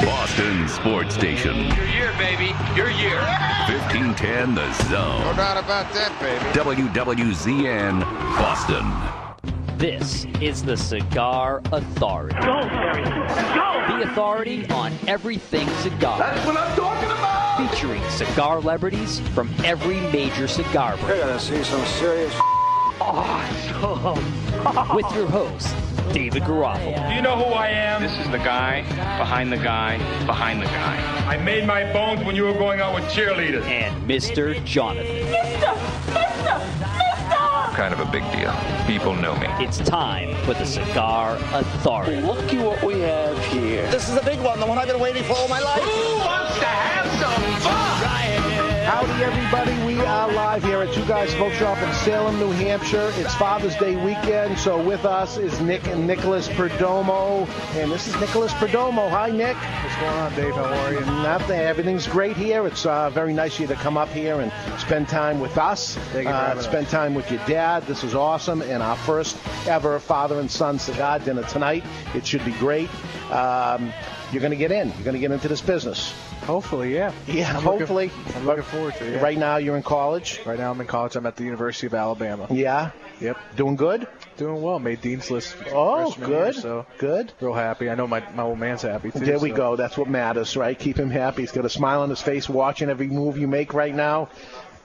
Boston 0.00 0.68
Sports 0.68 1.14
Station. 1.14 1.56
Your 1.76 1.86
year, 1.86 2.12
baby. 2.18 2.54
Your 2.74 2.90
year. 2.90 3.20
1510 3.68 4.54
The 4.54 4.72
Zone. 4.84 5.20
No 5.20 5.32
doubt 5.34 5.62
about 5.62 5.92
that, 5.94 6.12
baby. 6.20 6.44
WWZN 6.52 8.00
Boston. 8.36 8.84
This 9.78 10.26
is 10.40 10.62
the 10.62 10.76
Cigar 10.76 11.60
Authority. 11.72 12.36
Go, 12.40 12.66
Harry. 12.68 13.04
Go. 13.04 13.98
The 13.98 14.10
authority 14.10 14.68
on 14.70 14.92
everything 15.06 15.68
cigar. 15.82 16.18
That's 16.18 16.46
what 16.46 16.56
I'm 16.56 16.76
talking 16.76 17.10
about. 17.10 17.70
Featuring 17.70 18.02
cigar 18.10 18.60
celebrities 18.60 19.20
from 19.34 19.52
every 19.64 20.00
major 20.10 20.48
cigar 20.48 20.96
brand. 20.96 21.08
You're 21.08 21.26
gonna 21.26 21.40
see 21.40 21.62
some 21.64 21.84
serious 21.86 22.34
awesome. 23.00 24.94
With 24.94 25.10
your 25.14 25.26
host, 25.26 25.74
David 26.12 26.42
Garofalo. 26.44 27.08
Do 27.08 27.14
you 27.14 27.22
know 27.22 27.36
who 27.36 27.52
I 27.52 27.68
am? 27.68 28.02
This 28.02 28.16
is 28.18 28.30
the 28.30 28.38
guy 28.38 28.82
behind 29.18 29.52
the 29.52 29.56
guy 29.56 29.98
behind 30.26 30.60
the 30.62 30.66
guy. 30.66 31.26
I 31.26 31.36
made 31.36 31.66
my 31.66 31.90
bones 31.92 32.24
when 32.24 32.36
you 32.36 32.44
were 32.44 32.54
going 32.54 32.80
out 32.80 32.94
with 32.94 33.04
cheerleaders. 33.04 33.64
And 33.64 34.08
Mr. 34.08 34.62
Jonathan. 34.64 35.26
Mr. 35.32 35.74
Mr. 36.12 36.60
Mr. 36.60 37.74
Kind 37.74 37.92
of 37.92 38.00
a 38.00 38.06
big 38.06 38.22
deal. 38.32 38.54
People 38.86 39.14
know 39.14 39.34
me. 39.36 39.48
It's 39.58 39.78
time 39.78 40.36
for 40.44 40.54
the 40.54 40.64
Cigar 40.64 41.36
Authority. 41.52 42.20
Look 42.20 42.54
at 42.54 42.64
what 42.64 42.82
we 42.84 43.00
have 43.00 43.38
here. 43.46 43.90
This 43.90 44.08
is 44.08 44.16
a 44.16 44.22
big 44.24 44.40
one, 44.40 44.60
the 44.60 44.66
one 44.66 44.78
I've 44.78 44.88
been 44.88 45.00
waiting 45.00 45.24
for 45.24 45.34
all 45.34 45.48
my 45.48 45.60
life. 45.60 45.82
Who 45.82 46.18
wants 46.18 46.58
to 46.60 46.64
have 46.64 46.78
some 46.78 46.88
fun? 46.88 46.93
Howdy, 48.84 49.24
everybody. 49.24 49.86
We 49.86 49.98
are 50.02 50.30
live 50.30 50.62
here 50.62 50.82
at 50.82 50.92
Two 50.92 51.06
Guys 51.06 51.30
Smoke 51.30 51.54
Shop 51.54 51.78
in 51.78 51.90
Salem, 51.94 52.38
New 52.38 52.50
Hampshire. 52.50 53.10
It's 53.14 53.34
Father's 53.34 53.74
Day 53.76 53.96
weekend, 53.96 54.58
so 54.58 54.78
with 54.78 55.06
us 55.06 55.38
is 55.38 55.58
Nick 55.62 55.86
and 55.86 56.06
Nicholas 56.06 56.48
Perdomo. 56.48 57.48
And 57.76 57.90
this 57.90 58.06
is 58.06 58.14
Nicholas 58.20 58.52
Perdomo. 58.52 59.08
Hi, 59.08 59.30
Nick. 59.30 59.56
What's 59.56 59.96
going 59.96 60.12
on, 60.12 60.34
Dave? 60.34 60.54
How 60.54 60.64
are 60.64 60.92
you? 60.92 61.00
Nothing. 61.00 61.60
Everything's 61.60 62.06
great 62.06 62.36
here. 62.36 62.66
It's 62.66 62.84
uh, 62.84 63.08
very 63.08 63.32
nice 63.32 63.54
of 63.54 63.60
you 63.60 63.66
to 63.68 63.74
come 63.74 63.96
up 63.96 64.10
here 64.10 64.42
and 64.42 64.52
spend 64.78 65.08
time 65.08 65.40
with 65.40 65.56
us. 65.56 65.94
Thank 66.12 66.28
you 66.28 66.34
uh, 66.34 66.48
having 66.48 66.58
us. 66.58 66.66
spend 66.66 66.88
time 66.88 67.14
with 67.14 67.30
your 67.30 67.40
dad. 67.46 67.84
This 67.84 68.04
is 68.04 68.14
awesome. 68.14 68.60
And 68.60 68.82
our 68.82 68.96
first 68.96 69.38
ever 69.66 69.98
father 69.98 70.40
and 70.40 70.50
son 70.50 70.78
cigar 70.78 71.20
dinner 71.20 71.44
tonight. 71.44 71.84
It 72.14 72.26
should 72.26 72.44
be 72.44 72.52
great. 72.52 72.90
Um, 73.30 73.94
you're 74.30 74.42
going 74.42 74.50
to 74.50 74.58
get 74.58 74.72
in. 74.72 74.88
You're 74.88 75.04
going 75.04 75.14
to 75.14 75.20
get 75.20 75.30
into 75.30 75.48
this 75.48 75.62
business. 75.62 76.12
Hopefully, 76.46 76.94
yeah. 76.94 77.12
Yeah, 77.26 77.56
I'm 77.56 77.62
hopefully. 77.62 78.10
Looking, 78.14 78.34
I'm 78.34 78.46
looking 78.46 78.62
forward 78.64 78.94
to 78.96 79.06
it. 79.06 79.12
Yeah. 79.14 79.20
Right 79.20 79.38
now, 79.38 79.56
you're 79.56 79.76
in 79.76 79.82
college. 79.82 80.40
Right 80.44 80.58
now, 80.58 80.70
I'm 80.70 80.80
in 80.80 80.86
college. 80.86 81.16
I'm 81.16 81.24
at 81.24 81.36
the 81.36 81.44
University 81.44 81.86
of 81.86 81.94
Alabama. 81.94 82.46
Yeah. 82.50 82.90
Yep. 83.20 83.38
Doing 83.56 83.76
good. 83.76 84.06
Doing 84.36 84.60
well. 84.60 84.78
Made 84.78 85.00
dean's 85.00 85.30
list. 85.30 85.56
Oh, 85.72 86.12
good. 86.12 86.54
Year, 86.54 86.62
so 86.62 86.86
good. 86.98 87.32
Real 87.40 87.54
happy. 87.54 87.88
I 87.88 87.94
know 87.94 88.06
my 88.06 88.22
my 88.34 88.42
old 88.42 88.58
man's 88.58 88.82
happy 88.82 89.10
too. 89.10 89.20
There 89.20 89.38
we 89.38 89.50
so. 89.50 89.56
go. 89.56 89.76
That's 89.76 89.96
what 89.96 90.08
matters, 90.08 90.56
right? 90.56 90.78
Keep 90.78 90.98
him 90.98 91.10
happy. 91.10 91.42
He's 91.42 91.52
got 91.52 91.64
a 91.64 91.70
smile 91.70 92.02
on 92.02 92.10
his 92.10 92.20
face, 92.20 92.48
watching 92.48 92.90
every 92.90 93.06
move 93.06 93.38
you 93.38 93.48
make 93.48 93.72
right 93.72 93.94
now. 93.94 94.28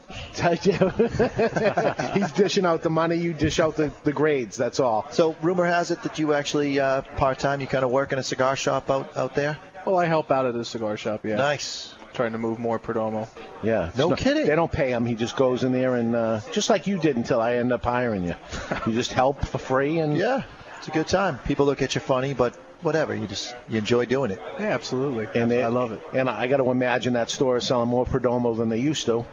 He's 0.33 2.31
dishing 2.31 2.65
out 2.65 2.81
the 2.81 2.89
money. 2.89 3.15
You 3.17 3.33
dish 3.33 3.59
out 3.59 3.75
the, 3.75 3.91
the 4.03 4.11
grades. 4.11 4.57
That's 4.57 4.79
all. 4.79 5.05
So, 5.11 5.35
rumor 5.43 5.65
has 5.65 5.91
it 5.91 6.01
that 6.01 6.17
you 6.17 6.33
actually 6.33 6.79
uh, 6.79 7.03
part 7.17 7.37
time. 7.37 7.61
You 7.61 7.67
kind 7.67 7.83
of 7.85 7.91
work 7.91 8.11
in 8.11 8.17
a 8.17 8.23
cigar 8.23 8.55
shop 8.55 8.89
out 8.89 9.15
out 9.15 9.35
there. 9.35 9.59
Well, 9.89 9.99
I 9.99 10.05
help 10.05 10.29
out 10.29 10.45
at 10.45 10.55
a 10.55 10.63
cigar 10.63 10.97
shop. 10.97 11.25
Yeah. 11.25 11.35
Nice. 11.35 11.95
Trying 12.13 12.33
to 12.33 12.37
move 12.37 12.59
more 12.59 12.77
Perdomo. 12.77 13.27
Yeah. 13.63 13.91
No 13.97 14.13
It's 14.13 14.21
kidding. 14.21 14.45
They 14.45 14.55
don't 14.55 14.71
pay 14.71 14.91
him. 14.91 15.03
He 15.03 15.15
just 15.15 15.35
goes 15.35 15.63
in 15.63 15.71
there 15.71 15.95
and 15.95 16.15
uh, 16.15 16.41
just 16.51 16.69
like 16.69 16.85
you 16.85 16.99
did 16.99 17.17
until 17.17 17.41
I 17.41 17.55
end 17.55 17.73
up 17.73 17.83
hiring 17.83 18.23
you. 18.23 18.35
You 18.85 18.93
just 18.93 19.13
help 19.13 19.43
for 19.45 19.57
free 19.57 19.97
and 19.99 20.15
Yeah, 20.15 20.43
it's 20.77 20.87
a 20.87 20.91
good 20.91 21.07
time. 21.07 21.39
People 21.39 21.65
look 21.65 21.81
at 21.81 21.95
you 21.95 22.01
funny, 22.01 22.35
but 22.35 22.55
whatever. 22.81 23.15
You 23.15 23.25
just 23.25 23.55
you 23.67 23.79
enjoy 23.79 24.05
doing 24.05 24.29
it. 24.29 24.39
Yeah, 24.59 24.67
absolutely. 24.67 25.27
And 25.39 25.49
they, 25.49 25.63
I 25.63 25.67
love 25.67 25.91
it. 25.91 26.01
And 26.13 26.29
I 26.29 26.45
got 26.47 26.57
to 26.57 26.69
imagine 26.69 27.13
that 27.13 27.31
store 27.31 27.57
is 27.57 27.65
selling 27.65 27.89
more 27.89 28.05
Perdomo 28.05 28.55
than 28.55 28.69
they 28.69 28.79
used 28.79 29.07
to. 29.07 29.25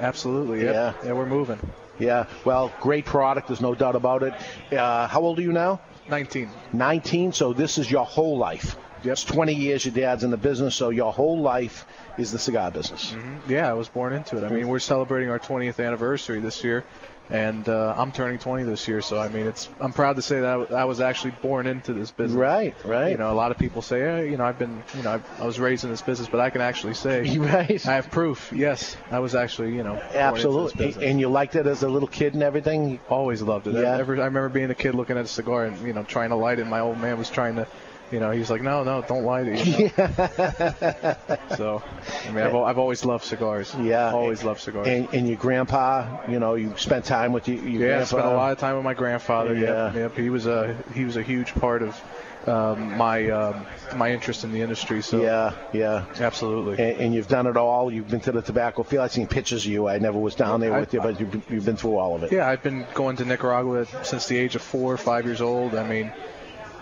Absolutely. 0.00 0.64
Yep. 0.64 0.74
Yeah. 0.74 0.92
Yeah, 1.04 1.12
we're 1.12 1.26
moving. 1.26 1.58
Yeah. 2.00 2.26
Well, 2.44 2.72
great 2.80 3.04
product. 3.04 3.46
There's 3.46 3.60
no 3.60 3.74
doubt 3.74 3.94
about 3.94 4.24
it. 4.24 4.34
Uh, 4.72 5.06
how 5.06 5.20
old 5.20 5.38
are 5.38 5.42
you 5.42 5.52
now? 5.52 5.80
19. 6.08 6.50
19. 6.72 7.32
So 7.32 7.52
this 7.52 7.78
is 7.78 7.88
your 7.88 8.04
whole 8.04 8.36
life. 8.36 8.76
Yep. 9.06 9.12
It's 9.12 9.24
20 9.24 9.54
years 9.54 9.84
your 9.84 9.94
dad's 9.94 10.24
in 10.24 10.30
the 10.30 10.36
business, 10.36 10.74
so 10.74 10.90
your 10.90 11.12
whole 11.12 11.40
life 11.40 11.86
is 12.18 12.32
the 12.32 12.38
cigar 12.38 12.70
business. 12.70 13.12
Mm-hmm. 13.12 13.52
Yeah, 13.52 13.70
I 13.70 13.74
was 13.74 13.88
born 13.88 14.12
into 14.12 14.36
it. 14.36 14.44
I 14.44 14.48
mean, 14.48 14.68
we're 14.68 14.78
celebrating 14.78 15.30
our 15.30 15.38
20th 15.38 15.84
anniversary 15.84 16.40
this 16.40 16.64
year, 16.64 16.84
and 17.30 17.68
uh, 17.68 17.94
I'm 17.96 18.12
turning 18.12 18.38
20 18.38 18.64
this 18.64 18.86
year. 18.88 19.00
So 19.00 19.18
I 19.18 19.28
mean, 19.28 19.46
it's 19.46 19.68
I'm 19.80 19.92
proud 19.92 20.16
to 20.16 20.22
say 20.22 20.40
that 20.40 20.72
I 20.72 20.84
was 20.84 21.00
actually 21.00 21.32
born 21.42 21.66
into 21.66 21.92
this 21.92 22.10
business. 22.10 22.36
Right, 22.36 22.74
right. 22.84 23.10
You 23.10 23.18
know, 23.18 23.32
a 23.32 23.34
lot 23.34 23.50
of 23.50 23.58
people 23.58 23.82
say, 23.82 24.28
you 24.30 24.36
know, 24.36 24.44
I've 24.44 24.58
been, 24.58 24.82
you 24.96 25.02
know, 25.02 25.14
I've, 25.14 25.40
I 25.40 25.46
was 25.46 25.58
raised 25.58 25.84
in 25.84 25.90
this 25.90 26.02
business, 26.02 26.28
but 26.28 26.40
I 26.40 26.50
can 26.50 26.60
actually 26.60 26.94
say, 26.94 27.36
Right. 27.38 27.86
I 27.86 27.94
have 27.94 28.10
proof. 28.10 28.52
Yes, 28.54 28.96
I 29.10 29.18
was 29.18 29.34
actually, 29.34 29.74
you 29.74 29.82
know, 29.82 29.94
born 29.94 30.04
into 30.04 30.12
this 30.12 30.16
Absolutely. 30.16 31.06
And 31.06 31.20
you 31.20 31.28
liked 31.28 31.56
it 31.56 31.66
as 31.66 31.82
a 31.82 31.88
little 31.88 32.08
kid 32.08 32.34
and 32.34 32.42
everything? 32.42 33.00
Always 33.08 33.42
loved 33.42 33.66
it. 33.66 33.74
Yeah. 33.74 33.96
Ever, 33.96 34.14
I 34.14 34.26
remember 34.26 34.48
being 34.48 34.70
a 34.70 34.74
kid 34.74 34.94
looking 34.94 35.16
at 35.18 35.24
a 35.24 35.28
cigar 35.28 35.66
and 35.66 35.86
you 35.86 35.92
know 35.92 36.02
trying 36.02 36.30
to 36.30 36.36
light 36.36 36.58
it. 36.58 36.66
My 36.66 36.80
old 36.80 36.98
man 36.98 37.18
was 37.18 37.30
trying 37.30 37.56
to, 37.56 37.66
you 38.12 38.20
know, 38.20 38.30
he 38.30 38.38
was 38.38 38.50
like, 38.50 38.62
no, 38.62 38.84
no, 38.84 39.02
don't 39.02 39.24
light 39.24 39.46
it. 39.48 39.66
You 39.66 39.88
so, 41.56 41.82
I 42.26 42.30
mean, 42.32 42.44
I've, 42.44 42.54
I've 42.54 42.78
always 42.78 43.04
loved 43.04 43.24
cigars. 43.24 43.74
Yeah. 43.80 44.12
always 44.12 44.44
loved 44.44 44.60
cigars. 44.60 44.86
And, 44.86 45.08
and 45.12 45.26
your 45.28 45.36
grandpa, 45.36 46.20
you 46.28 46.38
know, 46.38 46.54
you 46.54 46.74
spent 46.76 47.04
time 47.04 47.32
with 47.32 47.48
your, 47.48 47.58
your 47.58 47.80
yeah, 47.80 47.86
I 47.86 47.88
grandpa. 47.88 48.04
spent 48.06 48.26
a 48.26 48.30
lot 48.30 48.52
of 48.52 48.58
time 48.58 48.76
with 48.76 48.84
my 48.84 48.94
grandfather. 48.94 49.54
Yep, 49.54 49.62
Yeah. 49.94 50.00
yep. 50.02 50.16
He 50.16 50.30
was 50.30 50.46
a 50.46 50.76
he 50.94 51.04
was 51.04 51.16
a 51.16 51.22
huge 51.22 51.54
part 51.54 51.82
of 51.82 52.00
um, 52.46 52.96
my 52.96 53.28
um, 53.30 53.66
my 53.96 54.12
interest 54.12 54.44
in 54.44 54.52
the 54.52 54.60
industry. 54.60 55.02
So 55.02 55.20
Yeah, 55.20 55.52
yeah. 55.72 56.04
absolutely. 56.20 56.74
And, 56.84 57.00
and 57.00 57.14
you've 57.14 57.26
done 57.28 57.46
it 57.48 57.56
all. 57.56 57.92
You've 57.92 58.08
been 58.08 58.20
to 58.20 58.32
the 58.32 58.42
tobacco 58.42 58.84
field. 58.84 59.02
I've 59.04 59.12
seen 59.12 59.26
pictures 59.26 59.64
of 59.66 59.70
you. 59.72 59.88
I 59.88 59.98
never 59.98 60.18
was 60.18 60.34
down 60.36 60.60
there 60.60 60.72
I- 60.74 60.80
with 60.80 60.94
you, 60.94 61.00
but 61.00 61.18
you've, 61.18 61.50
you've 61.50 61.64
been 61.64 61.76
through 61.76 61.96
all 61.96 62.14
of 62.14 62.22
it. 62.22 62.30
Yeah, 62.32 62.48
I've 62.48 62.62
been 62.62 62.86
going 62.94 63.16
to 63.16 63.24
Nicaragua 63.24 63.86
since 64.04 64.26
the 64.26 64.38
age 64.38 64.54
of 64.54 64.62
four 64.62 64.92
or 64.92 64.96
five 64.98 65.24
years 65.26 65.40
old. 65.40 65.74
I 65.74 65.88
mean, 65.88 66.12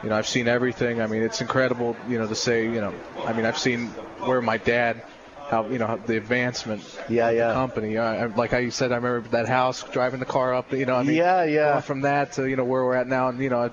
you 0.05 0.11
know, 0.11 0.17
I've 0.17 0.29
seen 0.29 0.47
everything. 0.49 1.01
I 1.01 1.07
mean, 1.07 1.23
it's 1.23 1.41
incredible, 1.41 1.97
you 2.09 2.19
know, 2.19 2.27
to 2.27 2.35
say, 2.35 2.65
you 2.65 2.81
know, 2.81 2.95
I 3.25 3.33
mean, 3.33 3.47
I've 3.47 3.59
seen 3.59 3.87
where 4.21 4.41
my 4.43 4.59
dad, 4.59 5.03
how, 5.49 5.67
you 5.69 5.79
know, 5.79 5.87
how 5.87 5.97
the 5.97 6.17
advancement 6.17 6.83
Yeah, 7.09 7.29
of 7.31 7.37
yeah. 7.37 7.49
the 7.49 7.55
company. 7.55 7.99
I, 7.99 8.25
I, 8.25 8.27
like 8.27 8.53
I 8.53 8.69
said, 8.69 8.93
I 8.93 8.97
remember 8.97 9.29
that 9.31 9.49
house, 9.49 9.83
driving 9.83 10.21
the 10.21 10.27
car 10.27 10.55
up, 10.55 10.73
you 10.73 10.87
know, 10.87 10.95
I 10.97 11.03
mean, 11.03 11.17
Yeah, 11.17 11.45
yeah. 11.45 11.81
from 11.81 12.03
that 12.03 12.33
to, 12.35 12.49
you 12.49 12.57
know, 12.57 12.65
where 12.65 12.85
we're 12.85 12.95
at 12.97 13.07
now. 13.09 13.29
And, 13.29 13.39
you 13.41 13.49
know, 13.51 13.71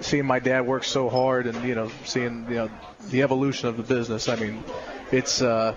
seeing 0.00 0.26
my 0.26 0.38
dad 0.38 0.66
work 0.66 0.84
so 0.84 1.08
hard 1.08 1.46
and, 1.46 1.64
you 1.66 1.74
know, 1.74 1.90
seeing, 2.04 2.46
you 2.48 2.56
know, 2.56 2.70
the 3.10 3.22
evolution 3.22 3.68
of 3.68 3.76
the 3.76 3.82
business. 3.82 4.28
I 4.28 4.36
mean, 4.36 4.62
it's, 5.12 5.40
uh, 5.42 5.74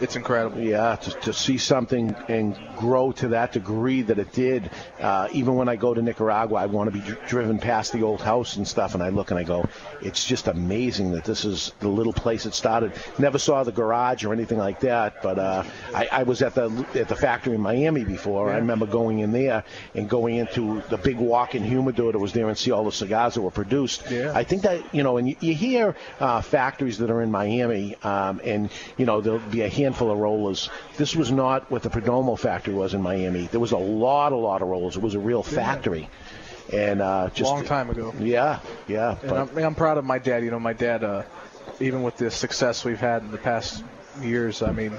it's 0.00 0.16
incredible. 0.16 0.60
Yeah, 0.60 0.96
to, 0.96 1.10
to 1.10 1.32
see 1.32 1.58
something 1.58 2.14
and 2.28 2.58
grow 2.76 3.12
to 3.12 3.28
that 3.28 3.52
degree 3.52 4.02
that 4.02 4.18
it 4.18 4.32
did. 4.32 4.70
Uh, 5.00 5.28
even 5.32 5.56
when 5.56 5.68
I 5.68 5.76
go 5.76 5.94
to 5.94 6.02
Nicaragua, 6.02 6.58
I 6.58 6.66
want 6.66 6.92
to 6.92 6.98
be 6.98 7.04
dr- 7.04 7.28
driven 7.28 7.58
past 7.58 7.92
the 7.92 8.02
old 8.02 8.20
house 8.20 8.56
and 8.56 8.66
stuff, 8.66 8.94
and 8.94 9.02
I 9.02 9.08
look 9.08 9.30
and 9.30 9.38
I 9.38 9.44
go, 9.44 9.68
it's 10.02 10.24
just 10.24 10.46
amazing 10.48 11.12
that 11.12 11.24
this 11.24 11.44
is 11.44 11.72
the 11.80 11.88
little 11.88 12.12
place 12.12 12.46
it 12.46 12.54
started. 12.54 12.92
Never 13.18 13.38
saw 13.38 13.64
the 13.64 13.72
garage 13.72 14.24
or 14.24 14.32
anything 14.32 14.58
like 14.58 14.80
that, 14.80 15.22
but 15.22 15.38
uh, 15.38 15.64
I, 15.94 16.08
I 16.10 16.22
was 16.22 16.42
at 16.42 16.54
the 16.54 16.86
at 16.94 17.08
the 17.08 17.16
factory 17.16 17.54
in 17.54 17.60
Miami 17.60 18.04
before. 18.04 18.50
I 18.50 18.56
remember 18.56 18.86
going 18.86 19.20
in 19.20 19.32
there 19.32 19.64
and 19.94 20.08
going 20.08 20.36
into 20.36 20.82
the 20.88 20.96
big 20.96 21.18
walk-in 21.18 21.64
humidor 21.64 22.12
that 22.12 22.18
was 22.18 22.32
there 22.32 22.48
and 22.48 22.56
see 22.56 22.70
all 22.70 22.84
the 22.84 22.92
cigars 22.92 23.34
that 23.34 23.42
were 23.42 23.50
produced. 23.50 24.10
Yeah. 24.10 24.32
I 24.34 24.44
think 24.44 24.62
that 24.62 24.94
you 24.94 25.02
know, 25.02 25.16
and 25.16 25.28
you, 25.28 25.36
you 25.40 25.54
hear 25.54 25.96
uh, 26.20 26.40
factories 26.40 26.98
that 26.98 27.10
are 27.10 27.22
in 27.22 27.30
Miami, 27.30 27.96
um, 28.02 28.40
and 28.44 28.70
you 28.96 29.06
know 29.06 29.20
there'll 29.20 29.38
be 29.38 29.62
a 29.62 29.67
handful 29.68 30.10
of 30.10 30.18
rollers. 30.18 30.70
This 30.96 31.14
was 31.16 31.30
not 31.30 31.70
what 31.70 31.82
the 31.82 31.90
Perdomo 31.90 32.38
factory 32.38 32.74
was 32.74 32.94
in 32.94 33.02
Miami. 33.02 33.46
There 33.46 33.60
was 33.60 33.72
a 33.72 33.78
lot, 33.78 34.32
a 34.32 34.36
lot 34.36 34.62
of 34.62 34.68
rollers. 34.68 34.96
It 34.96 35.02
was 35.02 35.14
a 35.14 35.18
real 35.20 35.42
factory, 35.42 36.08
and 36.72 37.00
uh, 37.00 37.30
just 37.32 37.50
Long 37.50 37.64
time 37.64 37.90
ago. 37.90 38.14
Yeah, 38.18 38.60
yeah. 38.86 39.18
And 39.20 39.30
But, 39.30 39.56
I'm, 39.56 39.58
I'm 39.58 39.74
proud 39.74 39.98
of 39.98 40.04
my 40.04 40.18
dad. 40.18 40.44
You 40.44 40.50
know, 40.50 40.60
my 40.60 40.72
dad, 40.72 41.04
uh, 41.04 41.22
even 41.80 42.02
with 42.02 42.16
the 42.16 42.30
success 42.30 42.84
we've 42.84 43.00
had 43.00 43.22
in 43.22 43.30
the 43.30 43.38
past 43.38 43.84
years, 44.20 44.62
I 44.62 44.72
mean, 44.72 44.92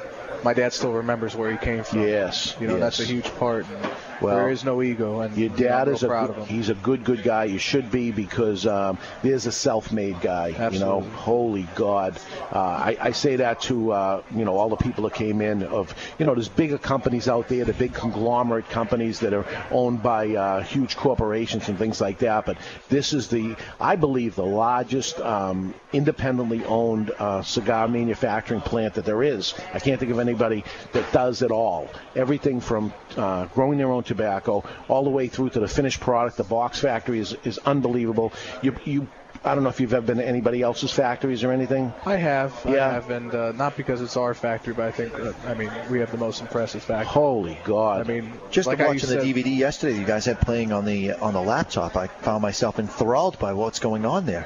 my 0.44 0.54
dad 0.54 0.74
still 0.74 0.94
remembers 0.94 1.36
where 1.36 1.52
he 1.52 1.58
came 1.58 1.84
from. 1.84 2.02
Yes, 2.02 2.56
You 2.60 2.68
know, 2.68 2.78
yes. 2.78 2.98
that's 2.98 3.00
a 3.02 3.12
huge 3.12 3.30
part. 3.36 3.66
And 3.68 3.92
Well, 4.22 4.36
there 4.36 4.50
is 4.50 4.64
no 4.64 4.82
ego. 4.82 5.22
And 5.22 5.36
Your 5.36 5.44
you 5.44 5.50
know, 5.50 5.56
I'm 5.56 5.86
dad 5.86 5.88
is 5.88 6.04
a 6.04 6.08
good, 6.08 6.48
he's 6.48 6.70
a 6.70 6.76
good 6.76 7.04
good 7.04 7.24
guy. 7.24 7.46
You 7.46 7.58
should 7.58 7.92
be 7.92 8.12
because 8.12 8.66
um, 8.66 8.98
there's 9.22 9.46
a 9.46 9.52
self-made 9.52 10.22
guy. 10.22 10.48
You 10.48 10.54
know, 10.80 10.98
Absolutely. 10.98 11.10
holy 11.12 11.68
God, 11.76 12.20
uh, 12.52 12.60
I, 12.60 12.98
I 13.00 13.12
say 13.12 13.38
that 13.38 13.62
to 13.62 13.92
uh, 13.92 14.24
you 14.36 14.46
know 14.46 14.58
all 14.58 14.70
the 14.70 14.76
people 14.76 15.04
that 15.06 15.14
came 15.14 15.42
in. 15.42 15.64
Of 15.64 15.94
you 16.18 16.26
know, 16.26 16.34
there's 16.34 16.50
bigger 16.50 16.78
companies 16.78 17.28
out 17.28 17.48
there, 17.48 17.66
the 17.66 17.74
big 17.74 17.94
conglomerate 17.94 18.70
companies 18.70 19.20
that 19.20 19.34
are 19.34 19.46
owned 19.72 20.04
by 20.04 20.30
uh, 20.36 20.64
huge 20.64 20.96
corporations 20.98 21.70
and 21.70 21.78
things 21.78 22.02
like 22.02 22.20
that. 22.20 22.46
But 22.46 22.58
this 22.90 23.14
is 23.14 23.28
the, 23.30 23.56
I 23.80 23.96
believe, 23.96 24.36
the 24.36 24.46
largest 24.46 25.20
um, 25.22 25.74
independently 25.94 26.64
owned 26.66 27.12
uh, 27.20 27.42
cigar 27.42 27.88
manufacturing 27.88 28.62
plant 28.62 28.96
that 28.96 29.06
there 29.06 29.24
is. 29.24 29.54
I 29.74 29.80
can't 29.80 30.00
think 30.00 30.12
of 30.12 30.20
anybody 30.20 30.64
that 30.94 31.12
does 31.12 31.42
it 31.42 31.52
all. 31.52 31.90
Everything 32.16 32.60
from 32.60 32.94
uh, 33.18 33.46
growing 33.48 33.78
their 33.78 33.92
own 33.92 34.04
tobacco 34.10 34.64
all 34.90 35.04
the 35.06 35.10
way 35.10 35.28
through 35.30 35.52
to 35.52 35.60
the 35.62 35.68
finished 35.68 36.02
product. 36.02 36.36
The 36.38 36.44
box 36.44 36.80
factory 36.80 37.20
is, 37.20 37.34
is 37.46 37.58
unbelievable. 37.60 38.34
You, 38.62 38.76
you, 38.84 39.08
I 39.46 39.56
don't 39.56 39.64
know 39.64 39.70
if 39.70 39.80
you've 39.80 39.94
ever 39.94 40.06
been 40.06 40.18
to 40.18 40.28
anybody 40.28 40.62
else's 40.62 40.92
factories 40.92 41.46
or 41.46 41.52
anything. 41.54 41.94
I 42.06 42.18
have, 42.18 42.54
Yeah. 42.68 42.88
I 42.88 42.94
have, 42.94 43.10
and 43.10 43.34
uh, 43.34 43.54
not 43.54 43.78
because 43.78 44.02
it's 44.02 44.18
our 44.18 44.34
factory, 44.34 44.74
but 44.74 44.88
I 44.88 44.92
think, 44.92 45.14
that, 45.14 45.36
I 45.48 45.54
mean, 45.54 45.72
we 45.90 46.00
have 46.00 46.12
the 46.12 46.18
most 46.18 46.42
impressive 46.42 46.84
factory. 46.84 47.08
Holy 47.14 47.58
God! 47.64 48.02
I 48.02 48.12
mean, 48.12 48.34
Just 48.52 48.68
like 48.68 48.80
watching 48.80 48.96
the 48.96 49.08
said- 49.08 49.24
DVD 49.24 49.56
yesterday 49.56 49.98
you 49.98 50.06
guys 50.06 50.26
had 50.26 50.42
playing 50.42 50.74
on 50.74 50.84
the 50.84 51.14
on 51.14 51.34
the 51.34 51.42
laptop, 51.42 51.96
I 51.96 52.08
found 52.08 52.42
myself 52.42 52.80
enthralled 52.80 53.40
by 53.40 53.54
what's 53.54 53.80
going 53.80 54.06
on 54.06 54.26
there. 54.26 54.46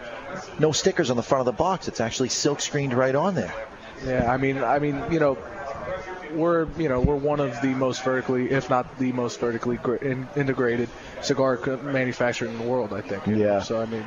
No 0.60 0.72
stickers 0.72 1.10
on 1.10 1.18
the 1.18 1.24
front 1.24 1.40
of 1.40 1.46
the 1.46 1.58
box; 1.58 1.88
it's 1.88 2.00
actually 2.02 2.30
silk 2.30 2.60
screened 2.62 2.94
right 2.94 3.16
on 3.16 3.34
there. 3.34 3.54
Yeah, 4.06 4.32
I 4.32 4.38
mean, 4.38 4.58
I 4.64 4.80
mean, 4.80 5.02
you 5.10 5.20
know, 5.20 5.38
we're 6.34 6.68
you 6.78 6.90
know 6.90 7.00
we're 7.00 7.16
one 7.16 7.40
of 7.40 7.60
the 7.62 7.70
most 7.70 8.04
vertically, 8.04 8.52
if 8.52 8.70
not 8.70 8.98
the 9.00 9.12
most 9.12 9.40
vertically 9.40 9.80
in, 10.02 10.28
integrated 10.36 10.90
cigar 11.22 11.60
manufacturer 11.82 12.48
in 12.48 12.58
the 12.58 12.66
world. 12.66 12.94
I 12.94 13.02
think. 13.02 13.26
you 13.28 13.36
know. 13.36 13.46
Yeah. 13.46 13.62
So 13.62 13.82
I 13.82 13.86
mean, 13.86 14.06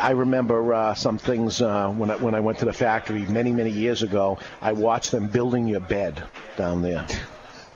I 0.00 0.12
remember 0.12 0.74
uh, 0.74 0.94
some 0.94 1.18
things 1.18 1.60
uh, 1.60 1.90
when 1.90 2.10
I, 2.10 2.16
when 2.16 2.34
I 2.34 2.40
went 2.40 2.58
to 2.58 2.64
the 2.64 2.72
factory 2.72 3.22
many 3.22 3.52
many 3.52 3.70
years 3.70 4.02
ago. 4.02 4.38
I 4.60 4.72
watched 4.72 5.10
them 5.10 5.28
building 5.28 5.66
your 5.66 5.80
bed 5.80 6.22
down 6.56 6.82
there, 6.82 7.06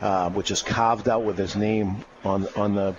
uh, 0.01 0.31
which 0.31 0.51
is 0.51 0.63
carved 0.63 1.09
out 1.09 1.25
with 1.25 1.39
his 1.39 1.57
name 1.57 2.05
on 2.25 2.47
on 2.57 2.75
the 2.75 2.95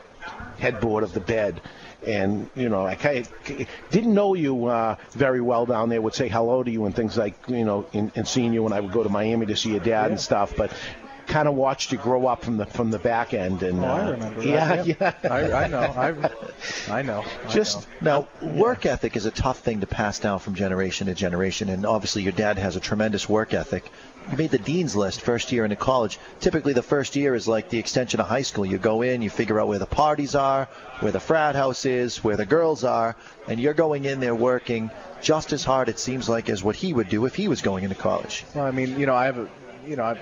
headboard 0.59 1.03
of 1.03 1.13
the 1.13 1.19
bed. 1.19 1.61
And 2.07 2.49
you 2.55 2.69
know, 2.69 2.85
I 2.85 2.95
kind 2.95 3.17
of 3.19 3.67
didn't 3.91 4.13
know 4.13 4.33
you 4.33 4.65
uh, 4.67 4.95
very 5.11 5.41
well 5.41 5.65
down 5.65 5.89
there. 5.89 6.01
Would 6.01 6.15
say 6.15 6.29
hello 6.29 6.63
to 6.63 6.71
you 6.71 6.85
and 6.85 6.95
things 6.95 7.17
like 7.17 7.35
you 7.47 7.65
know, 7.65 7.85
and, 7.93 8.11
and 8.15 8.27
seeing 8.27 8.53
you 8.53 8.63
when 8.63 8.73
I 8.73 8.79
would 8.79 8.91
go 8.91 9.03
to 9.03 9.09
Miami 9.09 9.45
to 9.47 9.55
see 9.55 9.71
your 9.71 9.79
dad 9.81 10.11
and 10.11 10.19
stuff. 10.19 10.53
But 10.55 10.71
kind 11.27 11.49
of 11.49 11.55
watched 11.55 11.91
you 11.91 11.97
grow 11.97 12.25
up 12.25 12.41
from 12.45 12.55
the 12.55 12.65
from 12.65 12.89
the 12.89 12.99
back 12.99 13.33
end. 13.33 13.61
And 13.61 13.83
Oh, 13.83 13.87
I 13.87 14.01
uh, 14.03 14.11
remember 14.11 14.41
that, 14.43 14.47
Yeah, 14.47 14.83
yeah. 14.83 15.13
yeah. 15.23 15.29
I, 15.33 15.51
I 15.65 15.67
know. 15.67 15.79
I, 15.79 16.31
I 16.99 17.01
know. 17.01 17.25
I 17.45 17.49
Just 17.49 17.85
know. 18.01 18.27
now, 18.41 18.47
work 18.47 18.85
ethic 18.85 19.17
is 19.17 19.25
a 19.25 19.31
tough 19.31 19.59
thing 19.59 19.81
to 19.81 19.87
pass 19.87 20.19
down 20.19 20.39
from 20.39 20.55
generation 20.55 21.07
to 21.07 21.13
generation, 21.13 21.67
and 21.67 21.85
obviously 21.85 22.23
your 22.23 22.31
dad 22.31 22.57
has 22.57 22.77
a 22.77 22.79
tremendous 22.79 23.27
work 23.27 23.53
ethic. 23.53 23.91
You 24.31 24.37
made 24.37 24.51
the 24.51 24.57
dean's 24.57 24.95
list 24.95 25.21
first 25.21 25.51
year 25.51 25.63
into 25.63 25.77
college. 25.77 26.19
Typically, 26.41 26.73
the 26.73 26.81
first 26.81 27.15
year 27.15 27.33
is 27.33 27.47
like 27.47 27.69
the 27.69 27.79
extension 27.79 28.19
of 28.19 28.27
high 28.27 28.41
school. 28.41 28.65
You 28.65 28.77
go 28.77 29.01
in, 29.01 29.21
you 29.21 29.29
figure 29.29 29.59
out 29.59 29.67
where 29.67 29.79
the 29.79 29.85
parties 29.85 30.35
are, 30.35 30.65
where 30.99 31.13
the 31.13 31.19
frat 31.19 31.55
house 31.55 31.85
is, 31.85 32.23
where 32.23 32.35
the 32.35 32.45
girls 32.45 32.83
are, 32.83 33.15
and 33.47 33.59
you're 33.59 33.73
going 33.73 34.05
in 34.05 34.19
there 34.19 34.35
working 34.35 34.91
just 35.21 35.53
as 35.53 35.63
hard, 35.63 35.89
it 35.89 35.97
seems 35.97 36.27
like, 36.27 36.49
as 36.49 36.63
what 36.63 36.75
he 36.75 36.93
would 36.93 37.09
do 37.09 37.25
if 37.25 37.35
he 37.35 37.47
was 37.47 37.61
going 37.61 37.83
into 37.83 37.95
college. 37.95 38.45
Well, 38.53 38.65
I 38.65 38.71
mean, 38.71 38.99
you 38.99 39.05
know, 39.05 39.15
I 39.15 39.25
have 39.25 39.37
a, 39.37 39.49
you 39.85 39.95
know, 39.95 40.03
I, 40.03 40.19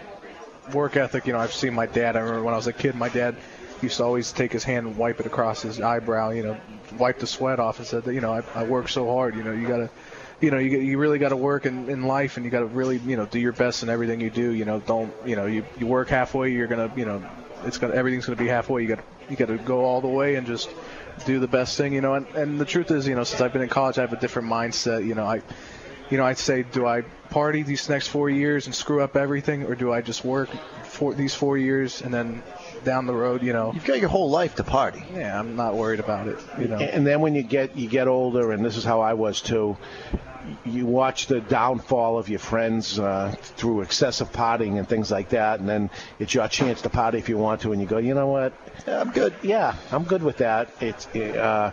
work 0.74 0.98
ethic. 0.98 1.28
You 1.28 1.34
know, 1.34 1.40
I've 1.40 1.54
seen 1.54 1.74
my 1.74 1.86
dad. 1.86 2.16
I 2.16 2.20
remember 2.20 2.44
when 2.44 2.54
I 2.54 2.58
was 2.58 2.68
a 2.68 2.74
kid, 2.74 2.96
my 2.96 3.10
dad 3.10 3.36
used 3.82 3.98
to 3.98 4.04
always 4.04 4.32
take 4.32 4.52
his 4.52 4.64
hand 4.64 4.88
and 4.88 4.98
wipe 4.98 5.20
it 5.20 5.26
across 5.26 5.62
his 5.62 5.82
eyebrow. 5.82 6.30
You 6.32 6.44
know, 6.44 6.58
wipe 6.98 7.20
the 7.20 7.28
sweat 7.28 7.60
off 7.60 7.80
and 7.80 7.88
said 7.88 8.04
that, 8.04 8.14
you 8.14 8.22
know, 8.22 8.34
I, 8.34 8.44
I 8.54 8.64
work 8.64 8.90
so 8.90 9.08
hard. 9.08 9.36
You 9.36 9.44
know, 9.44 9.52
you 9.52 9.68
gotta, 9.68 9.90
you 10.42 10.52
know, 10.52 10.58
you 10.58 10.80
you 10.80 10.98
really 10.98 11.20
got 11.20 11.30
to 11.30 11.38
work 11.38 11.66
in, 11.66 11.90
in 11.90 12.04
life, 12.04 12.38
and 12.38 12.46
you 12.46 12.52
got 12.52 12.60
to 12.60 12.66
really, 12.66 12.98
you 12.98 13.16
know, 13.16 13.26
do 13.26 13.40
your 13.40 13.54
best 13.54 13.84
in 13.84 13.90
everything 13.90 14.20
you 14.20 14.30
do. 14.30 14.52
You 14.52 14.66
know, 14.66 14.80
don't, 14.80 15.14
you 15.26 15.36
know, 15.36 15.46
you 15.46 15.66
you 15.80 15.88
work 15.88 16.10
halfway, 16.10 16.52
you're 16.52 16.68
gonna, 16.68 16.92
you 16.96 17.06
know, 17.06 17.24
it's 17.64 17.78
gonna 17.78 17.94
everything's 17.94 18.26
gonna 18.26 18.36
be 18.36 18.48
halfway. 18.48 18.82
You 18.82 18.90
got 18.90 18.98
to, 18.98 19.04
you 19.30 19.36
got 19.36 19.48
to 19.48 19.58
go 19.58 19.86
all 19.86 20.02
the 20.02 20.08
way 20.08 20.36
and 20.36 20.46
just 20.46 20.70
do 21.26 21.40
the 21.40 21.48
best 21.48 21.78
thing. 21.78 21.94
You 21.94 22.02
know, 22.02 22.16
and 22.16 22.28
and 22.36 22.60
the 22.60 22.66
truth 22.66 22.92
is, 22.92 23.08
you 23.08 23.16
know, 23.16 23.24
since 23.24 23.42
I've 23.42 23.54
been 23.54 23.62
in 23.62 23.70
college, 23.70 23.98
I 23.98 24.02
have 24.02 24.14
a 24.14 24.20
different 24.20 24.50
mindset. 24.50 25.06
You 25.06 25.16
know, 25.16 25.26
I 25.26 25.42
you 26.10 26.18
know, 26.18 26.26
I'd 26.26 26.38
say, 26.38 26.64
do 26.64 26.86
I 26.86 27.02
party 27.30 27.64
these 27.64 27.90
next 27.90 28.08
four 28.08 28.30
years 28.30 28.68
and 28.68 28.76
screw 28.76 29.02
up 29.02 29.16
everything, 29.16 29.64
or 29.64 29.76
do 29.76 29.92
I 29.92 30.02
just 30.02 30.24
work 30.24 30.50
for 30.84 31.14
these 31.14 31.34
four 31.34 31.58
years 31.58 32.02
and 32.02 32.14
then 32.14 32.44
down 32.86 33.06
the 33.06 33.14
road, 33.14 33.44
you 33.44 33.52
know? 33.52 33.74
You've 33.74 33.84
got 33.84 34.00
your 34.00 34.10
whole 34.10 34.30
life 34.30 34.56
to 34.56 34.64
party. 34.64 35.04
Yeah, 35.14 35.38
I'm 35.38 35.56
not 35.56 35.76
worried 35.76 36.00
about 36.00 36.28
it. 36.28 36.40
You 36.58 36.68
know. 36.70 36.78
And 36.78 37.06
then 37.06 37.20
when 37.20 37.36
you 37.36 37.44
get 37.44 37.76
you 37.76 37.90
get 37.90 38.08
older, 38.08 38.52
and 38.52 38.64
this 38.64 38.78
is 38.78 38.84
how 38.86 39.02
I 39.02 39.14
was 39.14 39.42
too, 39.42 39.76
you 40.64 40.86
watch 40.86 41.28
the 41.28 41.42
downfall 41.42 42.18
of 42.18 42.30
your 42.30 42.40
friends 42.40 43.00
uh, 43.00 43.36
through 43.42 43.82
excessive 43.82 44.32
partying 44.32 44.78
and 44.78 44.88
things 44.88 45.12
like 45.12 45.30
that, 45.30 45.60
and 45.60 45.68
then 45.68 45.90
it's 46.20 46.34
your 46.34 46.48
chance 46.48 46.82
to 46.84 46.90
party 46.90 47.18
if 47.18 47.28
you 47.28 47.38
want 47.38 47.62
to, 47.62 47.72
and 47.74 47.82
you 47.82 47.88
go, 47.88 47.98
you 47.98 48.14
know 48.14 48.28
what, 48.28 48.54
I'm 48.88 49.12
good. 49.12 49.34
Yeah, 49.42 49.76
I'm 49.92 50.04
good 50.04 50.24
with 50.24 50.38
that. 50.38 50.70
It's. 50.80 51.08
Uh, 51.08 51.72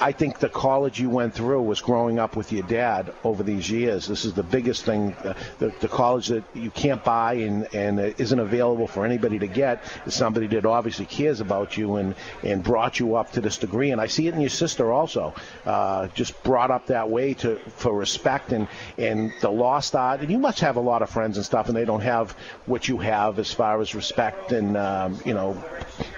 I 0.00 0.12
think 0.12 0.38
the 0.38 0.48
college 0.48 1.00
you 1.00 1.08
went 1.08 1.34
through 1.34 1.62
was 1.62 1.80
growing 1.80 2.18
up 2.18 2.36
with 2.36 2.52
your 2.52 2.64
dad 2.64 3.14
over 3.24 3.42
these 3.42 3.70
years. 3.70 4.06
This 4.06 4.24
is 4.24 4.34
the 4.34 4.42
biggest 4.42 4.84
thing. 4.84 5.14
Uh, 5.14 5.34
the, 5.58 5.72
the 5.80 5.88
college 5.88 6.28
that 6.28 6.44
you 6.54 6.70
can't 6.70 7.02
buy 7.02 7.34
and, 7.34 7.66
and 7.74 7.98
it 7.98 8.20
isn't 8.20 8.38
available 8.38 8.86
for 8.86 9.06
anybody 9.06 9.38
to 9.38 9.46
get 9.46 9.82
is 10.04 10.14
somebody 10.14 10.46
that 10.48 10.66
obviously 10.66 11.06
cares 11.06 11.40
about 11.40 11.76
you 11.76 11.96
and, 11.96 12.14
and 12.42 12.62
brought 12.62 13.00
you 13.00 13.16
up 13.16 13.32
to 13.32 13.40
this 13.40 13.56
degree. 13.56 13.90
And 13.90 14.00
I 14.00 14.06
see 14.06 14.28
it 14.28 14.34
in 14.34 14.40
your 14.40 14.50
sister 14.50 14.92
also. 14.92 15.34
Uh, 15.64 16.08
just 16.08 16.42
brought 16.42 16.70
up 16.70 16.86
that 16.86 17.08
way 17.08 17.34
to 17.34 17.56
for 17.76 17.96
respect 17.96 18.52
and, 18.52 18.68
and 18.98 19.32
the 19.40 19.50
lost 19.50 19.96
art. 19.96 20.20
And 20.20 20.30
you 20.30 20.38
must 20.38 20.60
have 20.60 20.76
a 20.76 20.80
lot 20.80 21.02
of 21.02 21.08
friends 21.08 21.38
and 21.38 21.46
stuff, 21.46 21.68
and 21.68 21.76
they 21.76 21.84
don't 21.84 22.00
have 22.00 22.32
what 22.66 22.86
you 22.88 22.98
have 22.98 23.38
as 23.38 23.52
far 23.52 23.80
as 23.80 23.94
respect 23.94 24.52
and, 24.52 24.76
um, 24.76 25.18
you 25.24 25.32
know, 25.34 25.62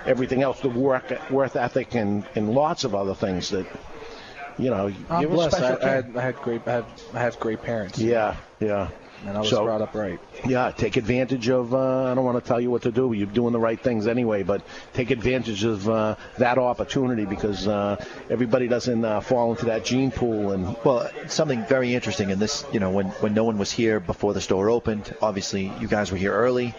everything 0.08 0.42
else, 0.42 0.60
the 0.60 0.68
work, 0.68 1.04
worth 1.30 1.56
ethic, 1.56 1.94
and, 1.94 2.24
and 2.34 2.52
lots 2.54 2.84
of 2.84 2.94
other 2.94 3.14
things 3.14 3.50
that, 3.50 3.66
you 4.58 4.70
know, 4.70 4.92
I'm 5.10 5.20
you're 5.22 5.30
blessed. 5.30 5.60
I, 5.60 5.76
I, 5.76 5.88
had, 5.90 6.16
I 6.16 6.22
had 6.22 6.36
great, 6.36 6.62
I 6.66 6.72
had, 6.72 6.84
I 7.14 7.18
had 7.20 7.38
great 7.38 7.62
parents. 7.62 7.98
Yeah, 7.98 8.36
yeah. 8.58 8.88
And 9.26 9.36
I 9.36 9.40
was 9.40 9.50
So- 9.50 9.64
brought 9.64 9.82
up 9.82 9.94
right. 9.96 10.20
Yeah, 10.46 10.70
take 10.70 10.96
advantage 10.96 11.48
of. 11.48 11.74
Uh, 11.74 12.04
I 12.12 12.14
don't 12.14 12.24
want 12.24 12.40
to 12.42 12.46
tell 12.46 12.60
you 12.60 12.70
what 12.70 12.82
to 12.82 12.92
do. 12.92 13.12
You're 13.12 13.26
doing 13.26 13.52
the 13.52 13.58
right 13.58 13.78
things 13.80 14.06
anyway, 14.06 14.44
but 14.44 14.62
take 14.94 15.10
advantage 15.10 15.64
of 15.64 15.88
uh, 15.88 16.14
that 16.38 16.56
opportunity 16.56 17.24
because 17.24 17.66
uh, 17.66 17.96
everybody 18.30 18.68
doesn't 18.68 19.04
uh, 19.04 19.20
fall 19.20 19.50
into 19.50 19.64
that 19.66 19.84
gene 19.84 20.12
pool. 20.12 20.52
And 20.52 20.76
Well, 20.84 21.10
something 21.26 21.64
very 21.66 21.94
interesting 21.94 22.30
in 22.30 22.38
this, 22.38 22.64
you 22.72 22.78
know, 22.78 22.90
when, 22.90 23.06
when 23.20 23.34
no 23.34 23.42
one 23.42 23.58
was 23.58 23.72
here 23.72 23.98
before 23.98 24.34
the 24.34 24.40
store 24.40 24.70
opened, 24.70 25.12
obviously 25.20 25.72
you 25.80 25.88
guys 25.88 26.12
were 26.12 26.18
here 26.18 26.32
early, 26.32 26.72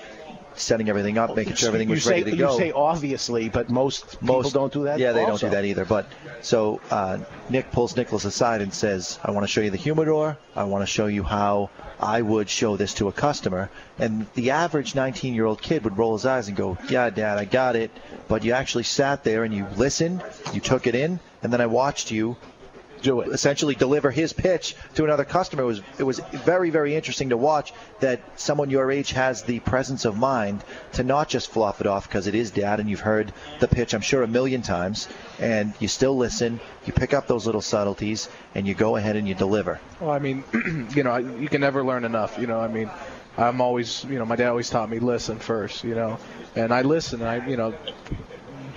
setting 0.59 0.89
everything 0.89 1.17
up, 1.17 1.35
making 1.35 1.55
sure 1.55 1.69
everything 1.69 1.89
you 1.89 1.95
was 1.95 2.03
say 2.03 2.19
ready 2.19 2.31
to 2.31 2.37
go. 2.37 2.51
you 2.53 2.57
say 2.57 2.71
obviously, 2.71 3.49
but 3.49 3.69
most 3.69 4.19
people 4.19 4.49
don't 4.49 4.73
do 4.73 4.83
that. 4.83 4.99
Yeah, 4.99 5.11
they 5.11 5.23
also. 5.23 5.47
don't 5.47 5.51
do 5.51 5.55
that 5.55 5.65
either. 5.65 5.85
But 5.85 6.07
so 6.41 6.81
uh, 6.91 7.19
Nick 7.49 7.71
pulls 7.71 7.95
Nicholas 7.95 8.25
aside 8.25 8.61
and 8.61 8.73
says, 8.73 9.19
"I 9.23 9.31
want 9.31 9.43
to 9.43 9.47
show 9.47 9.61
you 9.61 9.69
the 9.69 9.77
humidor. 9.77 10.37
I 10.55 10.65
want 10.65 10.81
to 10.81 10.87
show 10.87 11.07
you 11.07 11.23
how 11.23 11.69
I 11.99 12.21
would 12.21 12.49
show 12.49 12.77
this 12.77 12.93
to 12.95 13.07
a 13.07 13.11
customer." 13.11 13.69
And 13.97 14.27
the 14.33 14.51
average 14.51 14.93
19-year-old 14.93 15.61
kid 15.61 15.83
would 15.83 15.97
roll 15.97 16.13
his 16.13 16.25
eyes 16.25 16.47
and 16.47 16.57
go, 16.57 16.77
"Yeah, 16.89 17.09
Dad, 17.09 17.37
I 17.37 17.45
got 17.45 17.75
it." 17.75 17.91
But 18.27 18.43
you 18.43 18.53
actually 18.53 18.83
sat 18.83 19.23
there 19.23 19.43
and 19.43 19.53
you 19.53 19.65
listened, 19.75 20.23
you 20.53 20.61
took 20.61 20.85
it 20.87 20.95
in, 20.95 21.19
and 21.41 21.51
then 21.51 21.61
I 21.61 21.65
watched 21.65 22.11
you 22.11 22.37
do 23.01 23.21
it. 23.21 23.29
Essentially, 23.29 23.75
deliver 23.75 24.11
his 24.11 24.33
pitch 24.33 24.75
to 24.95 25.03
another 25.03 25.25
customer. 25.25 25.63
It 25.63 25.67
was 25.67 25.81
it 25.97 26.03
was 26.03 26.19
very 26.19 26.69
very 26.69 26.95
interesting 26.95 27.29
to 27.29 27.37
watch 27.37 27.73
that 27.99 28.21
someone 28.39 28.69
your 28.69 28.91
age 28.91 29.11
has 29.11 29.43
the 29.43 29.59
presence 29.59 30.05
of 30.05 30.17
mind 30.17 30.63
to 30.93 31.03
not 31.03 31.29
just 31.29 31.49
fluff 31.49 31.81
it 31.81 31.87
off 31.87 32.07
because 32.07 32.27
it 32.27 32.35
is 32.35 32.51
dad 32.51 32.79
and 32.79 32.89
you've 32.89 32.99
heard 32.99 33.33
the 33.59 33.67
pitch 33.67 33.93
I'm 33.93 34.01
sure 34.01 34.23
a 34.23 34.27
million 34.27 34.61
times 34.61 35.07
and 35.39 35.73
you 35.79 35.87
still 35.87 36.15
listen. 36.17 36.59
You 36.85 36.93
pick 36.93 37.13
up 37.13 37.27
those 37.27 37.45
little 37.45 37.61
subtleties 37.61 38.29
and 38.55 38.67
you 38.67 38.73
go 38.73 38.95
ahead 38.95 39.15
and 39.15 39.27
you 39.27 39.35
deliver. 39.35 39.79
Well, 39.99 40.11
I 40.11 40.19
mean, 40.19 40.43
you 40.95 41.03
know, 41.03 41.17
you 41.17 41.49
can 41.49 41.61
never 41.61 41.83
learn 41.83 42.05
enough. 42.05 42.37
You 42.39 42.47
know, 42.47 42.59
I 42.59 42.67
mean, 42.67 42.89
I'm 43.37 43.61
always, 43.61 44.03
you 44.05 44.19
know, 44.19 44.25
my 44.25 44.35
dad 44.35 44.49
always 44.49 44.69
taught 44.69 44.89
me 44.89 44.99
listen 44.99 45.39
first. 45.39 45.83
You 45.83 45.95
know, 45.95 46.19
and 46.55 46.73
I 46.73 46.81
listen. 46.81 47.21
I, 47.21 47.47
you 47.47 47.57
know, 47.57 47.73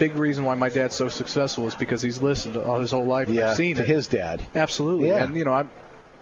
big 0.03 0.17
reason 0.17 0.45
why 0.45 0.55
my 0.57 0.69
dad's 0.69 0.97
so 0.97 1.09
successful 1.09 1.69
is 1.69 1.77
because 1.77 2.03
he's 2.03 2.21
listened 2.21 2.57
all 2.57 2.81
his 2.81 2.91
whole 2.91 3.05
life. 3.07 3.29
Yeah, 3.29 3.51
I've 3.51 3.57
seen 3.57 3.77
to 3.77 3.83
it. 3.83 3.89
his 3.89 4.09
dad. 4.09 4.43
Absolutely. 4.55 5.09
Yeah. 5.09 5.23
And 5.25 5.37
you 5.37 5.45
know, 5.45 5.53
I'm. 5.53 5.71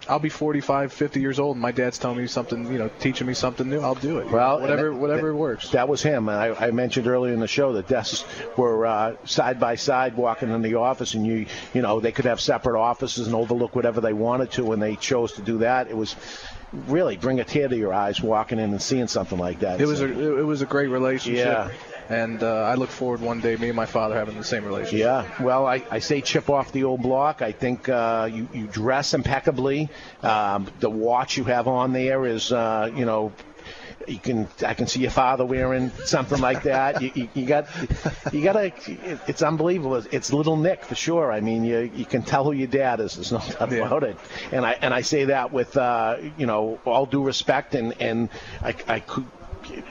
I'll 0.09 0.17
be 0.17 0.29
45, 0.29 0.91
50 0.93 1.21
years 1.21 1.39
old, 1.39 1.57
and 1.57 1.61
my 1.61 1.71
dad's 1.71 1.99
telling 1.99 2.17
me 2.17 2.25
something, 2.25 2.71
you 2.71 2.79
know, 2.79 2.89
teaching 2.99 3.27
me 3.27 3.35
something 3.35 3.69
new. 3.69 3.81
I'll 3.81 3.93
do 3.93 4.17
it. 4.17 4.31
Well, 4.31 4.59
whatever, 4.59 4.89
that- 4.89 4.95
whatever 4.95 5.27
that- 5.29 5.35
works. 5.35 5.69
That 5.69 5.87
was 5.87 6.01
him. 6.01 6.27
I, 6.27 6.55
I 6.59 6.71
mentioned 6.71 7.05
earlier 7.05 7.33
in 7.35 7.39
the 7.39 7.47
show 7.47 7.73
that 7.73 7.87
desks 7.87 8.25
were 8.57 8.87
uh, 8.87 9.15
side 9.25 9.59
by 9.59 9.75
side 9.75 10.17
walking 10.17 10.49
in 10.49 10.63
the 10.63 10.73
office, 10.75 11.13
and 11.13 11.23
you, 11.25 11.45
you 11.75 11.83
know, 11.83 11.99
they 11.99 12.11
could 12.11 12.25
have 12.25 12.41
separate 12.41 12.79
offices 12.81 13.27
and 13.27 13.35
overlook 13.35 13.75
whatever 13.75 14.01
they 14.01 14.11
wanted 14.13 14.49
to, 14.53 14.71
and 14.73 14.81
they 14.81 14.95
chose 14.95 15.33
to 15.33 15.43
do 15.43 15.59
that. 15.59 15.87
It 15.87 15.95
was 15.95 16.15
really 16.87 17.17
bring 17.17 17.39
a 17.39 17.43
tear 17.43 17.67
to 17.67 17.75
your 17.77 17.93
eyes 17.93 18.21
walking 18.21 18.59
in 18.59 18.71
and 18.71 18.81
seeing 18.81 19.07
something 19.07 19.37
like 19.37 19.59
that. 19.59 19.81
It 19.81 19.87
was 19.87 19.99
So- 19.99 20.05
a 20.05 20.37
it 20.39 20.45
was 20.45 20.61
a 20.61 20.65
great 20.65 20.87
relationship. 20.89 21.45
Yeah. 21.45 21.71
And 22.09 22.43
uh, 22.43 22.63
I 22.63 22.75
look 22.75 22.89
forward 22.89 23.21
one 23.21 23.39
day 23.39 23.55
me 23.55 23.67
and 23.69 23.75
my 23.75 23.85
father 23.85 24.15
having 24.15 24.37
the 24.37 24.43
same 24.43 24.65
relationship. 24.65 24.99
Yeah, 24.99 25.43
well, 25.43 25.65
I, 25.65 25.81
I 25.89 25.99
say 25.99 26.19
chip 26.19 26.49
off 26.49 26.73
the 26.73 26.83
old 26.83 27.01
block. 27.01 27.41
I 27.41 27.53
think 27.53 27.87
uh, 27.87 28.27
you, 28.29 28.49
you 28.53 28.67
dress 28.67 29.13
impeccably. 29.13 29.87
Um, 30.21 30.67
the 30.81 30.89
watch 30.89 31.37
you 31.37 31.45
have 31.45 31.69
on 31.69 31.93
there 31.93 32.25
is, 32.25 32.51
uh, 32.51 32.91
you 32.93 33.05
know, 33.05 33.31
you 34.07 34.19
can 34.19 34.47
I 34.65 34.73
can 34.73 34.87
see 34.87 35.01
your 35.01 35.11
father 35.11 35.45
wearing 35.45 35.91
something 36.05 36.39
like 36.39 36.63
that. 36.63 37.01
you, 37.01 37.11
you, 37.13 37.29
you 37.33 37.45
got 37.45 37.67
you 38.31 38.43
got 38.43 38.53
to. 38.53 38.71
It's 39.27 39.41
unbelievable. 39.41 39.95
It's, 39.95 40.07
it's 40.07 40.33
little 40.33 40.57
Nick 40.57 40.85
for 40.85 40.95
sure. 40.95 41.31
I 41.31 41.41
mean, 41.41 41.63
you 41.63 41.91
you 41.93 42.05
can 42.05 42.23
tell 42.23 42.43
who 42.45 42.51
your 42.51 42.67
dad 42.67 42.99
is. 42.99 43.15
There's 43.15 43.31
no 43.31 43.39
doubt 43.59 43.73
about 43.73 44.03
it. 44.03 44.17
And 44.51 44.65
I 44.65 44.77
and 44.81 44.93
I 44.93 45.01
say 45.01 45.25
that 45.25 45.51
with 45.51 45.77
uh, 45.77 46.17
you 46.37 46.45
know 46.45 46.79
all 46.85 47.05
due 47.05 47.23
respect 47.23 47.75
and 47.75 47.99
and 48.01 48.29
I, 48.61 48.75
I 48.87 48.99
could. 48.99 49.25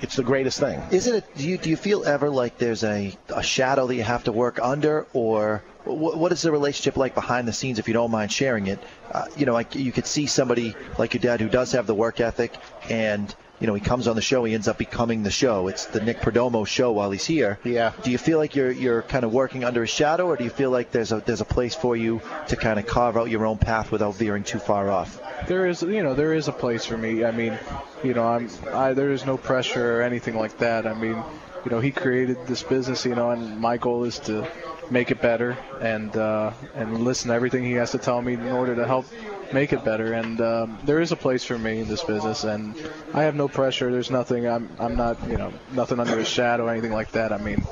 It's 0.02 0.16
the 0.16 0.24
greatest 0.24 0.58
thing. 0.58 0.82
Isn't 0.90 1.14
it? 1.14 1.36
Do 1.36 1.48
you 1.48 1.56
do 1.56 1.70
you 1.70 1.76
feel 1.76 2.04
ever 2.04 2.28
like 2.28 2.58
there's 2.58 2.82
a, 2.82 3.16
a 3.28 3.42
shadow 3.42 3.86
that 3.86 3.94
you 3.94 4.02
have 4.02 4.24
to 4.24 4.32
work 4.32 4.58
under, 4.60 5.06
or 5.12 5.62
what, 5.84 6.18
what 6.18 6.32
is 6.32 6.42
the 6.42 6.50
relationship 6.52 6.96
like 6.96 7.14
behind 7.14 7.46
the 7.46 7.52
scenes? 7.52 7.78
If 7.78 7.88
you 7.88 7.94
don't 7.94 8.10
mind 8.10 8.32
sharing 8.32 8.66
it, 8.66 8.80
uh, 9.12 9.26
you 9.36 9.46
know, 9.46 9.52
like 9.52 9.74
you 9.74 9.92
could 9.92 10.06
see 10.06 10.26
somebody 10.26 10.74
like 10.98 11.14
your 11.14 11.20
dad 11.20 11.40
who 11.40 11.48
does 11.48 11.72
have 11.72 11.86
the 11.86 11.94
work 11.94 12.20
ethic, 12.20 12.52
and 12.88 13.34
you 13.60 13.66
know, 13.66 13.74
he 13.74 13.80
comes 13.80 14.08
on 14.08 14.16
the 14.16 14.22
show, 14.22 14.42
he 14.44 14.54
ends 14.54 14.68
up 14.68 14.78
becoming 14.78 15.22
the 15.22 15.30
show. 15.30 15.68
It's 15.68 15.86
the 15.86 16.00
Nick 16.00 16.20
Perdomo 16.20 16.66
show 16.66 16.92
while 16.92 17.10
he's 17.10 17.26
here. 17.26 17.58
Yeah. 17.62 17.92
Do 18.02 18.10
you 18.10 18.18
feel 18.18 18.38
like 18.38 18.56
you're 18.56 18.72
you're 18.72 19.02
kind 19.02 19.24
of 19.24 19.32
working 19.32 19.64
under 19.64 19.82
his 19.82 19.90
shadow, 19.90 20.26
or 20.26 20.36
do 20.36 20.44
you 20.44 20.50
feel 20.50 20.70
like 20.70 20.90
there's 20.90 21.12
a 21.12 21.20
there's 21.20 21.42
a 21.42 21.44
place 21.44 21.74
for 21.74 21.94
you 21.94 22.22
to 22.48 22.56
kind 22.56 22.78
of 22.78 22.86
carve 22.86 23.16
out 23.16 23.28
your 23.28 23.44
own 23.44 23.58
path 23.58 23.92
without 23.92 24.14
veering 24.14 24.44
too 24.44 24.58
far 24.58 24.90
off? 24.90 25.20
There 25.46 25.66
is, 25.66 25.82
you 25.82 26.02
know, 26.02 26.14
there 26.14 26.34
is 26.34 26.48
a 26.48 26.52
place 26.52 26.84
for 26.84 26.96
me. 26.96 27.24
I 27.24 27.30
mean, 27.30 27.58
you 28.02 28.14
know, 28.14 28.26
I'm, 28.26 28.48
I, 28.72 28.92
there 28.94 29.10
is 29.10 29.24
no 29.26 29.36
pressure 29.36 29.98
or 29.98 30.02
anything 30.02 30.36
like 30.36 30.58
that. 30.58 30.86
I 30.86 30.94
mean, 30.94 31.22
you 31.64 31.70
know, 31.70 31.80
he 31.80 31.90
created 31.90 32.46
this 32.46 32.62
business, 32.62 33.04
you 33.04 33.14
know, 33.14 33.30
and 33.30 33.58
my 33.60 33.76
goal 33.76 34.04
is 34.04 34.18
to 34.20 34.46
make 34.90 35.10
it 35.10 35.20
better 35.20 35.56
and 35.80 36.14
uh, 36.16 36.52
and 36.74 37.04
listen 37.04 37.28
to 37.28 37.34
everything 37.34 37.64
he 37.64 37.72
has 37.72 37.92
to 37.92 37.98
tell 37.98 38.20
me 38.20 38.34
in 38.34 38.48
order 38.48 38.74
to 38.74 38.86
help 38.86 39.06
make 39.52 39.72
it 39.72 39.84
better. 39.84 40.12
And 40.12 40.40
um, 40.40 40.78
there 40.84 41.00
is 41.00 41.12
a 41.12 41.16
place 41.16 41.44
for 41.44 41.58
me 41.58 41.80
in 41.80 41.88
this 41.88 42.02
business, 42.04 42.44
and 42.44 42.74
I 43.14 43.22
have 43.22 43.34
no 43.34 43.48
pressure. 43.48 43.90
There's 43.90 44.10
nothing. 44.10 44.46
I'm 44.46 44.68
I'm 44.78 44.96
not, 44.96 45.28
you 45.28 45.36
know, 45.36 45.52
nothing 45.72 46.00
under 46.00 46.18
his 46.18 46.28
shadow, 46.28 46.66
or 46.66 46.70
anything 46.70 46.92
like 46.92 47.12
that. 47.12 47.32
I 47.32 47.38
mean, 47.38 47.64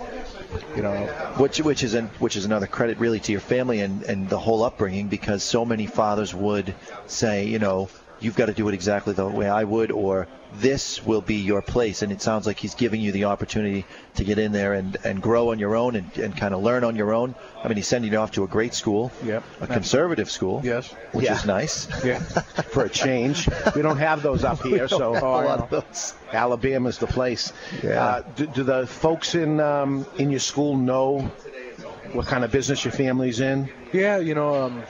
you 0.77 0.82
know, 0.82 0.95
which 1.36 1.61
which 1.61 1.82
is 1.82 1.95
an, 1.95 2.07
which 2.19 2.36
is 2.36 2.45
another 2.45 2.66
credit 2.66 2.99
really 2.99 3.20
to 3.20 3.32
your 3.32 3.40
family 3.40 3.81
and 3.81 4.03
and 4.03 4.28
the 4.28 4.39
whole 4.39 4.62
upbringing 4.62 5.09
because 5.09 5.43
so 5.43 5.65
many 5.65 5.86
fathers 5.86 6.35
would 6.35 6.74
say, 7.07 7.47
you 7.47 7.59
know, 7.59 7.89
you've 8.20 8.36
got 8.36 8.47
to 8.47 8.53
do 8.53 8.69
it 8.69 8.74
exactly 8.74 9.12
the 9.12 9.27
way 9.27 9.49
I 9.49 9.65
would, 9.65 9.90
or 9.93 10.27
this 10.55 11.05
will 11.05 11.20
be 11.20 11.36
your 11.36 11.61
place. 11.62 12.01
And 12.03 12.11
it 12.11 12.23
sounds 12.23 12.47
like 12.47 12.59
he's 12.59 12.74
giving 12.74 13.01
you 13.01 13.12
the 13.12 13.24
opportunity 13.24 13.85
to 14.16 14.24
get 14.24 14.39
in 14.39 14.51
there 14.53 14.73
and, 14.73 14.97
and 15.05 15.20
grow 15.20 15.51
on 15.51 15.59
your 15.59 15.77
own 15.77 15.95
and, 15.95 16.16
and 16.19 16.35
kind 16.36 16.55
of 16.55 16.62
learn 16.62 16.85
on 16.85 16.97
your 16.97 17.12
own. 17.12 17.35
I 17.62 17.69
mean, 17.69 17.77
he's 17.77 17.86
sending 17.86 18.11
you 18.12 18.19
off 18.19 18.32
to 18.32 18.45
a 18.45 18.47
great 18.49 18.73
school, 18.74 19.12
Yep. 19.24 19.45
a 19.61 19.66
conservative 19.66 20.31
school, 20.31 20.62
yes, 20.65 20.90
which 21.12 21.27
Yeah. 21.27 21.35
is 21.35 21.45
nice. 21.45 21.86
Yeah. 22.05 22.19
for 22.73 22.85
a 22.85 22.89
change. 22.89 23.49
We 23.77 23.82
don't 23.82 23.99
have 23.99 24.23
those 24.23 24.43
up 24.43 24.65
We 24.65 24.70
here, 24.70 24.86
don't 24.86 24.99
so 24.99 25.12
have 25.12 25.23
a 25.23 25.27
lot 25.27 25.61
of 25.61 25.70
those. 25.70 26.15
Alabama's 26.32 26.99
the 26.99 27.07
place. 27.07 27.53
Yeah. 27.82 28.03
Uh, 28.05 28.23
do, 28.36 28.47
do 28.47 28.62
the 28.65 28.86
folks 28.86 29.35
in 29.35 29.61
um, 29.61 30.07
in 30.19 30.31
your 30.31 30.40
school 30.40 30.77
know 30.77 31.31
what 32.12 32.27
kind 32.27 32.43
of 32.43 32.51
business 32.51 32.85
your 32.85 32.93
family's 32.93 33.40
in? 33.40 33.69
Yeah, 33.93 34.19
you 34.19 34.35
know, 34.35 34.55
um, 34.65 34.82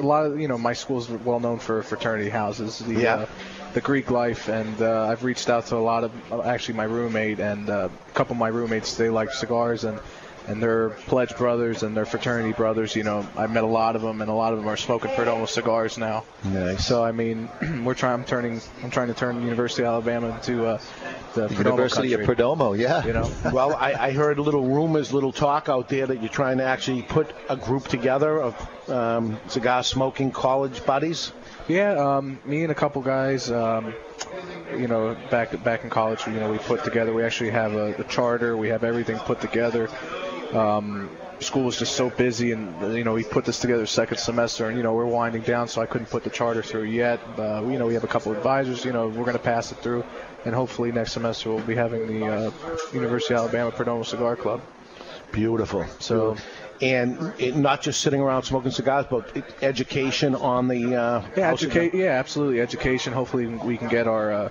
a 0.00 0.06
lot 0.06 0.26
of 0.26 0.40
you 0.40 0.48
know 0.48 0.58
my 0.58 0.72
school's 0.72 1.08
well 1.10 1.40
known 1.40 1.58
for 1.58 1.82
fraternity 1.82 2.30
houses. 2.30 2.78
The, 2.78 2.94
Yeah. 2.94 3.14
uh, 3.14 3.26
the 3.74 3.80
Greek 3.80 4.10
life, 4.10 4.48
and 4.48 4.82
uh, 4.82 5.06
I've 5.06 5.22
reached 5.22 5.48
out 5.48 5.66
to 5.66 5.76
a 5.76 5.78
lot 5.78 6.02
of 6.02 6.10
uh, 6.32 6.42
actually 6.42 6.74
my 6.74 6.84
roommate 6.84 7.38
and 7.38 7.70
uh, 7.70 7.88
a 8.08 8.12
couple 8.14 8.32
of 8.32 8.38
my 8.38 8.48
roommates. 8.48 8.96
They 8.96 9.10
like 9.10 9.30
cigars 9.32 9.84
and. 9.84 10.00
And 10.48 10.62
they're 10.62 10.90
pledge 10.90 11.36
brothers 11.36 11.82
and 11.82 11.96
they're 11.96 12.06
fraternity 12.06 12.52
brothers. 12.52 12.96
You 12.96 13.04
know, 13.04 13.26
I 13.36 13.46
met 13.46 13.62
a 13.62 13.68
lot 13.68 13.94
of 13.94 14.02
them, 14.02 14.20
and 14.20 14.30
a 14.30 14.34
lot 14.34 14.52
of 14.52 14.58
them 14.58 14.68
are 14.68 14.76
smoking 14.76 15.10
Perdomo 15.12 15.48
cigars 15.48 15.98
now. 15.98 16.24
Nice. 16.44 16.86
So 16.86 17.04
I 17.04 17.12
mean, 17.12 17.48
we're 17.84 17.94
trying. 17.94 18.14
I'm 18.14 18.24
turning. 18.24 18.60
I'm 18.82 18.90
trying 18.90 19.08
to 19.08 19.14
turn 19.14 19.40
University 19.42 19.82
of 19.82 19.88
Alabama 19.88 20.34
into 20.34 20.66
uh, 20.66 20.80
the, 21.34 21.48
The 21.48 21.54
Perdomo 21.54 21.64
University 21.64 22.12
of. 22.14 22.20
Perdomo, 22.20 22.78
yeah. 22.78 23.04
You 23.04 23.12
know, 23.12 23.30
well, 23.52 23.74
I, 23.74 23.92
I 23.92 24.12
heard 24.12 24.38
little 24.38 24.66
rumors, 24.66 25.12
little 25.12 25.32
talk 25.32 25.68
out 25.68 25.88
there 25.88 26.06
that 26.06 26.20
you're 26.20 26.28
trying 26.28 26.58
to 26.58 26.64
actually 26.64 27.02
put 27.02 27.30
a 27.48 27.56
group 27.56 27.88
together 27.88 28.40
of 28.40 28.90
um, 28.90 29.38
cigar 29.48 29.82
smoking 29.82 30.30
college 30.32 30.84
buddies. 30.84 31.32
Yeah, 31.68 31.92
um, 31.92 32.40
me 32.44 32.62
and 32.62 32.72
a 32.72 32.74
couple 32.74 33.00
guys, 33.02 33.50
um, 33.50 33.94
you 34.76 34.88
know, 34.88 35.16
back 35.30 35.62
back 35.62 35.84
in 35.84 35.90
college, 35.90 36.26
you 36.26 36.32
know, 36.32 36.50
we 36.50 36.58
put 36.58 36.82
together. 36.82 37.12
We 37.12 37.22
actually 37.22 37.50
have 37.50 37.74
a, 37.74 37.94
a 37.94 38.04
charter. 38.04 38.56
We 38.56 38.68
have 38.68 38.82
everything 38.82 39.18
put 39.18 39.40
together. 39.40 39.88
Um, 40.52 41.10
school 41.40 41.64
was 41.64 41.78
just 41.78 41.94
so 41.94 42.10
busy, 42.10 42.52
and 42.52 42.96
you 42.96 43.04
know, 43.04 43.14
we 43.14 43.24
put 43.24 43.44
this 43.44 43.60
together 43.60 43.86
second 43.86 44.18
semester, 44.18 44.68
and 44.68 44.76
you 44.76 44.82
know, 44.82 44.92
we're 44.94 45.06
winding 45.06 45.42
down, 45.42 45.68
so 45.68 45.80
I 45.80 45.86
couldn't 45.86 46.10
put 46.10 46.24
the 46.24 46.30
charter 46.30 46.62
through 46.62 46.84
yet. 46.84 47.20
Uh, 47.38 47.62
you 47.66 47.78
know, 47.78 47.86
we 47.86 47.94
have 47.94 48.04
a 48.04 48.08
couple 48.08 48.32
of 48.32 48.38
advisors. 48.38 48.84
You 48.84 48.92
know, 48.92 49.08
we're 49.08 49.24
going 49.24 49.32
to 49.32 49.38
pass 49.38 49.72
it 49.72 49.78
through, 49.78 50.04
and 50.44 50.54
hopefully 50.54 50.92
next 50.92 51.12
semester 51.12 51.50
we'll 51.50 51.64
be 51.64 51.74
having 51.74 52.06
the 52.06 52.26
uh, 52.26 52.50
University 52.92 53.34
of 53.34 53.40
Alabama 53.40 53.70
Perdomo 53.70 54.04
Cigar 54.04 54.36
Club. 54.36 54.60
Beautiful. 55.32 55.86
So. 55.98 56.36
And 56.82 57.34
it, 57.38 57.56
not 57.56 57.82
just 57.82 58.00
sitting 58.00 58.22
around 58.22 58.44
smoking 58.44 58.70
cigars, 58.70 59.04
but 59.10 59.36
education 59.60 60.34
on 60.34 60.66
the 60.66 60.96
uh, 60.96 61.22
Yeah, 61.36 61.52
educate. 61.52 61.92
Yeah, 61.92 62.12
absolutely. 62.12 62.62
Education. 62.62 63.12
Hopefully, 63.12 63.48
we 63.48 63.76
can 63.76 63.88
get 63.88 64.06
our 64.06 64.32
uh, 64.32 64.48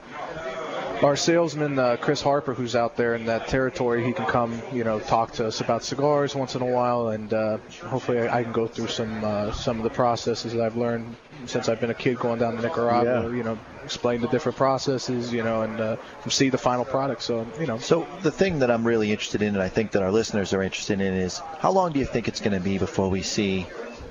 our 1.03 1.15
salesman 1.15 1.79
uh, 1.79 1.97
Chris 1.97 2.21
Harper, 2.21 2.53
who's 2.53 2.75
out 2.75 2.97
there 2.97 3.15
in 3.15 3.25
that 3.25 3.47
territory. 3.47 4.03
He 4.03 4.13
can 4.13 4.25
come, 4.25 4.61
you 4.73 4.83
know, 4.83 4.99
talk 4.99 5.31
to 5.33 5.47
us 5.47 5.61
about 5.61 5.83
cigars 5.83 6.35
once 6.35 6.55
in 6.55 6.61
a 6.61 6.65
while, 6.65 7.09
and 7.09 7.33
uh, 7.33 7.57
hopefully, 7.85 8.19
I, 8.19 8.39
I 8.39 8.43
can 8.43 8.51
go 8.51 8.67
through 8.67 8.87
some 8.87 9.23
uh, 9.23 9.51
some 9.51 9.77
of 9.77 9.83
the 9.83 9.89
processes 9.89 10.53
that 10.53 10.61
I've 10.61 10.77
learned 10.77 11.15
since 11.45 11.69
I've 11.69 11.79
been 11.79 11.89
a 11.89 11.95
kid 11.95 12.19
going 12.19 12.39
down 12.39 12.55
to 12.57 12.61
Nicaragua. 12.61 13.29
Yeah. 13.29 13.35
You 13.35 13.43
know, 13.43 13.59
explain 13.83 14.21
the 14.21 14.27
different 14.27 14.57
processes, 14.57 15.31
you 15.31 15.43
know, 15.43 15.61
and 15.61 15.79
uh, 15.79 15.95
see 16.27 16.49
the 16.49 16.57
final 16.57 16.85
product. 16.85 17.21
So, 17.21 17.47
you 17.59 17.65
know. 17.65 17.77
So 17.77 18.07
the 18.21 18.31
thing 18.31 18.59
that 18.59 18.69
I'm 18.69 18.85
really 18.85 19.11
interested 19.11 19.41
in, 19.41 19.55
and 19.55 19.63
I 19.63 19.69
think 19.69 19.91
that 19.91 20.03
our 20.03 20.11
listeners 20.11 20.53
are 20.53 20.61
interested 20.61 21.01
in, 21.01 21.13
is 21.13 21.39
how 21.59 21.71
long 21.71 21.91
do 21.91 21.99
you 21.99 22.05
think 22.05 22.27
it's 22.27 22.39
going 22.39 22.53
to 22.53 22.59
be 22.59 22.77
before 22.77 23.09
we 23.09 23.21
see 23.21 23.65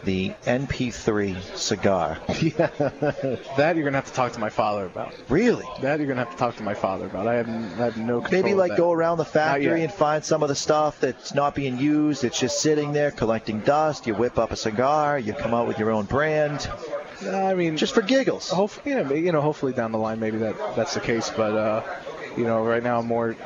the 0.08 0.32
NP3 0.46 1.54
cigar? 1.54 2.18
that 2.28 3.74
you're 3.76 3.84
gonna 3.84 3.98
have 3.98 4.06
to 4.06 4.12
talk 4.14 4.32
to 4.32 4.40
my 4.40 4.48
father 4.48 4.86
about. 4.86 5.14
Really? 5.28 5.66
That 5.82 5.98
you're 5.98 6.08
gonna 6.08 6.24
have 6.24 6.30
to 6.30 6.38
talk 6.38 6.56
to 6.56 6.62
my 6.62 6.72
father 6.72 7.04
about. 7.04 7.28
I 7.28 7.34
have, 7.34 7.48
I 7.48 7.84
have 7.84 7.98
no 7.98 8.22
control. 8.22 8.42
Maybe 8.42 8.54
like 8.54 8.74
go 8.78 8.90
around 8.90 9.18
the 9.18 9.26
factory 9.26 9.82
and 9.82 9.92
find 9.92 10.24
some 10.24 10.42
of 10.42 10.48
the 10.48 10.54
stuff 10.54 10.98
that's 10.98 11.34
not 11.34 11.54
being 11.54 11.76
used. 11.76 12.24
It's 12.24 12.40
just 12.40 12.62
sitting 12.62 12.92
there 12.92 13.10
collecting 13.10 13.60
dust. 13.60 14.06
You 14.06 14.14
whip 14.14 14.38
up 14.38 14.50
a 14.50 14.56
cigar. 14.56 15.18
You 15.18 15.34
come 15.34 15.52
out 15.52 15.68
with 15.68 15.78
your 15.78 15.90
own 15.90 16.06
brand. 16.06 16.70
I 17.30 17.52
mean, 17.52 17.76
just 17.76 17.94
for 17.94 18.00
giggles. 18.00 18.48
Hopefully, 18.48 18.94
yeah, 18.94 19.12
you 19.12 19.32
know, 19.32 19.42
hopefully 19.42 19.74
down 19.74 19.92
the 19.92 19.98
line, 19.98 20.20
maybe 20.20 20.38
that 20.38 20.56
that's 20.74 20.94
the 20.94 21.00
case. 21.00 21.28
But 21.28 21.52
uh, 21.54 21.82
you 22.34 22.44
know, 22.44 22.64
right 22.64 22.82
now, 22.82 23.00
I'm 23.00 23.06
more 23.06 23.36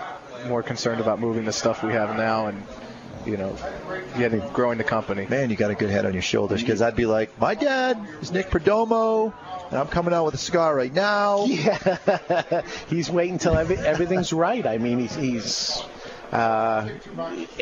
more 0.46 0.62
concerned 0.62 1.00
about 1.00 1.18
moving 1.18 1.44
the 1.44 1.52
stuff 1.52 1.82
we 1.82 1.92
have 1.92 2.16
now 2.16 2.46
and 2.46 2.62
you 3.26 3.36
know, 3.36 3.56
getting 4.16 4.40
growing 4.52 4.78
the 4.78 4.84
company. 4.84 5.26
Man, 5.28 5.50
you 5.50 5.56
got 5.56 5.70
a 5.70 5.74
good 5.74 5.90
head 5.90 6.06
on 6.06 6.12
your 6.12 6.22
shoulders 6.22 6.60
because 6.60 6.82
I'd 6.82 6.96
be 6.96 7.06
like, 7.06 7.38
my 7.40 7.54
dad 7.54 7.98
is 8.20 8.32
Nick 8.32 8.50
Perdomo, 8.50 9.32
and 9.70 9.78
I'm 9.78 9.88
coming 9.88 10.12
out 10.14 10.24
with 10.24 10.34
a 10.34 10.38
cigar 10.38 10.74
right 10.74 10.92
now. 10.92 11.46
Yeah, 11.52 12.62
he's 12.88 13.10
waiting 13.10 13.34
until 13.34 13.56
every, 13.56 13.76
everything's 13.78 14.32
right. 14.32 14.66
I 14.66 14.78
mean, 14.78 14.98
he's, 14.98 15.14
he's 15.14 15.82
uh, 16.32 16.88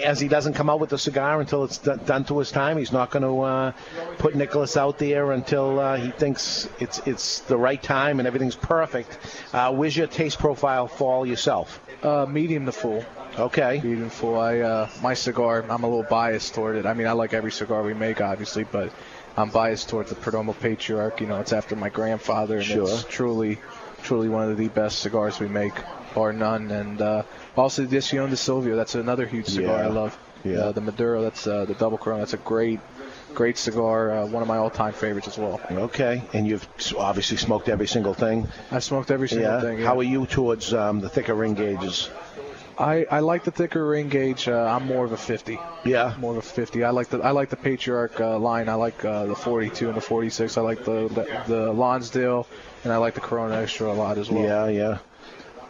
as 0.02 0.20
he 0.20 0.28
doesn't 0.28 0.54
come 0.54 0.70
out 0.70 0.78
with 0.80 0.92
a 0.92 0.98
cigar 0.98 1.40
until 1.40 1.64
it's 1.64 1.78
d- 1.78 1.92
done 2.06 2.24
to 2.24 2.38
his 2.38 2.50
time. 2.52 2.78
He's 2.78 2.92
not 2.92 3.10
going 3.10 3.24
to 3.24 3.40
uh, 3.40 3.72
put 4.18 4.36
Nicholas 4.36 4.76
out 4.76 4.98
there 4.98 5.32
until 5.32 5.78
uh, 5.80 5.96
he 5.96 6.10
thinks 6.12 6.68
it's 6.78 7.00
it's 7.06 7.40
the 7.40 7.56
right 7.58 7.82
time 7.82 8.20
and 8.20 8.28
everything's 8.28 8.54
perfect. 8.56 9.18
Uh, 9.52 9.72
where's 9.72 9.96
your 9.96 10.06
taste 10.06 10.38
profile 10.38 10.86
fall 10.86 11.26
yourself? 11.26 11.80
Uh, 12.04 12.26
medium 12.26 12.64
to 12.66 12.72
full. 12.72 13.04
Okay. 13.38 13.80
Full. 14.10 14.38
I 14.38 14.58
uh, 14.60 14.88
my 15.02 15.14
cigar. 15.14 15.64
I'm 15.68 15.84
a 15.84 15.88
little 15.88 16.02
biased 16.08 16.54
toward 16.54 16.76
it. 16.76 16.86
I 16.86 16.94
mean, 16.94 17.06
I 17.06 17.12
like 17.12 17.32
every 17.34 17.52
cigar 17.52 17.82
we 17.82 17.94
make, 17.94 18.20
obviously, 18.20 18.64
but 18.64 18.92
I'm 19.36 19.50
biased 19.50 19.88
toward 19.88 20.08
the 20.08 20.14
Perdomo 20.14 20.58
Patriarch. 20.58 21.20
You 21.20 21.26
know, 21.28 21.40
it's 21.40 21.52
after 21.52 21.76
my 21.76 21.88
grandfather, 21.88 22.56
and 22.56 22.66
Sure. 22.66 22.82
it's 22.82 23.04
truly, 23.04 23.58
truly 24.02 24.28
one 24.28 24.50
of 24.50 24.56
the 24.56 24.68
best 24.68 24.98
cigars 24.98 25.38
we 25.40 25.48
make, 25.48 25.74
bar 26.14 26.32
none. 26.32 26.70
And 26.70 27.00
uh, 27.00 27.22
also 27.56 27.84
the 27.84 27.96
Edición 27.96 28.30
de 28.30 28.36
Silvio. 28.36 28.76
That's 28.76 28.94
another 28.94 29.26
huge 29.26 29.46
cigar 29.46 29.78
Yeah. 29.78 29.86
I 29.86 29.90
love. 29.90 30.18
Yeah. 30.42 30.56
Uh, 30.56 30.72
the 30.72 30.80
Maduro. 30.80 31.22
That's 31.22 31.46
uh, 31.46 31.64
the 31.66 31.74
double 31.74 31.98
Crown. 31.98 32.18
That's 32.20 32.32
a 32.32 32.38
great, 32.38 32.80
great 33.34 33.58
cigar. 33.58 34.10
Uh, 34.10 34.26
one 34.26 34.40
of 34.42 34.48
my 34.48 34.56
all-time 34.56 34.94
favorites 34.94 35.28
as 35.28 35.36
well. 35.36 35.60
Okay, 35.70 36.22
and 36.32 36.46
you've 36.46 36.66
obviously 36.96 37.36
smoked 37.36 37.68
every 37.68 37.86
single 37.86 38.14
thing. 38.14 38.48
I 38.70 38.78
smoked 38.78 39.10
every 39.10 39.28
single 39.28 39.50
yeah. 39.50 39.60
thing. 39.60 39.78
yeah. 39.80 39.86
How 39.86 39.98
are 39.98 40.02
you 40.02 40.24
towards 40.26 40.72
um, 40.72 41.00
the 41.00 41.10
thicker 41.10 41.34
ring 41.34 41.54
gauges? 41.54 42.08
I, 42.80 43.06
I 43.10 43.20
like 43.20 43.44
the 43.44 43.50
thicker 43.50 43.86
ring 43.86 44.08
gauge. 44.08 44.48
Uh, 44.48 44.64
I'm 44.64 44.86
more 44.86 45.04
of 45.04 45.12
a 45.12 45.16
50. 45.16 45.58
Yeah. 45.84 46.14
More 46.18 46.32
of 46.32 46.38
a 46.38 46.42
50. 46.42 46.82
I 46.82 46.90
like 46.90 47.08
the 47.08 47.18
I 47.20 47.30
like 47.32 47.50
the 47.50 47.56
Patriarch 47.56 48.18
uh, 48.20 48.38
line. 48.38 48.68
I 48.68 48.74
like 48.74 49.04
uh, 49.04 49.26
the 49.26 49.36
42 49.36 49.88
and 49.88 49.96
the 49.96 50.00
46. 50.00 50.56
I 50.56 50.60
like 50.62 50.84
the, 50.84 51.08
the 51.08 51.42
the 51.46 51.72
Lonsdale, 51.72 52.46
and 52.84 52.92
I 52.92 52.96
like 52.96 53.14
the 53.14 53.20
Corona 53.20 53.56
Extra 53.56 53.92
a 53.92 53.92
lot 53.92 54.16
as 54.16 54.30
well. 54.30 54.44
Yeah, 54.44 54.68
yeah. 54.68 54.98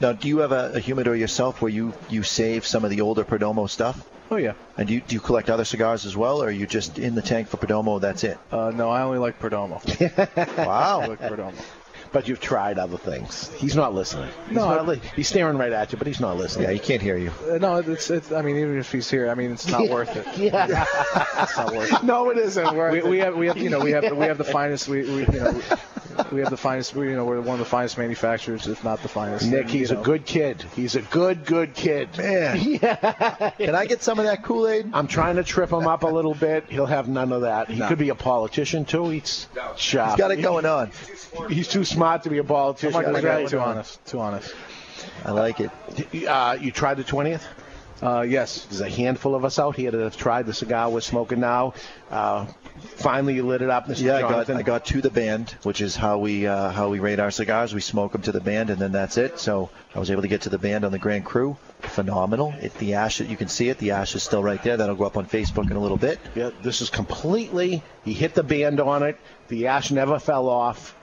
Now, 0.01 0.13
do 0.13 0.29
you 0.29 0.39
have 0.39 0.53
a, 0.53 0.73
a 0.75 0.81
humidor 0.81 1.15
yourself 1.15 1.61
where 1.61 1.71
you, 1.71 1.93
you 2.09 2.23
save 2.23 2.65
some 2.65 2.85
of 2.85 2.91
the 2.91 3.03
older 3.03 3.23
Perdomo 3.23 3.69
stuff? 3.69 4.09
Oh 4.31 4.37
yeah. 4.37 4.55
And 4.79 4.89
do 4.89 4.95
you, 4.95 5.01
do 5.01 5.15
you 5.15 5.21
collect 5.21 5.51
other 5.51 5.65
cigars 5.65 6.07
as 6.07 6.17
well, 6.17 6.43
or 6.43 6.49
are 6.49 6.51
you 6.53 6.67
just 6.67 6.99
in 6.99 7.15
the 7.15 7.23
tank 7.23 7.49
for 7.49 7.57
Perdomo? 7.57 8.01
That's 8.01 8.25
it. 8.25 8.39
Uh, 8.51 8.71
no, 8.75 8.89
I 8.89 9.03
only 9.03 9.19
like 9.19 9.39
Perdomo. 9.41 9.79
wow. 10.67 11.01
I 11.01 11.07
like 11.07 11.21
Perdomo. 11.21 11.55
But 12.13 12.27
you've 12.27 12.41
tried 12.41 12.77
other 12.79 12.97
things. 12.97 13.49
He's 13.55 13.77
not 13.77 13.95
listening. 13.95 14.31
He's, 14.49 14.57
No, 14.57 14.67
not 14.69 14.87
li- 14.89 15.01
he's 15.15 15.29
staring 15.29 15.57
right 15.57 15.73
at 15.73 15.93
you, 15.93 15.99
but 15.99 16.09
he's 16.09 16.19
not 16.19 16.37
listening. 16.37 16.67
Yeah, 16.67 16.73
he 16.73 16.81
can't 16.81 17.01
hear 17.01 17.17
you. 17.17 17.31
Uh, 17.49 17.59
no, 17.59 17.77
it's, 17.77 18.11
it's 18.11 18.33
I 18.33 18.43
mean 18.43 18.57
even 18.57 18.79
if 18.79 18.91
he's 18.91 19.09
here, 19.09 19.31
I 19.31 19.35
mean 19.35 19.53
it's 19.53 19.69
not 19.69 19.89
worth 19.89 20.17
it. 20.17 20.27
Yeah. 20.37 20.85
it's 21.39 21.57
not 21.57 21.73
worth 21.73 21.93
it. 21.93 22.03
No, 22.03 22.31
it 22.31 22.39
isn't 22.39 22.77
we, 22.77 23.03
we 23.03 23.19
have 23.19 23.37
we 23.37 23.47
have 23.47 23.57
you 23.59 23.71
know 23.71 23.79
we 23.79 23.93
have 23.93 24.17
we 24.17 24.27
have 24.27 24.39
the 24.39 24.45
finest 24.59 24.89
we, 24.89 25.03
we 25.03 25.21
you 25.27 25.41
know 25.41 25.61
we 26.33 26.41
have 26.41 26.51
the 26.51 26.57
finest. 26.57 26.95
we- 26.95 27.09
You 27.11 27.17
know, 27.17 27.25
we're 27.25 27.41
one 27.41 27.55
of 27.55 27.59
the 27.59 27.65
finest 27.65 27.99
manufacturers, 27.99 28.67
if 28.67 28.83
not 28.85 29.03
the 29.03 29.09
finest. 29.09 29.47
Nick, 29.51 29.63
And, 29.63 29.71
he's 29.71 29.91
you 29.91 29.99
a 29.99 30.03
good 30.03 30.25
kid. 30.27 30.63
He's 30.77 30.95
a 30.97 31.03
good, 31.03 31.45
good 31.45 31.75
kid. 31.75 32.17
Man. 32.19 32.79
Can 33.59 33.75
I 33.75 33.87
get 33.87 34.03
some 34.03 34.19
of 34.19 34.25
that 34.27 34.43
Kool 34.43 34.69
Aid? 34.69 34.91
I'm 34.93 35.07
trying 35.07 35.37
to 35.37 35.45
trip 35.45 35.71
him 35.73 35.87
up 35.87 36.03
a 36.03 36.09
little 36.09 36.35
bit. 36.35 36.65
He'll 36.69 36.87
have 36.87 37.09
none 37.09 37.33
of 37.33 37.43
that. 37.43 37.69
He 37.71 37.79
No. 37.79 37.89
could 37.89 37.99
be 37.99 38.09
a 38.11 38.15
politician 38.15 38.85
too. 38.85 39.09
He's 39.09 39.49
sharp. 39.77 40.11
He's 40.11 40.19
got 40.19 40.31
it 40.31 40.37
going 40.43 40.67
on. 40.67 40.91
He's 41.49 41.69
too 41.69 41.85
smart 41.85 42.25
to 42.25 42.31
be 42.31 42.39
a 42.39 42.45
politician. 42.45 42.97
I'm 43.05 43.13
not 43.13 43.23
gonna 43.23 43.49
too 43.49 43.61
honest. 43.61 44.05
Too 44.07 44.21
honest. 44.21 44.55
I 45.25 45.31
like 45.33 45.61
it. 45.61 45.71
Uh, 46.27 46.57
you 46.61 46.71
tried 46.73 46.95
the 46.97 47.05
20th? 47.05 47.43
Uh, 48.03 48.23
yes. 48.23 48.65
There's 48.67 48.81
a 48.81 48.89
handful 48.89 49.35
of 49.35 49.45
us 49.45 49.59
out 49.59 49.77
here 49.77 49.91
that 49.91 50.01
have 50.01 50.17
tried 50.17 50.47
the 50.47 50.55
cigar 50.55 50.89
we're 50.91 51.01
smoking 51.01 51.41
now. 51.41 51.75
Uh, 52.11 52.47
finally, 52.97 53.35
you 53.35 53.47
lit 53.47 53.63
it 53.63 53.71
up, 53.71 53.87
Mr. 53.87 54.03
Yeah, 54.03 54.17
I 54.17 54.21
got. 54.23 54.51
I 54.51 54.63
got 54.63 54.87
to 54.87 55.01
the 55.03 55.11
band, 55.11 55.51
which 55.63 55.81
is 55.81 55.97
how 55.97 56.19
we 56.19 56.47
uh, 56.47 56.71
how 56.71 56.89
we 56.89 56.99
rate 56.99 57.21
our 57.21 57.31
cigars. 57.31 57.75
We 57.75 57.81
smoke 57.81 58.13
them 58.13 58.23
to 58.23 58.33
the 58.33 58.41
band, 58.41 58.71
and 58.71 58.81
then 58.81 58.93
that's 58.93 59.19
it. 59.19 59.39
So 59.39 59.71
I 59.95 59.99
was 59.99 60.11
able 60.11 60.23
to 60.23 60.29
get 60.29 60.43
to 60.43 60.49
the 60.49 60.59
band 60.59 60.85
on 60.85 60.93
the 60.93 60.99
Grand 60.99 61.25
Cru. 61.25 61.57
Phenomenal. 61.81 62.55
It, 62.61 62.75
the 62.75 62.95
ash, 62.95 63.21
you 63.21 63.37
can 63.37 63.49
see 63.49 63.69
it. 63.69 63.79
The 63.79 63.91
ash 63.93 64.15
is 64.15 64.23
still 64.23 64.43
right 64.43 64.63
there. 64.63 64.77
That'll 64.77 64.97
go 64.97 65.05
up 65.05 65.17
on 65.17 65.27
Facebook 65.27 65.71
in 65.71 65.77
a 65.77 65.81
little 65.81 65.97
bit. 65.97 66.19
Yeah, 66.35 66.51
this 66.63 66.81
is 66.81 66.91
completely. 66.91 67.83
He 68.05 68.13
hit 68.15 68.35
the 68.35 68.43
band 68.43 68.81
on 68.81 69.03
it. 69.03 69.19
The 69.49 69.67
ash 69.69 69.91
never 69.91 70.19
fell 70.19 70.49
off. 70.49 70.97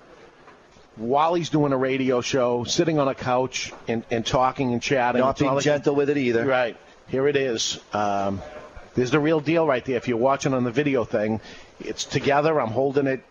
While 0.96 1.36
he's 1.36 1.50
doing 1.50 1.74
a 1.74 1.78
radio 1.78 2.22
show, 2.22 2.64
sitting 2.64 2.98
on 2.98 3.08
a 3.08 3.14
couch 3.14 3.72
and, 3.88 4.04
and 4.10 4.26
talking 4.26 4.74
and 4.74 4.82
chatting. 4.82 5.22
Not 5.22 5.38
being 5.38 5.54
like- 5.54 5.64
gentle 5.64 5.94
with 5.94 6.10
it 6.10 6.18
either. 6.18 6.44
Right. 6.44 6.76
Here 7.08 7.28
it 7.28 7.38
is. 7.38 7.80
Um, 7.94 8.42
there's 8.96 9.12
the 9.12 9.20
real 9.20 9.40
deal 9.40 9.66
right 9.66 9.84
there. 9.86 9.96
If 9.96 10.08
you're 10.08 10.18
watching 10.18 10.54
on 10.54 10.64
the 10.64 10.72
video 10.72 11.06
thing, 11.06 11.40
it's 11.80 12.04
together. 12.04 12.60
I'm 12.60 12.72
holding 12.72 13.08
it 13.08 13.24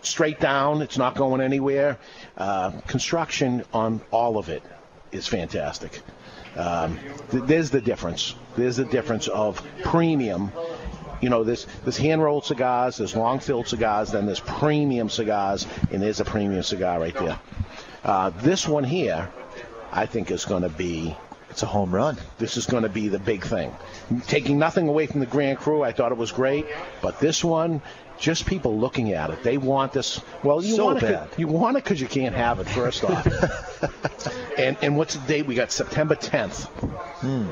straight 0.00 0.40
down. 0.40 0.80
It's 0.80 0.96
not 0.96 1.14
going 1.14 1.40
anywhere. 1.40 1.98
Uh, 2.36 2.70
construction 2.86 3.64
on 3.72 4.00
all 4.10 4.38
of 4.38 4.48
it 4.48 4.62
is 5.12 5.26
fantastic. 5.26 6.00
Um, 6.56 6.98
th- 7.30 7.44
there's 7.44 7.70
the 7.70 7.80
difference. 7.80 8.34
There's 8.56 8.76
the 8.76 8.84
difference 8.84 9.28
of 9.28 9.62
premium. 9.82 10.50
You 11.20 11.28
know, 11.28 11.44
there's, 11.44 11.66
there's 11.82 11.96
hand 11.96 12.22
rolled 12.22 12.44
cigars, 12.44 12.98
there's 12.98 13.16
long 13.16 13.38
filled 13.40 13.66
cigars, 13.66 14.12
then 14.12 14.26
there's 14.26 14.40
premium 14.40 15.08
cigars, 15.08 15.66
and 15.90 16.02
there's 16.02 16.20
a 16.20 16.24
premium 16.24 16.62
cigar 16.62 17.00
right 17.00 17.14
there. 17.14 17.38
Uh, 18.02 18.30
this 18.30 18.68
one 18.68 18.84
here, 18.84 19.30
I 19.92 20.06
think, 20.06 20.30
is 20.30 20.44
going 20.44 20.62
to 20.62 20.68
be. 20.68 21.16
It's 21.54 21.62
a 21.62 21.66
home 21.66 21.94
run. 21.94 22.18
This 22.38 22.56
is 22.56 22.66
going 22.66 22.82
to 22.82 22.88
be 22.88 23.06
the 23.06 23.20
big 23.20 23.44
thing. 23.44 23.72
Taking 24.26 24.58
nothing 24.58 24.88
away 24.88 25.06
from 25.06 25.20
the 25.20 25.26
Grand 25.26 25.56
Cru, 25.58 25.84
I 25.84 25.92
thought 25.92 26.10
it 26.10 26.18
was 26.18 26.32
great, 26.32 26.66
but 27.00 27.20
this 27.20 27.44
one, 27.44 27.80
just 28.18 28.44
people 28.44 28.76
looking 28.76 29.12
at 29.12 29.30
it, 29.30 29.44
they 29.44 29.56
want 29.56 29.92
this. 29.92 30.20
Well, 30.42 30.64
you 30.64 30.74
So 30.74 30.86
want 30.86 30.98
it. 31.04 31.12
bad. 31.12 31.28
You 31.36 31.46
want 31.46 31.76
it 31.76 31.84
because 31.84 32.00
you 32.00 32.08
can't 32.08 32.34
have 32.34 32.58
it. 32.58 32.64
First 32.68 33.04
off, 33.04 33.24
and 34.58 34.76
and 34.82 34.96
what's 34.96 35.14
the 35.14 35.24
date? 35.28 35.46
We 35.46 35.54
got 35.54 35.70
September 35.70 36.16
10th. 36.16 36.64
Hmm. 37.20 37.46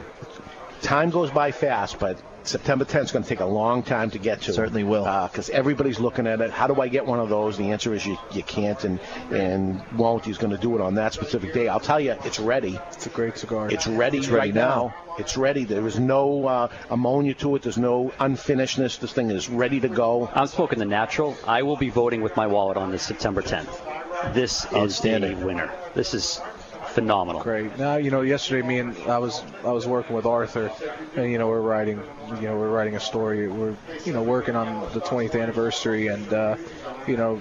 Time 0.81 1.11
goes 1.11 1.31
by 1.31 1.53
fast, 1.53 2.01
but 2.01 2.19
September 2.45 2.85
10th 2.85 3.05
is 3.05 3.13
going 3.13 3.23
to 3.23 3.29
take 3.29 3.41
a 3.41 3.47
long 3.47 3.83
time 3.83 4.11
to 4.11 4.19
get 4.19 4.43
to. 4.43 4.53
Certainly 4.53 4.85
will. 4.85 5.05
Because 5.31 5.51
everybody's 5.51 6.01
looking 6.01 6.27
at 6.27 6.41
it. 6.41 6.51
How 6.51 6.67
do 6.67 6.81
I 6.81 6.89
get 6.89 7.07
one 7.07 7.21
of 7.21 7.29
those? 7.29 7.57
The 7.57 7.71
answer 7.71 7.95
is 7.95 8.05
you, 8.05 8.19
you 8.33 8.43
can't 8.43 8.83
and, 8.85 9.01
and 9.31 9.83
won't. 9.97 10.25
He's 10.25 10.39
going 10.39 10.51
to 10.51 10.59
do 10.59 10.75
it 10.75 10.81
on 10.81 10.95
that 10.97 11.13
specific 11.13 11.53
day. 11.53 11.69
I'll 11.69 11.81
tell 11.81 12.01
you, 12.01 12.17
it's 12.25 12.39
ready. 12.41 12.79
It's 12.93 13.07
a 13.07 13.11
great 13.11 13.39
cigar. 13.39 13.71
It's 13.71 13.87
ready, 13.87 14.19
It's 14.19 14.29
ready 14.29 14.49
right 14.51 14.55
now. 14.55 14.95
now. 15.09 15.15
It's 15.19 15.37
ready. 15.37 15.65
There 15.65 15.87
is 15.87 15.99
no 15.99 16.47
uh, 16.47 16.69
ammonia 16.91 17.35
to 17.35 17.55
it. 17.57 17.63
There's 17.63 17.79
no 17.79 18.13
unfinishedness. 18.19 18.99
This 18.99 19.13
thing 19.13 19.31
is 19.31 19.49
ready 19.49 19.81
to 19.81 19.89
go. 19.89 20.31
I'm 20.35 20.47
smoking 20.47 20.79
the 20.79 20.85
natural. 20.87 21.37
I 21.47 21.63
will 21.63 21.77
be 21.77 21.91
voting 21.91 22.23
with 22.23 22.37
my 22.37 22.47
wallet 22.47 22.77
on 22.77 22.91
this 22.91 23.03
September 23.03 23.43
10th. 23.43 24.35
This 24.35 24.65
is 24.73 25.01
the 25.01 25.35
winner. 25.35 25.71
This 25.95 26.15
is 26.15 26.41
phenomenal. 26.93 27.43
Great. 27.43 27.79
Now, 27.79 27.97
you 27.97 28.11
know, 28.11 28.23
yesterday 28.23 28.67
me 28.67 28.79
and 28.79 28.97
I 29.09 29.19
was 29.19 29.43
I 29.65 29.73
was 29.73 29.87
working 29.87 30.15
with 30.15 30.27
Arthur, 30.27 30.71
and 31.17 31.31
you 31.31 31.39
know 31.39 31.49
we're 31.49 31.61
writing 31.61 32.03
you 32.37 32.43
know 32.49 32.57
we're 32.57 32.71
writing 32.71 32.97
a 32.97 33.01
story. 33.01 33.49
We're 33.49 33.77
you 34.05 34.13
know 34.13 34.23
working 34.23 34.57
on 34.57 34.93
the 34.93 35.01
20th 35.01 35.41
anniversary, 35.41 36.09
and 36.09 36.33
uh, 36.33 36.57
you 37.07 37.17
know. 37.17 37.41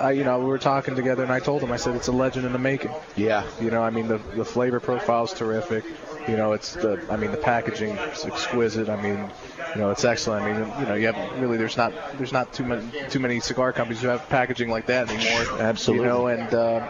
I, 0.00 0.10
you 0.10 0.24
know, 0.24 0.40
we 0.40 0.46
were 0.46 0.58
talking 0.58 0.96
together, 0.96 1.22
and 1.22 1.30
I 1.30 1.38
told 1.38 1.62
him, 1.62 1.70
I 1.70 1.76
said, 1.76 1.94
it's 1.94 2.08
a 2.08 2.12
legend 2.12 2.46
in 2.46 2.52
the 2.52 2.58
making. 2.58 2.90
Yeah. 3.14 3.44
You 3.60 3.70
know, 3.70 3.80
I 3.80 3.90
mean, 3.90 4.08
the 4.08 4.18
the 4.34 4.44
flavor 4.44 4.80
profile 4.80 5.22
is 5.22 5.32
terrific. 5.32 5.84
You 6.26 6.36
know, 6.36 6.52
it's 6.52 6.74
the, 6.74 7.00
I 7.08 7.16
mean, 7.16 7.30
the 7.30 7.36
packaging 7.36 7.96
is 7.96 8.24
exquisite. 8.24 8.88
I 8.88 9.00
mean, 9.00 9.30
you 9.74 9.80
know, 9.80 9.90
it's 9.90 10.04
excellent. 10.04 10.42
I 10.44 10.52
mean, 10.52 10.80
you 10.80 10.86
know, 10.86 10.94
you 10.94 11.06
have 11.06 11.40
really, 11.40 11.56
there's 11.56 11.76
not, 11.76 11.92
there's 12.16 12.32
not 12.32 12.52
too 12.52 12.64
many, 12.64 12.82
too 13.08 13.18
many 13.20 13.40
cigar 13.40 13.72
companies 13.72 14.00
who 14.02 14.08
have 14.08 14.28
packaging 14.28 14.70
like 14.70 14.86
that 14.86 15.08
anymore. 15.10 15.60
Absolutely. 15.60 16.06
You 16.06 16.12
know, 16.12 16.26
and 16.28 16.54
uh, 16.54 16.86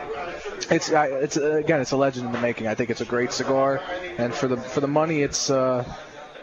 it's, 0.70 0.93
I, 0.93 1.06
it's 1.06 1.36
again, 1.36 1.81
it's 1.81 1.93
a 1.93 1.97
legend 1.97 2.27
in 2.27 2.32
the 2.32 2.40
making. 2.40 2.66
I 2.66 2.74
think 2.74 2.90
it's 2.90 3.01
a 3.01 3.06
great 3.06 3.32
cigar, 3.32 3.81
and 4.19 4.35
for 4.35 4.48
the 4.48 4.56
for 4.56 4.81
the 4.81 4.89
money, 4.89 5.23
it's. 5.23 5.51
Uh, 5.51 5.85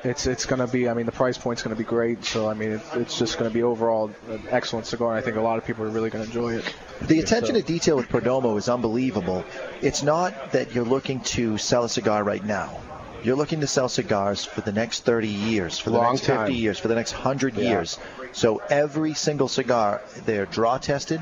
it's 0.04 0.26
it's 0.26 0.48
going 0.48 0.60
to 0.60 0.66
be. 0.66 0.90
I 0.90 0.96
mean, 0.96 1.06
the 1.06 1.12
price 1.12 1.38
point's 1.38 1.62
going 1.62 1.76
to 1.76 1.80
be 1.80 1.88
great. 1.88 2.26
So 2.26 2.50
I 2.50 2.56
mean, 2.56 2.72
it, 2.72 2.82
it's 2.96 3.20
just 3.20 3.38
going 3.38 3.48
to 3.48 3.54
be 3.54 3.62
overall 3.62 4.10
an 4.30 4.42
excellent 4.50 4.88
cigar. 4.88 5.16
I 5.16 5.22
think 5.22 5.38
a 5.38 5.42
lot 5.42 5.60
of 5.60 5.66
people 5.66 5.86
are 5.86 5.90
really 5.90 6.10
going 6.10 6.24
to 6.24 6.28
enjoy 6.28 6.56
it. 6.56 6.76
The 7.04 7.20
attention 7.20 7.54
So- 7.54 7.62
to 7.62 7.68
detail 7.68 7.98
with 7.98 8.10
Perdomo 8.10 8.58
is 8.58 8.68
unbelievable. 8.68 9.46
It's 9.84 10.02
not 10.02 10.54
that 10.54 10.74
you're 10.74 10.86
looking 10.86 11.20
to 11.22 11.60
sell 11.60 11.84
a 11.84 11.90
cigar 11.90 12.24
right 12.24 12.44
now. 12.44 12.80
You're 13.24 13.36
looking 13.36 13.62
to 13.62 13.68
sell 13.68 13.88
cigars 13.90 14.44
for 14.46 14.62
the 14.62 14.72
next 14.72 15.02
30 15.06 15.28
years, 15.28 15.78
for 15.78 15.90
the 15.92 15.98
Long 15.98 16.14
next 16.14 16.22
50 16.26 16.34
time. 16.36 16.52
years, 16.52 16.80
for 16.80 16.88
the 16.88 16.96
next 16.96 17.14
100 17.14 17.56
Yeah. 17.56 17.70
years. 17.70 18.00
So 18.32 18.62
every 18.70 19.14
single 19.14 19.48
cigar, 19.48 20.02
they're 20.26 20.46
draw 20.48 20.78
tested 20.78 21.22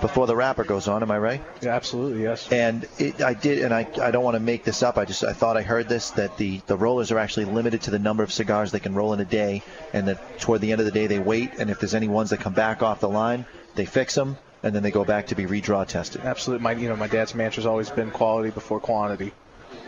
before 0.00 0.26
the 0.26 0.34
wrapper 0.34 0.64
goes 0.64 0.88
on. 0.88 1.02
Am 1.02 1.10
I 1.10 1.18
right? 1.18 1.42
Yeah, 1.60 1.74
absolutely, 1.74 2.22
yes. 2.22 2.48
And 2.50 2.86
it, 2.98 3.20
I 3.22 3.34
did, 3.34 3.58
and 3.62 3.74
I, 3.74 3.86
I 4.00 4.10
don't 4.10 4.24
want 4.24 4.36
to 4.36 4.40
make 4.40 4.64
this 4.64 4.82
up. 4.82 4.96
I 4.96 5.04
just 5.04 5.22
I 5.24 5.34
thought 5.34 5.56
I 5.58 5.62
heard 5.62 5.88
this 5.90 6.10
that 6.12 6.38
the 6.38 6.60
the 6.66 6.76
rollers 6.76 7.12
are 7.12 7.18
actually 7.18 7.44
limited 7.46 7.82
to 7.82 7.90
the 7.90 7.98
number 7.98 8.22
of 8.22 8.32
cigars 8.32 8.72
they 8.72 8.80
can 8.80 8.94
roll 8.94 9.12
in 9.12 9.20
a 9.20 9.24
day, 9.26 9.62
and 9.92 10.08
that 10.08 10.40
toward 10.40 10.62
the 10.62 10.72
end 10.72 10.80
of 10.80 10.86
the 10.86 10.92
day 10.92 11.06
they 11.06 11.18
wait, 11.18 11.50
and 11.58 11.68
if 11.68 11.80
there's 11.80 11.94
any 11.94 12.08
ones 12.08 12.30
that 12.30 12.40
come 12.40 12.54
back 12.54 12.82
off 12.82 13.00
the 13.00 13.08
line, 13.10 13.44
they 13.74 13.84
fix 13.84 14.14
them, 14.14 14.38
and 14.62 14.74
then 14.74 14.82
they 14.82 14.90
go 14.90 15.04
back 15.04 15.26
to 15.26 15.34
be 15.34 15.44
redraw 15.44 15.86
tested. 15.86 16.22
Absolutely. 16.24 16.62
My 16.62 16.72
you 16.72 16.88
know 16.88 16.96
my 16.96 17.08
dad's 17.08 17.34
mantra's 17.34 17.66
always 17.66 17.90
been 17.90 18.10
quality 18.10 18.50
before 18.50 18.80
quantity. 18.80 19.32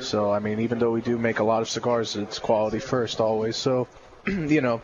So 0.00 0.32
I 0.32 0.38
mean, 0.38 0.60
even 0.60 0.78
though 0.78 0.90
we 0.90 1.00
do 1.00 1.18
make 1.18 1.38
a 1.38 1.44
lot 1.44 1.62
of 1.62 1.68
cigars, 1.68 2.16
it's 2.16 2.38
quality 2.38 2.78
first 2.78 3.20
always. 3.20 3.56
So 3.56 3.88
you 4.26 4.60
know, 4.60 4.82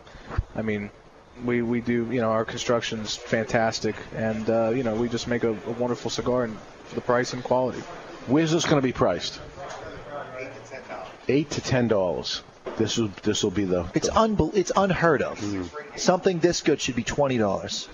I 0.54 0.62
mean, 0.62 0.90
we 1.44 1.62
we 1.62 1.80
do 1.80 2.10
you 2.10 2.20
know 2.20 2.30
our 2.30 2.44
construction's 2.44 3.16
fantastic, 3.16 3.96
and 4.14 4.48
uh, 4.48 4.70
you 4.70 4.82
know 4.82 4.94
we 4.94 5.08
just 5.08 5.28
make 5.28 5.44
a, 5.44 5.50
a 5.50 5.72
wonderful 5.72 6.10
cigar 6.10 6.44
and 6.44 6.56
for 6.84 6.94
the 6.94 7.00
price 7.00 7.32
and 7.32 7.42
quality. 7.42 7.80
Where's 8.26 8.52
this 8.52 8.64
going 8.64 8.76
to 8.76 8.82
be 8.82 8.92
priced? 8.92 9.40
Eight 11.28 11.50
to 11.50 11.60
ten 11.60 11.88
dollars. 11.88 12.42
This 12.76 12.96
will 12.96 13.10
this 13.22 13.42
will 13.42 13.50
be 13.50 13.64
the. 13.64 13.86
It's 13.94 14.08
unbel- 14.08 14.54
it's 14.54 14.72
unheard 14.76 15.22
of. 15.22 15.38
Something 15.96 16.38
this 16.38 16.60
good 16.62 16.80
should 16.80 16.96
be 16.96 17.04
twenty 17.04 17.38
dollars. 17.38 17.88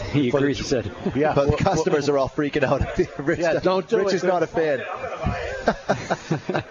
He 0.12 0.28
agrees. 0.28 0.58
He 0.58 0.64
said. 0.64 0.90
Yeah, 1.14 1.34
but 1.34 1.48
well, 1.48 1.56
the 1.56 1.64
customers 1.64 2.08
are 2.08 2.18
all 2.18 2.28
freaking 2.28 2.62
out. 2.64 2.82
Rich, 3.18 3.38
Yeah, 3.38 3.60
don't 3.60 3.88
do 3.88 3.98
Rich 3.98 4.08
it. 4.08 4.14
is 4.14 4.24
not 4.24 4.42
a 4.42 4.46
fan. 4.46 4.80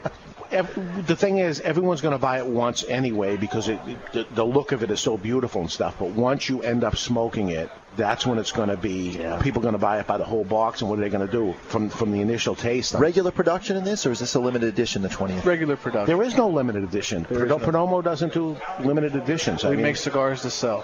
Ev- 0.51 1.05
the 1.05 1.15
thing 1.15 1.37
is, 1.37 1.59
everyone's 1.61 2.01
going 2.01 2.13
to 2.13 2.17
buy 2.17 2.39
it 2.39 2.45
once 2.47 2.83
anyway 2.83 3.37
because 3.37 3.69
it, 3.69 3.79
it, 3.85 4.11
the, 4.13 4.25
the 4.33 4.43
look 4.43 4.71
of 4.71 4.81
it 4.81 4.89
is 4.89 4.99
so 4.99 5.15
beautiful 5.15 5.61
and 5.61 5.69
stuff. 5.69 5.97
But 5.99 6.09
once 6.09 6.49
you 6.49 6.63
end 6.63 6.83
up 6.83 6.97
smoking 6.97 7.49
it, 7.49 7.69
that's 7.95 8.25
when 8.25 8.39
it's 8.39 8.51
going 8.51 8.69
to 8.69 8.77
be. 8.77 9.11
People 9.43 9.61
are 9.61 9.63
going 9.63 9.73
to 9.73 9.77
buy 9.77 9.99
it 9.99 10.07
by 10.07 10.17
the 10.17 10.23
whole 10.25 10.43
box, 10.43 10.81
and 10.81 10.89
what 10.89 10.97
are 10.97 11.03
they 11.03 11.09
going 11.09 11.25
to 11.25 11.31
do 11.31 11.53
from 11.67 11.89
from 11.89 12.11
the 12.11 12.21
initial 12.21 12.55
taste? 12.55 12.95
Regular 12.95 13.29
production 13.29 13.77
in 13.77 13.83
this, 13.83 14.07
or 14.07 14.11
is 14.11 14.19
this 14.19 14.33
a 14.33 14.39
limited 14.39 14.69
edition? 14.69 15.03
The 15.03 15.09
twentieth. 15.09 15.45
Regular 15.45 15.75
production. 15.75 16.07
There 16.07 16.25
is 16.25 16.35
no 16.35 16.49
limited 16.49 16.83
edition. 16.83 17.27
There 17.29 17.45
is 17.45 17.51
Perdo- 17.51 17.57
no- 17.59 17.65
Perdomo 17.65 18.03
doesn't 18.03 18.33
do 18.33 18.57
limited 18.79 19.15
editions. 19.15 19.63
I 19.63 19.69
we 19.69 19.75
mean, 19.75 19.83
make 19.83 19.97
cigars 19.97 20.41
to 20.43 20.49
sell. 20.49 20.83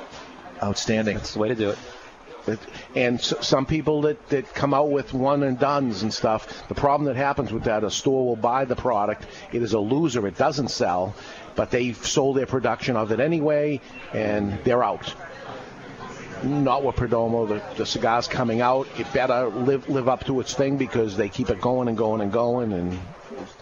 Outstanding. 0.62 1.18
That's 1.18 1.34
the 1.34 1.40
way 1.40 1.50
to 1.50 1.56
do 1.56 1.72
it. 1.72 1.78
And 2.96 3.20
s- 3.20 3.34
some 3.42 3.66
people 3.66 4.02
that, 4.02 4.30
that 4.30 4.54
come 4.54 4.74
out 4.74 4.90
with 4.92 5.14
one 5.14 5.44
and 5.44 5.58
duns 5.60 6.04
and 6.04 6.14
stuff, 6.14 6.68
the 6.68 6.76
problem 6.76 7.06
that 7.08 7.16
happens 7.16 7.52
with 7.52 7.64
that, 7.66 7.84
a 7.84 7.92
store 7.92 8.26
will 8.26 8.36
buy 8.36 8.66
the 8.66 8.76
product, 8.76 9.26
it 9.52 9.62
is 9.62 9.74
a 9.74 9.80
loser, 9.80 10.26
it 10.28 10.38
doesn't 10.38 10.70
sell, 10.70 11.16
but 11.56 11.72
they've 11.72 11.98
sold 12.06 12.38
their 12.38 12.46
production 12.46 12.96
of 12.96 13.12
it 13.12 13.20
anyway, 13.20 13.82
and 14.14 14.58
they're 14.64 14.84
out. 14.84 15.14
Not 16.44 16.84
with 16.84 16.96
Perdomo, 16.96 17.48
the, 17.48 17.62
the 17.78 17.86
cigar's 17.86 18.28
coming 18.28 18.62
out, 18.62 18.88
it 19.00 19.12
better 19.14 19.48
live 19.48 19.90
live 19.90 20.08
up 20.08 20.26
to 20.26 20.40
its 20.42 20.54
thing 20.54 20.78
because 20.78 21.18
they 21.18 21.30
keep 21.30 21.50
it 21.50 21.60
going 21.60 21.88
and 21.88 21.98
going 21.98 22.22
and 22.22 22.32
going, 22.32 22.72
and 22.74 23.00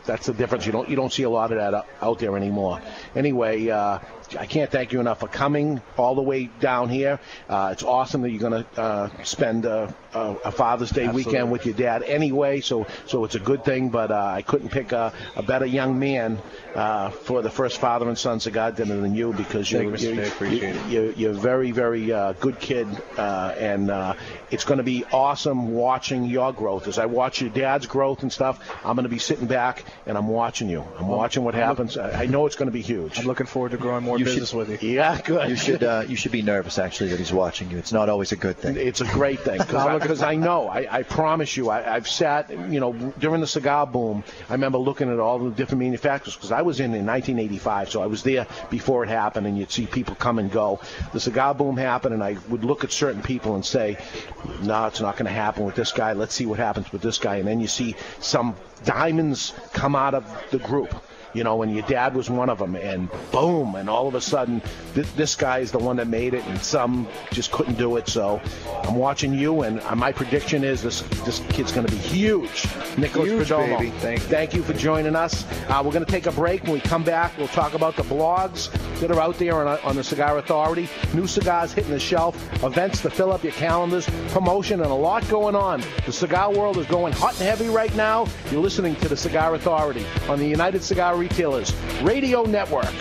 That's 0.05 0.25
the 0.25 0.34
difference. 0.34 0.65
You 0.65 0.71
don't 0.71 0.89
you 0.89 0.95
don't 0.95 1.11
see 1.11 1.23
a 1.23 1.30
lot 1.30 1.51
of 1.51 1.57
that 1.57 1.85
out, 2.01 2.19
there 2.19 2.35
anymore. 2.35 2.81
Anyway, 3.15 3.69
uh, 3.69 3.99
I 4.38 4.45
can't 4.45 4.69
thank 4.69 4.91
you 4.91 4.99
enough 4.99 5.19
for 5.19 5.27
coming 5.27 5.81
all 5.97 6.15
the 6.15 6.21
way 6.21 6.49
down 6.59 6.89
here. 6.89 7.19
Uh, 7.47 7.69
it's 7.71 7.84
awesome 7.84 8.21
that 8.21 8.31
you're 8.31 8.49
going 8.49 8.63
to 8.63 8.81
uh, 8.81 9.23
spend 9.23 9.65
uh, 9.65 9.91
a, 10.13 10.35
a 10.45 10.51
Father's 10.51 10.91
Day 10.91 11.05
Absolutely. 11.05 11.31
weekend 11.31 11.51
with 11.51 11.65
your 11.65 11.75
dad 11.75 12.03
anyway. 12.03 12.61
So 12.61 12.85
so 13.07 13.23
it's 13.23 13.35
a 13.35 13.39
good 13.39 13.63
thing. 13.63 13.89
But 13.89 14.11
uh, 14.11 14.34
I 14.35 14.41
couldn't 14.41 14.69
pick 14.69 14.91
a, 14.91 15.13
a 15.35 15.43
better 15.43 15.65
young 15.65 15.99
man 15.99 16.39
uh, 16.75 17.09
for 17.09 17.41
the 17.41 17.49
first 17.49 17.80
father 17.80 18.07
and 18.07 18.17
son 18.17 18.39
cigar 18.39 18.71
dinner 18.71 18.97
than 18.97 19.15
you 19.15 19.34
because 19.34 19.71
you're, 19.71 19.84
you, 19.84 19.89
Mr. 19.91 20.39
you're, 20.39 20.49
you're, 20.49 20.88
you're, 20.88 21.11
you're 21.13 21.31
a 21.31 21.35
very 21.35 21.71
very 21.71 22.11
uh, 22.11 22.34
good 22.34 22.59
kid, 22.59 22.88
uh, 23.17 23.53
and 23.57 23.89
uh, 23.89 24.15
it's 24.51 24.65
going 24.65 24.80
to 24.80 24.84
be 24.84 25.05
awesome 25.11 25.73
watching 25.73 26.25
your 26.25 26.51
growth. 26.51 26.88
As 26.88 26.97
I 26.97 27.05
watch 27.05 27.41
your 27.41 27.49
dad's 27.49 27.88
growth 27.88 28.21
and 28.23 28.31
stuff, 28.31 28.59
I'm 28.84 28.95
going 28.95 29.03
to 29.03 29.09
be 29.09 29.19
sitting 29.19 29.47
back 29.47 29.84
and 30.06 30.18
I'm 30.18 30.28
watching 30.28 30.70
you. 30.70 30.86
I'm 30.99 31.07
watching 31.07 31.44
what 31.44 31.53
happens. 31.56 31.98
I 31.98 32.24
I 32.24 32.26
know 32.26 32.45
it's 32.45 32.56
going 32.56 32.68
to 32.68 32.72
be 32.74 32.82
huge. 32.82 33.20
I'm 33.20 33.26
looking 33.26 33.45
forward 33.45 33.72
to 33.72 33.78
growing 33.78 34.03
more 34.03 34.18
You 34.18 34.26
business 34.26 34.49
should- 34.49 34.57
with 34.70 34.84
you. 34.84 34.90
Yeah, 34.91 35.20
good. 35.22 35.49
You 35.49 35.56
should 35.56 35.84
uh, 35.84 36.03
you 36.07 36.15
should 36.15 36.32
be 36.32 36.41
nervous 36.41 36.78
actually 36.78 37.10
that 37.10 37.20
he's 37.20 37.34
watching 37.34 37.70
you. 37.72 37.78
It's 37.78 37.91
not 37.94 38.10
always 38.10 38.32
a 38.32 38.36
good 38.36 38.57
thing. 38.57 38.78
It's 38.78 39.02
a 39.02 39.06
great 39.06 39.40
thing 39.40 39.57
because 39.60 40.22
I, 40.22 40.36
know. 40.36 40.68
I, 40.68 40.88
I 40.99 41.03
promise 41.03 41.56
you, 41.57 41.70
I, 41.70 41.95
I've 41.95 42.07
sat, 42.07 42.49
you 42.49 42.80
know, 42.80 42.94
during 43.20 43.41
the 43.41 43.48
cigar 43.48 43.86
boom. 43.88 44.24
I 44.49 44.53
remember 44.53 44.78
looking 44.78 45.11
at 45.11 45.20
all 45.20 45.40
the 45.40 45.52
different 45.52 45.80
manufacturers 45.82 46.36
because 46.36 46.52
I 46.52 46.61
was 46.61 46.80
in 46.80 46.94
in 46.94 47.06
1985, 47.06 47.90
so 47.91 48.02
I 48.02 48.07
was 48.07 48.24
there 48.24 48.48
before 48.70 49.03
it 49.03 49.10
happened, 49.10 49.48
and 49.48 49.57
you'd 49.57 49.72
see 49.72 49.86
people 49.86 50.15
come 50.15 50.40
and 50.40 50.52
go. 50.52 50.80
The 51.14 51.20
cigar 51.20 51.53
boom 51.56 51.78
happened, 51.78 52.14
and 52.14 52.24
I 52.24 52.38
would 52.49 52.64
look 52.64 52.84
at 52.84 52.91
certain 52.91 53.22
people 53.22 53.56
and 53.56 53.65
say, 53.65 53.98
"No, 54.61 54.86
it's 54.88 55.02
not 55.02 55.15
going 55.18 55.26
to 55.26 55.32
happen 55.32 55.65
with 55.65 55.76
this 55.76 55.91
guy. 55.91 56.14
Let's 56.14 56.34
see 56.34 56.45
what 56.45 56.60
happens 56.60 56.91
with 56.91 57.02
this 57.02 57.18
guy." 57.18 57.36
And 57.38 57.48
then 57.48 57.60
you 57.60 57.68
see 57.68 57.95
some 58.20 58.56
diamonds 58.84 59.53
come 59.73 59.95
out 59.95 60.14
of 60.14 60.26
the 60.51 60.60
group 60.60 60.93
you 61.34 61.43
know, 61.43 61.61
and 61.64 61.73
your 61.73 61.85
dad 61.88 62.14
was 62.15 62.30
one 62.30 62.49
of 62.49 62.60
them, 62.60 62.76
and 62.76 63.10
boom, 63.31 63.76
and 63.76 63.89
all 63.89 64.07
of 64.07 64.15
a 64.15 64.22
sudden, 64.22 64.61
th- 64.93 65.11
this 65.15 65.35
guy 65.35 65.60
is 65.60 65.72
the 65.72 65.80
one 65.80 65.95
that 65.97 66.07
made 66.07 66.34
it, 66.34 66.45
and 66.45 66.60
some 66.61 67.07
just 67.31 67.51
couldn't 67.51 67.77
do 67.77 67.97
it. 67.97 68.07
So 68.07 68.41
I'm 68.84 68.95
watching 68.95 69.34
you, 69.34 69.61
and 69.64 69.80
uh, 69.81 69.95
my 69.95 70.11
prediction 70.11 70.64
is 70.64 70.81
this 70.81 71.01
this 71.26 71.39
kid's 71.49 71.72
going 71.72 71.85
to 71.88 71.91
be 71.91 71.97
huge. 71.99 72.65
Nicholas 72.97 73.30
Huge, 73.30 73.47
Perdomo. 73.49 73.77
baby. 73.80 73.89
Thank 73.99 74.19
you. 74.19 74.26
Thank 74.27 74.53
you 74.53 74.64
for 74.64 74.73
joining 74.73 75.15
us. 75.15 75.45
Uh, 75.68 75.81
we're 75.84 75.91
going 75.91 76.05
to 76.05 76.11
take 76.11 76.26
a 76.27 76.31
break. 76.31 76.64
When 76.64 76.73
we 76.73 76.80
come 76.81 77.03
back, 77.03 77.38
we'll 77.38 77.47
talk 77.47 77.73
about 77.73 77.95
the 77.95 78.03
blogs 78.03 78.72
that 78.99 79.10
are 79.11 79.19
out 79.19 79.38
there 79.39 79.68
on, 79.68 79.80
on 79.80 79.95
the 79.95 80.03
Cigar 80.03 80.38
Authority, 80.38 80.88
new 81.14 81.26
cigars 81.27 81.73
hitting 81.73 81.91
the 81.91 81.99
shelf, 81.99 82.35
events 82.64 83.01
to 83.01 83.10
fill 83.10 83.31
up 83.31 83.43
your 83.43 83.53
calendars, 83.53 84.07
promotion, 84.30 84.81
and 84.81 84.91
a 84.91 84.93
lot 84.95 85.27
going 85.30 85.55
on. 85.55 85.84
The 86.05 86.14
cigar 86.14 86.51
world 86.53 86.77
is 86.77 86.85
going 86.88 87.14
hot 87.14 87.34
and 87.39 87.47
heavy 87.49 87.68
right 87.69 87.93
now. 87.95 88.27
You're 88.51 88.61
listening 88.61 88.95
to 88.97 89.10
the 89.10 89.18
Cigar 89.18 89.55
Authority 89.55 90.05
on 90.30 90.38
the 90.39 90.47
United 90.47 90.84
Cigar 90.84 91.15
Retailers 91.24 91.74
Radio 92.02 92.44
Network. 92.44 92.94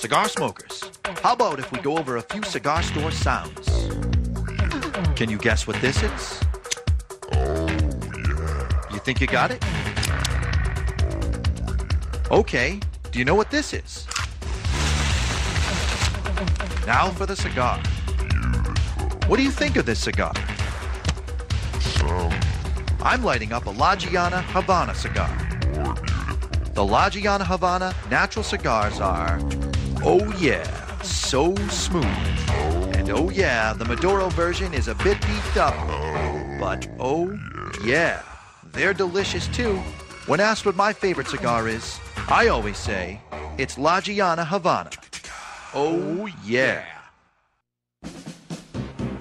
Cigar 0.00 0.28
smokers, 0.28 0.90
how 1.22 1.34
about 1.34 1.60
if 1.60 1.70
we 1.70 1.78
go 1.78 1.96
over 1.98 2.16
a 2.16 2.22
few 2.22 2.42
cigar 2.42 2.82
store 2.82 3.12
sounds? 3.12 3.68
Can 5.14 5.30
you 5.30 5.38
guess 5.38 5.68
what 5.68 5.76
this 5.76 6.02
is? 6.02 6.40
Oh, 7.32 7.68
yeah. 7.68 8.92
You 8.92 8.98
think 8.98 9.20
you 9.20 9.28
got 9.28 9.52
it? 9.52 9.62
Okay, 12.28 12.80
do 13.12 13.20
you 13.20 13.24
know 13.24 13.36
what 13.36 13.52
this 13.52 13.72
is? 13.72 14.04
Now 16.88 17.10
for 17.10 17.26
the 17.26 17.36
cigar. 17.36 17.78
What 19.28 19.36
do 19.36 19.44
you 19.44 19.52
think 19.52 19.76
of 19.76 19.86
this 19.86 20.00
cigar? 20.00 20.34
I'm 23.04 23.24
lighting 23.24 23.52
up 23.52 23.66
a 23.66 23.70
La 23.70 23.96
Gianna 23.96 24.42
Havana 24.42 24.94
cigar. 24.94 25.28
The 26.74 26.84
La 26.84 27.10
Gianna 27.10 27.44
Havana 27.44 27.92
natural 28.08 28.44
cigars 28.44 29.00
are, 29.00 29.40
oh 30.04 30.32
yeah, 30.38 30.62
so 31.02 31.52
smooth. 31.66 32.04
And 32.94 33.10
oh 33.10 33.30
yeah, 33.30 33.72
the 33.72 33.84
Maduro 33.84 34.28
version 34.30 34.72
is 34.72 34.86
a 34.86 34.94
bit 34.94 35.20
beefed 35.22 35.56
up. 35.56 35.74
But 36.60 36.86
oh 37.00 37.36
yeah, 37.84 38.22
they're 38.72 38.94
delicious 38.94 39.48
too. 39.48 39.78
When 40.26 40.38
asked 40.38 40.64
what 40.64 40.76
my 40.76 40.92
favorite 40.92 41.26
cigar 41.26 41.66
is, 41.66 41.98
I 42.28 42.48
always 42.48 42.78
say 42.78 43.20
it's 43.58 43.78
La 43.78 44.00
Gianna 44.00 44.44
Havana. 44.44 44.90
Oh 45.74 46.28
yeah. 46.44 46.84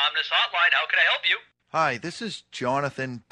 Anonymous 0.00 0.30
Hotline, 0.32 0.72
how 0.72 0.86
can 0.86 0.98
I 0.98 1.10
help 1.10 1.28
you? 1.28 1.36
Hi, 1.72 1.98
this 1.98 2.22
is 2.22 2.44
Jonathan. 2.52 3.22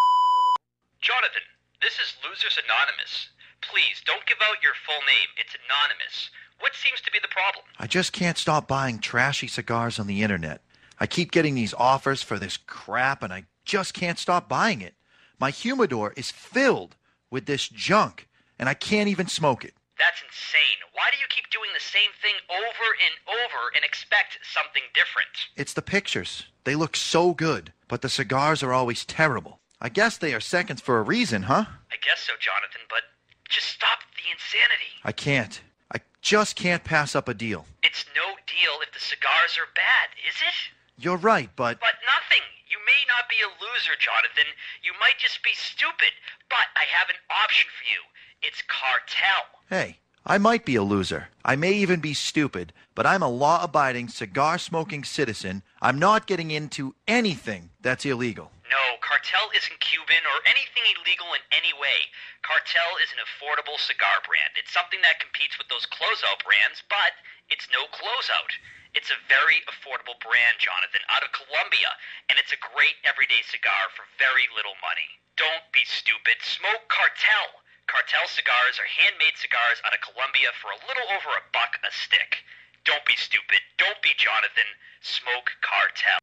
Jonathan, 1.01 1.41
this 1.81 1.95
is 1.95 2.15
Losers 2.23 2.59
Anonymous. 2.63 3.31
Please, 3.63 4.03
don't 4.05 4.27
give 4.27 4.37
out 4.43 4.63
your 4.63 4.75
full 4.85 5.01
name. 5.07 5.29
It's 5.39 5.57
anonymous. 5.65 6.29
What 6.61 6.75
seems 6.75 7.01
to 7.03 7.11
be 7.11 7.21
the 7.23 7.29
problem? 7.29 7.65
I 7.79 7.87
just 7.87 8.13
can't 8.13 8.37
stop 8.37 8.69
buying 8.69 8.99
trashy 8.99 9.47
cigars 9.47 9.99
on 9.99 10.09
the 10.09 10.23
internet. 10.23 10.61
I 11.01 11.07
keep 11.07 11.31
getting 11.31 11.55
these 11.55 11.73
offers 11.73 12.23
for 12.23 12.39
this 12.39 12.59
crap, 12.59 13.23
and 13.23 13.33
I 13.33 13.45
just 13.65 13.95
can't 13.95 14.19
stop 14.19 14.47
buying 14.47 14.83
it. 14.83 14.95
My 15.41 15.51
humidor 15.51 16.13
is 16.19 16.31
filled 16.31 16.97
with 17.31 17.47
this 17.47 17.67
junk, 17.67 18.29
and 18.59 18.69
I 18.69 18.75
can't 18.75 19.09
even 19.09 19.29
smoke 19.29 19.65
it. 19.65 19.73
That's 19.99 20.23
insane. 20.23 20.79
Why 20.95 21.11
do 21.11 21.19
you 21.19 21.27
keep 21.29 21.51
doing 21.51 21.71
the 21.75 21.83
same 21.83 22.15
thing 22.23 22.35
over 22.49 22.89
and 23.03 23.15
over 23.27 23.75
and 23.75 23.85
expect 23.85 24.39
something 24.47 24.83
different? 24.95 25.51
It's 25.57 25.75
the 25.75 25.83
pictures. 25.83 26.47
They 26.65 26.77
look 26.77 26.95
so 26.97 27.35
good, 27.35 27.73
but 27.89 28.03
the 28.03 28.09
cigars 28.09 28.63
are 28.63 28.73
always 28.73 29.05
terrible. 29.05 29.59
I 29.81 29.89
guess 29.89 30.17
they 30.17 30.35
are 30.35 30.41
seconds 30.41 30.81
for 30.81 30.99
a 30.99 31.03
reason, 31.03 31.45
huh? 31.45 31.67
I 31.91 31.99
guess 32.03 32.23
so, 32.27 32.35
Jonathan, 32.39 32.83
but 32.89 33.03
just 33.49 33.67
stop 33.69 33.99
the 34.15 34.27
insanity. 34.31 34.93
I 35.05 35.13
can't. 35.13 35.61
I 35.91 35.99
just 36.23 36.55
can't 36.55 36.85
pass 36.85 37.15
up 37.15 37.29
a 37.29 37.35
deal. 37.35 37.67
It's 37.83 38.05
no 38.15 38.35
deal 38.47 38.79
if 38.83 38.93
the 38.93 39.01
cigars 39.01 39.59
are 39.59 39.71
bad, 39.75 40.15
is 40.27 40.39
it? 40.43 40.59
You're 40.99 41.19
right, 41.19 41.51
but 41.55 41.79
But 41.81 41.99
nothing. 42.07 42.43
You 42.67 42.79
may 42.85 43.03
not 43.09 43.31
be 43.31 43.39
a 43.41 43.51
loser, 43.63 43.95
Jonathan. 43.99 44.51
You 44.83 44.93
might 45.01 45.19
just 45.19 45.43
be 45.43 45.55
stupid. 45.55 46.11
But 46.51 46.67
I 46.77 46.85
have 46.91 47.09
an 47.09 47.17
option 47.31 47.67
for 47.71 47.87
you. 47.87 48.03
It's 48.43 48.63
cartel. 48.67 49.58
Hey, 49.69 49.99
I 50.25 50.39
might 50.39 50.65
be 50.65 50.77
a 50.77 50.83
loser. 50.83 51.29
I 51.45 51.57
may 51.57 51.73
even 51.73 52.01
be 52.01 52.13
stupid, 52.13 52.73
but 52.95 53.07
I'm 53.07 53.23
a 53.23 53.29
law 53.29 53.65
abiding, 53.65 54.09
cigar 54.09 54.59
smoking 54.59 55.05
citizen. 55.05 55.63
I'm 55.81 55.99
not 55.99 56.27
getting 56.27 56.51
into 56.51 56.95
anything 57.07 57.71
that's 57.81 58.05
illegal. 58.05 58.53
No, 58.69 58.85
Cartel 59.01 59.49
isn't 59.57 59.81
Cuban 59.81 60.25
or 60.25 60.39
anything 60.45 60.85
illegal 61.01 61.33
in 61.33 61.41
any 61.53 61.73
way. 61.81 61.97
Cartel 62.45 63.01
is 63.01 63.13
an 63.13 63.25
affordable 63.25 63.81
cigar 63.81 64.21
brand. 64.29 64.53
It's 64.57 64.73
something 64.73 65.01
that 65.01 65.21
competes 65.21 65.57
with 65.57 65.69
those 65.73 65.89
closeout 65.89 66.45
brands, 66.45 66.85
but 66.89 67.17
it's 67.49 67.69
no 67.73 67.89
closeout. 67.93 68.53
It's 68.93 69.13
a 69.13 69.21
very 69.29 69.65
affordable 69.69 70.17
brand, 70.21 70.61
Jonathan, 70.61 71.05
out 71.13 71.25
of 71.25 71.33
Colombia, 71.33 71.93
and 72.29 72.37
it's 72.41 72.53
a 72.53 72.65
great 72.73 72.97
everyday 73.05 73.41
cigar 73.49 73.93
for 73.97 74.05
very 74.21 74.49
little 74.53 74.77
money. 74.81 75.09
Don't 75.37 75.65
be 75.73 75.85
stupid. 75.89 76.41
Smoke 76.45 76.89
Cartel. 76.89 77.65
Cartel 77.89 78.29
cigars 78.29 78.77
are 78.79 78.85
handmade 79.01 79.33
cigars 79.41 79.81
out 79.87 79.95
of 79.97 80.01
Colombia 80.05 80.53
for 80.61 80.69
a 80.69 80.81
little 80.87 81.09
over 81.09 81.33
a 81.41 81.45
buck 81.57 81.81
a 81.81 81.91
stick. 81.91 82.45
Don't 82.85 83.05
be 83.07 83.17
stupid. 83.17 83.61
Don't 83.79 84.01
be 84.03 84.11
Jonathan. 84.19 84.69
Smoke 85.01 85.51
cartel. 85.65 86.19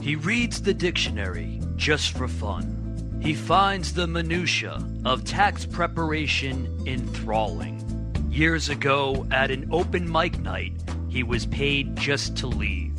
He 0.00 0.16
reads 0.16 0.62
the 0.62 0.72
dictionary 0.72 1.60
just 1.76 2.16
for 2.16 2.28
fun. 2.28 3.20
He 3.20 3.34
finds 3.34 3.92
the 3.92 4.06
minutia 4.06 4.82
of 5.04 5.24
tax 5.24 5.66
preparation 5.66 6.82
enthralling. 6.86 7.84
Years 8.30 8.70
ago, 8.70 9.26
at 9.30 9.50
an 9.50 9.68
open 9.70 10.10
mic 10.10 10.38
night, 10.38 10.72
he 11.10 11.22
was 11.22 11.44
paid 11.44 11.94
just 11.94 12.36
to 12.38 12.46
leave. 12.46 12.94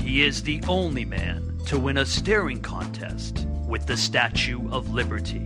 He 0.00 0.22
is 0.22 0.42
the 0.42 0.62
only 0.66 1.04
man 1.04 1.58
to 1.66 1.78
win 1.78 1.98
a 1.98 2.06
staring 2.06 2.62
contest 2.62 3.46
with 3.66 3.86
the 3.86 3.96
Statue 3.98 4.70
of 4.70 4.94
Liberty. 4.94 5.45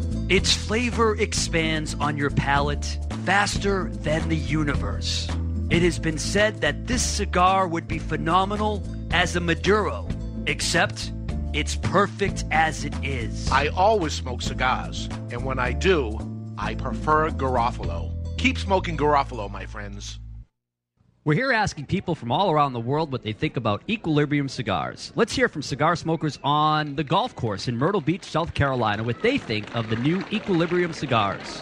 Its 0.31 0.55
flavor 0.55 1.13
expands 1.17 1.93
on 1.95 2.15
your 2.15 2.29
palate 2.29 2.97
faster 3.25 3.89
than 3.95 4.29
the 4.29 4.37
universe. 4.37 5.27
It 5.69 5.81
has 5.81 5.99
been 5.99 6.17
said 6.17 6.61
that 6.61 6.87
this 6.87 7.03
cigar 7.03 7.67
would 7.67 7.85
be 7.85 7.99
phenomenal 7.99 8.81
as 9.11 9.35
a 9.35 9.41
Maduro, 9.41 10.07
except 10.47 11.11
it's 11.51 11.75
perfect 11.75 12.45
as 12.49 12.85
it 12.85 12.93
is. 13.03 13.51
I 13.51 13.67
always 13.75 14.13
smoke 14.13 14.41
cigars, 14.41 15.09
and 15.31 15.43
when 15.43 15.59
I 15.59 15.73
do, 15.73 16.17
I 16.57 16.75
prefer 16.75 17.29
Garofalo. 17.31 18.13
Keep 18.37 18.57
smoking 18.57 18.95
Garofalo, 18.95 19.51
my 19.51 19.65
friends. 19.65 20.17
We're 21.23 21.35
here 21.35 21.51
asking 21.51 21.85
people 21.85 22.15
from 22.15 22.31
all 22.31 22.49
around 22.49 22.73
the 22.73 22.79
world 22.79 23.11
what 23.11 23.21
they 23.21 23.31
think 23.31 23.55
about 23.55 23.83
Equilibrium 23.87 24.49
cigars. 24.49 25.13
Let's 25.15 25.33
hear 25.33 25.47
from 25.47 25.61
cigar 25.61 25.95
smokers 25.95 26.39
on 26.43 26.95
the 26.95 27.03
golf 27.03 27.35
course 27.35 27.67
in 27.67 27.77
Myrtle 27.77 28.01
Beach, 28.01 28.23
South 28.23 28.55
Carolina, 28.55 29.03
what 29.03 29.21
they 29.21 29.37
think 29.37 29.75
of 29.75 29.91
the 29.91 29.97
new 29.97 30.23
Equilibrium 30.31 30.93
cigars. 30.93 31.61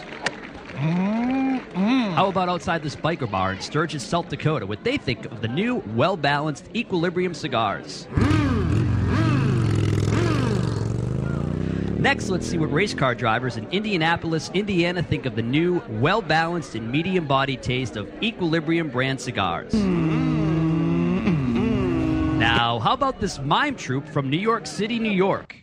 Mm-hmm. 0.76 2.14
How 2.14 2.28
about 2.28 2.48
outside 2.48 2.82
this 2.82 2.96
biker 2.96 3.30
bar 3.30 3.52
in 3.52 3.60
Sturgis, 3.60 4.02
South 4.02 4.30
Dakota, 4.30 4.64
what 4.64 4.82
they 4.82 4.96
think 4.96 5.26
of 5.26 5.42
the 5.42 5.48
new, 5.48 5.82
well 5.88 6.16
balanced 6.16 6.70
Equilibrium 6.74 7.34
cigars? 7.34 8.08
Mm. 8.12 8.69
Next, 12.00 12.30
let's 12.30 12.46
see 12.46 12.56
what 12.56 12.72
race 12.72 12.94
car 12.94 13.14
drivers 13.14 13.58
in 13.58 13.68
Indianapolis, 13.68 14.50
Indiana 14.54 15.02
think 15.02 15.26
of 15.26 15.36
the 15.36 15.42
new, 15.42 15.82
well 16.00 16.22
balanced 16.22 16.74
and 16.74 16.90
medium 16.90 17.26
bodied 17.26 17.62
taste 17.62 17.96
of 17.96 18.10
Equilibrium 18.22 18.88
brand 18.88 19.20
cigars. 19.20 19.74
Now, 22.40 22.78
how 22.78 22.94
about 22.94 23.20
this 23.20 23.38
mime 23.38 23.76
troupe 23.76 24.08
from 24.08 24.30
New 24.30 24.38
York 24.38 24.66
City, 24.66 24.98
New 24.98 25.10
York? 25.10 25.56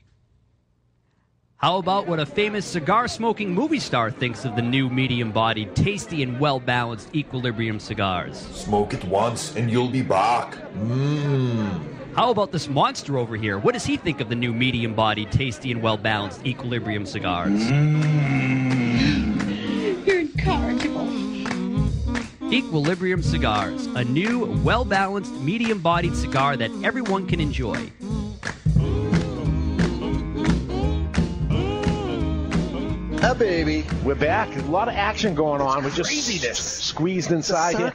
How 1.56 1.78
about 1.78 2.06
what 2.06 2.20
a 2.20 2.26
famous 2.26 2.68
cigar 2.68 3.08
smoking 3.08 3.52
movie 3.52 3.80
star 3.80 4.12
thinks 4.12 4.46
of 4.46 4.56
the 4.56 4.62
new 4.62 4.92
medium 4.92 5.32
bodied, 5.32 5.76
tasty, 5.76 6.22
and 6.22 6.40
well 6.40 6.60
balanced 6.60 7.16
Equilibrium 7.16 7.80
cigars? 7.80 8.38
Smoke 8.38 8.94
it 8.94 9.04
once 9.06 9.56
and 9.56 9.72
you'll 9.72 9.90
be 9.90 10.04
back. 10.04 10.56
Mmm. 10.76 11.97
How 12.18 12.31
about 12.31 12.52
this 12.52 12.68
monster 12.68 13.19
over 13.19 13.35
here? 13.35 13.60
What 13.60 13.76
does 13.76 13.85
he 13.85 13.95
think 13.95 14.19
of 14.22 14.30
the 14.30 14.34
new 14.34 14.52
medium 14.52 14.95
bodied, 14.95 15.31
tasty, 15.31 15.72
and 15.72 15.84
well 15.84 15.98
balanced 15.98 16.44
Equilibrium 16.48 17.06
cigars? 17.06 17.69
You're 20.03 20.22
incorrigible. 20.22 21.07
Equilibrium 22.52 23.22
Cigars, 23.22 23.85
a 23.85 24.03
new, 24.03 24.45
well 24.64 24.84
balanced, 24.84 25.31
medium 25.41 25.77
bodied 25.77 26.15
cigar 26.15 26.57
that 26.57 26.72
everyone 26.84 27.27
can 27.27 27.39
enjoy. 27.39 27.91
Ah, 33.19 33.34
baby. 33.34 33.85
We're 34.03 34.15
back. 34.15 34.56
A 34.56 34.61
lot 34.61 34.88
of 34.88 34.94
action 34.94 35.34
going 35.34 35.60
on. 35.60 35.84
We're 35.84 35.89
just 35.89 36.10
craziness. 36.10 36.60
squeezed 36.60 37.31
inside 37.31 37.76
a 37.76 37.77
here. 37.89 37.94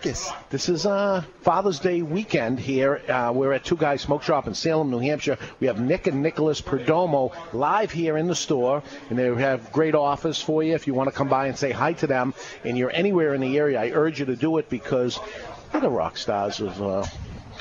This 0.51 0.69
is 0.69 0.85
uh, 0.85 1.23
Father's 1.43 1.79
Day 1.79 2.03
weekend 2.03 2.59
here. 2.59 3.01
Uh, 3.09 3.33
we're 3.35 3.53
at 3.53 3.65
Two 3.65 3.77
Guys 3.77 4.03
Smoke 4.03 4.23
Shop 4.25 4.47
in 4.49 4.55
Salem, 4.55 4.91
New 4.91 4.99
Hampshire. 4.99 5.39
We 5.61 5.69
have 5.69 5.81
Nick 5.81 6.07
and 6.09 6.23
Nicholas 6.23 6.61
Perdomo 6.61 7.33
live 7.55 7.93
here 7.93 8.17
in 8.17 8.27
the 8.27 8.35
store, 8.35 8.83
and 9.11 9.19
they 9.19 9.33
have 9.35 9.71
great 9.73 9.95
offers 9.95 10.43
for 10.43 10.63
you 10.65 10.75
if 10.75 10.87
you 10.89 10.93
want 10.95 11.09
to 11.09 11.15
come 11.15 11.29
by 11.29 11.47
and 11.47 11.57
say 11.57 11.71
hi 11.71 11.93
to 11.95 12.07
them. 12.07 12.35
And 12.65 12.77
you're 12.77 12.93
anywhere 12.93 13.33
in 13.35 13.41
the 13.41 13.57
area, 13.59 13.81
I 13.81 13.91
urge 13.91 14.19
you 14.21 14.27
to 14.27 14.37
do 14.37 14.59
it 14.59 14.69
because 14.69 15.21
they're 15.71 15.81
the 15.81 15.91
rock 15.91 16.17
stars 16.17 16.61
of. 16.61 16.83
Uh, 16.83 17.05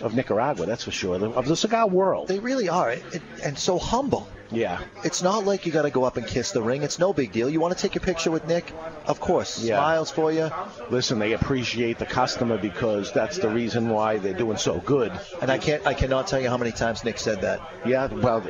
of 0.01 0.15
Nicaragua, 0.15 0.65
that's 0.65 0.85
for 0.85 0.89
sure. 0.91 1.23
Of 1.23 1.47
the 1.47 1.55
cigar 1.55 1.87
world. 1.87 2.27
They 2.27 2.39
really 2.39 2.69
are, 2.69 2.91
it, 2.91 3.03
it- 3.13 3.21
and 3.43 3.59
so 3.59 3.77
humble. 3.77 4.27
Yeah. 4.51 4.79
It's 5.03 5.21
not 5.21 5.45
like 5.45 5.65
you 5.65 5.71
got 5.71 5.83
to 5.83 5.89
go 5.89 6.03
up 6.03 6.17
and 6.17 6.27
kiss 6.27 6.51
the 6.51 6.61
ring. 6.61 6.83
It's 6.83 6.99
no 6.99 7.13
big 7.13 7.31
deal. 7.31 7.49
You 7.49 7.59
want 7.59 7.75
to 7.75 7.81
take 7.81 7.95
a 7.95 7.99
picture 7.99 8.31
with 8.31 8.47
Nick? 8.47 8.71
Of 9.05 9.19
course. 9.19 9.63
Yeah. 9.63 9.77
Smiles 9.77 10.11
for 10.11 10.31
you. 10.31 10.51
Listen, 10.89 11.19
they 11.19 11.33
appreciate 11.33 11.97
the 11.99 12.05
customer 12.05 12.57
because 12.57 13.11
that's 13.13 13.37
the 13.37 13.49
reason 13.49 13.89
why 13.89 14.17
they're 14.17 14.33
doing 14.33 14.57
so 14.57 14.79
good. 14.79 15.11
And 15.41 15.49
I 15.51 15.57
can't, 15.57 15.85
I 15.87 15.93
cannot 15.93 16.27
tell 16.27 16.39
you 16.41 16.49
how 16.49 16.57
many 16.57 16.71
times 16.71 17.03
Nick 17.03 17.17
said 17.17 17.41
that. 17.41 17.61
Yeah, 17.85 18.07
well, 18.07 18.43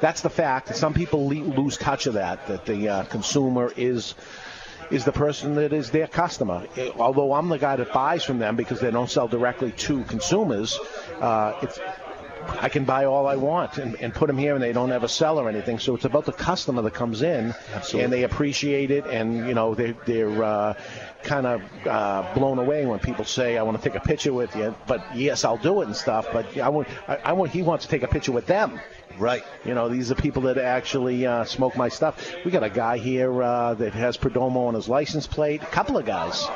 that's 0.00 0.22
the 0.22 0.30
fact. 0.30 0.74
Some 0.76 0.94
people 0.94 1.26
le- 1.28 1.34
lose 1.34 1.76
touch 1.76 2.06
of 2.06 2.14
that. 2.14 2.46
That 2.48 2.66
the 2.66 2.88
uh, 2.88 3.04
consumer 3.04 3.72
is 3.76 4.14
is 4.90 5.04
the 5.04 5.12
person 5.12 5.54
that 5.56 5.72
is 5.74 5.90
their 5.90 6.06
customer. 6.06 6.66
Eh, 6.76 6.90
Although 6.96 7.34
I'm 7.34 7.48
the 7.50 7.58
guy 7.58 7.76
that 7.76 7.92
buys 7.92 8.24
from 8.24 8.38
them 8.38 8.56
because 8.56 8.80
they 8.80 8.90
don't 8.90 9.10
sell 9.10 9.28
directly 9.28 9.70
to 9.72 10.02
consumers. 10.04 10.78
Uh, 11.20 11.58
it's 11.62 11.78
I 12.48 12.68
can 12.68 12.84
buy 12.84 13.04
all 13.04 13.26
I 13.26 13.36
want 13.36 13.78
and, 13.78 13.96
and 14.00 14.12
put 14.14 14.26
them 14.26 14.38
here, 14.38 14.54
and 14.54 14.62
they 14.62 14.72
don't 14.72 14.92
ever 14.92 15.08
sell 15.08 15.38
or 15.38 15.48
anything. 15.48 15.78
So 15.78 15.94
it's 15.94 16.04
about 16.04 16.24
the 16.24 16.32
customer 16.32 16.82
that 16.82 16.94
comes 16.94 17.22
in, 17.22 17.54
and 17.94 18.12
they 18.12 18.24
appreciate 18.24 18.90
it, 18.90 19.06
and 19.06 19.46
you 19.46 19.54
know 19.54 19.74
they, 19.74 19.94
they're 20.06 20.42
uh, 20.42 20.74
kind 21.22 21.46
of 21.46 21.62
uh, 21.86 22.34
blown 22.34 22.58
away 22.58 22.86
when 22.86 22.98
people 22.98 23.24
say, 23.24 23.56
"I 23.58 23.62
want 23.62 23.80
to 23.80 23.88
take 23.88 23.96
a 23.96 24.04
picture 24.04 24.32
with 24.32 24.54
you." 24.56 24.74
But 24.86 25.16
yes, 25.16 25.44
I'll 25.44 25.56
do 25.56 25.82
it 25.82 25.86
and 25.86 25.96
stuff. 25.96 26.26
But 26.32 26.56
I 26.58 26.68
want, 26.68 26.88
I, 27.06 27.16
I 27.16 27.32
want, 27.32 27.50
he 27.52 27.62
wants 27.62 27.84
to 27.84 27.90
take 27.90 28.02
a 28.02 28.08
picture 28.08 28.32
with 28.32 28.46
them. 28.46 28.80
Right. 29.18 29.42
You 29.64 29.74
know, 29.74 29.88
these 29.88 30.12
are 30.12 30.14
people 30.14 30.42
that 30.42 30.58
actually 30.58 31.26
uh, 31.26 31.44
smoke 31.44 31.76
my 31.76 31.88
stuff. 31.88 32.34
We 32.44 32.52
got 32.52 32.62
a 32.62 32.70
guy 32.70 32.98
here 32.98 33.42
uh, 33.42 33.74
that 33.74 33.92
has 33.94 34.16
Perdomo 34.16 34.68
on 34.68 34.74
his 34.74 34.88
license 34.88 35.26
plate. 35.26 35.62
A 35.62 35.66
couple 35.66 35.96
of 35.96 36.06
guys. 36.06 36.46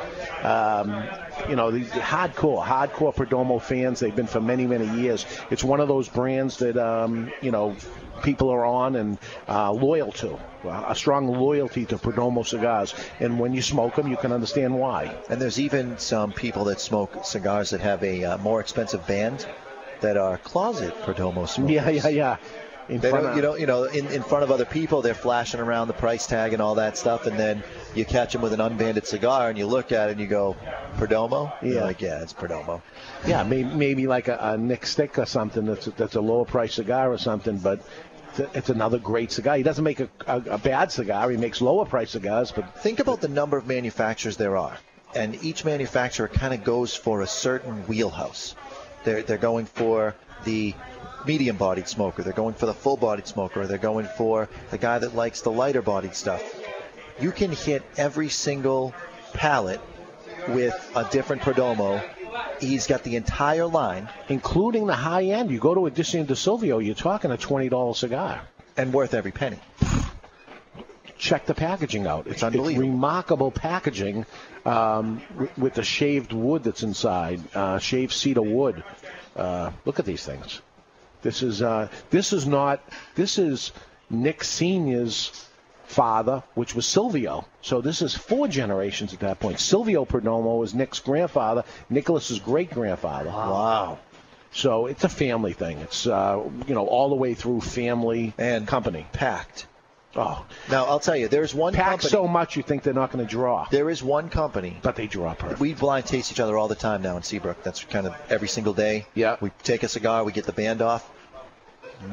Um, 0.41 1.03
you 1.49 1.57
know, 1.57 1.71
these 1.71 1.89
hardcore, 1.89 2.63
hardcore 2.63 3.13
Perdomo 3.13 3.61
fans. 3.61 3.99
They've 3.99 4.15
been 4.15 4.27
for 4.27 4.39
many, 4.39 4.65
many 4.65 4.87
years. 5.01 5.25
It's 5.51 5.63
one 5.63 5.81
of 5.81 5.89
those 5.89 6.07
brands 6.07 6.57
that 6.57 6.77
um, 6.77 7.31
you 7.41 7.51
know 7.51 7.75
people 8.23 8.49
are 8.49 8.65
on 8.65 8.95
and 8.95 9.17
uh, 9.49 9.71
loyal 9.71 10.11
to. 10.13 10.39
A 10.65 10.95
strong 10.95 11.27
loyalty 11.27 11.85
to 11.87 11.97
Perdomo 11.97 12.45
cigars, 12.47 12.95
and 13.19 13.37
when 13.37 13.53
you 13.53 13.61
smoke 13.61 13.95
them, 13.95 14.07
you 14.07 14.15
can 14.15 14.31
understand 14.31 14.73
why. 14.79 15.13
And 15.27 15.41
there's 15.41 15.59
even 15.59 15.97
some 15.97 16.31
people 16.31 16.63
that 16.65 16.79
smoke 16.79 17.25
cigars 17.25 17.71
that 17.71 17.81
have 17.81 18.01
a 18.01 18.23
uh, 18.23 18.37
more 18.37 18.61
expensive 18.61 19.05
band 19.05 19.45
that 20.03 20.15
are 20.17 20.37
closet 20.37 20.93
Perdomo 21.01 21.47
smokers. 21.49 21.73
Yeah, 21.75 21.89
yeah, 21.89 22.07
yeah. 22.07 22.37
In 22.89 22.99
they 22.99 23.09
front 23.11 23.23
don't, 23.23 23.31
of- 23.31 23.37
you 23.37 23.41
know, 23.41 23.55
you 23.55 23.65
know, 23.65 23.83
in, 23.85 24.07
in 24.07 24.21
front 24.23 24.43
of 24.43 24.51
other 24.51 24.65
people, 24.65 25.01
they're 25.01 25.13
flashing 25.15 25.61
around 25.61 25.87
the 25.87 25.93
price 25.93 26.27
tag 26.27 26.51
and 26.51 26.61
all 26.61 26.75
that 26.75 26.97
stuff, 26.97 27.25
and 27.27 27.39
then 27.39 27.63
you 27.95 28.03
catch 28.03 28.33
them 28.33 28.41
with 28.41 28.51
an 28.51 28.59
unbanded 28.59 29.07
cigar, 29.07 29.47
and 29.49 29.57
you 29.57 29.65
look 29.65 29.93
at 29.93 30.09
it 30.09 30.11
and 30.13 30.19
you 30.21 30.27
go, 30.27 30.57
Perdomo? 30.97 31.51
You're 31.61 31.75
Yeah. 31.75 31.83
like, 31.85 32.01
yeah, 32.01 32.21
it's 32.21 32.33
Perdomo. 32.33 32.81
Yeah, 33.25 33.43
maybe, 33.43 33.69
maybe 33.73 34.05
like 34.07 34.27
a, 34.27 34.37
a 34.37 34.57
Nick 34.57 34.85
Stick 34.85 35.17
or 35.17 35.25
something 35.25 35.65
that's 35.65 35.85
that's 35.85 36.15
a 36.15 36.21
lower 36.21 36.43
price 36.45 36.73
cigar 36.73 37.09
or 37.11 37.17
something, 37.17 37.57
but 37.57 37.79
it's, 38.37 38.39
it's 38.53 38.69
another 38.69 38.99
great 38.99 39.31
cigar. 39.31 39.55
He 39.55 39.63
doesn't 39.63 39.83
make 39.85 40.01
a, 40.01 40.09
a, 40.27 40.37
a 40.51 40.57
bad 40.57 40.91
cigar. 40.91 41.29
He 41.31 41.37
makes 41.37 41.61
lower 41.61 41.85
price 41.85 42.11
cigars, 42.11 42.51
but 42.51 42.77
Think 42.79 42.99
about 42.99 43.21
the 43.21 43.29
number 43.29 43.55
of 43.57 43.65
manufacturers 43.65 44.35
there 44.35 44.57
are, 44.57 44.77
and 45.15 45.41
each 45.41 45.63
manufacturer 45.63 46.27
kind 46.27 46.53
of 46.53 46.65
goes 46.65 46.93
for 46.93 47.21
a 47.21 47.27
certain 47.27 47.83
wheelhouse. 47.87 48.55
They're 49.03 49.23
they're 49.23 49.37
going 49.37 49.65
for 49.65 50.15
the 50.43 50.73
medium-bodied 51.25 51.87
smoker. 51.87 52.21
They're 52.23 52.33
going 52.33 52.53
for 52.55 52.65
the 52.65 52.73
full-bodied 52.73 53.27
smoker. 53.27 53.65
They're 53.65 53.77
going 53.77 54.07
for 54.17 54.49
the 54.71 54.77
guy 54.77 54.99
that 54.99 55.15
likes 55.15 55.41
the 55.41 55.51
lighter-bodied 55.51 56.15
stuff. 56.15 56.43
You 57.19 57.31
can 57.31 57.51
hit 57.51 57.83
every 57.95 58.29
single 58.29 58.93
palate 59.33 59.79
with 60.49 60.73
a 60.95 61.05
different 61.11 61.41
Perdomo. 61.41 62.03
He's 62.59 62.87
got 62.87 63.03
the 63.03 63.15
entire 63.15 63.65
line, 63.65 64.09
including 64.27 64.87
the 64.87 64.95
high 64.95 65.25
end. 65.25 65.51
You 65.51 65.59
go 65.59 65.73
to 65.75 65.85
Edition 65.85 66.25
de 66.25 66.35
Silvio, 66.35 66.79
you're 66.79 66.95
talking 66.95 67.31
a 67.31 67.37
twenty 67.37 67.69
dollar 67.69 67.93
cigar, 67.93 68.41
and 68.75 68.93
worth 68.93 69.13
every 69.13 69.31
penny. 69.31 69.59
Check 71.23 71.45
the 71.45 71.53
packaging 71.53 72.05
out. 72.05 72.27
It's, 72.27 72.43
unbelievable. 72.49 72.83
It's 72.83 72.91
remarkable 72.91 73.49
packaging 73.49 74.25
um, 74.65 75.21
w- 75.31 75.49
with 75.57 75.73
the 75.73 75.83
shaved 75.83 76.33
wood 76.33 76.65
that's 76.65 76.83
inside, 76.83 77.39
uh, 77.55 77.79
shaved 77.79 78.11
cedar 78.11 78.41
wood. 78.41 78.83
Uh, 79.33 79.71
look 79.85 79.99
at 79.99 80.05
these 80.05 80.25
things. 80.25 80.61
This 81.21 81.41
is 81.41 81.61
uh, 81.61 81.87
this 82.09 82.33
is 82.33 82.45
not 82.45 82.81
this 83.15 83.37
is 83.37 83.71
Nick 84.09 84.43
Senior's 84.43 85.47
father, 85.85 86.43
which 86.55 86.75
was 86.75 86.85
Silvio. 86.85 87.45
So 87.61 87.79
this 87.79 88.01
is 88.01 88.13
four 88.13 88.49
generations 88.49 89.13
at 89.13 89.21
that 89.21 89.39
point. 89.39 89.61
Silvio 89.61 90.03
Perdomo 90.03 90.61
is 90.65 90.73
Nick's 90.73 90.99
grandfather, 90.99 91.63
Nicholas's 91.89 92.39
great 92.39 92.69
grandfather. 92.69 93.29
Wow. 93.29 93.99
So 94.51 94.87
it's 94.87 95.05
a 95.05 95.09
family 95.09 95.53
thing. 95.53 95.79
It's 95.79 96.05
uh, 96.05 96.43
you 96.67 96.75
know 96.75 96.85
all 96.85 97.07
the 97.07 97.15
way 97.15 97.33
through 97.33 97.61
family 97.61 98.33
and 98.37 98.67
company 98.67 99.07
packed. 99.13 99.67
Oh, 100.15 100.45
Now 100.69 100.85
I'll 100.85 100.99
tell 100.99 101.15
you, 101.15 101.27
there's 101.27 101.55
one 101.55 101.73
packed 101.73 101.89
company. 102.01 102.09
so 102.11 102.27
much 102.27 102.55
you 102.55 102.61
think 102.61 102.83
they're 102.83 102.93
not 102.93 103.11
going 103.11 103.25
to 103.25 103.29
draw, 103.29 103.67
There 103.71 103.89
is 103.89 104.03
one 104.03 104.29
company. 104.29 104.77
but 104.83 104.95
they 104.95 105.07
draw 105.07 105.33
perfect. 105.33 105.59
We 105.59 105.73
blind 105.73 106.05
taste 106.05 106.31
each 106.31 106.39
other 106.39 106.55
all 106.57 106.67
the 106.67 106.75
time 106.75 107.01
now 107.01 107.17
in 107.17 107.23
Seabrook. 107.23 107.63
That's 107.63 107.83
kind 107.83 108.05
of 108.05 108.15
every 108.29 108.47
single 108.47 108.73
day. 108.73 109.07
Yeah. 109.15 109.37
We 109.41 109.49
take 109.63 109.81
a 109.81 109.87
cigar, 109.87 110.23
we 110.23 110.31
get 110.31 110.45
the 110.45 110.51
band 110.53 110.81
off. 110.83 111.09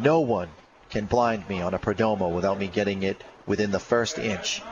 No 0.01 0.21
one 0.21 0.49
can 0.89 1.05
blind 1.07 1.49
me 1.49 1.61
on 1.61 1.75
a 1.75 1.79
Perdomo 1.79 2.33
without 2.33 2.59
me 2.59 2.69
getting 2.69 3.03
it 3.03 3.23
within 3.47 3.71
the 3.71 3.79
first 3.81 4.19
inch. 4.19 4.63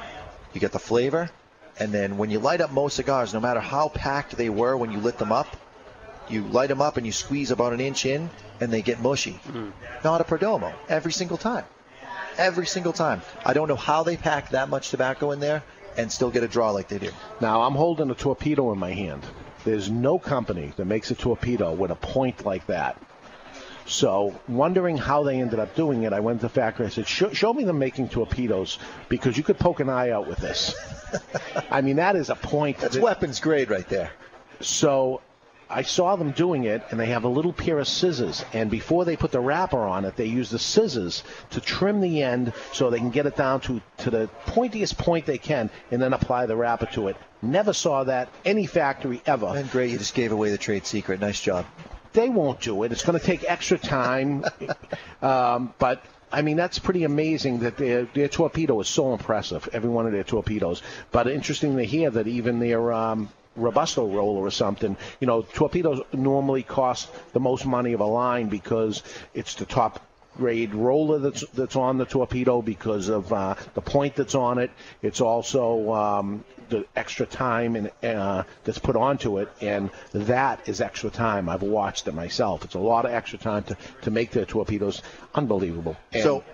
You 0.55 0.61
get 0.61 0.73
the 0.73 0.79
flavor, 0.79 1.31
and 1.79 1.93
then 1.93 2.17
when 2.17 2.31
you 2.31 2.39
light 2.39 2.61
up 2.63 2.73
most 2.73 2.97
cigars, 2.97 3.35
no 3.35 3.41
matter 3.41 3.61
how 3.61 3.89
packed 3.89 4.37
they 4.37 4.49
were 4.49 4.77
when 4.77 4.91
you 4.91 4.99
lit 5.01 5.19
them 5.19 5.33
up, 5.33 5.49
you 6.31 6.43
light 6.45 6.69
them 6.69 6.81
up 6.81 6.97
and 6.97 7.05
you 7.07 7.13
squeeze 7.13 7.51
about 7.51 7.73
an 7.75 7.81
inch 7.81 8.07
in, 8.07 8.31
and 8.61 8.73
they 8.73 8.81
get 8.83 9.01
mushy. 9.01 9.39
Mm. 9.49 9.73
Not 10.03 10.21
a 10.21 10.25
Perdomo 10.25 10.73
every 10.89 11.13
single 11.13 11.37
time. 11.37 11.65
Every 12.39 12.67
single 12.67 12.93
time. 12.93 13.21
I 13.45 13.53
don't 13.53 13.69
know 13.69 13.77
how 13.77 14.05
they 14.05 14.17
pack 14.17 14.51
that 14.51 14.69
much 14.69 14.91
tobacco 14.91 15.33
in 15.33 15.41
there 15.41 15.63
and 15.97 16.11
still 16.11 16.31
get 16.31 16.45
a 16.45 16.49
draw 16.49 16.71
like 16.71 16.89
they 16.89 16.99
do. 16.99 17.11
Now 17.41 17.63
I'm 17.63 17.75
holding 17.75 18.11
a 18.11 18.15
torpedo 18.15 18.73
in 18.73 18.79
my 18.79 18.93
hand. 18.93 19.25
There's 19.65 19.91
no 19.91 20.19
company 20.19 20.73
that 20.77 20.85
makes 20.85 21.11
a 21.11 21.15
torpedo 21.15 21.73
with 21.73 21.91
a 21.91 21.97
point 21.97 22.47
like 22.47 22.67
that. 22.69 22.97
So, 23.87 24.39
wondering 24.47 24.99
how 24.99 25.23
they 25.23 25.41
ended 25.41 25.59
up 25.59 25.75
doing 25.75 26.03
it, 26.03 26.13
I 26.13 26.21
went 26.21 26.41
to 26.41 26.47
the 26.47 26.51
factory. 26.51 26.87
I 26.87 26.91
said, 26.91 27.09
show, 27.09 27.33
show 27.33 27.55
me 27.55 27.65
them 27.65 27.79
making 27.79 28.11
torpedoes 28.11 28.79
because 29.09 29.39
you 29.39 29.43
could 29.43 29.59
poke 29.59 29.81
an 29.81 29.89
eye 29.89 30.11
out 30.11 30.29
with 30.29 30.39
this. 30.39 30.75
I 31.71 31.81
mean, 31.81 31.97
that 31.97 32.15
is 32.15 32.29
a 32.29 32.35
point. 32.35 32.79
That's 32.79 32.99
weapons 32.99 33.41
grade 33.41 33.71
right 33.71 33.89
there. 33.89 34.13
So, 34.61 35.23
I 35.71 35.83
saw 35.83 36.17
them 36.17 36.31
doing 36.31 36.65
it, 36.65 36.83
and 36.91 36.99
they 36.99 37.07
have 37.07 37.25
a 37.25 37.29
little 37.29 37.53
pair 37.53 37.79
of 37.79 37.87
scissors. 37.87 38.45
And 38.53 38.71
before 38.71 39.05
they 39.05 39.17
put 39.17 39.33
the 39.33 39.41
wrapper 39.41 39.81
on 39.81 40.05
it, 40.07 40.17
they 40.17 40.25
use 40.25 40.51
the 40.51 40.59
scissors 40.59 41.23
to 41.51 41.61
trim 41.61 42.01
the 42.01 42.23
end 42.23 42.55
so 42.73 42.89
they 42.89 42.99
can 42.99 43.11
get 43.11 43.27
it 43.27 43.37
down 43.37 43.61
to, 43.63 43.83
to 43.99 44.11
the 44.11 44.31
pointiest 44.47 44.97
point 44.97 45.27
they 45.27 45.39
can 45.39 45.71
and 45.91 46.01
then 46.01 46.15
apply 46.15 46.47
the 46.47 46.57
wrapper 46.57 46.87
to 46.87 47.09
it. 47.09 47.17
Never 47.43 47.73
saw 47.73 48.05
that 48.05 48.31
any 48.45 48.67
factory 48.67 49.21
ever. 49.27 49.47
And 49.47 49.71
great, 49.71 49.91
you 49.91 49.99
just 49.99 50.15
gave 50.15 50.33
away 50.33 50.51
the 50.51 50.59
trade 50.59 50.87
secret. 50.87 51.21
Nice 51.21 51.41
job. 51.41 51.67
They 52.15 52.31
won't 52.31 52.61
do 52.61 52.83
it. 52.85 52.93
It's 52.93 53.05
going 53.05 53.19
to 53.19 53.25
take 53.25 53.45
extra 53.47 53.79
time. 53.79 54.45
um, 55.23 55.75
but 55.79 56.03
I 56.33 56.43
mean, 56.43 56.57
that's 56.57 56.79
pretty 56.79 57.05
amazing 57.05 57.61
that 57.61 57.77
their, 57.77 58.05
their 58.07 58.29
torpedo 58.29 58.81
is 58.81 58.89
so 58.89 59.13
impressive. 59.13 59.69
Every 59.73 59.91
one 59.91 60.07
of 60.07 60.13
their 60.13 60.25
torpedoes. 60.25 60.83
But 61.11 61.29
interesting 61.29 61.77
to 61.77 61.85
hear 61.85 62.11
that 62.11 62.27
even 62.27 62.59
their 62.59 62.93
um, 62.93 63.29
Robusto 63.59 64.07
roller 64.07 64.43
or 64.43 64.51
something, 64.51 64.97
you 65.21 65.27
know, 65.27 65.43
torpedoes 65.43 66.01
normally 66.13 66.63
cost 66.63 67.11
the 67.33 67.41
most 67.41 67.67
money 67.67 67.93
of 67.93 68.01
a 68.01 68.07
line 68.07 68.49
because 68.49 69.03
it's 69.35 69.55
the 69.55 69.67
top 69.67 70.05
grade 70.39 70.73
roller 70.73 71.19
that's 71.19 71.45
that's 71.53 71.77
on 71.77 71.99
the 71.99 72.05
torpedo 72.05 72.63
because 72.63 73.09
of 73.09 73.33
uh, 73.33 73.55
the 73.75 73.81
point 73.83 74.15
that's 74.15 74.35
on 74.35 74.59
it. 74.59 74.71
It's 75.03 75.21
also 75.21 75.93
um, 75.93 76.45
the 76.71 76.87
extra 76.97 77.27
time 77.27 77.77
and 77.77 77.91
uh, 78.03 78.45
that's 78.65 78.79
put 78.79 78.97
onto 78.97 79.39
it, 79.39 79.49
and 79.61 79.91
that 80.13 80.69
is 80.69 80.81
extra 80.81 81.11
time. 81.11 81.49
I've 81.49 81.63
watched 81.63 82.09
it 82.09 82.15
myself. 82.15 82.65
It's 82.65 82.75
a 82.75 82.79
lot 82.79 83.05
of 83.05 83.13
extra 83.13 83.39
time 83.39 83.65
to, 83.65 83.77
to 84.03 84.11
make 84.11 84.31
the 84.31 84.47
torpedoes. 84.47 85.03
Unbelievable. 85.35 85.97
And 86.13 86.23
so, 86.23 86.45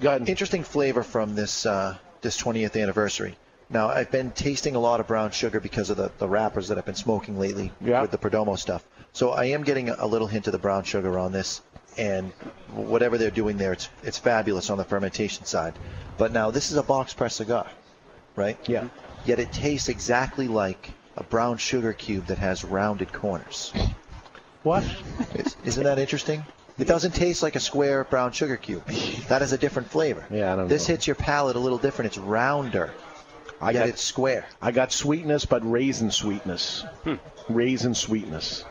interesting 0.00 0.62
flavor 0.62 1.02
from 1.02 1.34
this 1.34 1.66
uh, 1.66 1.96
this 2.22 2.40
20th 2.40 2.80
anniversary. 2.80 3.36
Now, 3.72 3.88
I've 3.88 4.10
been 4.10 4.30
tasting 4.32 4.76
a 4.76 4.78
lot 4.78 5.00
of 5.00 5.06
brown 5.06 5.30
sugar 5.30 5.58
because 5.58 5.88
of 5.90 5.96
the, 5.96 6.12
the 6.18 6.28
wrappers 6.28 6.68
that 6.68 6.76
I've 6.78 6.84
been 6.84 6.94
smoking 6.94 7.38
lately 7.38 7.72
with 7.80 8.10
the 8.10 8.18
Perdomo 8.18 8.58
stuff. 8.58 8.84
So 9.14 9.30
I 9.30 9.46
am 9.46 9.62
getting 9.64 9.88
a, 9.88 9.96
a 9.98 10.06
little 10.06 10.26
hint 10.28 10.46
of 10.46 10.52
the 10.52 10.58
brown 10.58 10.84
sugar 10.84 11.18
on 11.18 11.32
this, 11.32 11.62
and 11.96 12.30
whatever 12.74 13.16
they're 13.18 13.30
doing 13.30 13.56
there, 13.58 13.72
it's 13.72 13.88
it's 14.02 14.18
fabulous 14.18 14.70
on 14.70 14.78
the 14.78 14.84
fermentation 14.84 15.44
side. 15.46 15.74
But 16.18 16.32
now 16.32 16.50
this 16.50 16.70
is 16.70 16.76
a 16.76 16.82
box 16.82 17.12
press 17.14 17.34
cigar, 17.36 17.66
right? 18.36 18.58
Yeah. 18.68 18.88
Yet 19.24 19.38
it 19.38 19.52
tastes 19.52 19.88
exactly 19.88 20.48
like 20.48 20.90
a 21.16 21.22
brown 21.24 21.56
sugar 21.58 21.92
cube 21.92 22.26
that 22.26 22.38
has 22.38 22.64
rounded 22.64 23.12
corners. 23.12 23.72
What? 24.62 24.84
Isn't 25.64 25.84
that 25.84 25.98
interesting? 25.98 26.44
It 26.78 26.86
doesn't 26.88 27.14
taste 27.14 27.42
like 27.42 27.54
a 27.56 27.60
square 27.60 28.04
brown 28.04 28.32
sugar 28.32 28.56
cube. 28.56 28.86
That 29.28 29.42
is 29.42 29.52
a 29.52 29.58
different 29.58 29.90
flavor. 29.90 30.24
Yeah, 30.30 30.52
I 30.54 30.56
don't 30.56 30.68
This 30.68 30.88
know. 30.88 30.94
hits 30.94 31.06
your 31.06 31.16
palate 31.16 31.56
a 31.56 31.58
little 31.58 31.78
different. 31.78 32.06
It's 32.06 32.18
rounder. 32.18 32.92
I 33.62 33.72
got 33.72 33.88
it 33.88 33.98
square. 33.98 34.44
I 34.60 34.72
got 34.72 34.92
sweetness, 34.92 35.46
but 35.46 35.68
raisin 35.68 36.10
sweetness. 36.10 36.82
Hmm. 37.04 37.14
Raisin 37.48 37.94
sweetness. 37.94 38.64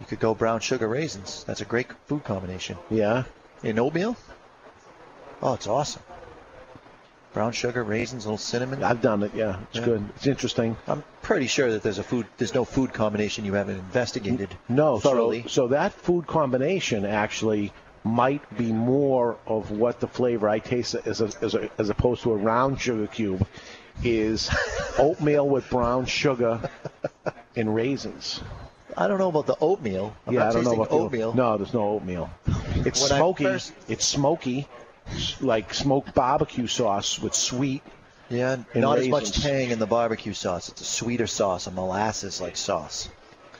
You 0.00 0.06
could 0.06 0.20
go 0.20 0.34
brown 0.34 0.60
sugar 0.60 0.86
raisins. 0.88 1.44
That's 1.44 1.60
a 1.62 1.64
great 1.64 1.86
food 2.06 2.24
combination. 2.24 2.76
Yeah. 2.90 3.24
In 3.62 3.78
oatmeal? 3.78 4.16
Oh, 5.42 5.54
it's 5.54 5.66
awesome. 5.66 6.02
Brown 7.32 7.52
sugar, 7.52 7.82
raisins, 7.82 8.24
a 8.26 8.28
little 8.28 8.38
cinnamon. 8.38 8.84
I've 8.84 9.00
done 9.00 9.22
it. 9.22 9.32
Yeah, 9.34 9.56
it's 9.70 9.78
Yeah. 9.80 9.84
good. 9.86 10.08
It's 10.16 10.26
interesting. 10.26 10.76
I'm 10.86 11.02
pretty 11.22 11.46
sure 11.48 11.72
that 11.72 11.82
there's 11.82 11.98
a 11.98 12.02
food. 12.04 12.26
There's 12.36 12.54
no 12.54 12.64
food 12.64 12.92
combination 12.92 13.44
you 13.44 13.54
haven't 13.54 13.78
investigated. 13.78 14.54
No, 14.68 15.00
thoroughly. 15.00 15.42
so 15.42 15.48
so 15.48 15.68
that 15.68 15.92
food 15.94 16.26
combination 16.26 17.04
actually 17.04 17.72
might 18.04 18.42
be 18.58 18.70
more 18.72 19.36
of 19.46 19.70
what 19.70 19.98
the 19.98 20.06
flavor 20.06 20.48
I 20.48 20.58
taste 20.58 20.94
as 21.06 21.22
a, 21.22 21.30
as, 21.40 21.54
a, 21.54 21.70
as 21.78 21.88
opposed 21.88 22.22
to 22.22 22.32
a 22.32 22.36
round 22.36 22.78
sugar 22.80 23.06
cube 23.06 23.44
is 24.02 24.50
oatmeal 24.98 25.48
with 25.48 25.68
brown 25.70 26.06
sugar 26.06 26.60
and 27.56 27.74
raisins. 27.74 28.40
I 28.96 29.08
don't 29.08 29.18
know 29.18 29.28
about 29.28 29.46
the 29.46 29.56
oatmeal. 29.60 30.14
I'm 30.26 30.34
yeah, 30.34 30.40
not 30.40 30.48
I 30.48 30.52
don't 30.52 30.64
know 30.64 30.70
tasting 30.70 30.80
about 30.80 30.90
the- 30.90 30.96
oatmeal. 31.04 31.34
no, 31.34 31.56
there's 31.56 31.74
no 31.74 31.88
oatmeal. 31.88 32.30
It's 32.76 33.00
When 33.00 33.18
smoky. 33.18 33.44
first- 33.44 33.72
It's 33.88 34.04
smoky, 34.04 34.68
like 35.40 35.74
smoked 35.74 36.14
barbecue 36.14 36.66
sauce 36.66 37.18
with 37.18 37.34
sweet. 37.34 37.82
Yeah, 38.30 38.56
and 38.72 38.82
not 38.82 38.98
as 38.98 39.08
much 39.08 39.42
tang 39.42 39.70
in 39.70 39.78
the 39.78 39.86
barbecue 39.86 40.32
sauce. 40.32 40.68
It's 40.70 40.80
a 40.80 40.84
sweeter 40.84 41.26
sauce, 41.26 41.66
a 41.66 41.70
molasses-like 41.70 42.56
sauce. 42.56 43.08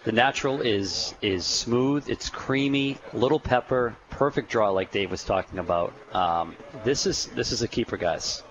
The 0.05 0.13
natural 0.13 0.61
is 0.63 1.15
is 1.21 1.45
smooth. 1.47 2.09
It's 2.09 2.29
creamy, 2.31 2.99
little 3.13 3.39
pepper, 3.41 3.95
perfect 4.11 4.51
draw, 4.51 4.71
like 4.71 4.91
Dave 4.91 5.11
was 5.11 5.23
talking 5.25 5.59
about. 5.59 5.93
Um, 6.13 6.57
this 6.85 7.07
is 7.07 7.27
this 7.35 7.53
is 7.53 7.63
a 7.63 7.69
keeper, 7.69 7.97
guys. 7.97 8.43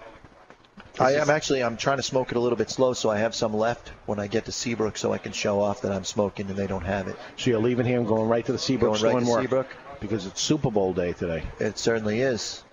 I 1.00 1.14
am 1.14 1.30
actually. 1.30 1.64
I'm 1.64 1.78
trying 1.78 1.98
to 1.98 2.04
smoke 2.04 2.32
it 2.32 2.38
a 2.38 2.40
little 2.40 2.58
bit 2.58 2.70
slow, 2.70 2.94
so 2.94 3.10
I 3.10 3.18
have 3.18 3.34
some 3.34 3.56
left 3.56 3.90
when 4.06 4.20
I 4.20 4.28
get 4.28 4.46
to 4.46 4.52
Seabrook, 4.52 4.98
so 4.98 5.12
I 5.12 5.18
can 5.18 5.32
show 5.32 5.60
off 5.62 5.82
that 5.82 5.92
I'm 5.92 6.04
smoking 6.04 6.48
and 6.50 6.56
they 6.56 6.68
don't 6.68 6.86
have 6.86 7.08
it. 7.08 7.16
So 7.38 7.50
you're 7.50 7.60
leaving 7.60 7.86
here 7.86 7.98
and 7.98 8.08
going 8.08 8.30
right 8.30 8.46
to 8.46 8.52
the 8.52 8.60
Seabrook 8.60 9.00
Going 9.00 9.16
right 9.16 9.26
to 9.26 9.32
work 9.32 9.42
Seabrook. 9.42 9.68
because 10.00 10.26
it's 10.26 10.42
Super 10.42 10.70
Bowl 10.70 10.94
day 10.94 11.14
today. 11.14 11.44
It 11.60 11.78
certainly 11.80 12.22
is. 12.22 12.64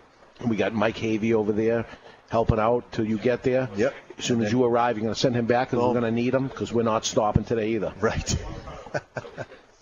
We 0.46 0.56
got 0.56 0.72
Mike 0.74 0.96
Havey 0.96 1.32
over 1.32 1.52
there 1.52 1.86
helping 2.30 2.58
out 2.58 2.92
till 2.92 3.06
you 3.06 3.18
get 3.18 3.42
there. 3.42 3.68
Yep. 3.76 3.94
As 4.18 4.24
soon 4.24 4.42
as 4.42 4.52
you 4.52 4.64
arrive, 4.64 4.96
you're 4.96 5.02
going 5.04 5.14
to 5.14 5.20
send 5.20 5.34
him 5.34 5.46
back 5.46 5.70
because 5.70 5.82
we're 5.84 6.00
going 6.00 6.04
to 6.04 6.10
need 6.10 6.34
him 6.34 6.48
because 6.48 6.72
we're 6.72 6.82
not 6.82 7.04
stopping 7.04 7.44
today 7.44 7.70
either. 7.70 7.92
Right. 8.00 8.36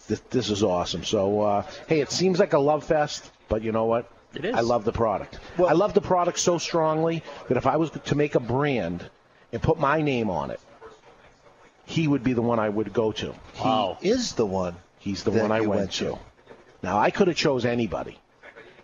This, 0.08 0.20
this 0.30 0.48
is 0.48 0.62
awesome. 0.62 1.04
So, 1.04 1.42
uh, 1.42 1.66
hey, 1.86 2.00
it 2.00 2.10
seems 2.10 2.38
like 2.38 2.54
a 2.54 2.58
love 2.58 2.84
fest, 2.84 3.30
but 3.50 3.62
you 3.62 3.72
know 3.72 3.84
what? 3.84 4.10
It 4.34 4.44
is. 4.44 4.54
I 4.54 4.60
love 4.60 4.84
the 4.84 4.92
product. 4.92 5.38
I 5.58 5.72
love 5.72 5.94
the 5.94 6.00
product 6.00 6.38
so 6.38 6.58
strongly 6.58 7.22
that 7.48 7.56
if 7.56 7.66
I 7.66 7.76
was 7.76 7.90
to 7.90 8.14
make 8.14 8.34
a 8.34 8.40
brand 8.40 9.08
and 9.52 9.62
put 9.62 9.78
my 9.78 10.02
name 10.02 10.30
on 10.30 10.50
it, 10.50 10.60
he 11.86 12.06
would 12.06 12.22
be 12.22 12.34
the 12.34 12.42
one 12.42 12.58
I 12.58 12.68
would 12.68 12.92
go 12.92 13.12
to. 13.12 13.34
He 13.54 14.08
is 14.08 14.32
the 14.34 14.44
one. 14.44 14.76
He's 14.98 15.22
the 15.22 15.30
one 15.30 15.50
I 15.50 15.60
went, 15.60 15.80
went 15.80 15.92
to. 15.92 16.18
Now 16.82 16.98
I 16.98 17.10
could 17.10 17.28
have 17.28 17.36
chose 17.36 17.64
anybody. 17.64 18.18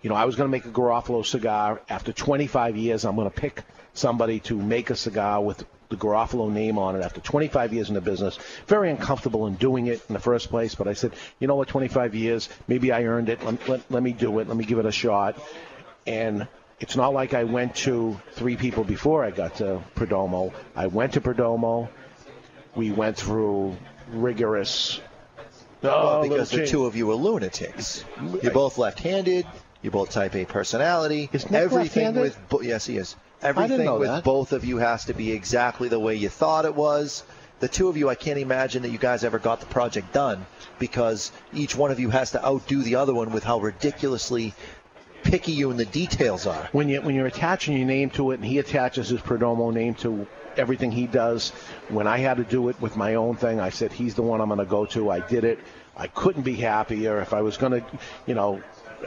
You 0.02 0.10
know, 0.10 0.16
I 0.16 0.24
was 0.24 0.36
going 0.36 0.48
to 0.48 0.50
make 0.50 0.64
a 0.64 0.70
Garofalo 0.70 1.24
cigar. 1.24 1.80
After 1.88 2.12
25 2.12 2.76
years, 2.76 3.04
I'm 3.04 3.16
going 3.16 3.30
to 3.30 3.34
pick 3.34 3.62
somebody 3.94 4.40
to 4.40 4.56
make 4.56 4.90
a 4.90 4.96
cigar 4.96 5.42
with 5.42 5.64
the 5.94 6.06
Garofalo 6.06 6.50
name 6.50 6.78
on 6.78 6.96
it 6.96 7.02
after 7.04 7.20
25 7.20 7.72
years 7.72 7.88
in 7.88 7.94
the 7.94 8.00
business. 8.00 8.38
Very 8.66 8.90
uncomfortable 8.90 9.46
in 9.46 9.54
doing 9.54 9.86
it 9.86 10.02
in 10.08 10.14
the 10.14 10.20
first 10.20 10.48
place, 10.50 10.74
but 10.74 10.88
I 10.88 10.92
said, 10.94 11.12
you 11.38 11.46
know 11.46 11.54
what, 11.56 11.68
25 11.68 12.14
years, 12.14 12.48
maybe 12.68 12.92
I 12.92 13.04
earned 13.04 13.28
it. 13.28 13.44
Let, 13.44 13.68
let, 13.68 13.90
let 13.90 14.02
me 14.02 14.12
do 14.12 14.38
it. 14.40 14.48
Let 14.48 14.56
me 14.56 14.64
give 14.64 14.78
it 14.78 14.86
a 14.86 14.92
shot. 14.92 15.38
And 16.06 16.46
it's 16.80 16.96
not 16.96 17.12
like 17.14 17.34
I 17.34 17.44
went 17.44 17.76
to 17.76 18.20
three 18.32 18.56
people 18.56 18.84
before 18.84 19.24
I 19.24 19.30
got 19.30 19.56
to 19.56 19.80
Perdomo. 19.94 20.52
I 20.76 20.86
went 20.88 21.12
to 21.14 21.20
Perdomo. 21.20 21.88
We 22.74 22.90
went 22.90 23.16
through 23.16 23.76
rigorous. 24.10 25.00
Well, 25.82 25.94
Oh, 26.18 26.22
because 26.28 26.50
the 26.50 26.58
change. 26.58 26.70
two 26.70 26.86
of 26.86 26.96
you 26.96 27.10
are 27.10 27.14
lunatics. 27.14 28.04
You're 28.42 28.52
both 28.52 28.78
left-handed. 28.78 29.46
You're 29.82 29.92
both 29.92 30.10
Type 30.10 30.34
A 30.34 30.44
personality. 30.46 31.28
Is 31.32 31.50
Nick 31.50 31.60
Everything 31.60 32.14
left-handed? 32.14 32.36
with 32.50 32.64
yes, 32.66 32.86
he 32.86 32.96
is. 32.96 33.16
Everything 33.44 33.98
with 33.98 34.08
that. 34.08 34.24
both 34.24 34.52
of 34.52 34.64
you 34.64 34.78
has 34.78 35.04
to 35.04 35.14
be 35.14 35.32
exactly 35.32 35.88
the 35.88 36.00
way 36.00 36.14
you 36.14 36.28
thought 36.28 36.64
it 36.64 36.74
was. 36.74 37.24
The 37.60 37.68
two 37.68 37.88
of 37.88 37.96
you, 37.96 38.08
I 38.08 38.14
can't 38.14 38.38
imagine 38.38 38.82
that 38.82 38.90
you 38.90 38.98
guys 38.98 39.22
ever 39.22 39.38
got 39.38 39.60
the 39.60 39.66
project 39.66 40.12
done 40.12 40.46
because 40.78 41.30
each 41.52 41.76
one 41.76 41.90
of 41.90 42.00
you 42.00 42.10
has 42.10 42.32
to 42.32 42.44
outdo 42.44 42.82
the 42.82 42.96
other 42.96 43.14
one 43.14 43.32
with 43.32 43.44
how 43.44 43.60
ridiculously 43.60 44.54
picky 45.22 45.52
you 45.52 45.70
and 45.70 45.78
the 45.78 45.84
details 45.84 46.46
are. 46.46 46.68
when 46.72 46.88
you 46.88 47.00
when 47.00 47.14
you're 47.14 47.26
attaching 47.26 47.76
your 47.76 47.86
name 47.86 48.10
to 48.10 48.30
it, 48.32 48.34
and 48.34 48.44
he 48.44 48.58
attaches 48.58 49.08
his 49.08 49.20
Perdomo 49.20 49.72
name 49.72 49.94
to 49.94 50.26
everything 50.56 50.90
he 50.90 51.06
does. 51.06 51.50
When 51.88 52.06
I 52.06 52.18
had 52.18 52.36
to 52.38 52.44
do 52.44 52.68
it 52.68 52.80
with 52.80 52.96
my 52.96 53.14
own 53.14 53.36
thing, 53.36 53.60
I 53.60 53.70
said 53.70 53.92
he's 53.92 54.14
the 54.14 54.22
one 54.22 54.40
I'm 54.40 54.48
going 54.48 54.58
to 54.58 54.64
go 54.64 54.86
to. 54.86 55.10
I 55.10 55.20
did 55.20 55.44
it. 55.44 55.58
I 55.96 56.08
couldn't 56.08 56.42
be 56.42 56.56
happier. 56.56 57.20
If 57.20 57.32
I 57.32 57.42
was 57.42 57.56
going 57.56 57.72
to, 57.72 57.84
you 58.26 58.34
know, 58.34 58.60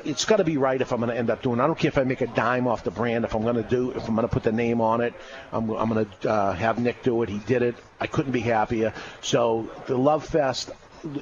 it's 0.05 0.25
got 0.25 0.37
to 0.37 0.43
be 0.43 0.57
right 0.57 0.79
if 0.79 0.91
I'm 0.91 0.99
going 0.99 1.09
to 1.09 1.17
end 1.17 1.29
up 1.29 1.41
doing. 1.41 1.59
I 1.59 1.67
don't 1.67 1.77
care 1.77 1.89
if 1.89 1.97
I 1.97 2.03
make 2.03 2.21
a 2.21 2.27
dime 2.27 2.67
off 2.67 2.83
the 2.83 2.91
brand. 2.91 3.25
If 3.25 3.35
I'm 3.35 3.43
going 3.43 3.55
to 3.55 3.63
do, 3.63 3.91
if 3.91 4.07
I'm 4.07 4.15
going 4.15 4.27
to 4.27 4.33
put 4.33 4.43
the 4.43 4.51
name 4.51 4.81
on 4.81 5.01
it, 5.01 5.13
I'm, 5.51 5.69
I'm 5.69 5.89
going 5.89 6.05
to 6.21 6.29
uh, 6.29 6.53
have 6.53 6.79
Nick 6.79 7.03
do 7.03 7.21
it. 7.23 7.29
He 7.29 7.39
did 7.39 7.61
it. 7.61 7.75
I 7.99 8.07
couldn't 8.07 8.31
be 8.31 8.39
happier. 8.39 8.93
So 9.21 9.69
the 9.87 9.97
Love 9.97 10.25
Fest, 10.25 10.71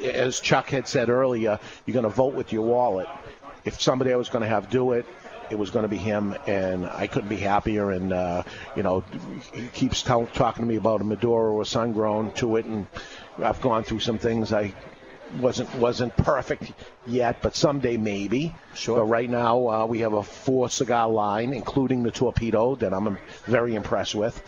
as 0.03 0.39
Chuck 0.39 0.69
had 0.69 0.87
said 0.87 1.09
earlier, 1.09 1.59
you're 1.85 1.93
going 1.93 2.03
to 2.03 2.09
vote 2.09 2.33
with 2.33 2.53
your 2.53 2.63
wallet. 2.63 3.07
If 3.63 3.81
somebody 3.81 4.13
I 4.13 4.15
was 4.15 4.29
going 4.29 4.43
to 4.43 4.47
have 4.47 4.69
do 4.69 4.93
it, 4.93 5.05
it 5.49 5.57
was 5.57 5.69
going 5.69 5.83
to 5.83 5.89
be 5.89 5.97
him, 5.97 6.35
and 6.47 6.85
I 6.87 7.07
couldn't 7.07 7.29
be 7.29 7.37
happier. 7.37 7.91
And 7.91 8.11
uh, 8.11 8.43
you 8.75 8.83
know, 8.83 9.03
he 9.53 9.67
keeps 9.67 10.01
tell, 10.01 10.25
talking 10.27 10.63
to 10.63 10.67
me 10.67 10.75
about 10.75 11.01
a 11.01 11.03
Maduro 11.03 11.53
or 11.53 11.61
a 11.61 11.65
sun 11.65 11.93
grown 11.93 12.31
to 12.33 12.55
it, 12.57 12.65
and 12.65 12.87
I've 13.37 13.61
gone 13.61 13.83
through 13.83 13.99
some 13.99 14.17
things 14.17 14.53
I 14.53 14.73
wasn't 15.37 15.73
wasn't 15.75 16.15
perfect 16.17 16.71
yet, 17.07 17.41
but 17.41 17.55
someday 17.55 17.97
maybe. 17.97 18.53
Sure. 18.73 18.97
But 18.97 19.05
right 19.05 19.29
now 19.29 19.67
uh, 19.67 19.85
we 19.85 19.99
have 19.99 20.13
a 20.13 20.23
four 20.23 20.69
cigar 20.69 21.09
line, 21.09 21.53
including 21.53 22.03
the 22.03 22.11
torpedo 22.11 22.75
that 22.75 22.93
I'm 22.93 23.17
very 23.45 23.75
impressed 23.75 24.15
with. 24.15 24.41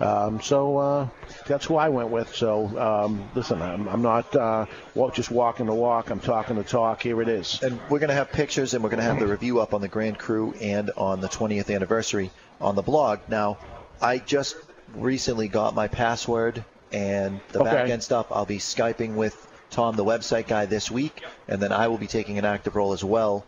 Um, 0.00 0.40
so 0.40 0.78
uh, 0.78 1.08
that's 1.46 1.66
who 1.66 1.76
I 1.76 1.88
went 1.88 2.10
with. 2.10 2.34
So 2.34 2.66
um, 2.78 3.28
listen, 3.34 3.62
I'm, 3.62 3.88
I'm 3.88 4.02
not 4.02 4.34
uh, 4.34 4.66
just 5.14 5.30
walking 5.30 5.66
the 5.66 5.74
walk. 5.74 6.10
I'm 6.10 6.20
talking 6.20 6.56
the 6.56 6.64
talk. 6.64 7.02
Here 7.02 7.20
it 7.22 7.28
is. 7.28 7.62
And 7.62 7.78
we're 7.88 8.00
going 8.00 8.08
to 8.08 8.14
have 8.14 8.32
pictures 8.32 8.74
and 8.74 8.82
we're 8.82 8.90
going 8.90 8.98
to 9.00 9.04
have 9.06 9.20
the 9.20 9.26
review 9.28 9.60
up 9.60 9.72
on 9.72 9.80
the 9.80 9.88
Grand 9.88 10.18
Cru 10.18 10.52
and 10.60 10.90
on 10.96 11.20
the 11.20 11.28
20th 11.28 11.72
anniversary 11.74 12.30
on 12.60 12.74
the 12.74 12.82
blog. 12.82 13.20
Now, 13.28 13.58
I 14.00 14.18
just 14.18 14.56
recently 14.96 15.48
got 15.48 15.74
my 15.74 15.88
password 15.88 16.64
and 16.92 17.40
the 17.52 17.60
Okay. 17.60 17.70
back 17.70 17.88
end 17.88 18.02
stuff. 18.02 18.26
I'll 18.30 18.46
be 18.46 18.58
Skyping 18.58 19.14
with 19.14 19.34
Tom, 19.74 19.96
the 19.96 20.04
website 20.04 20.46
guy, 20.46 20.66
this 20.66 20.88
week, 20.88 21.24
and 21.48 21.60
then 21.60 21.72
I 21.72 21.88
will 21.88 21.98
be 21.98 22.06
taking 22.06 22.38
an 22.38 22.44
active 22.44 22.76
role 22.76 22.92
as 22.92 23.02
well 23.02 23.44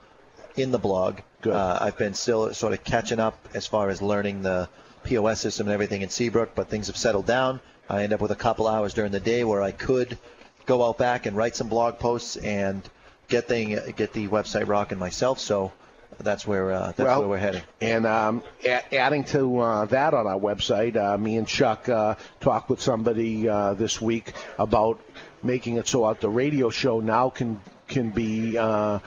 in 0.57 0.73
the 0.73 0.79
blog. 0.79 1.21
Uh, 1.45 1.79
I've 1.81 1.97
been 1.97 2.15
still 2.15 2.53
sort 2.53 2.73
of 2.73 2.83
catching 2.83 3.21
up 3.21 3.49
as 3.55 3.69
far 3.69 3.91
as 3.91 4.03
learning 4.03 4.43
the 4.43 4.69
POS 5.05 5.41
system 5.41 5.69
and 5.69 5.75
everything 5.75 6.03
in 6.03 6.09
Seabrook, 6.09 6.57
but 6.57 6.69
things 6.69 6.89
have 6.89 6.97
settled 6.97 7.27
down. 7.27 7.61
I 7.89 8.03
end 8.03 8.13
up 8.13 8.21
with 8.21 8.33
a 8.33 8.37
couple 8.37 8.67
hours 8.67 8.93
during 8.93 9.13
the 9.13 9.21
day 9.21 9.45
where 9.45 9.63
I 9.63 9.71
could 9.71 10.19
go 10.67 10.85
out 10.85 10.99
back 10.99 11.27
and 11.27 11.37
write 11.37 11.55
some 11.55 11.69
blog 11.69 12.01
posts 12.01 12.37
and 12.37 12.83
get 13.29 13.47
thing 13.47 13.79
get 13.95 14.13
the 14.13 14.27
website 14.27 14.67
rocking 14.67 14.99
myself. 14.99 15.39
So 15.39 15.71
that's 16.19 16.47
where 16.47 16.73
uh, 16.73 16.87
that's 16.89 16.99
Well, 17.01 17.21
where 17.21 17.29
we're 17.29 17.39
heading. 17.39 17.63
And 17.81 18.07
um, 18.07 18.43
a- 18.65 18.95
adding 18.95 19.25
to 19.25 19.59
uh, 19.59 19.85
that 19.87 20.15
on 20.15 20.27
our 20.27 20.39
website, 20.39 20.97
uh, 20.97 21.17
me 21.19 21.37
and 21.37 21.47
Chuck 21.47 21.89
uh, 21.89 22.15
talked 22.41 22.71
with 22.71 22.81
somebody 22.81 23.49
uh, 23.49 23.75
this 23.75 24.01
week 24.01 24.33
about 24.59 25.01
making 25.43 25.77
it 25.77 25.87
so 25.87 26.05
out 26.05 26.21
the 26.21 26.29
radio 26.31 26.71
show 26.71 27.01
now 27.01 27.31
can 27.31 27.61
can 27.89 28.11
be 28.11 28.57
uh, 28.59 28.99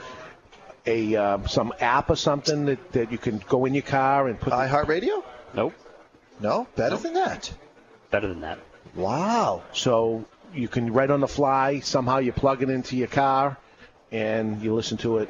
a 0.86 1.16
uh, 1.16 1.46
some 1.46 1.72
app 1.80 2.10
or 2.10 2.16
something 2.16 2.66
that, 2.66 2.92
that 2.92 3.12
you 3.12 3.18
can 3.18 3.42
go 3.48 3.64
in 3.66 3.74
your 3.74 3.82
car 3.82 4.28
and 4.28 4.40
put. 4.40 4.52
iHeartRadio? 4.52 5.22
Nope. 5.54 5.74
No, 6.38 6.66
better 6.76 6.96
than 6.96 7.14
that. 7.14 7.52
Better 8.10 8.28
than 8.28 8.40
that. 8.40 8.58
Wow. 8.94 9.62
So 9.74 10.24
you 10.54 10.68
can 10.68 10.92
right 10.92 11.10
on 11.10 11.20
the 11.20 11.28
fly. 11.28 11.80
Somehow 11.80 12.18
you 12.18 12.32
plug 12.32 12.62
it 12.62 12.70
into 12.70 12.96
your 12.96 13.08
car, 13.08 13.58
and 14.10 14.62
you 14.62 14.74
listen 14.74 14.96
to 14.98 15.18
it 15.18 15.28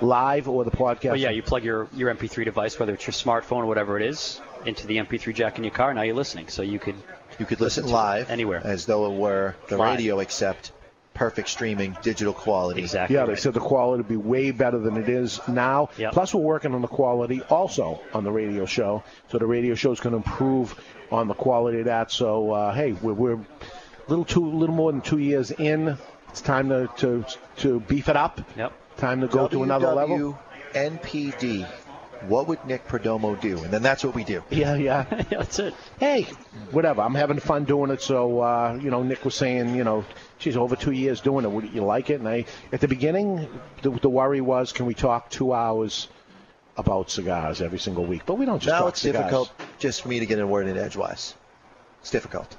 live 0.00 0.48
or 0.48 0.64
the 0.64 0.70
podcast. 0.70 1.04
Well, 1.10 1.16
yeah, 1.16 1.30
you 1.30 1.42
plug 1.42 1.64
your, 1.64 1.88
your 1.94 2.14
MP3 2.14 2.44
device, 2.44 2.78
whether 2.78 2.94
it's 2.94 3.06
your 3.06 3.12
smartphone 3.12 3.58
or 3.58 3.66
whatever 3.66 3.98
it 3.98 4.06
is, 4.06 4.40
into 4.66 4.86
the 4.86 4.96
MP3 4.98 5.34
jack 5.34 5.58
in 5.58 5.64
your 5.64 5.72
car. 5.72 5.92
Now 5.94 6.02
you're 6.02 6.14
listening, 6.14 6.48
so 6.48 6.62
you 6.62 6.78
could 6.78 6.96
You 7.38 7.46
could 7.46 7.60
listen, 7.60 7.84
to 7.84 7.90
it 7.90 7.92
live 7.92 8.30
anywhere. 8.30 8.60
as 8.64 8.86
though 8.86 9.12
it 9.12 9.18
were 9.18 9.54
the 9.68 9.76
Live. 9.76 9.96
radio, 9.98 10.20
except 10.20 10.72
perfect 11.14 11.48
streaming, 11.50 11.94
digital 12.02 12.32
quality. 12.32 12.80
Exactly. 12.80 13.16
Yeah, 13.16 13.26
they 13.26 13.36
said 13.36 13.52
the 13.54 13.60
quality 13.60 13.98
would 13.98 14.08
be 14.08 14.16
way 14.16 14.50
better 14.50 14.78
than 14.78 14.96
it 14.96 15.08
is 15.10 15.40
now. 15.46 15.90
Yep. 15.98 16.12
Plus, 16.14 16.34
we're 16.34 16.40
working 16.40 16.74
on 16.74 16.80
the 16.80 16.88
quality 16.88 17.42
also 17.42 18.00
on 18.14 18.24
the 18.24 18.32
radio 18.32 18.64
show. 18.64 19.02
So 19.28 19.38
the 19.38 19.46
radio 19.46 19.74
show 19.74 19.92
is 19.92 20.00
going 20.00 20.12
to 20.12 20.16
improve 20.28 20.74
on 21.10 21.28
the 21.28 21.34
quality 21.34 21.80
of 21.80 21.84
that. 21.84 22.10
So 22.10 22.52
uh, 22.52 22.74
hey, 22.74 22.92
we're, 22.92 23.12
we're 23.12 23.34
a 23.34 23.44
little 24.08 24.24
too, 24.24 24.44
little 24.52 24.74
more 24.74 24.90
than 24.90 25.02
two 25.02 25.18
years 25.18 25.50
in. 25.50 25.98
It's 26.30 26.40
time 26.40 26.70
to 26.70 26.88
to, 26.98 27.26
to 27.58 27.80
beef 27.80 28.08
it 28.08 28.16
up. 28.16 28.40
Yep. 28.56 28.72
Time 28.96 29.20
to 29.20 29.26
go 29.28 29.48
to 29.48 29.62
another 29.62 29.92
level. 29.92 30.38
NPD. 30.74 31.66
What 32.28 32.46
would 32.46 32.64
Nick 32.64 32.86
Perdomo 32.86 33.40
do? 33.40 33.58
And 33.64 33.72
then 33.72 33.82
that's 33.82 34.04
what 34.04 34.14
we 34.14 34.22
do. 34.22 34.44
Yeah, 34.50 34.76
yeah. 34.76 35.02
That's 35.30 35.58
it. 35.58 35.74
Hey, 35.98 36.28
whatever. 36.70 37.02
I'm 37.02 37.16
having 37.16 37.40
fun 37.40 37.64
doing 37.64 37.90
it. 37.90 38.00
So, 38.00 38.40
uh, 38.40 38.78
you 38.80 38.90
know, 38.92 39.02
Nick 39.02 39.24
was 39.24 39.34
saying, 39.34 39.74
you 39.74 39.82
know, 39.82 40.04
she's 40.38 40.56
over 40.56 40.76
two 40.76 40.92
years 40.92 41.20
doing 41.20 41.44
it. 41.44 41.50
Would 41.50 41.72
you 41.74 41.82
like 41.82 42.10
it? 42.10 42.20
And 42.20 42.28
I, 42.28 42.44
at 42.72 42.80
the 42.80 42.86
beginning, 42.86 43.48
the, 43.82 43.90
the 43.90 44.08
worry 44.08 44.40
was, 44.40 44.72
can 44.72 44.86
we 44.86 44.94
talk 44.94 45.30
two 45.30 45.52
hours 45.52 46.06
about 46.76 47.10
cigars 47.10 47.60
every 47.60 47.80
single 47.80 48.04
week? 48.04 48.22
But 48.24 48.34
we 48.34 48.46
don't 48.46 48.60
just 48.60 48.72
now 48.72 48.80
talk 48.80 48.88
it's 48.90 49.00
cigars. 49.00 49.24
difficult 49.24 49.52
just 49.80 50.02
for 50.02 50.08
me 50.08 50.20
to 50.20 50.26
get 50.26 50.38
a 50.38 50.46
word 50.46 50.68
in 50.68 50.78
edgewise. 50.78 51.34
It's 52.02 52.10
difficult. 52.10 52.56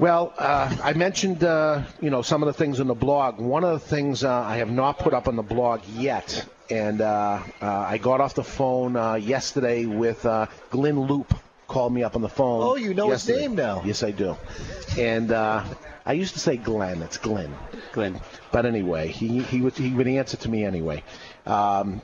Well, 0.00 0.32
uh, 0.38 0.74
I 0.82 0.94
mentioned, 0.94 1.44
uh, 1.44 1.82
you 2.00 2.08
know, 2.08 2.22
some 2.22 2.42
of 2.42 2.46
the 2.46 2.54
things 2.54 2.80
in 2.80 2.86
the 2.86 2.94
blog. 2.94 3.38
One 3.38 3.64
of 3.64 3.72
the 3.72 3.86
things 3.86 4.24
uh, 4.24 4.32
I 4.32 4.56
have 4.56 4.70
not 4.70 4.98
put 4.98 5.12
up 5.12 5.28
on 5.28 5.36
the 5.36 5.42
blog 5.42 5.82
yet, 5.94 6.46
and 6.70 7.02
uh, 7.02 7.42
uh, 7.60 7.66
I 7.66 7.98
got 7.98 8.22
off 8.22 8.34
the 8.34 8.42
phone 8.42 8.96
uh, 8.96 9.16
yesterday 9.16 9.84
with 9.84 10.24
uh, 10.24 10.46
Glynn 10.70 11.06
Loope. 11.06 11.38
Called 11.66 11.92
me 11.92 12.02
up 12.02 12.16
on 12.16 12.22
the 12.22 12.30
phone. 12.30 12.62
Oh, 12.62 12.76
you 12.76 12.94
know 12.94 13.10
his 13.10 13.28
name 13.28 13.54
now. 13.54 13.82
Yes, 13.84 14.02
I 14.02 14.10
do. 14.10 14.38
And 14.98 15.32
uh, 15.32 15.64
I 16.06 16.14
used 16.14 16.32
to 16.32 16.40
say 16.40 16.56
Glenn. 16.56 17.02
It's 17.02 17.18
Glenn. 17.18 17.54
Glenn. 17.92 18.22
But 18.52 18.64
anyway, 18.64 19.08
he 19.08 19.42
he 19.42 19.60
would 19.60 19.76
he 19.76 19.92
would 19.92 20.08
answer 20.08 20.38
to 20.38 20.48
me 20.48 20.64
anyway. 20.64 21.04
Um, 21.44 22.00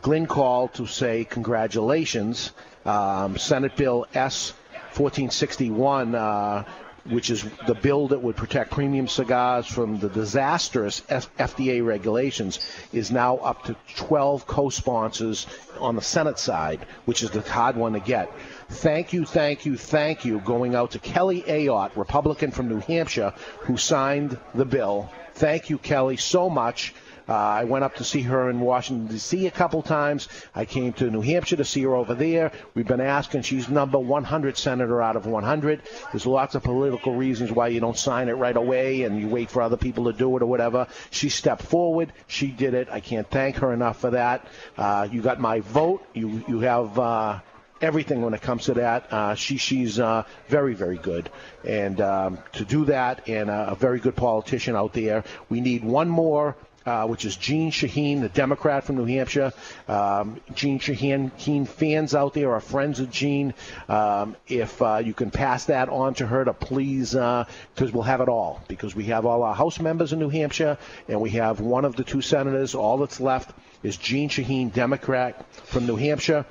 Glenn 0.00 0.26
called 0.26 0.74
to 0.74 0.86
say 0.86 1.24
congratulations. 1.24 2.52
Um, 2.86 3.36
Senate 3.36 3.74
Bill 3.74 4.06
S 4.14 4.52
1461, 4.94 6.14
uh, 6.14 6.64
which 7.04 7.30
is 7.30 7.44
the 7.66 7.74
bill 7.74 8.08
that 8.08 8.22
would 8.22 8.36
protect 8.36 8.70
premium 8.70 9.08
cigars 9.08 9.66
from 9.66 9.98
the 9.98 10.08
disastrous 10.08 11.02
F- 11.08 11.34
FDA 11.36 11.84
regulations, 11.84 12.60
is 12.92 13.10
now 13.10 13.36
up 13.38 13.64
to 13.64 13.76
12 13.96 14.46
co-sponsors 14.46 15.46
on 15.80 15.96
the 15.96 16.02
Senate 16.02 16.38
side, 16.38 16.86
which 17.04 17.22
is 17.22 17.30
the 17.30 17.40
hard 17.40 17.76
one 17.76 17.92
to 17.94 18.00
get. 18.00 18.32
Thank 18.68 19.12
you, 19.12 19.24
thank 19.24 19.66
you, 19.66 19.76
thank 19.76 20.24
you 20.24 20.38
going 20.40 20.74
out 20.74 20.92
to 20.92 20.98
Kelly 20.98 21.42
Ayotte, 21.42 21.96
Republican 21.96 22.50
from 22.50 22.68
New 22.68 22.78
Hampshire, 22.80 23.34
who 23.60 23.76
signed 23.76 24.38
the 24.54 24.64
bill. 24.64 25.10
Thank 25.34 25.70
you, 25.70 25.78
Kelly, 25.78 26.16
so 26.16 26.48
much. 26.48 26.94
Uh, 27.28 27.34
I 27.34 27.64
went 27.64 27.84
up 27.84 27.96
to 27.96 28.04
see 28.04 28.22
her 28.22 28.50
in 28.50 28.60
Washington, 28.60 29.06
D.C. 29.06 29.46
a 29.46 29.50
couple 29.50 29.82
times. 29.82 30.28
I 30.54 30.64
came 30.64 30.92
to 30.94 31.10
New 31.10 31.20
Hampshire 31.20 31.56
to 31.56 31.64
see 31.64 31.82
her 31.82 31.94
over 31.94 32.14
there. 32.14 32.52
We've 32.74 32.86
been 32.86 33.00
asking. 33.00 33.42
She's 33.42 33.68
number 33.68 33.98
100 33.98 34.56
senator 34.56 35.00
out 35.02 35.16
of 35.16 35.26
100. 35.26 35.82
There's 36.12 36.26
lots 36.26 36.54
of 36.54 36.62
political 36.62 37.14
reasons 37.14 37.52
why 37.52 37.68
you 37.68 37.80
don't 37.80 37.96
sign 37.96 38.28
it 38.28 38.34
right 38.34 38.56
away 38.56 39.02
and 39.02 39.20
you 39.20 39.28
wait 39.28 39.50
for 39.50 39.62
other 39.62 39.76
people 39.76 40.04
to 40.04 40.12
do 40.12 40.36
it 40.36 40.42
or 40.42 40.46
whatever. 40.46 40.86
She 41.10 41.28
stepped 41.28 41.62
forward. 41.62 42.12
She 42.26 42.48
did 42.48 42.74
it. 42.74 42.88
I 42.90 43.00
can't 43.00 43.28
thank 43.30 43.56
her 43.56 43.72
enough 43.72 44.00
for 44.00 44.10
that. 44.10 44.46
Uh, 44.76 45.08
you 45.10 45.22
got 45.22 45.40
my 45.40 45.60
vote. 45.60 46.04
You, 46.14 46.44
you 46.48 46.60
have. 46.60 46.98
Uh, 46.98 47.40
everything 47.82 48.22
when 48.22 48.32
it 48.32 48.40
comes 48.40 48.66
to 48.66 48.74
that. 48.74 49.12
Uh, 49.12 49.34
she 49.34 49.56
she's 49.56 49.98
uh, 49.98 50.22
very 50.48 50.74
very 50.74 50.98
good, 50.98 51.28
and 51.66 52.00
um, 52.00 52.38
to 52.52 52.64
do 52.64 52.84
that, 52.86 53.28
and 53.28 53.50
a 53.50 53.76
very 53.78 53.98
good 53.98 54.16
politician 54.16 54.76
out 54.76 54.92
there. 54.92 55.24
We 55.48 55.60
need 55.60 55.84
one 55.84 56.08
more 56.08 56.56
uh, 56.86 57.06
which 57.06 57.24
is 57.24 57.36
Jeanne 57.36 57.70
Shaheen, 57.70 58.20
the 58.20 58.28
Democrat 58.28 58.84
from 58.84 58.96
New 58.96 59.04
Hampshire. 59.04 59.52
Um, 59.88 60.40
Jeanne 60.54 60.78
Shaheen, 60.78 61.32
Shaheen 61.32 61.66
fans 61.66 62.14
out 62.14 62.34
there 62.34 62.52
are 62.52 62.60
friends 62.60 63.00
of 63.00 63.10
Jeanne. 63.10 63.54
Um, 63.88 64.36
if 64.46 64.80
uh, 64.82 65.02
you 65.04 65.14
can 65.14 65.30
pass 65.30 65.66
that 65.66 65.88
on 65.88 66.14
to 66.14 66.26
her 66.26 66.44
to 66.44 66.52
please, 66.52 67.12
because 67.12 67.92
we'll 67.92 68.02
have 68.02 68.20
it 68.20 68.28
all, 68.28 68.62
because 68.68 68.94
we 68.94 69.04
have 69.04 69.26
all 69.26 69.42
our 69.42 69.54
House 69.54 69.80
members 69.80 70.12
in 70.12 70.18
New 70.18 70.28
Hampshire, 70.28 70.78
and 71.08 71.20
we 71.20 71.30
have 71.30 71.60
one 71.60 71.84
of 71.84 71.96
the 71.96 72.04
two 72.04 72.22
senators. 72.22 72.74
All 72.74 72.98
that's 72.98 73.20
left 73.20 73.50
is 73.82 73.96
Jeanne 73.96 74.28
Shaheen, 74.28 74.72
Democrat 74.72 75.44
from 75.66 75.86
New 75.86 75.96
Hampshire. 75.96 76.46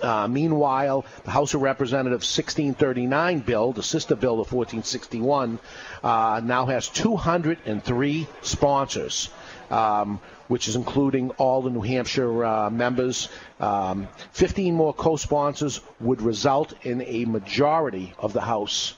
Uh, 0.00 0.26
meanwhile, 0.26 1.04
the 1.24 1.30
House 1.30 1.52
of 1.54 1.60
Representatives 1.60 2.26
1639 2.36 3.40
bill, 3.40 3.72
the 3.72 3.82
sister 3.82 4.16
bill 4.16 4.40
of 4.40 4.50
1461, 4.50 5.58
uh, 6.02 6.40
now 6.42 6.66
has 6.66 6.88
203 6.88 8.26
sponsors. 8.40 9.28
Um, 9.72 10.20
which 10.52 10.68
is 10.68 10.76
including 10.76 11.30
all 11.38 11.62
the 11.62 11.70
New 11.70 11.80
Hampshire 11.80 12.44
uh, 12.44 12.68
members. 12.68 13.30
Um, 13.58 14.06
15 14.32 14.74
more 14.74 14.92
co-sponsors 14.92 15.80
would 15.98 16.20
result 16.20 16.74
in 16.82 17.00
a 17.06 17.24
majority 17.24 18.12
of 18.18 18.34
the 18.34 18.42
House, 18.42 18.92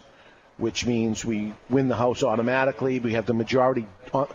which 0.57 0.85
means 0.85 1.25
we 1.25 1.55
win 1.71 1.87
the 1.87 1.95
House 1.95 2.25
automatically. 2.25 2.99
We 2.99 3.13
have 3.13 3.27
the 3.27 3.35
majority 3.35 3.87
uh, 4.13 4.27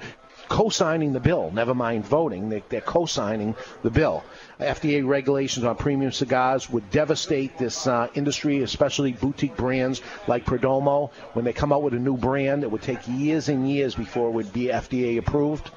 co-signing 0.47 1.11
the 1.11 1.19
bill. 1.19 1.51
Never 1.53 1.75
mind 1.75 2.05
voting; 2.05 2.47
they, 2.47 2.63
they're 2.69 2.79
co-signing 2.79 3.55
the 3.83 3.89
bill. 3.91 4.23
FDA 4.61 5.05
regulations 5.05 5.65
on 5.65 5.75
premium 5.75 6.13
cigars 6.13 6.69
would 6.69 6.89
devastate 6.89 7.57
this 7.57 7.85
uh, 7.85 8.07
industry, 8.15 8.63
especially 8.63 9.11
boutique 9.11 9.57
brands 9.57 10.01
like 10.25 10.45
Perdomo. 10.45 11.11
When 11.33 11.43
they 11.43 11.53
come 11.53 11.73
out 11.73 11.83
with 11.83 11.93
a 11.93 11.99
new 11.99 12.15
brand, 12.15 12.63
it 12.63 12.71
would 12.71 12.81
take 12.81 12.99
years 13.09 13.49
and 13.49 13.69
years 13.69 13.93
before 13.93 14.29
it 14.29 14.33
would 14.33 14.53
be 14.53 14.65
FDA 14.67 15.17
approved. 15.17 15.69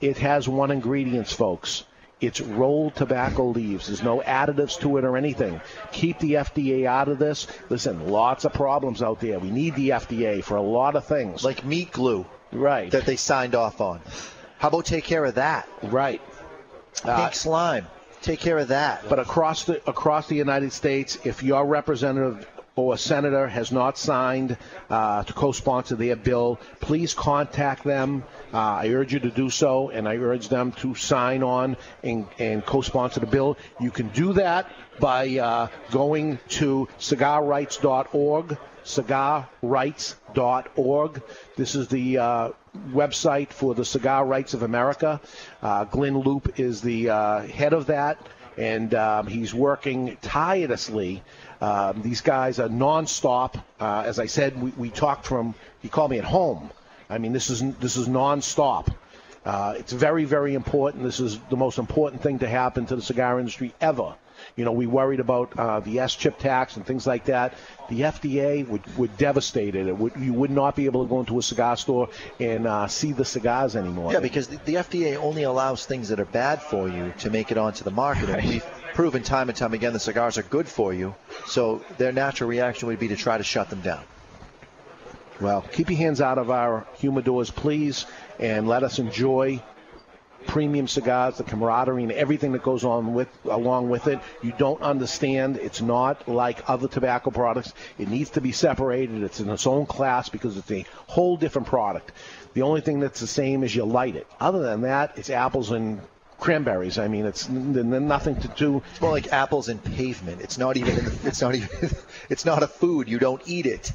It 0.00 0.18
has 0.18 0.48
one 0.48 0.70
ingredient, 0.70 1.28
folks. 1.28 1.84
It's 2.20 2.40
rolled 2.40 2.96
tobacco 2.96 3.46
leaves. 3.46 3.86
There's 3.86 4.02
no 4.02 4.20
additives 4.20 4.78
to 4.80 4.96
it 4.96 5.04
or 5.04 5.16
anything. 5.16 5.60
Keep 5.92 6.18
the 6.18 6.34
FDA 6.34 6.84
out 6.84 7.08
of 7.08 7.18
this. 7.18 7.46
Listen, 7.68 8.08
lots 8.08 8.44
of 8.44 8.52
problems 8.52 9.02
out 9.02 9.20
there. 9.20 9.38
We 9.38 9.50
need 9.50 9.76
the 9.76 9.90
FDA 9.90 10.42
for 10.42 10.56
a 10.56 10.62
lot 10.62 10.96
of 10.96 11.04
things. 11.04 11.44
Like 11.44 11.64
meat 11.64 11.92
glue. 11.92 12.26
Right. 12.50 12.90
That 12.90 13.06
they 13.06 13.16
signed 13.16 13.54
off 13.54 13.80
on. 13.80 14.00
How 14.58 14.68
about 14.68 14.86
take 14.86 15.04
care 15.04 15.24
of 15.24 15.36
that? 15.36 15.68
Right. 15.82 16.20
Pink 16.94 17.08
uh, 17.08 17.30
slime. 17.30 17.86
Take 18.22 18.40
care 18.40 18.58
of 18.58 18.68
that. 18.68 19.08
But 19.08 19.20
across 19.20 19.64
the 19.64 19.88
across 19.88 20.26
the 20.26 20.34
United 20.34 20.72
States, 20.72 21.18
if 21.24 21.44
your 21.44 21.64
representative 21.64 22.48
or 22.78 22.94
a 22.94 22.98
senator 22.98 23.48
has 23.48 23.72
not 23.72 23.98
signed 23.98 24.56
uh, 24.88 25.24
to 25.24 25.32
co-sponsor 25.32 25.96
their 25.96 26.14
bill, 26.14 26.60
please 26.80 27.12
contact 27.12 27.82
them. 27.82 28.22
Uh, 28.54 28.58
I 28.58 28.90
urge 28.90 29.12
you 29.12 29.18
to 29.20 29.30
do 29.30 29.48
so, 29.50 29.90
and 29.90 30.08
I 30.08 30.16
urge 30.16 30.48
them 30.48 30.70
to 30.72 30.94
sign 30.94 31.42
on 31.42 31.76
and, 32.04 32.26
and 32.38 32.64
co-sponsor 32.64 33.20
the 33.20 33.26
bill. 33.26 33.58
You 33.80 33.90
can 33.90 34.08
do 34.08 34.32
that 34.34 34.70
by 35.00 35.38
uh, 35.38 35.68
going 35.90 36.38
to 36.50 36.88
cigarrights.org, 37.00 38.56
cigarrights.org. 38.84 41.22
This 41.56 41.74
is 41.74 41.88
the 41.88 42.18
uh, 42.18 42.50
website 42.92 43.50
for 43.50 43.74
the 43.74 43.84
Cigar 43.84 44.24
Rights 44.24 44.54
of 44.54 44.62
America. 44.62 45.20
Uh, 45.62 45.82
Glynn 45.84 46.22
Loope 46.22 46.60
is 46.60 46.80
the 46.80 47.10
uh, 47.10 47.40
head 47.40 47.72
of 47.72 47.86
that, 47.86 48.24
and 48.56 48.94
um, 48.94 49.26
he's 49.26 49.52
working 49.52 50.16
tirelessly 50.22 51.24
um, 51.60 52.02
these 52.02 52.20
guys 52.20 52.58
are 52.58 52.68
nonstop. 52.68 53.62
Uh, 53.80 54.02
as 54.06 54.18
I 54.18 54.26
said, 54.26 54.60
we, 54.60 54.70
we 54.76 54.90
talked 54.90 55.26
from. 55.26 55.54
He 55.80 55.88
called 55.88 56.10
me 56.10 56.18
at 56.18 56.24
home. 56.24 56.70
I 57.10 57.18
mean, 57.18 57.32
this 57.32 57.50
is 57.50 57.60
this 57.76 57.96
is 57.96 58.08
nonstop. 58.08 58.94
Uh, 59.44 59.74
it's 59.78 59.92
very, 59.92 60.24
very 60.24 60.54
important. 60.54 61.04
This 61.04 61.20
is 61.20 61.38
the 61.48 61.56
most 61.56 61.78
important 61.78 62.22
thing 62.22 62.40
to 62.40 62.48
happen 62.48 62.86
to 62.86 62.96
the 62.96 63.02
cigar 63.02 63.38
industry 63.38 63.74
ever. 63.80 64.14
You 64.56 64.64
know, 64.64 64.72
we 64.72 64.86
worried 64.86 65.20
about 65.20 65.58
uh, 65.58 65.80
the 65.80 65.96
SCHIP 65.96 66.38
tax 66.38 66.76
and 66.76 66.86
things 66.86 67.06
like 67.06 67.24
that. 67.24 67.54
The 67.88 68.02
FDA 68.02 68.66
would, 68.68 68.84
would 68.96 69.16
devastate 69.16 69.74
it. 69.74 69.86
it 69.86 69.96
would, 69.96 70.14
you 70.16 70.32
would 70.32 70.50
not 70.50 70.76
be 70.76 70.86
able 70.86 71.04
to 71.04 71.08
go 71.08 71.20
into 71.20 71.38
a 71.38 71.42
cigar 71.42 71.76
store 71.76 72.08
and 72.38 72.66
uh, 72.66 72.86
see 72.88 73.12
the 73.12 73.24
cigars 73.24 73.74
anymore. 73.74 74.12
Yeah, 74.12 74.20
because 74.20 74.48
the, 74.48 74.58
the, 74.64 74.74
FDA 74.74 75.16
only 75.16 75.44
allows 75.44 75.86
things 75.86 76.08
that 76.10 76.20
are 76.20 76.24
bad 76.24 76.62
for 76.62 76.88
you 76.88 77.12
to 77.18 77.30
make 77.30 77.50
it 77.50 77.58
onto 77.58 77.84
the 77.84 77.90
market. 77.90 78.28
Right. 78.28 78.62
Proven 78.98 79.22
time 79.22 79.48
and 79.48 79.56
time 79.56 79.74
again 79.74 79.92
the 79.92 80.00
cigars 80.00 80.38
are 80.38 80.42
good 80.42 80.66
for 80.66 80.92
you. 80.92 81.14
So 81.46 81.84
their 81.98 82.10
natural 82.10 82.50
reaction 82.50 82.88
would 82.88 82.98
be 82.98 83.06
to 83.06 83.14
try 83.14 83.38
to 83.38 83.44
shut 83.44 83.70
them 83.70 83.80
down. 83.80 84.02
Well, 85.40 85.62
keep 85.62 85.88
your 85.88 85.98
hands 85.98 86.20
out 86.20 86.36
of 86.36 86.50
our 86.50 86.84
humidors, 87.00 87.54
please, 87.54 88.06
and 88.40 88.66
let 88.66 88.82
us 88.82 88.98
enjoy 88.98 89.62
premium 90.48 90.88
cigars, 90.88 91.36
the 91.36 91.44
camaraderie, 91.44 92.02
and 92.02 92.10
everything 92.10 92.50
that 92.54 92.64
goes 92.64 92.82
on 92.82 93.14
with 93.14 93.28
along 93.44 93.88
with 93.88 94.08
it. 94.08 94.18
You 94.42 94.52
don't 94.58 94.82
understand. 94.82 95.58
It's 95.58 95.80
not 95.80 96.28
like 96.28 96.68
other 96.68 96.88
tobacco 96.88 97.30
products. 97.30 97.74
It 98.00 98.08
needs 98.08 98.30
to 98.30 98.40
be 98.40 98.50
separated. 98.50 99.22
It's 99.22 99.38
in 99.38 99.48
its 99.48 99.68
own 99.68 99.86
class 99.86 100.28
because 100.28 100.56
it's 100.56 100.72
a 100.72 100.84
whole 101.06 101.36
different 101.36 101.68
product. 101.68 102.10
The 102.54 102.62
only 102.62 102.80
thing 102.80 102.98
that's 102.98 103.20
the 103.20 103.28
same 103.28 103.62
is 103.62 103.76
you 103.76 103.84
light 103.84 104.16
it. 104.16 104.26
Other 104.40 104.58
than 104.58 104.80
that, 104.80 105.16
it's 105.16 105.30
apples 105.30 105.70
and 105.70 106.00
cranberries. 106.38 106.98
I 106.98 107.08
mean, 107.08 107.26
it's 107.26 107.48
nothing 107.48 108.36
to 108.40 108.48
do. 108.48 108.82
It's 108.90 109.00
more 109.00 109.10
like 109.10 109.32
apples 109.32 109.68
and 109.68 109.82
pavement. 109.82 110.40
It's 110.40 110.58
not 110.58 110.76
even. 110.76 110.96
It's 111.24 111.40
not 111.40 111.54
even. 111.54 111.68
It's 112.30 112.44
not 112.44 112.62
a 112.62 112.66
food. 112.66 113.08
You 113.08 113.18
don't 113.18 113.42
eat 113.46 113.64
it. 113.64 113.92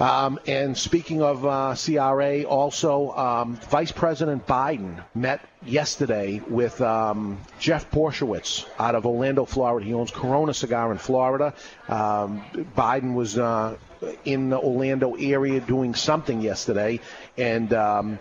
Um, 0.00 0.40
and 0.46 0.76
speaking 0.76 1.22
of 1.22 1.46
uh, 1.46 1.76
CRA, 1.76 2.42
also 2.42 3.12
um, 3.12 3.56
Vice 3.70 3.92
President 3.92 4.46
Biden 4.46 5.02
met 5.14 5.40
yesterday 5.64 6.42
with 6.48 6.80
um, 6.80 7.38
Jeff 7.60 7.90
Borysiewicz 7.90 8.66
out 8.78 8.96
of 8.96 9.06
Orlando, 9.06 9.44
Florida. 9.44 9.86
He 9.86 9.94
owns 9.94 10.10
Corona 10.10 10.52
Cigar 10.52 10.90
in 10.90 10.98
Florida. 10.98 11.54
Um, 11.88 12.42
Biden 12.76 13.14
was 13.14 13.38
uh, 13.38 13.76
in 14.24 14.50
the 14.50 14.58
Orlando 14.58 15.14
area 15.14 15.60
doing 15.60 15.94
something 15.94 16.40
yesterday, 16.40 16.98
and 17.38 17.72
um, 17.72 18.18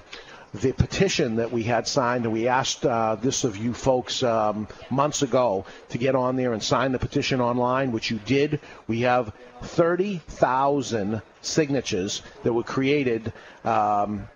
the 0.54 0.72
petition 0.72 1.38
that 1.38 1.52
we 1.52 1.64
had 1.64 1.88
signed, 1.88 2.26
and 2.26 2.34
we 2.34 2.48
asked 2.48 2.86
uh, 2.86 3.16
this 3.16 3.44
of 3.44 3.58
you 3.58 3.74
folks 3.74 4.22
um, 4.22 4.68
months 4.90 5.24
ago 5.24 5.66
to 5.90 5.98
get 5.98 6.16
on 6.16 6.36
there 6.36 6.54
and 6.54 6.62
sign 6.62 6.92
the 6.92 7.00
petition 7.00 7.42
online, 7.42 7.92
which 7.92 8.12
you 8.12 8.20
did. 8.20 8.60
We 8.88 9.02
have 9.02 9.34
30,000 9.64 11.22
signatures 11.42 12.22
that 12.44 12.54
were 12.54 12.64
created 12.64 13.34
um, 13.64 14.28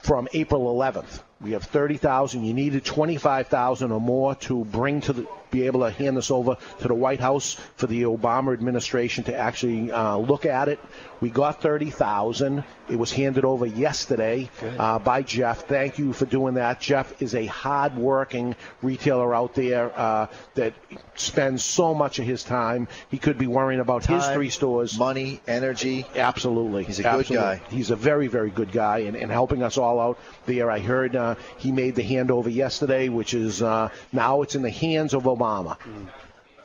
from 0.00 0.26
April 0.32 0.74
11th. 0.74 1.20
We 1.40 1.52
have 1.52 1.64
30,000. 1.64 2.44
You 2.44 2.54
needed 2.54 2.84
25,000 2.84 3.92
or 3.92 4.00
more 4.00 4.34
to 4.36 4.64
bring 4.64 5.02
to 5.02 5.12
the, 5.12 5.26
be 5.56 5.66
able 5.66 5.80
to 5.80 5.90
hand 5.90 6.16
this 6.16 6.30
over 6.30 6.56
to 6.80 6.88
the 6.88 6.94
White 6.94 7.20
House 7.20 7.56
for 7.76 7.86
the 7.86 8.02
Obama 8.02 8.52
administration 8.52 9.24
to 9.24 9.36
actually 9.36 9.90
uh, 9.90 10.16
look 10.16 10.44
at 10.46 10.68
it. 10.68 10.78
We 11.20 11.30
got 11.30 11.62
30,000. 11.62 12.62
It 12.90 12.98
was 12.98 13.10
handed 13.10 13.44
over 13.46 13.64
yesterday 13.64 14.50
uh, 14.78 14.98
by 14.98 15.22
Jeff. 15.22 15.66
Thank 15.66 15.98
you 15.98 16.12
for 16.12 16.26
doing 16.26 16.54
that. 16.54 16.78
Jeff 16.78 17.22
is 17.22 17.34
a 17.34 17.46
hard-working 17.46 18.54
retailer 18.82 19.34
out 19.34 19.54
there 19.54 19.90
uh, 19.98 20.26
that 20.54 20.74
spends 21.14 21.64
so 21.64 21.94
much 21.94 22.18
of 22.18 22.26
his 22.26 22.44
time. 22.44 22.86
He 23.10 23.16
could 23.16 23.38
be 23.38 23.46
worrying 23.46 23.80
about 23.80 24.02
time, 24.02 24.16
his 24.16 24.28
three 24.28 24.50
stores. 24.50 24.98
Money, 24.98 25.40
energy. 25.48 26.04
Absolutely. 26.14 26.84
He's 26.84 27.00
a 27.00 27.06
Absolutely. 27.06 27.36
good 27.36 27.42
guy. 27.42 27.60
He's 27.70 27.90
a 27.90 27.96
very, 27.96 28.26
very 28.26 28.50
good 28.50 28.70
guy 28.70 28.98
and, 28.98 29.16
and 29.16 29.30
helping 29.30 29.62
us 29.62 29.78
all 29.78 29.98
out 29.98 30.18
there. 30.44 30.70
I 30.70 30.80
heard 30.80 31.16
uh, 31.16 31.36
he 31.56 31.72
made 31.72 31.94
the 31.94 32.02
handover 32.02 32.54
yesterday, 32.54 33.08
which 33.08 33.32
is 33.32 33.62
uh, 33.62 33.88
now 34.12 34.42
it's 34.42 34.54
in 34.54 34.62
the 34.62 34.70
hands 34.70 35.14
of 35.14 35.22
Obama. 35.22 35.45
Mm. 35.80 36.08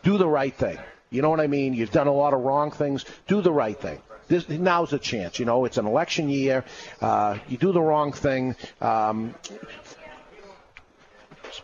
Do 0.03 0.17
the 0.17 0.27
right 0.27 0.53
thing. 0.53 0.77
You 1.09 1.21
know 1.21 1.29
what 1.29 1.39
I 1.39 1.47
mean? 1.47 1.73
You've 1.73 1.91
done 1.91 2.07
a 2.07 2.13
lot 2.13 2.33
of 2.33 2.41
wrong 2.41 2.71
things. 2.71 3.05
Do 3.27 3.41
the 3.41 3.51
right 3.51 3.79
thing 3.79 4.01
this, 4.31 4.49
now's 4.49 4.93
a 4.93 4.99
chance. 4.99 5.37
You 5.37 5.45
know, 5.45 5.65
it's 5.65 5.77
an 5.77 5.85
election 5.85 6.29
year. 6.29 6.63
Uh, 7.01 7.37
you 7.47 7.57
do 7.57 7.71
the 7.71 7.81
wrong 7.81 8.13
thing. 8.13 8.55
Um, 8.79 9.35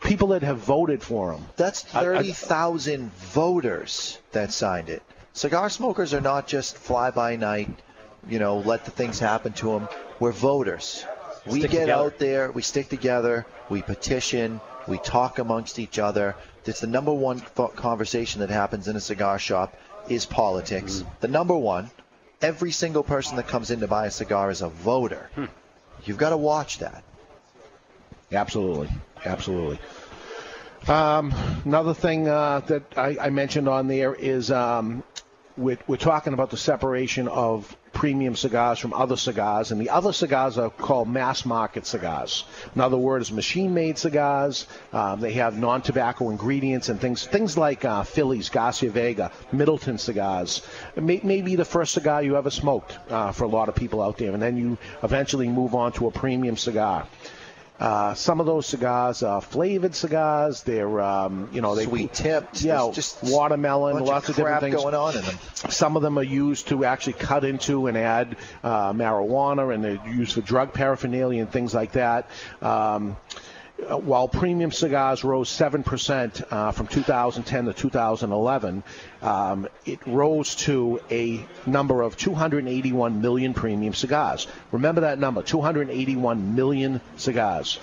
people 0.01 0.29
that 0.29 0.43
have 0.43 0.59
voted 0.59 1.01
for 1.01 1.33
him. 1.33 1.45
That's 1.55 1.81
30,000 1.81 3.11
voters 3.13 4.19
that 4.33 4.51
signed 4.51 4.89
it. 4.89 5.01
Cigar 5.33 5.69
smokers 5.69 6.13
are 6.13 6.21
not 6.21 6.47
just 6.47 6.77
fly 6.77 7.11
by 7.11 7.35
night, 7.35 7.69
you 8.27 8.39
know, 8.39 8.57
let 8.59 8.85
the 8.85 8.91
things 8.91 9.19
happen 9.19 9.53
to 9.53 9.71
them. 9.71 9.87
We're 10.19 10.31
voters. 10.31 11.05
We 11.45 11.59
stick 11.59 11.71
get 11.71 11.79
together. 11.81 12.03
out 12.03 12.17
there, 12.17 12.51
we 12.51 12.61
stick 12.61 12.89
together, 12.89 13.45
we 13.69 13.81
petition, 13.81 14.59
we 14.87 14.97
talk 14.97 15.39
amongst 15.39 15.79
each 15.79 15.99
other. 15.99 16.35
It's 16.65 16.81
the 16.81 16.87
number 16.87 17.13
one 17.13 17.41
conversation 17.75 18.41
that 18.41 18.49
happens 18.49 18.87
in 18.87 18.95
a 18.95 18.99
cigar 18.99 19.39
shop 19.39 19.77
is 20.09 20.25
politics. 20.25 20.99
Mm. 20.99 21.19
The 21.21 21.27
number 21.27 21.55
one 21.55 21.89
every 22.41 22.71
single 22.71 23.03
person 23.03 23.37
that 23.37 23.47
comes 23.47 23.71
in 23.71 23.79
to 23.79 23.87
buy 23.87 24.05
a 24.05 24.11
cigar 24.11 24.51
is 24.51 24.61
a 24.61 24.69
voter. 24.69 25.29
Hmm. 25.35 25.45
You've 26.03 26.17
got 26.17 26.29
to 26.29 26.37
watch 26.37 26.79
that. 26.79 27.03
Absolutely, 28.31 28.89
absolutely. 29.25 29.79
Um, 30.87 31.33
another 31.65 31.93
thing 31.93 32.27
uh, 32.27 32.61
that 32.61 32.97
I, 32.97 33.17
I, 33.19 33.29
mentioned 33.29 33.67
on 33.67 33.87
there 33.87 34.13
is 34.13 34.51
um, 34.51 35.03
we're, 35.57 35.79
we're, 35.87 35.97
talking 35.97 36.33
about 36.33 36.49
the 36.49 36.57
separation 36.57 37.27
of 37.27 37.75
premium 37.97 38.35
cigars 38.35 38.77
from 38.77 38.93
other 38.93 39.17
cigars, 39.17 39.71
and 39.71 39.81
the 39.81 39.89
other 39.89 40.13
cigars 40.13 40.59
are 40.59 40.69
called 40.69 41.09
mass 41.09 41.45
market 41.45 41.83
cigars. 41.87 42.45
In 42.75 42.81
other 42.81 42.95
words, 42.95 43.31
machine-made 43.31 43.97
cigars. 43.97 44.67
Um, 44.93 45.19
they 45.19 45.33
have 45.33 45.57
non-tobacco 45.57 46.29
ingredients 46.29 46.89
and 46.89 47.01
things 47.01 47.25
things 47.25 47.57
like 47.57 47.85
uh, 47.85 48.03
Phillies, 48.03 48.49
Garcia 48.49 48.91
Vega, 48.91 49.31
Middleton 49.51 49.97
cigars. 49.97 50.61
May, 50.95 51.21
may 51.23 51.41
be 51.41 51.55
the 51.55 51.65
first 51.65 51.93
cigar 51.93 52.21
you 52.21 52.37
ever 52.37 52.51
smoked 52.51 52.95
uh, 53.09 53.31
for 53.31 53.45
a 53.45 53.49
lot 53.49 53.67
of 53.67 53.73
people 53.73 54.03
out 54.03 54.19
there, 54.19 54.31
and 54.31 54.41
then 54.43 54.57
you 54.57 54.77
eventually 55.01 55.47
move 55.47 55.73
on 55.73 55.91
to 55.93 56.05
a 56.05 56.11
premium 56.11 56.55
cigar. 56.55 57.07
Uh, 57.79 58.13
some 58.15 58.39
of 58.39 58.45
those 58.45 58.65
cigars 58.65 59.21
are 59.21 59.39
flavored 59.39 59.93
cigars. 59.93 60.63
They're, 60.63 60.99
um, 60.99 61.49
you 61.51 61.61
know, 61.61 61.75
they 61.75 61.85
Sweet 61.85 62.13
tipped. 62.13 62.61
Yeah, 62.61 62.81
There's 62.83 62.95
just 62.95 63.23
watermelon, 63.23 63.93
bunch 63.93 64.03
of 64.03 64.07
lots 64.07 64.29
of, 64.29 64.35
different 64.35 64.61
things 64.61 64.75
going 64.75 64.95
on 64.95 65.15
in 65.15 65.23
them. 65.23 65.37
Some 65.69 65.95
of 65.95 66.01
them 66.01 66.17
are 66.17 66.23
used 66.23 66.69
to 66.69 66.85
actually 66.85 67.13
cut 67.13 67.43
into 67.43 67.87
and 67.87 67.97
add 67.97 68.35
uh, 68.63 68.93
marijuana, 68.93 69.73
and 69.73 69.83
they're 69.83 70.07
used 70.07 70.33
for 70.33 70.41
drug 70.41 70.73
paraphernalia 70.73 71.41
and 71.41 71.51
things 71.51 71.73
like 71.75 71.91
that. 71.91 72.29
Um, 72.61 73.15
while 73.77 74.27
premium 74.27 74.71
cigars 74.71 75.23
rose 75.23 75.49
7% 75.49 76.51
uh, 76.51 76.71
from 76.71 76.87
2010 76.87 77.65
to 77.65 77.73
2011, 77.73 78.83
um, 79.21 79.67
it 79.85 79.99
rose 80.07 80.55
to 80.55 80.99
a 81.11 81.45
number 81.65 82.01
of 82.01 82.17
281 82.17 83.21
million 83.21 83.53
premium 83.53 83.93
cigars. 83.93 84.47
Remember 84.71 85.01
that 85.01 85.19
number 85.19 85.43
281 85.43 86.55
million 86.55 87.01
cigars. 87.17 87.79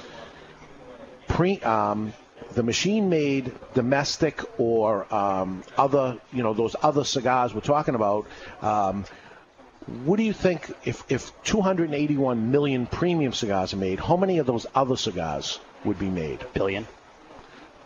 Pre, 1.29 1.61
um, 1.61 2.13
the 2.53 2.63
machine 2.63 3.09
made 3.09 3.53
domestic 3.75 4.41
or 4.59 5.13
um, 5.15 5.63
other, 5.79 6.19
you 6.33 6.43
know, 6.43 6.55
those 6.55 6.75
other 6.83 7.05
cigars 7.05 7.55
we're 7.55 7.61
talking 7.61 7.95
about. 7.95 8.27
Um, 8.63 9.05
what 10.05 10.17
do 10.17 10.23
you 10.23 10.33
think 10.33 10.73
if, 10.85 11.05
if 11.09 11.31
281 11.45 12.51
million 12.51 12.87
premium 12.87 13.33
cigars 13.33 13.75
are 13.75 13.79
made, 13.79 14.01
how 14.01 14.17
many 14.17 14.39
of 14.39 14.47
those 14.47 14.67
other 14.75 14.97
cigars 14.97 15.61
would 15.85 15.99
be 15.99 16.09
made? 16.09 16.45
Billion. 16.55 16.87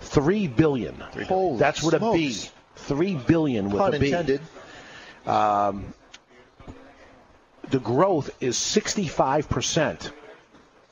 Three 0.00 0.46
billion. 0.46 0.94
Holy 1.26 1.58
That's 1.58 1.82
what 1.82 1.94
smokes. 1.96 2.14
a 2.14 2.18
B. 2.18 2.50
Three 2.76 3.14
billion 3.16 3.70
with 3.70 3.80
Pun 3.80 3.94
a 3.94 3.98
B. 3.98 4.06
intended. 4.06 4.40
Um, 5.26 5.92
the 7.70 7.80
growth 7.80 8.30
is 8.40 8.56
65% 8.56 10.12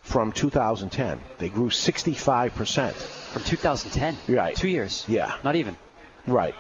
from 0.03 0.33
2010. 0.33 1.21
They 1.39 1.49
grew 1.49 1.69
65%. 1.71 2.93
From 2.93 3.43
2010? 3.43 4.17
Right. 4.37 4.57
Two 4.57 4.69
years. 4.69 5.05
Yeah. 5.09 5.35
Not 5.43 5.57
even. 5.57 5.77
Right. 6.27 6.55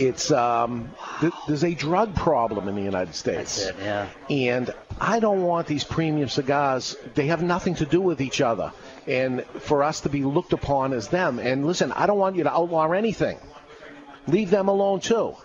It's 0.00 0.30
um, 0.30 0.90
th- 1.20 1.34
there's 1.46 1.62
a 1.62 1.74
drug 1.74 2.14
problem 2.14 2.68
in 2.68 2.74
the 2.74 2.82
United 2.82 3.14
States. 3.14 3.66
That's 3.66 3.78
it, 3.78 3.84
yeah. 3.84 4.08
And 4.30 4.74
I 4.98 5.20
don't 5.20 5.42
want 5.42 5.66
these 5.66 5.84
premium 5.84 6.30
cigars. 6.30 6.96
They 7.14 7.26
have 7.26 7.42
nothing 7.42 7.74
to 7.76 7.84
do 7.86 8.00
with 8.00 8.22
each 8.22 8.40
other, 8.40 8.72
and 9.06 9.44
for 9.60 9.82
us 9.82 10.00
to 10.02 10.08
be 10.08 10.24
looked 10.24 10.54
upon 10.54 10.94
as 10.94 11.08
them. 11.08 11.38
And 11.38 11.66
listen, 11.66 11.92
I 11.92 12.06
don't 12.06 12.18
want 12.18 12.36
you 12.36 12.44
to 12.44 12.50
outlaw 12.50 12.90
anything. 12.92 13.38
Leave 14.26 14.48
them 14.48 14.68
alone 14.68 15.00
too. 15.00 15.36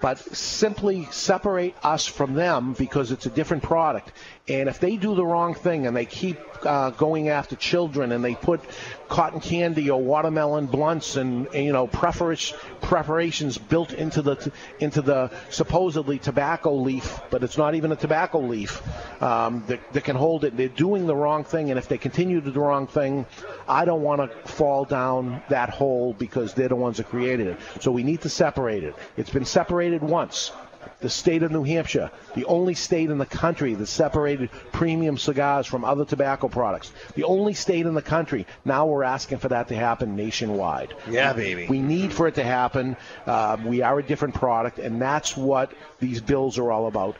But 0.00 0.18
simply 0.34 1.08
separate 1.10 1.74
us 1.82 2.06
from 2.06 2.34
them 2.34 2.72
because 2.72 3.10
it's 3.10 3.26
a 3.26 3.30
different 3.30 3.62
product. 3.64 4.12
And 4.48 4.68
if 4.68 4.80
they 4.80 4.96
do 4.96 5.14
the 5.14 5.24
wrong 5.24 5.54
thing 5.54 5.86
and 5.86 5.94
they 5.94 6.06
keep 6.06 6.38
uh, 6.64 6.90
going 6.90 7.28
after 7.28 7.54
children 7.54 8.12
and 8.12 8.24
they 8.24 8.34
put 8.34 8.60
cotton 9.08 9.40
candy 9.40 9.90
or 9.90 10.00
watermelon 10.00 10.66
blunts 10.66 11.16
and, 11.16 11.46
and, 11.48 11.64
you 11.64 11.72
know 11.72 11.86
preparations 11.86 13.58
built 13.58 13.92
into 13.92 14.22
the 14.22 14.52
into 14.80 15.02
the 15.02 15.30
supposedly 15.50 16.18
tobacco 16.18 16.74
leaf, 16.74 17.20
but 17.30 17.42
it's 17.42 17.58
not 17.58 17.74
even 17.74 17.92
a 17.92 17.96
tobacco 17.96 18.40
leaf 18.40 18.82
um, 19.22 19.64
that, 19.66 19.92
that 19.92 20.04
can 20.04 20.16
hold 20.16 20.44
it. 20.44 20.56
They're 20.56 20.68
doing 20.68 21.06
the 21.06 21.16
wrong 21.16 21.44
thing, 21.44 21.70
and 21.70 21.78
if 21.78 21.88
they 21.88 21.98
continue 21.98 22.40
to 22.40 22.46
do 22.46 22.52
the 22.52 22.60
wrong 22.60 22.86
thing, 22.86 23.26
I 23.68 23.84
don't 23.84 24.02
want 24.02 24.20
to 24.20 24.48
fall 24.48 24.84
down 24.84 25.42
that 25.48 25.70
hole 25.70 26.14
because 26.14 26.54
they're 26.54 26.68
the 26.68 26.76
ones 26.76 26.96
that 26.96 27.08
created 27.08 27.48
it. 27.48 27.58
So 27.80 27.92
we 27.92 28.02
need 28.02 28.22
to 28.22 28.28
separate 28.28 28.84
it. 28.84 28.94
It's 29.16 29.30
been 29.30 29.44
separated 29.44 30.02
once. 30.02 30.52
The 31.00 31.10
state 31.10 31.42
of 31.42 31.52
New 31.52 31.62
Hampshire, 31.64 32.10
the 32.34 32.44
only 32.46 32.74
state 32.74 33.10
in 33.10 33.18
the 33.18 33.26
country 33.26 33.74
that 33.74 33.86
separated 33.86 34.50
premium 34.72 35.16
cigars 35.16 35.66
from 35.66 35.84
other 35.84 36.04
tobacco 36.04 36.48
products. 36.48 36.92
The 37.14 37.24
only 37.24 37.54
state 37.54 37.86
in 37.86 37.94
the 37.94 38.02
country. 38.02 38.46
Now 38.64 38.86
we're 38.86 39.04
asking 39.04 39.38
for 39.38 39.48
that 39.48 39.68
to 39.68 39.76
happen 39.76 40.16
nationwide. 40.16 40.94
Yeah, 41.08 41.32
baby. 41.32 41.66
We 41.68 41.80
need 41.80 42.12
for 42.12 42.26
it 42.26 42.34
to 42.36 42.44
happen. 42.44 42.96
Uh, 43.26 43.56
we 43.64 43.82
are 43.82 43.98
a 43.98 44.02
different 44.02 44.34
product, 44.34 44.78
and 44.78 45.00
that's 45.00 45.36
what 45.36 45.72
these 46.00 46.20
bills 46.20 46.58
are 46.58 46.70
all 46.70 46.86
about. 46.86 47.16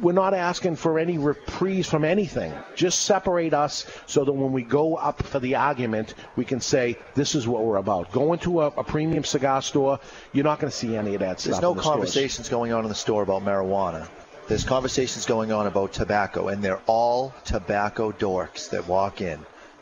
We're 0.00 0.12
not 0.12 0.34
asking 0.34 0.76
for 0.76 0.98
any 0.98 1.18
reprise 1.18 1.88
from 1.88 2.04
anything. 2.04 2.52
Just 2.74 3.02
separate 3.02 3.52
us 3.54 3.86
so 4.06 4.24
that 4.24 4.32
when 4.32 4.52
we 4.52 4.62
go 4.62 4.96
up 4.96 5.22
for 5.22 5.38
the 5.38 5.56
argument, 5.56 6.14
we 6.36 6.44
can 6.44 6.60
say, 6.60 6.96
this 7.14 7.34
is 7.34 7.46
what 7.46 7.62
we're 7.64 7.76
about. 7.76 8.12
Go 8.12 8.32
into 8.32 8.60
a, 8.62 8.66
a 8.68 8.84
premium 8.84 9.24
cigar 9.24 9.62
store, 9.62 10.00
you're 10.32 10.44
not 10.44 10.58
going 10.58 10.70
to 10.70 10.76
see 10.76 10.96
any 10.96 11.14
of 11.14 11.20
that 11.20 11.38
There's 11.38 11.56
stuff. 11.56 11.62
no 11.62 11.70
in 11.72 11.76
the 11.76 11.82
stores. 11.82 11.94
conversations 11.94 12.48
going 12.48 12.72
on 12.72 12.84
in 12.84 12.88
the 12.88 12.94
store 12.94 13.22
about 13.22 13.42
marijuana. 13.42 14.08
There's 14.48 14.64
conversations 14.64 15.26
going 15.26 15.52
on 15.52 15.66
about 15.66 15.92
tobacco, 15.92 16.48
and 16.48 16.62
they're 16.62 16.82
all 16.86 17.34
tobacco 17.44 18.10
dorks 18.10 18.70
that 18.70 18.88
walk 18.88 19.20
in. 19.20 19.38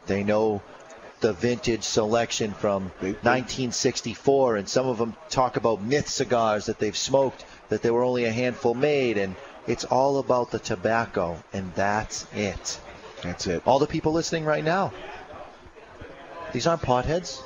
They 0.07 0.25
know 0.25 0.63
the 1.21 1.33
vintage 1.33 1.83
selection 1.83 2.53
from 2.53 2.93
1964, 3.01 4.57
and 4.57 4.69
some 4.69 4.87
of 4.87 4.99
them 4.99 5.17
talk 5.31 5.57
about 5.57 5.83
myth 5.83 6.09
cigars 6.09 6.67
that 6.67 6.79
they've 6.79 6.97
smoked 6.97 7.45
that 7.69 7.83
there 7.83 7.93
were 7.93 8.05
only 8.05 8.25
a 8.25 8.33
handful 8.33 8.75
made, 8.75 9.19
and 9.19 9.35
it's 9.67 9.85
all 9.85 10.19
about 10.19 10.51
the 10.51 10.59
tobacco, 10.59 11.43
and 11.53 11.75
that's 11.75 12.27
it. 12.35 12.81
That's 13.23 13.47
it. 13.47 13.63
All 13.67 13.79
the 13.79 13.87
people 13.87 14.13
listening 14.13 14.45
right 14.45 14.65
now, 14.65 14.93
these 16.53 16.67
aren't 16.67 16.83
potheads. 16.83 17.43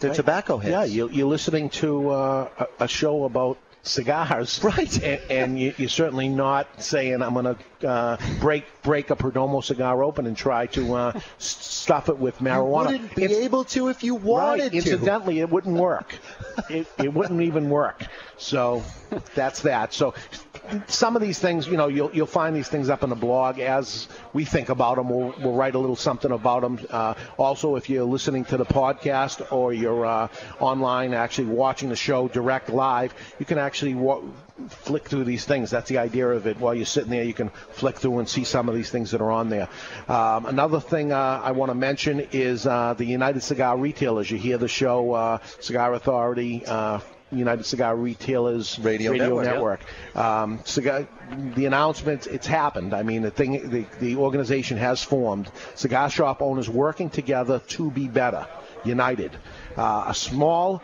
They're 0.00 0.10
Right. 0.10 0.16
tobacco 0.16 0.58
heads. 0.58 0.70
Yeah, 0.72 0.84
you're, 0.84 1.10
you're 1.10 1.28
listening 1.28 1.70
to 1.70 2.10
uh, 2.10 2.48
a, 2.58 2.84
a 2.84 2.88
show 2.88 3.24
about 3.24 3.58
cigars, 3.84 4.60
right? 4.64 5.02
And, 5.02 5.20
and 5.30 5.60
you, 5.60 5.74
you're 5.76 5.88
certainly 5.88 6.28
not 6.28 6.82
saying 6.82 7.22
I'm 7.22 7.34
going 7.34 7.56
to 7.80 7.88
uh, 7.88 8.16
break 8.40 8.64
break 8.82 9.10
a 9.10 9.16
Perdomo 9.16 9.62
cigar 9.62 10.02
open 10.02 10.26
and 10.26 10.36
try 10.36 10.66
to 10.68 10.94
uh, 10.94 11.20
stuff 11.38 12.08
it 12.08 12.18
with 12.18 12.38
marijuana. 12.38 12.90
You 12.92 12.98
wouldn't 12.98 13.14
be 13.14 13.24
It's- 13.24 13.38
able 13.40 13.64
to 13.64 13.88
if 13.88 14.02
you 14.02 14.14
wanted 14.16 14.62
right, 14.62 14.70
to. 14.72 14.76
Incidentally, 14.78 15.40
it 15.40 15.50
wouldn't 15.50 15.76
work. 15.76 16.18
it, 16.70 16.86
it 16.98 17.12
wouldn't 17.14 17.42
even 17.42 17.70
work. 17.70 18.04
So 18.36 18.82
that's 19.34 19.62
that. 19.62 19.92
So 19.92 20.14
some 20.86 21.16
of 21.16 21.22
these 21.22 21.38
things, 21.38 21.66
you 21.66 21.76
know, 21.76 21.88
you'll 21.88 22.10
you'll 22.14 22.26
find 22.26 22.54
these 22.54 22.68
things 22.68 22.88
up 22.88 23.02
in 23.02 23.10
the 23.10 23.16
blog 23.16 23.58
as 23.58 24.08
we 24.32 24.44
think 24.44 24.68
about 24.68 24.96
them. 24.96 25.08
We'll, 25.08 25.34
we'll 25.38 25.54
write 25.54 25.74
a 25.74 25.78
little 25.78 25.96
something 25.96 26.30
about 26.30 26.62
them. 26.62 26.78
Uh, 26.90 27.14
also, 27.36 27.76
if 27.76 27.90
you're 27.90 28.04
listening 28.04 28.44
to 28.46 28.56
the 28.56 28.64
podcast 28.64 29.52
or 29.52 29.72
you're 29.72 30.06
uh, 30.06 30.28
online, 30.60 31.14
actually 31.14 31.48
watching 31.48 31.88
the 31.88 31.96
show 31.96 32.28
direct 32.28 32.70
live, 32.70 33.14
you 33.38 33.46
can 33.46 33.58
actually 33.58 33.94
wa- 33.94 34.22
flick 34.68 35.08
through 35.08 35.24
these 35.24 35.44
things. 35.44 35.70
That's 35.70 35.88
the 35.88 35.98
idea 35.98 36.28
of 36.28 36.46
it. 36.46 36.58
While 36.58 36.74
you're 36.74 36.86
sitting 36.86 37.10
there, 37.10 37.24
you 37.24 37.34
can 37.34 37.50
flick 37.72 37.96
through 37.96 38.18
and 38.18 38.28
see 38.28 38.44
some 38.44 38.68
of 38.68 38.74
these 38.74 38.90
things 38.90 39.10
that 39.10 39.20
are 39.20 39.30
on 39.30 39.50
there. 39.50 39.68
Um, 40.08 40.46
another 40.46 40.80
thing 40.80 41.12
uh, 41.12 41.40
I 41.42 41.52
want 41.52 41.70
to 41.70 41.74
mention 41.74 42.20
is 42.32 42.66
uh, 42.66 42.94
the 42.94 43.04
United 43.04 43.42
Cigar 43.42 43.76
Retailers. 43.76 44.30
You 44.30 44.38
hear 44.38 44.58
the 44.58 44.68
show 44.68 45.12
uh, 45.12 45.38
Cigar 45.60 45.94
Authority. 45.94 46.64
United 47.38 47.64
Cigar 47.64 47.96
Retailers 47.96 48.78
Radio 48.78 49.12
Network, 49.12 49.44
Network. 49.44 49.80
Um, 50.16 50.60
cigar, 50.64 51.06
the 51.54 51.66
announcement, 51.66 52.26
it's 52.26 52.46
happened. 52.46 52.94
I 52.94 53.02
mean, 53.02 53.22
the 53.22 53.30
thing, 53.30 53.70
the, 53.70 53.86
the 54.00 54.16
organization 54.16 54.78
has 54.78 55.02
formed. 55.02 55.50
Cigar 55.74 56.10
shop 56.10 56.42
owners 56.42 56.68
working 56.68 57.10
together 57.10 57.60
to 57.68 57.90
be 57.90 58.08
better, 58.08 58.46
united. 58.84 59.32
Uh, 59.76 60.04
a 60.08 60.14
small 60.14 60.82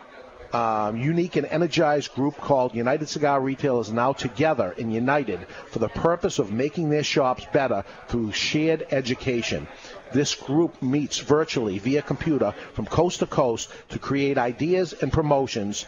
um, 0.53 0.97
unique 0.97 1.35
and 1.35 1.45
energized 1.45 2.13
group 2.13 2.35
called 2.37 2.75
United 2.75 3.07
Cigar 3.07 3.39
Retailers 3.39 3.91
now 3.91 4.13
together 4.13 4.73
and 4.77 4.93
united 4.93 5.39
for 5.67 5.79
the 5.79 5.87
purpose 5.87 6.39
of 6.39 6.51
making 6.51 6.89
their 6.89 7.03
shops 7.03 7.45
better 7.53 7.85
through 8.07 8.31
shared 8.33 8.85
education. 8.91 9.67
This 10.13 10.35
group 10.35 10.81
meets 10.81 11.19
virtually 11.19 11.79
via 11.79 12.01
computer 12.01 12.53
from 12.73 12.85
coast 12.85 13.19
to 13.19 13.27
coast 13.27 13.71
to 13.89 13.99
create 13.99 14.37
ideas 14.37 14.93
and 14.93 15.11
promotions 15.11 15.85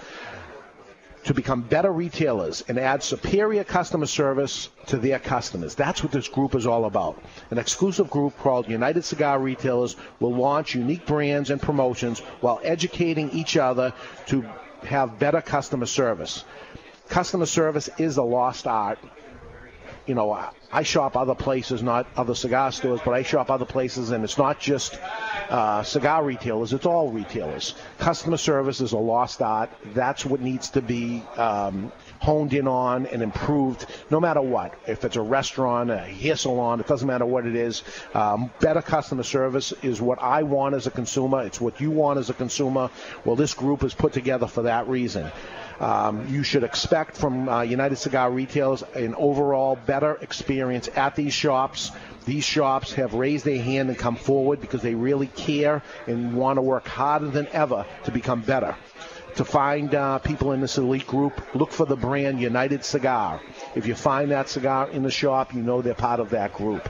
to 1.26 1.34
become 1.34 1.62
better 1.62 1.92
retailers 1.92 2.64
and 2.68 2.78
add 2.78 3.02
superior 3.04 3.64
customer 3.64 4.06
service 4.06 4.70
to 4.88 4.98
their 4.98 5.20
customers. 5.20 5.76
That's 5.76 6.04
what 6.04 6.12
this 6.12 6.28
group 6.28 6.56
is 6.56 6.68
all 6.68 6.86
about. 6.86 7.22
An 7.52 7.58
exclusive 7.58 8.10
group 8.10 8.38
called 8.38 8.68
United 8.68 9.06
Cigar 9.06 9.40
Retailers 9.40 9.96
will 10.20 10.34
launch 10.36 10.76
unique 10.76 11.06
brands 11.06 11.50
and 11.50 11.62
promotions 11.62 12.20
while 12.42 12.60
educating 12.64 13.32
each 13.32 13.58
other 13.58 13.94
to 14.28 14.46
have 14.84 15.20
better 15.20 15.42
customer 15.42 15.86
service. 15.86 16.44
Customer 17.10 17.46
service 17.46 17.90
is 17.98 18.18
a 18.18 18.24
lost 18.24 18.68
art. 18.68 19.00
You 20.06 20.16
know, 20.16 20.38
I 20.72 20.84
shop 20.84 21.16
other 21.16 21.36
places, 21.36 21.82
not 21.82 22.08
other 22.18 22.36
cigar 22.36 22.72
stores, 22.72 23.00
but 23.06 23.14
I 23.14 23.24
shop 23.24 23.50
other 23.50 23.66
places, 23.66 24.12
and 24.12 24.24
it's 24.24 24.38
not 24.38 24.60
just 24.60 25.00
uh, 25.50 25.84
cigar 25.84 26.26
retailers; 26.26 26.74
it's 26.74 26.86
all 26.86 27.10
retailers. 27.10 27.76
Customer 28.00 28.38
service 28.38 28.82
is 28.82 28.92
a 28.92 28.98
lost 28.98 29.42
art. 29.42 29.70
That's 29.94 30.26
what 30.26 30.42
needs 30.42 30.72
to 30.72 30.82
be 30.82 31.24
um, 31.38 31.92
honed 32.20 32.54
in 32.54 32.68
on 32.68 33.06
and 33.06 33.22
improved, 33.22 33.86
no 34.10 34.20
matter 34.20 34.42
what. 34.42 34.74
If 34.88 35.06
it's 35.06 35.16
a 35.16 35.22
restaurant, 35.22 35.90
a 35.90 36.00
hair 36.00 36.36
salon, 36.36 36.80
it 36.80 36.88
doesn't 36.88 37.08
matter 37.08 37.26
what 37.26 37.46
it 37.46 37.56
is. 37.56 37.84
Um, 38.14 38.52
better 38.60 38.82
customer 38.82 39.24
service 39.24 39.74
is 39.84 40.02
what 40.02 40.22
I 40.22 40.44
want 40.44 40.76
as 40.76 40.88
a 40.88 40.92
consumer. 40.92 41.44
It's 41.44 41.62
what 41.62 41.80
you 41.80 41.92
want 41.92 42.20
as 42.20 42.30
a 42.30 42.34
consumer. 42.34 42.90
Well, 43.24 43.36
this 43.36 43.54
group 43.54 43.84
is 43.84 43.94
put 43.94 44.12
together 44.12 44.48
for 44.48 44.64
that 44.64 44.88
reason. 44.88 45.32
Um, 45.80 46.28
you 46.30 46.44
should 46.44 46.64
expect 46.64 47.18
from 47.18 47.50
uh, 47.50 47.62
United 47.62 47.98
Cigar 47.98 48.32
Retailers 48.32 48.84
an 48.96 49.16
overall 49.16 49.76
better 49.76 50.16
experience 50.22 50.90
at 50.96 51.16
these 51.16 51.34
shops. 51.34 51.92
These 52.26 52.46
shops 52.46 52.94
have 52.94 53.14
raised 53.14 53.44
their 53.46 53.62
hand 53.62 53.90
and 53.90 53.98
come 53.98 54.16
forward 54.16 54.62
because 54.62 54.82
they 54.82 54.96
really 54.96 55.28
care 55.28 55.82
and 56.08 56.36
want 56.36 56.58
to 56.58 56.62
work 56.62 56.88
harder 56.88 57.28
than 57.28 57.48
ever 57.48 57.86
to 58.06 58.12
become 58.12 58.42
better. 58.42 58.76
To 59.36 59.44
find 59.44 59.94
uh, 59.96 60.20
people 60.20 60.52
in 60.52 60.62
this 60.62 60.78
elite 60.78 61.08
group, 61.08 61.42
look 61.56 61.72
for 61.72 61.88
the 61.88 61.96
brand 61.96 62.40
United 62.40 62.86
Cigar. 62.86 63.42
If 63.74 63.88
you 63.88 63.96
find 63.96 64.30
that 64.30 64.48
cigar 64.48 64.90
in 64.92 65.02
the 65.02 65.10
shop, 65.10 65.56
you 65.56 65.64
know 65.64 65.82
they're 65.82 65.96
part 65.96 66.20
of 66.20 66.30
that 66.30 66.54
group. 66.54 66.88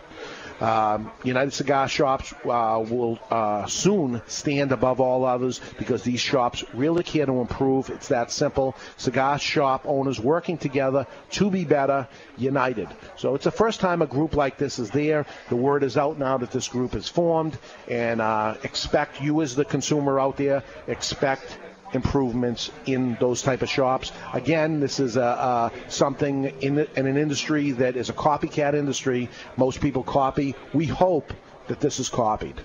Um, 0.59 1.11
United 1.23 1.51
Cigar 1.51 1.88
Shops 1.88 2.34
uh, 2.45 2.84
will 2.88 3.19
uh, 3.30 3.65
soon 3.65 4.21
stand 4.27 4.71
above 4.71 4.99
all 4.99 5.25
others 5.25 5.59
because 5.77 6.03
these 6.03 6.19
shops 6.19 6.63
really 6.73 7.03
care 7.03 7.25
to 7.25 7.41
improve. 7.41 7.89
It's 7.89 8.09
that 8.09 8.31
simple. 8.31 8.75
Cigar 8.97 9.39
shop 9.39 9.84
owners 9.85 10.19
working 10.19 10.57
together 10.57 11.07
to 11.31 11.49
be 11.49 11.65
better, 11.65 12.07
united. 12.38 12.88
So 13.15 13.35
it's 13.35 13.43
the 13.43 13.51
first 13.51 13.80
time 13.80 14.01
a 14.01 14.07
group 14.07 14.35
like 14.35 14.57
this 14.57 14.80
is 14.80 14.89
there. 14.91 15.25
The 15.49 15.55
word 15.55 15.84
is 15.84 15.97
out 15.97 16.17
now 16.17 16.38
that 16.38 16.51
this 16.51 16.67
group 16.67 16.95
is 16.95 17.07
formed, 17.07 17.57
and 17.89 18.21
uh, 18.21 18.55
expect 18.63 19.21
you 19.21 19.41
as 19.41 19.55
the 19.55 19.65
consumer 19.65 20.19
out 20.19 20.38
there 20.38 20.63
expect 20.88 21.57
improvements 21.94 22.72
in 22.86 23.18
those 23.20 23.41
type 23.41 23.61
of 23.61 23.70
shops. 23.70 24.11
Again, 24.34 24.80
this 24.80 24.99
is 24.99 25.18
a, 25.18 25.24
uh, 25.24 25.70
something 25.88 26.45
in, 26.61 26.76
the, 26.76 26.99
in 26.99 27.07
an 27.07 27.18
industry 27.18 27.72
that 27.72 27.95
is 27.95 28.10
a 28.10 28.14
copycat 28.14 28.74
industry. 28.74 29.30
Most 29.57 29.82
people 29.82 30.03
copy. 30.03 30.56
We 30.74 30.86
hope 30.86 31.34
that 31.68 31.80
this 31.80 31.99
is 31.99 32.10
copied. 32.10 32.61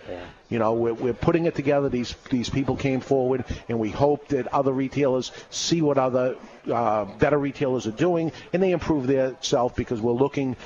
You 0.49 0.59
know, 0.59 0.73
we're, 0.73 0.95
we're 0.95 1.15
putting 1.15 1.45
it 1.45 1.55
together. 1.55 1.89
These 1.89 2.15
these 2.31 2.49
people 2.49 2.75
came 2.75 3.01
forward, 3.01 3.45
and 3.69 3.79
we 3.79 3.91
hope 3.91 4.29
that 4.29 4.47
other 4.49 4.73
retailers 4.73 5.31
see 5.51 5.83
what 5.83 5.99
other 5.99 6.37
uh, 6.73 7.05
better 7.05 7.39
retailers 7.39 7.87
are 7.87 7.93
doing, 7.93 8.33
and 8.53 8.63
they 8.63 8.73
improve 8.73 9.07
their 9.07 9.37
self 9.41 9.77
because 9.77 10.01
we're 10.01 10.13
looking 10.13 10.57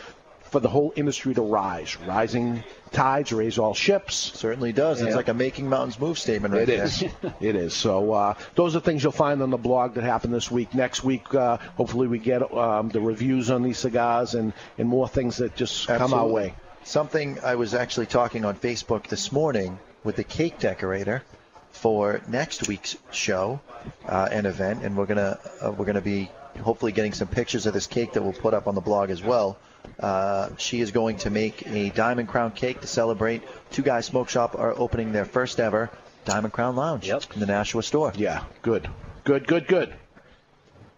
for 0.52 0.60
the 0.60 0.68
whole 0.68 0.92
industry 0.94 1.32
to 1.34 1.40
rise. 1.40 1.96
Rising 1.96 2.62
tides 2.92 3.32
raise 3.32 3.58
all 3.58 3.72
ships. 3.72 4.14
Certainly 4.14 4.74
does. 4.74 5.00
It's 5.00 5.16
like 5.16 5.28
a 5.28 5.34
making 5.34 5.66
mountains 5.68 5.98
move 5.98 6.18
statement 6.18 6.52
right 6.52 6.68
It 6.68 6.76
there. 6.76 6.84
is. 6.84 7.02
it 7.40 7.56
is. 7.56 7.72
So 7.72 8.12
uh, 8.12 8.34
those 8.54 8.76
are 8.76 8.80
things 8.80 9.02
you'll 9.02 9.12
find 9.12 9.40
on 9.42 9.48
the 9.48 9.56
blog 9.56 9.94
that 9.94 10.04
happened 10.04 10.34
this 10.34 10.50
week. 10.50 10.74
Next 10.74 11.02
week, 11.02 11.34
uh, 11.34 11.56
hopefully, 11.76 12.06
we 12.06 12.18
get 12.18 12.52
um, 12.54 12.90
the 12.90 13.00
reviews 13.00 13.50
on 13.50 13.62
these 13.62 13.78
cigars 13.78 14.34
and, 14.34 14.52
and 14.76 14.86
more 14.88 15.08
things 15.08 15.38
that 15.38 15.56
just 15.56 15.86
come 15.86 15.96
our 16.12 16.20
Absolutely. 16.20 16.32
way. 16.34 16.54
Something 16.84 17.38
I 17.42 17.54
was 17.54 17.72
actually 17.72 18.06
talking 18.06 18.44
on 18.44 18.54
Facebook 18.56 19.06
this 19.06 19.32
morning 19.32 19.78
with 20.04 20.16
the 20.16 20.24
cake 20.24 20.58
decorator 20.58 21.22
for 21.70 22.20
next 22.28 22.68
week's 22.68 22.98
show 23.10 23.60
uh, 24.06 24.28
and 24.30 24.46
event, 24.46 24.84
and 24.84 24.98
we're 24.98 25.06
gonna 25.06 25.38
uh, 25.64 25.72
we're 25.72 25.86
gonna 25.86 26.02
be 26.02 26.30
hopefully 26.60 26.92
getting 26.92 27.12
some 27.12 27.28
pictures 27.28 27.66
of 27.66 27.74
this 27.74 27.86
cake 27.86 28.12
that 28.12 28.22
we'll 28.22 28.32
put 28.32 28.54
up 28.54 28.66
on 28.66 28.74
the 28.74 28.80
blog 28.80 29.10
as 29.10 29.22
well. 29.22 29.58
Uh, 29.98 30.50
she 30.58 30.80
is 30.80 30.90
going 30.90 31.16
to 31.18 31.30
make 31.30 31.66
a 31.66 31.90
Diamond 31.90 32.28
Crown 32.28 32.52
cake 32.52 32.80
to 32.80 32.86
celebrate. 32.86 33.42
Two 33.70 33.82
Guys 33.82 34.06
Smoke 34.06 34.28
Shop 34.28 34.54
are 34.56 34.72
opening 34.76 35.12
their 35.12 35.24
first 35.24 35.60
ever 35.60 35.90
Diamond 36.24 36.52
Crown 36.52 36.76
Lounge 36.76 37.08
in 37.08 37.40
the 37.40 37.46
Nashua 37.46 37.82
store. 37.82 38.12
Yeah, 38.16 38.44
good, 38.62 38.88
good, 39.24 39.46
good, 39.46 39.66
good. 39.66 39.92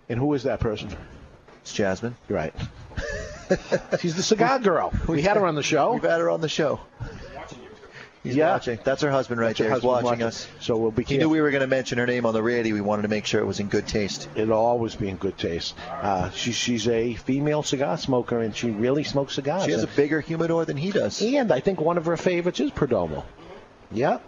And 0.08 0.18
who 0.18 0.34
is 0.34 0.42
that 0.42 0.60
person? 0.60 0.94
It's 1.62 1.72
Jasmine. 1.72 2.14
You're 2.28 2.38
right. 2.38 2.54
She's 4.00 4.14
the 4.16 4.22
cigar 4.22 4.58
girl. 4.60 4.92
We 5.08 5.22
had 5.22 5.36
her 5.36 5.46
on 5.46 5.54
the 5.54 5.62
show. 5.62 5.94
We've 5.94 6.02
had 6.02 6.20
her 6.20 6.28
on 6.30 6.40
the 6.40 6.48
show. 6.48 6.80
He's 8.24 8.34
Yeah. 8.34 8.52
watching. 8.52 8.78
That's 8.82 9.02
her 9.02 9.10
husband 9.10 9.38
right 9.40 9.48
That's 9.48 9.58
her 9.60 9.64
there. 9.66 9.74
He's 9.74 9.82
watching 9.84 10.04
watching. 10.06 10.22
us. 10.24 10.48
So 10.60 10.76
we'll 10.76 10.90
be 10.90 11.04
He 11.04 11.18
knew 11.18 11.28
we 11.28 11.40
were 11.40 11.50
going 11.50 11.60
to 11.60 11.66
mention 11.68 11.98
her 11.98 12.06
name 12.06 12.26
on 12.26 12.32
the 12.34 12.42
radio. 12.42 12.74
We 12.74 12.80
wanted 12.80 13.02
to 13.02 13.08
make 13.08 13.26
sure 13.26 13.40
it 13.40 13.46
was 13.46 13.60
in 13.60 13.68
good 13.68 13.86
taste. 13.86 14.28
It'll 14.34 14.54
always 14.58 14.94
be 14.96 15.08
in 15.08 15.16
good 15.16 15.36
taste. 15.38 15.74
Uh, 15.88 16.30
she, 16.30 16.50
she's 16.52 16.88
a 16.88 17.14
female 17.14 17.62
cigar 17.62 17.96
smoker, 17.98 18.40
and 18.40 18.56
she 18.56 18.70
really 18.70 19.04
smokes 19.04 19.34
cigars. 19.34 19.66
She 19.66 19.72
has 19.72 19.82
a 19.84 19.88
bigger 19.88 20.20
humidor 20.20 20.64
than 20.64 20.76
he 20.78 20.90
does. 20.90 21.20
And 21.22 21.52
I 21.52 21.60
think 21.60 21.80
one 21.80 21.98
of 21.98 22.06
her 22.06 22.16
favorites 22.16 22.58
is 22.60 22.70
Perdomo. 22.70 23.22
Yeah. 23.92 24.18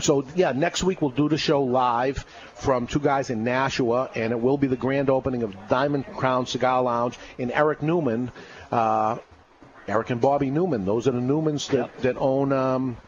So 0.00 0.26
yeah, 0.34 0.52
next 0.52 0.84
week 0.84 1.00
we'll 1.00 1.10
do 1.10 1.30
the 1.30 1.38
show 1.38 1.62
live 1.62 2.18
from 2.54 2.86
two 2.86 2.98
guys 3.00 3.30
in 3.30 3.44
Nashua, 3.44 4.10
and 4.14 4.30
it 4.32 4.38
will 4.40 4.58
be 4.58 4.66
the 4.66 4.76
grand 4.76 5.08
opening 5.08 5.42
of 5.42 5.54
Diamond 5.70 6.04
Crown 6.06 6.44
Cigar 6.44 6.82
Lounge. 6.82 7.18
And 7.38 7.50
Eric 7.50 7.82
Newman, 7.82 8.30
uh, 8.70 9.16
Eric 9.88 10.10
and 10.10 10.20
Bobby 10.20 10.50
Newman, 10.50 10.84
those 10.84 11.08
are 11.08 11.12
the 11.12 11.20
Newmans 11.20 11.70
that 11.70 11.96
that 12.02 12.16
own. 12.18 12.52
Um, 12.52 12.98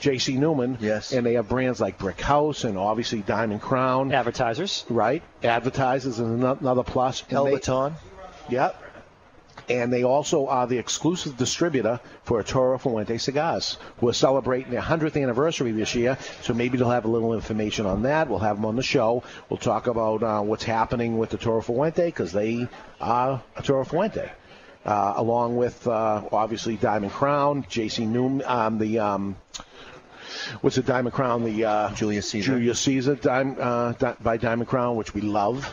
J.C. 0.00 0.36
Newman. 0.36 0.78
Yes. 0.80 1.12
And 1.12 1.24
they 1.26 1.34
have 1.34 1.48
brands 1.48 1.80
like 1.80 1.98
Brick 1.98 2.20
House 2.20 2.64
and 2.64 2.76
obviously 2.78 3.20
Diamond 3.20 3.60
Crown. 3.60 4.12
Advertisers. 4.12 4.84
Right. 4.88 5.22
Advertisers 5.42 6.14
is 6.14 6.18
another 6.20 6.82
plus. 6.82 7.22
And 7.22 7.30
they- 7.30 7.34
El 7.36 7.44
Baton. 7.46 7.94
Yep. 8.48 8.84
And 9.68 9.92
they 9.92 10.02
also 10.02 10.46
are 10.46 10.66
the 10.66 10.78
exclusive 10.78 11.36
distributor 11.36 12.00
for 12.24 12.38
Arturo 12.38 12.78
Fuente 12.78 13.18
cigars. 13.18 13.76
We're 14.00 14.14
celebrating 14.14 14.70
their 14.72 14.80
100th 14.80 15.20
anniversary 15.22 15.72
this 15.72 15.94
year, 15.94 16.16
so 16.40 16.54
maybe 16.54 16.78
they'll 16.78 16.88
have 16.88 17.04
a 17.04 17.08
little 17.10 17.34
information 17.34 17.84
on 17.84 18.02
that. 18.04 18.30
We'll 18.30 18.38
have 18.38 18.56
them 18.56 18.64
on 18.64 18.76
the 18.76 18.82
show. 18.82 19.24
We'll 19.50 19.58
talk 19.58 19.86
about 19.86 20.22
uh, 20.22 20.40
what's 20.40 20.64
happening 20.64 21.18
with 21.18 21.30
the 21.30 21.36
Arturo 21.36 21.60
Fuente 21.60 22.06
because 22.06 22.32
they 22.32 22.66
are 22.98 23.42
Arturo 23.56 23.84
Fuente. 23.84 24.30
Uh, 24.86 25.14
along 25.16 25.56
with 25.56 25.86
uh, 25.86 26.22
obviously 26.32 26.76
Diamond 26.76 27.12
Crown, 27.12 27.66
J.C. 27.68 28.06
Newman, 28.06 28.42
um, 28.46 28.78
the 28.78 29.00
um, 29.00 29.36
what's 30.60 30.76
the 30.76 30.82
Diamond 30.82 31.14
Crown? 31.14 31.44
The 31.44 31.64
uh, 31.64 31.94
Julius 31.94 32.28
Caesar. 32.30 32.52
Julius 32.52 32.78
Caesar 32.80 33.14
Dim- 33.16 33.56
uh, 33.58 33.92
Di- 33.92 34.16
by 34.20 34.36
Diamond 34.36 34.68
Crown, 34.68 34.96
which 34.96 35.14
we 35.14 35.20
love. 35.20 35.72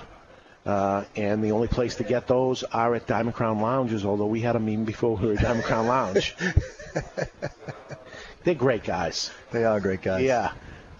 Uh, 0.65 1.03
and 1.15 1.43
the 1.43 1.51
only 1.51 1.67
place 1.67 1.95
to 1.95 2.03
get 2.03 2.27
those 2.27 2.63
are 2.63 2.95
at 2.95 3.05
Diamond 3.05 3.35
Crown 3.35 3.61
Lounges, 3.61 4.03
although 4.03 4.25
we 4.25 4.41
had 4.41 4.55
them 4.55 4.67
even 4.67 4.83
before 4.83 5.15
we 5.15 5.27
were 5.27 5.33
at 5.33 5.39
Diamond 5.39 5.63
Crown 5.63 5.87
Lounge. 5.87 6.35
They're 8.43 8.55
great 8.55 8.83
guys. 8.83 9.31
They 9.51 9.63
are 9.65 9.79
great 9.79 10.01
guys. 10.01 10.23
Yeah. 10.23 10.51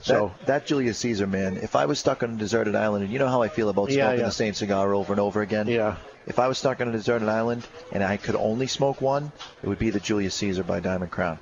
So 0.02 0.32
that, 0.40 0.48
that 0.48 0.66
Julius 0.68 1.00
Caesar 1.00 1.26
man, 1.26 1.58
if 1.58 1.76
I 1.76 1.88
was 1.88 1.98
stuck 2.00 2.22
on 2.22 2.36
a 2.36 2.38
deserted 2.38 2.76
island, 2.76 3.04
and 3.06 3.14
you 3.14 3.18
know 3.18 3.28
how 3.28 3.42
I 3.42 3.48
feel 3.50 3.70
about 3.70 3.90
Yeah, 3.90 4.06
smoking 4.06 4.20
yeah. 4.20 4.26
the 4.26 4.32
same 4.32 4.54
cigar 4.54 4.94
over 4.94 5.14
and 5.14 5.20
over 5.20 5.42
again. 5.42 5.68
Yeah. 5.68 5.98
If 6.28 6.38
I 6.40 6.48
was 6.48 6.58
stuck 6.60 6.80
on 6.82 6.88
a 6.88 6.92
deserted 6.92 7.28
island 7.28 7.68
and 7.92 8.04
I 8.04 8.18
could 8.18 8.36
only 8.36 8.68
smoke 8.68 9.00
one, 9.02 9.32
it 9.64 9.68
would 9.68 9.78
be 9.80 9.90
the 9.92 10.00
Julius 10.00 10.34
Caesar 10.36 10.64
by 10.64 10.80
Diamond 10.80 11.12
Crown. 11.12 11.38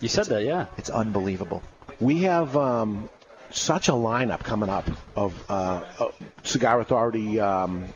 You 0.00 0.08
said 0.08 0.26
that, 0.26 0.44
yeah. 0.44 0.66
It's 0.76 0.90
unbelievable. 0.90 1.62
we 2.00 2.22
have 2.22 2.56
um, 2.56 3.08
such 3.50 3.88
a 3.88 3.92
lineup 3.92 4.40
coming 4.40 4.68
up 4.68 4.88
of 5.14 5.34
uh, 5.48 5.82
uh, 5.98 6.08
Cigar 6.42 6.80
Authority 6.80 7.40
um, 7.40 7.88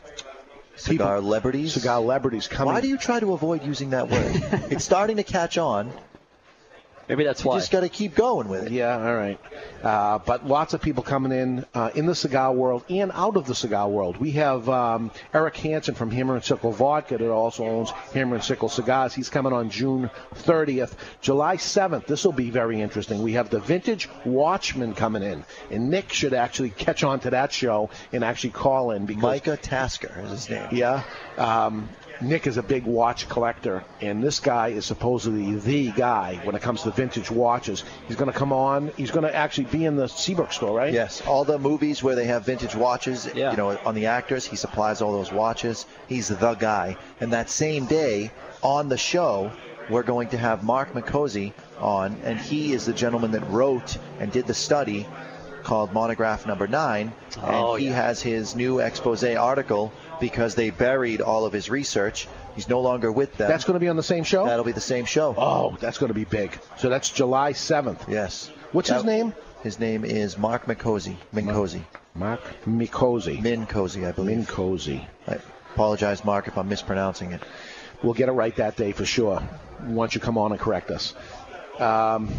Cigar 0.75 1.17
celebrities. 1.17 1.73
Cigar 1.73 1.97
celebrities 1.97 2.47
coming. 2.47 2.73
Why 2.73 2.81
do 2.81 2.87
you 2.87 2.97
try 2.97 3.19
to 3.19 3.33
avoid 3.33 3.63
using 3.63 3.91
that 3.91 4.09
word? 4.09 4.31
it's 4.71 4.83
starting 4.83 5.17
to 5.17 5.23
catch 5.23 5.57
on. 5.57 5.91
Maybe 7.11 7.25
that's 7.25 7.43
You 7.43 7.49
why. 7.49 7.57
just 7.57 7.71
got 7.73 7.81
to 7.81 7.89
keep 7.89 8.15
going 8.15 8.47
with 8.47 8.67
it. 8.67 8.71
Yeah, 8.71 8.95
all 8.95 9.15
right. 9.15 9.37
Uh, 9.83 10.19
but 10.19 10.47
lots 10.47 10.73
of 10.73 10.81
people 10.81 11.03
coming 11.03 11.33
in 11.33 11.65
uh, 11.73 11.89
in 11.93 12.05
the 12.05 12.15
cigar 12.15 12.53
world 12.53 12.85
and 12.89 13.11
out 13.13 13.35
of 13.35 13.47
the 13.47 13.53
cigar 13.53 13.89
world. 13.89 14.15
We 14.15 14.31
have 14.31 14.69
um, 14.69 15.11
Eric 15.33 15.57
Hansen 15.57 15.93
from 15.93 16.09
Hammer 16.09 16.35
and 16.35 16.43
Sickle 16.43 16.71
Vodka 16.71 17.17
that 17.17 17.29
also 17.29 17.65
owns 17.65 17.89
Hammer 18.13 18.35
and 18.35 18.43
Sickle 18.43 18.69
Cigars. 18.69 19.13
He's 19.13 19.27
coming 19.29 19.51
on 19.51 19.69
June 19.69 20.09
30th. 20.35 20.93
July 21.19 21.57
7th, 21.57 22.05
this 22.05 22.23
will 22.23 22.31
be 22.31 22.49
very 22.49 22.79
interesting. 22.79 23.21
We 23.21 23.33
have 23.33 23.49
the 23.49 23.59
Vintage 23.59 24.07
Watchman 24.23 24.95
coming 24.95 25.21
in. 25.21 25.43
And 25.69 25.89
Nick 25.89 26.13
should 26.13 26.33
actually 26.33 26.69
catch 26.69 27.03
on 27.03 27.19
to 27.21 27.31
that 27.31 27.51
show 27.51 27.89
and 28.13 28.23
actually 28.23 28.51
call 28.51 28.91
in 28.91 29.05
because 29.05 29.21
Micah 29.21 29.57
Tasker 29.57 30.13
is 30.23 30.29
his 30.31 30.49
name. 30.49 30.69
yeah. 30.71 31.03
Um, 31.37 31.89
Nick 32.21 32.45
is 32.45 32.57
a 32.57 32.63
big 32.63 32.85
watch 32.85 33.27
collector, 33.27 33.83
and 33.99 34.23
this 34.23 34.39
guy 34.39 34.69
is 34.69 34.85
supposedly 34.85 35.55
the 35.55 35.91
guy 35.91 36.39
when 36.43 36.55
it 36.55 36.61
comes 36.61 36.83
to 36.83 36.91
vintage 36.91 37.31
watches. 37.31 37.83
He's 38.07 38.15
going 38.15 38.31
to 38.31 38.37
come 38.37 38.53
on. 38.53 38.91
He's 38.95 39.11
going 39.11 39.25
to 39.25 39.35
actually 39.35 39.65
be 39.65 39.85
in 39.85 39.95
the 39.95 40.07
Seabrook 40.07 40.53
store, 40.53 40.77
right? 40.77 40.93
Yes, 40.93 41.21
all 41.25 41.43
the 41.43 41.57
movies 41.57 42.03
where 42.03 42.15
they 42.15 42.25
have 42.25 42.45
vintage 42.45 42.75
watches, 42.75 43.27
you 43.33 43.57
know, 43.57 43.77
on 43.85 43.95
the 43.95 44.05
actors, 44.05 44.45
he 44.45 44.55
supplies 44.55 45.01
all 45.01 45.11
those 45.11 45.31
watches. 45.31 45.85
He's 46.07 46.27
the 46.27 46.53
guy. 46.53 46.97
And 47.19 47.33
that 47.33 47.49
same 47.49 47.85
day 47.85 48.31
on 48.61 48.89
the 48.89 48.97
show, 48.97 49.51
we're 49.89 50.03
going 50.03 50.29
to 50.29 50.37
have 50.37 50.63
Mark 50.63 50.93
McCosey 50.93 51.53
on, 51.79 52.15
and 52.23 52.39
he 52.39 52.73
is 52.73 52.85
the 52.85 52.93
gentleman 52.93 53.31
that 53.31 53.49
wrote 53.49 53.97
and 54.19 54.31
did 54.31 54.45
the 54.45 54.53
study 54.53 55.07
called 55.63 55.93
Monograph 55.93 56.45
Number 56.45 56.67
Nine, 56.67 57.13
oh, 57.37 57.45
and 57.45 57.55
Oh, 57.55 57.75
he 57.75 57.87
has 57.87 58.21
his 58.21 58.55
new 58.55 58.79
expose 58.79 59.23
article 59.23 59.91
because 60.21 60.55
they 60.55 60.69
buried 60.69 61.19
all 61.19 61.45
of 61.45 61.51
his 61.51 61.69
research 61.69 62.27
He's 62.55 62.67
no 62.67 62.81
longer 62.81 63.11
with 63.11 63.35
them. 63.37 63.49
That's 63.49 63.63
going 63.63 63.75
to 63.75 63.79
be 63.79 63.87
on 63.87 63.95
the 63.95 64.03
same 64.03 64.23
show. 64.23 64.45
That'll 64.45 64.65
be 64.65 64.71
the 64.71 64.81
same 64.81 65.05
show. 65.05 65.33
Oh, 65.37 65.77
that's 65.79 65.97
going 65.97 66.09
to 66.09 66.13
be 66.13 66.25
big. 66.25 66.57
So 66.77 66.89
that's 66.89 67.09
July 67.09 67.53
7th. 67.53 68.09
Yes. 68.09 68.51
What's 68.71 68.89
his 68.89 69.03
name? 69.03 69.33
His 69.63 69.79
name 69.79 70.03
is 70.03 70.37
Mark 70.37 70.65
Mikosi. 70.65 71.15
Minkosi. 71.33 71.81
Mark 72.15 72.41
Mikosi. 72.65 73.41
Minkosi, 73.41 74.07
I 74.07 74.11
believe. 74.11 74.39
Minkosi. 74.39 75.05
I 75.27 75.37
apologize, 75.73 76.25
Mark, 76.25 76.47
if 76.47 76.57
I'm 76.57 76.67
mispronouncing 76.67 77.31
it. 77.31 77.41
We'll 78.03 78.15
get 78.15 78.27
it 78.27 78.33
right 78.33 78.55
that 78.55 78.75
day 78.75 78.91
for 78.91 79.05
sure. 79.05 79.41
Once 79.83 80.15
you 80.15 80.21
come 80.21 80.37
on 80.37 80.51
and 80.51 80.59
correct 80.59 80.89
us. 80.89 81.13
Um, 81.79 82.33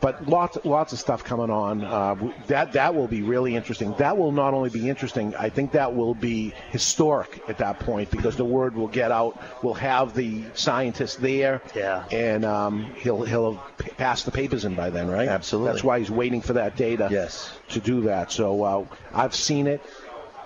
but 0.00 0.26
lots, 0.28 0.58
lots 0.64 0.92
of 0.92 0.98
stuff 0.98 1.24
coming 1.24 1.50
on. 1.50 1.82
Uh, 1.84 2.32
that 2.48 2.72
that 2.72 2.94
will 2.94 3.08
be 3.08 3.22
really 3.22 3.56
interesting. 3.56 3.94
That 3.98 4.16
will 4.18 4.32
not 4.32 4.54
only 4.54 4.70
be 4.70 4.88
interesting. 4.88 5.34
I 5.34 5.48
think 5.48 5.72
that 5.72 5.94
will 5.94 6.14
be 6.14 6.52
historic 6.70 7.42
at 7.48 7.58
that 7.58 7.80
point 7.80 8.10
because 8.10 8.36
the 8.36 8.44
word 8.44 8.74
will 8.74 8.88
get 8.88 9.10
out. 9.12 9.40
We'll 9.62 9.74
have 9.74 10.14
the 10.14 10.44
scientists 10.54 11.16
there. 11.16 11.62
Yeah. 11.74 12.04
And 12.10 12.44
um, 12.44 12.84
he'll 12.96 13.24
he'll 13.24 13.54
have 13.54 13.96
passed 13.96 14.24
the 14.24 14.32
papers 14.32 14.64
in 14.64 14.74
by 14.74 14.90
then, 14.90 15.08
right? 15.08 15.28
Absolutely. 15.28 15.72
That's 15.72 15.84
why 15.84 15.98
he's 15.98 16.10
waiting 16.10 16.40
for 16.40 16.54
that 16.54 16.76
data. 16.76 17.08
Yes. 17.10 17.56
To 17.70 17.80
do 17.80 18.02
that. 18.02 18.30
So 18.32 18.62
uh, 18.62 18.84
I've 19.12 19.34
seen 19.34 19.66
it. 19.66 19.82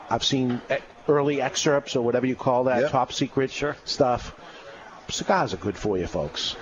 I've 0.09 0.25
seen 0.25 0.61
early 1.09 1.41
excerpts 1.41 1.97
or 1.97 2.05
whatever 2.05 2.27
you 2.27 2.37
call 2.37 2.65
that, 2.65 2.83
Yep. 2.83 2.91
top 2.91 3.13
secret 3.13 3.51
stuff. 3.85 4.35
Cigars 5.09 5.53
are 5.55 5.57
good 5.57 5.77
for 5.77 5.99
you, 5.99 6.07
folks. 6.07 6.57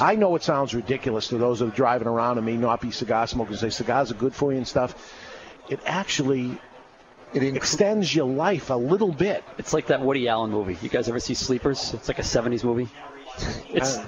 I 0.00 0.14
know 0.16 0.34
it 0.36 0.42
sounds 0.42 0.74
ridiculous 0.74 1.28
to 1.28 1.38
those 1.38 1.60
that 1.60 1.68
are 1.68 1.76
driving 1.76 2.08
around 2.08 2.38
and 2.38 2.46
may 2.46 2.56
not 2.56 2.80
be 2.80 2.90
cigar 2.90 3.26
smokers. 3.26 3.60
They 3.60 3.70
say 3.70 3.84
cigars 3.84 4.10
are 4.10 4.14
good 4.14 4.34
for 4.34 4.52
you 4.52 4.58
and 4.58 4.66
stuff. 4.68 5.14
It 5.68 5.80
actually 5.86 6.58
it 7.34 7.42
extends 7.42 8.14
your 8.14 8.26
life 8.26 8.70
a 8.70 8.74
little 8.74 9.12
bit. 9.12 9.44
It's 9.58 9.72
like 9.72 9.88
that 9.88 10.00
Woody 10.00 10.28
Allen 10.28 10.50
movie. 10.50 10.78
You 10.80 10.88
guys 10.88 11.08
ever 11.08 11.20
see 11.20 11.34
Sleepers? 11.34 11.92
It's 11.94 12.08
like 12.08 12.18
a 12.18 12.22
70s 12.22 12.64
movie. 12.64 12.88
It's 13.68 13.98
Uh, 13.98 14.06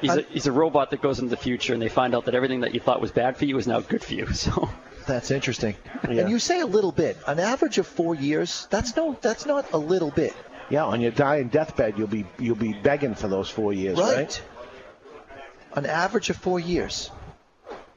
he's 0.00 0.14
a, 0.14 0.22
he's 0.22 0.46
a 0.46 0.52
robot 0.52 0.90
that 0.90 1.02
goes 1.02 1.18
into 1.18 1.30
the 1.30 1.36
future, 1.36 1.72
and 1.72 1.82
they 1.82 1.88
find 1.88 2.14
out 2.14 2.26
that 2.26 2.36
everything 2.36 2.60
that 2.60 2.74
you 2.74 2.78
thought 2.80 3.00
was 3.00 3.10
bad 3.10 3.36
for 3.36 3.44
you 3.46 3.58
is 3.58 3.66
now 3.66 3.80
good 3.80 4.04
for 4.04 4.14
you. 4.14 4.26
So 4.32 4.68
That's 5.06 5.32
interesting. 5.32 5.74
Yeah. 6.04 6.20
And 6.20 6.30
you 6.30 6.38
say 6.38 6.60
a 6.60 6.66
little 6.66 6.92
bit. 6.92 7.16
An 7.26 7.40
average 7.40 7.78
of 7.78 7.86
four 7.88 8.14
years. 8.14 8.68
That's 8.70 8.94
no. 8.94 9.18
That's 9.20 9.46
not 9.46 9.72
a 9.72 9.78
little 9.78 10.10
bit. 10.12 10.34
Yeah, 10.70 10.84
on 10.84 11.00
your 11.00 11.10
dying 11.10 11.48
deathbed, 11.48 11.98
you'll 11.98 12.06
be 12.06 12.26
you'll 12.38 12.54
be 12.54 12.74
begging 12.74 13.14
for 13.14 13.26
those 13.26 13.48
four 13.50 13.72
years, 13.72 13.98
right? 13.98 14.16
Right. 14.16 14.42
An 15.74 15.86
average 15.86 16.30
of 16.30 16.36
four 16.36 16.58
years. 16.60 17.10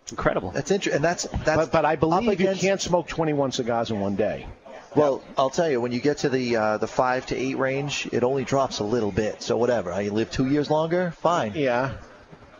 incredible. 0.09 0.51
That's 0.51 0.71
interesting. 0.71 0.97
And 0.97 1.03
that's 1.03 1.23
that's. 1.23 1.45
But, 1.45 1.71
but 1.71 1.85
I 1.85 1.93
up 1.93 1.99
believe 1.99 2.41
you 2.41 2.53
can't 2.55 2.81
smoke 2.81 3.07
21 3.07 3.51
cigars 3.51 3.91
in 3.91 3.99
one 3.99 4.15
day. 4.15 4.47
Well, 4.95 5.23
I'll 5.37 5.49
tell 5.49 5.69
you, 5.69 5.79
when 5.79 5.93
you 5.93 6.01
get 6.01 6.19
to 6.19 6.29
the 6.29 6.55
uh, 6.57 6.77
the 6.77 6.87
five 6.87 7.25
to 7.27 7.35
eight 7.35 7.57
range, 7.57 8.09
it 8.11 8.23
only 8.23 8.43
drops 8.43 8.79
a 8.79 8.83
little 8.83 9.11
bit. 9.11 9.41
So 9.41 9.55
whatever. 9.57 9.99
You 10.01 10.11
live 10.11 10.31
two 10.31 10.47
years 10.47 10.69
longer, 10.69 11.11
fine. 11.11 11.53
Yeah. 11.55 11.93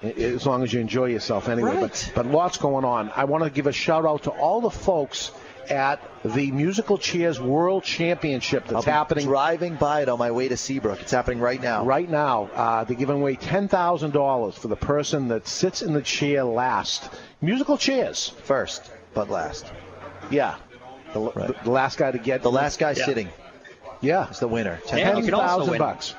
As 0.02 0.48
long 0.48 0.64
as 0.64 0.74
you 0.74 0.80
enjoy 0.80 1.08
yourself 1.08 1.48
anyway. 1.48 1.76
Right. 1.76 1.82
But, 1.82 2.12
but 2.16 2.26
lots 2.26 2.58
going 2.58 2.86
on. 2.86 3.12
I 3.16 3.26
want 3.26 3.44
to 3.44 3.52
give 3.52 3.68
a 3.68 3.72
shout 3.72 4.06
out 4.06 4.24
to 4.24 4.32
all 4.32 4.62
the 4.62 4.72
folks 4.72 5.32
at 5.72 6.00
the 6.24 6.52
Musical 6.52 6.98
Chairs 6.98 7.40
World 7.40 7.84
Championship 7.84 8.64
that's 8.64 8.76
I'll 8.76 8.82
be 8.84 8.92
happening 8.92 9.26
driving 9.26 9.76
by 9.76 10.02
it 10.02 10.10
on 10.10 10.20
my 10.20 10.30
way 10.32 10.48
to 10.50 10.58
Seabrook. 10.58 11.02
It's 11.02 11.12
happening 11.12 11.40
right 11.40 11.62
now. 11.62 11.84
right 11.86 12.10
now. 12.10 12.50
Uh, 12.54 12.84
they're 12.84 12.98
giving 12.98 13.18
away 13.22 13.36
$10,000 13.36 14.54
for 14.54 14.68
the 14.68 14.76
person 14.76 15.30
that 15.30 15.48
sits 15.48 15.82
in 15.82 15.94
the 15.94 16.02
chair 16.02 16.44
last. 16.44 17.10
Musical 17.42 17.78
chairs. 17.78 18.30
First, 18.44 18.92
but 19.14 19.30
last. 19.30 19.72
Yeah. 20.30 20.56
The, 21.14 21.20
the, 21.32 21.56
the 21.64 21.72
last 21.72 21.98
guy 21.98 22.12
to 22.12 22.18
get 22.20 22.42
The 22.44 22.52
last 22.52 22.80
guy 22.80 22.92
Yeah. 22.92 23.06
sitting 23.06 23.30
Yeah. 24.02 24.30
is 24.30 24.40
the 24.40 24.48
winner. 24.48 24.80
And 24.92 25.00
you 25.00 25.06
ten 25.06 25.26
can 25.26 25.34
also 25.34 25.72
win- 25.72 25.80
bucks. 25.80 26.16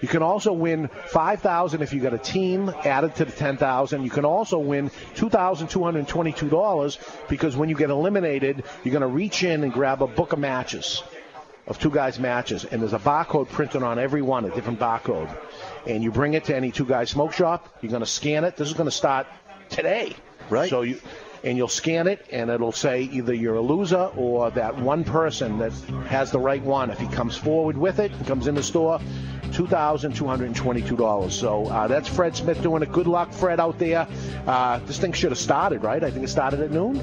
You 0.00 0.08
can 0.08 0.22
also 0.22 0.52
win 0.52 0.88
five 1.06 1.40
thousand 1.40 1.82
if 1.82 1.92
you 1.92 2.00
got 2.00 2.14
a 2.14 2.18
team 2.18 2.72
added 2.84 3.14
to 3.16 3.24
the 3.24 3.32
ten 3.32 3.56
thousand. 3.56 4.04
You 4.04 4.10
can 4.10 4.24
also 4.24 4.58
win 4.58 4.90
two 5.14 5.30
thousand 5.30 5.68
two 5.68 5.82
hundred 5.82 6.08
twenty-two 6.08 6.48
dollars 6.48 6.98
because 7.28 7.56
when 7.56 7.68
you 7.68 7.76
get 7.76 7.90
eliminated, 7.90 8.64
you're 8.82 8.92
going 8.92 9.02
to 9.02 9.06
reach 9.06 9.42
in 9.44 9.62
and 9.64 9.72
grab 9.72 10.02
a 10.02 10.06
book 10.06 10.32
of 10.32 10.38
matches, 10.38 11.02
of 11.66 11.78
two 11.78 11.90
guys 11.90 12.18
matches, 12.18 12.64
and 12.64 12.82
there's 12.82 12.92
a 12.92 12.98
barcode 12.98 13.48
printed 13.48 13.82
on 13.82 13.98
every 13.98 14.22
one, 14.22 14.44
a 14.44 14.50
different 14.54 14.78
barcode, 14.78 15.34
and 15.86 16.02
you 16.02 16.10
bring 16.10 16.34
it 16.34 16.44
to 16.44 16.56
any 16.56 16.70
two 16.70 16.84
guys 16.84 17.10
smoke 17.10 17.32
shop. 17.32 17.74
You're 17.80 17.90
going 17.90 18.00
to 18.00 18.06
scan 18.06 18.44
it. 18.44 18.56
This 18.56 18.68
is 18.68 18.74
going 18.74 18.88
to 18.88 18.96
start 18.96 19.26
today, 19.70 20.14
Right. 20.50 20.68
So 20.70 20.82
you. 20.82 21.00
And 21.42 21.58
you'll 21.58 21.68
scan 21.68 22.06
it, 22.06 22.24
and 22.32 22.48
it'll 22.48 22.72
say 22.72 23.02
either 23.02 23.34
you're 23.34 23.56
a 23.56 23.60
loser 23.60 24.10
or 24.16 24.50
that 24.52 24.78
one 24.78 25.04
person 25.04 25.58
that 25.58 25.72
has 26.08 26.30
the 26.30 26.38
right 26.38 26.62
one. 26.62 26.88
If 26.88 26.98
he 26.98 27.06
comes 27.06 27.36
forward 27.36 27.76
with 27.76 27.98
it 27.98 28.12
and 28.12 28.26
comes 28.26 28.46
in 28.46 28.54
the 28.54 28.62
store, 28.62 28.98
two 29.54 29.66
thousand 29.66 30.14
two 30.14 30.26
hundred 30.26 30.46
and 30.46 30.56
twenty-two 30.56 30.96
dollars. 30.96 31.38
So 31.38 31.66
uh, 31.66 31.86
that's 31.88 32.08
Fred 32.08 32.36
Smith 32.36 32.60
doing 32.62 32.82
it. 32.82 32.92
Good 32.92 33.06
luck, 33.06 33.32
Fred, 33.32 33.60
out 33.60 33.78
there. 33.78 34.06
Uh, 34.46 34.78
this 34.80 34.98
thing 34.98 35.12
should 35.12 35.30
have 35.30 35.38
started, 35.38 35.82
right? 35.82 36.02
I 36.02 36.10
think 36.10 36.24
it 36.24 36.28
started 36.28 36.60
at 36.60 36.70
noon. 36.70 36.96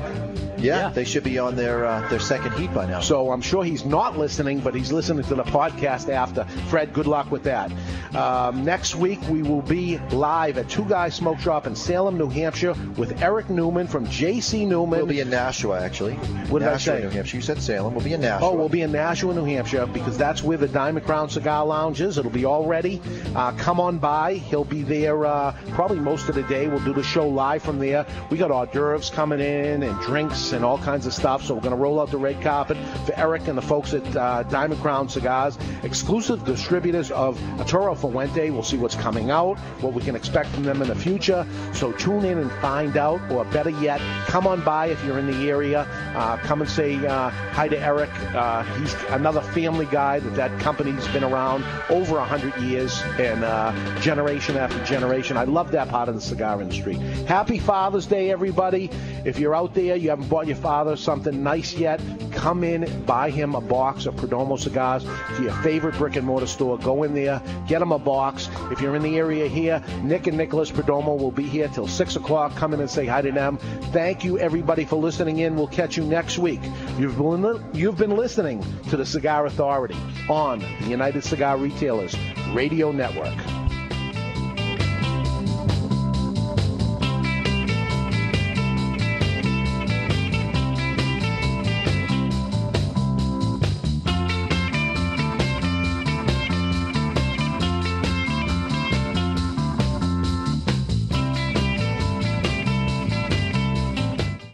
Yeah, 0.57 0.89
they 0.89 1.05
should 1.05 1.23
be 1.23 1.39
on 1.39 1.55
their 1.55 1.85
uh, 1.85 2.07
their 2.09 2.19
second 2.19 2.51
heat 2.53 2.71
by 2.71 2.85
now. 2.85 2.99
So 2.99 3.31
I'm 3.31 3.41
sure 3.41 3.63
he's 3.63 3.83
not 3.83 4.17
listening, 4.17 4.59
but 4.59 4.75
he's 4.75 4.91
listening 4.91 5.23
to 5.23 5.35
the 5.35 5.43
podcast 5.43 6.09
after. 6.09 6.43
Fred, 6.69 6.93
good 6.93 7.07
luck 7.07 7.31
with 7.31 7.43
that. 7.43 7.71
Um, 8.15 8.63
next 8.63 8.93
week 8.93 9.19
we 9.27 9.41
will 9.41 9.63
be 9.63 9.97
live 10.11 10.59
at 10.59 10.69
Two 10.69 10.85
Guys 10.85 11.15
Smoke 11.15 11.39
Shop 11.39 11.65
in 11.65 11.75
Salem, 11.75 12.15
New 12.17 12.29
Hampshire, 12.29 12.75
with 12.95 13.23
Eric 13.23 13.49
Newman 13.49 13.87
from 13.87 14.05
J.C. 14.07 14.65
Newman. 14.65 14.99
We'll 14.99 15.07
be 15.07 15.21
in 15.21 15.31
Nashua, 15.31 15.81
actually. 15.81 16.13
What 16.49 16.59
did 16.59 16.67
I 16.67 16.77
say? 16.77 17.01
New 17.01 17.09
Hampshire. 17.09 17.37
You 17.37 17.41
said 17.41 17.59
Salem. 17.59 17.95
We'll 17.95 18.03
be 18.03 18.13
in 18.13 18.21
Nashua. 18.21 18.49
Oh, 18.49 18.53
we'll 18.53 18.69
be 18.69 18.81
in 18.81 18.91
Nashua, 18.91 19.33
New 19.33 19.45
Hampshire, 19.45 19.87
because 19.87 20.15
that's 20.15 20.43
where 20.43 20.57
the 20.57 20.67
Diamond 20.67 21.07
Crown 21.07 21.29
Cigar 21.29 21.65
Lounge 21.65 22.01
is. 22.01 22.19
It'll 22.19 22.29
be 22.29 22.40
all 22.45 22.65
ready. 22.65 23.01
Uh, 23.35 23.51
come 23.53 23.79
on 23.79 23.97
by. 23.97 24.35
He'll 24.35 24.63
be 24.63 24.83
there 24.83 25.25
uh, 25.25 25.55
probably 25.71 25.99
most 25.99 26.29
of 26.29 26.35
the 26.35 26.43
day. 26.43 26.67
We'll 26.67 26.83
do 26.83 26.93
the 26.93 27.03
show 27.03 27.27
live 27.27 27.63
from 27.63 27.79
there. 27.79 28.05
We 28.29 28.37
got 28.37 28.51
hors 28.51 28.67
d'oeuvres 28.67 29.09
coming 29.09 29.39
in 29.39 29.83
and 29.83 29.99
drinks 30.01 30.51
and 30.51 30.63
all 30.65 30.77
kinds 30.77 31.05
of 31.05 31.13
stuff. 31.13 31.43
So 31.43 31.53
we're 31.53 31.61
going 31.61 31.71
to 31.71 31.77
roll 31.77 31.99
out 31.99 32.11
the 32.11 32.17
red 32.17 32.41
carpet 32.41 32.77
for 33.05 33.13
Eric 33.17 33.47
and 33.47 33.57
the 33.57 33.61
folks 33.61 33.93
at 33.93 34.15
uh, 34.15 34.43
Diamond 34.43 34.81
Crown 34.81 35.09
Cigars, 35.09 35.57
exclusive 35.83 36.43
distributors 36.45 37.11
of 37.11 37.41
Arturo 37.59 37.95
Fuente. 37.95 38.49
We'll 38.49 38.63
see 38.63 38.77
what's 38.77 38.95
coming 38.95 39.31
out, 39.31 39.57
what 39.81 39.93
we 39.93 40.01
can 40.01 40.15
expect 40.15 40.49
from 40.49 40.63
them 40.63 40.81
in 40.81 40.87
the 40.87 40.95
future. 40.95 41.45
So 41.73 41.91
tune 41.91 42.25
in 42.25 42.37
and 42.37 42.51
find 42.53 42.97
out, 42.97 43.21
or 43.31 43.45
better 43.45 43.69
yet, 43.69 43.99
come 44.27 44.47
on 44.47 44.63
by 44.63 44.87
if 44.87 45.03
you're 45.03 45.19
in 45.19 45.27
the 45.27 45.49
area. 45.49 45.87
Uh, 46.15 46.37
come 46.37 46.61
and 46.61 46.69
say 46.69 46.95
uh, 47.05 47.29
hi 47.29 47.67
to 47.67 47.77
Eric. 47.77 48.09
Uh, 48.33 48.63
he's 48.79 48.93
another 49.09 49.41
family 49.41 49.85
guy 49.85 50.19
that 50.19 50.35
that 50.35 50.59
company's 50.59 51.07
been 51.09 51.23
around 51.23 51.63
over 51.89 52.19
100 52.31 52.61
years 52.61 53.01
and 53.19 53.43
uh, 53.43 53.73
generation 53.99 54.55
after 54.55 54.81
generation. 54.85 55.35
I 55.35 55.43
love 55.43 55.71
that 55.71 55.89
part 55.89 56.07
of 56.07 56.15
the 56.15 56.21
cigar 56.21 56.61
industry. 56.61 56.93
Happy 57.27 57.59
Father's 57.59 58.05
Day, 58.05 58.31
everybody. 58.31 58.89
If 59.25 59.37
you're 59.37 59.53
out 59.53 59.73
there, 59.73 59.97
you 59.97 60.11
haven't 60.11 60.29
bought 60.29 60.47
your 60.47 60.55
father 60.55 60.95
something 60.95 61.43
nice 61.43 61.73
yet, 61.73 61.99
come 62.31 62.63
in, 62.63 63.03
buy 63.05 63.31
him 63.31 63.53
a 63.53 63.59
box 63.59 64.05
of 64.05 64.15
Perdomo 64.15 64.57
cigars 64.57 65.03
to 65.03 65.43
your 65.43 65.51
favorite 65.61 65.97
brick 65.97 66.15
and 66.15 66.25
mortar 66.25 66.47
store. 66.47 66.77
Go 66.77 67.03
in 67.03 67.13
there, 67.13 67.41
get 67.67 67.81
him 67.81 67.91
a 67.91 67.99
box. 67.99 68.49
If 68.71 68.79
you're 68.79 68.95
in 68.95 69.03
the 69.03 69.17
area 69.17 69.49
here, 69.49 69.83
Nick 70.01 70.27
and 70.27 70.37
Nicholas 70.37 70.71
Perdomo 70.71 71.19
will 71.19 71.31
be 71.31 71.43
here 71.43 71.67
till 71.67 71.87
6 71.87 72.15
o'clock. 72.15 72.55
Come 72.55 72.73
in 72.73 72.79
and 72.79 72.89
say 72.89 73.05
hi 73.05 73.21
to 73.21 73.31
them. 73.33 73.57
Thank 73.91 74.23
you, 74.23 74.39
everybody, 74.39 74.85
for 74.85 74.95
listening 74.95 75.39
in. 75.39 75.57
We'll 75.57 75.67
catch 75.67 75.97
you 75.97 76.05
next 76.05 76.37
week. 76.37 76.61
You've 76.97 77.17
been, 77.17 77.61
you've 77.73 77.97
been 77.97 78.15
listening 78.15 78.65
to 78.89 78.95
the 78.95 79.05
Cigar 79.05 79.45
Authority 79.45 79.97
on 80.29 80.59
the 80.59 80.87
United 80.87 81.25
Cigar 81.25 81.57
Retailers 81.57 82.15
Radio 82.53 82.91
Network. 82.91 83.70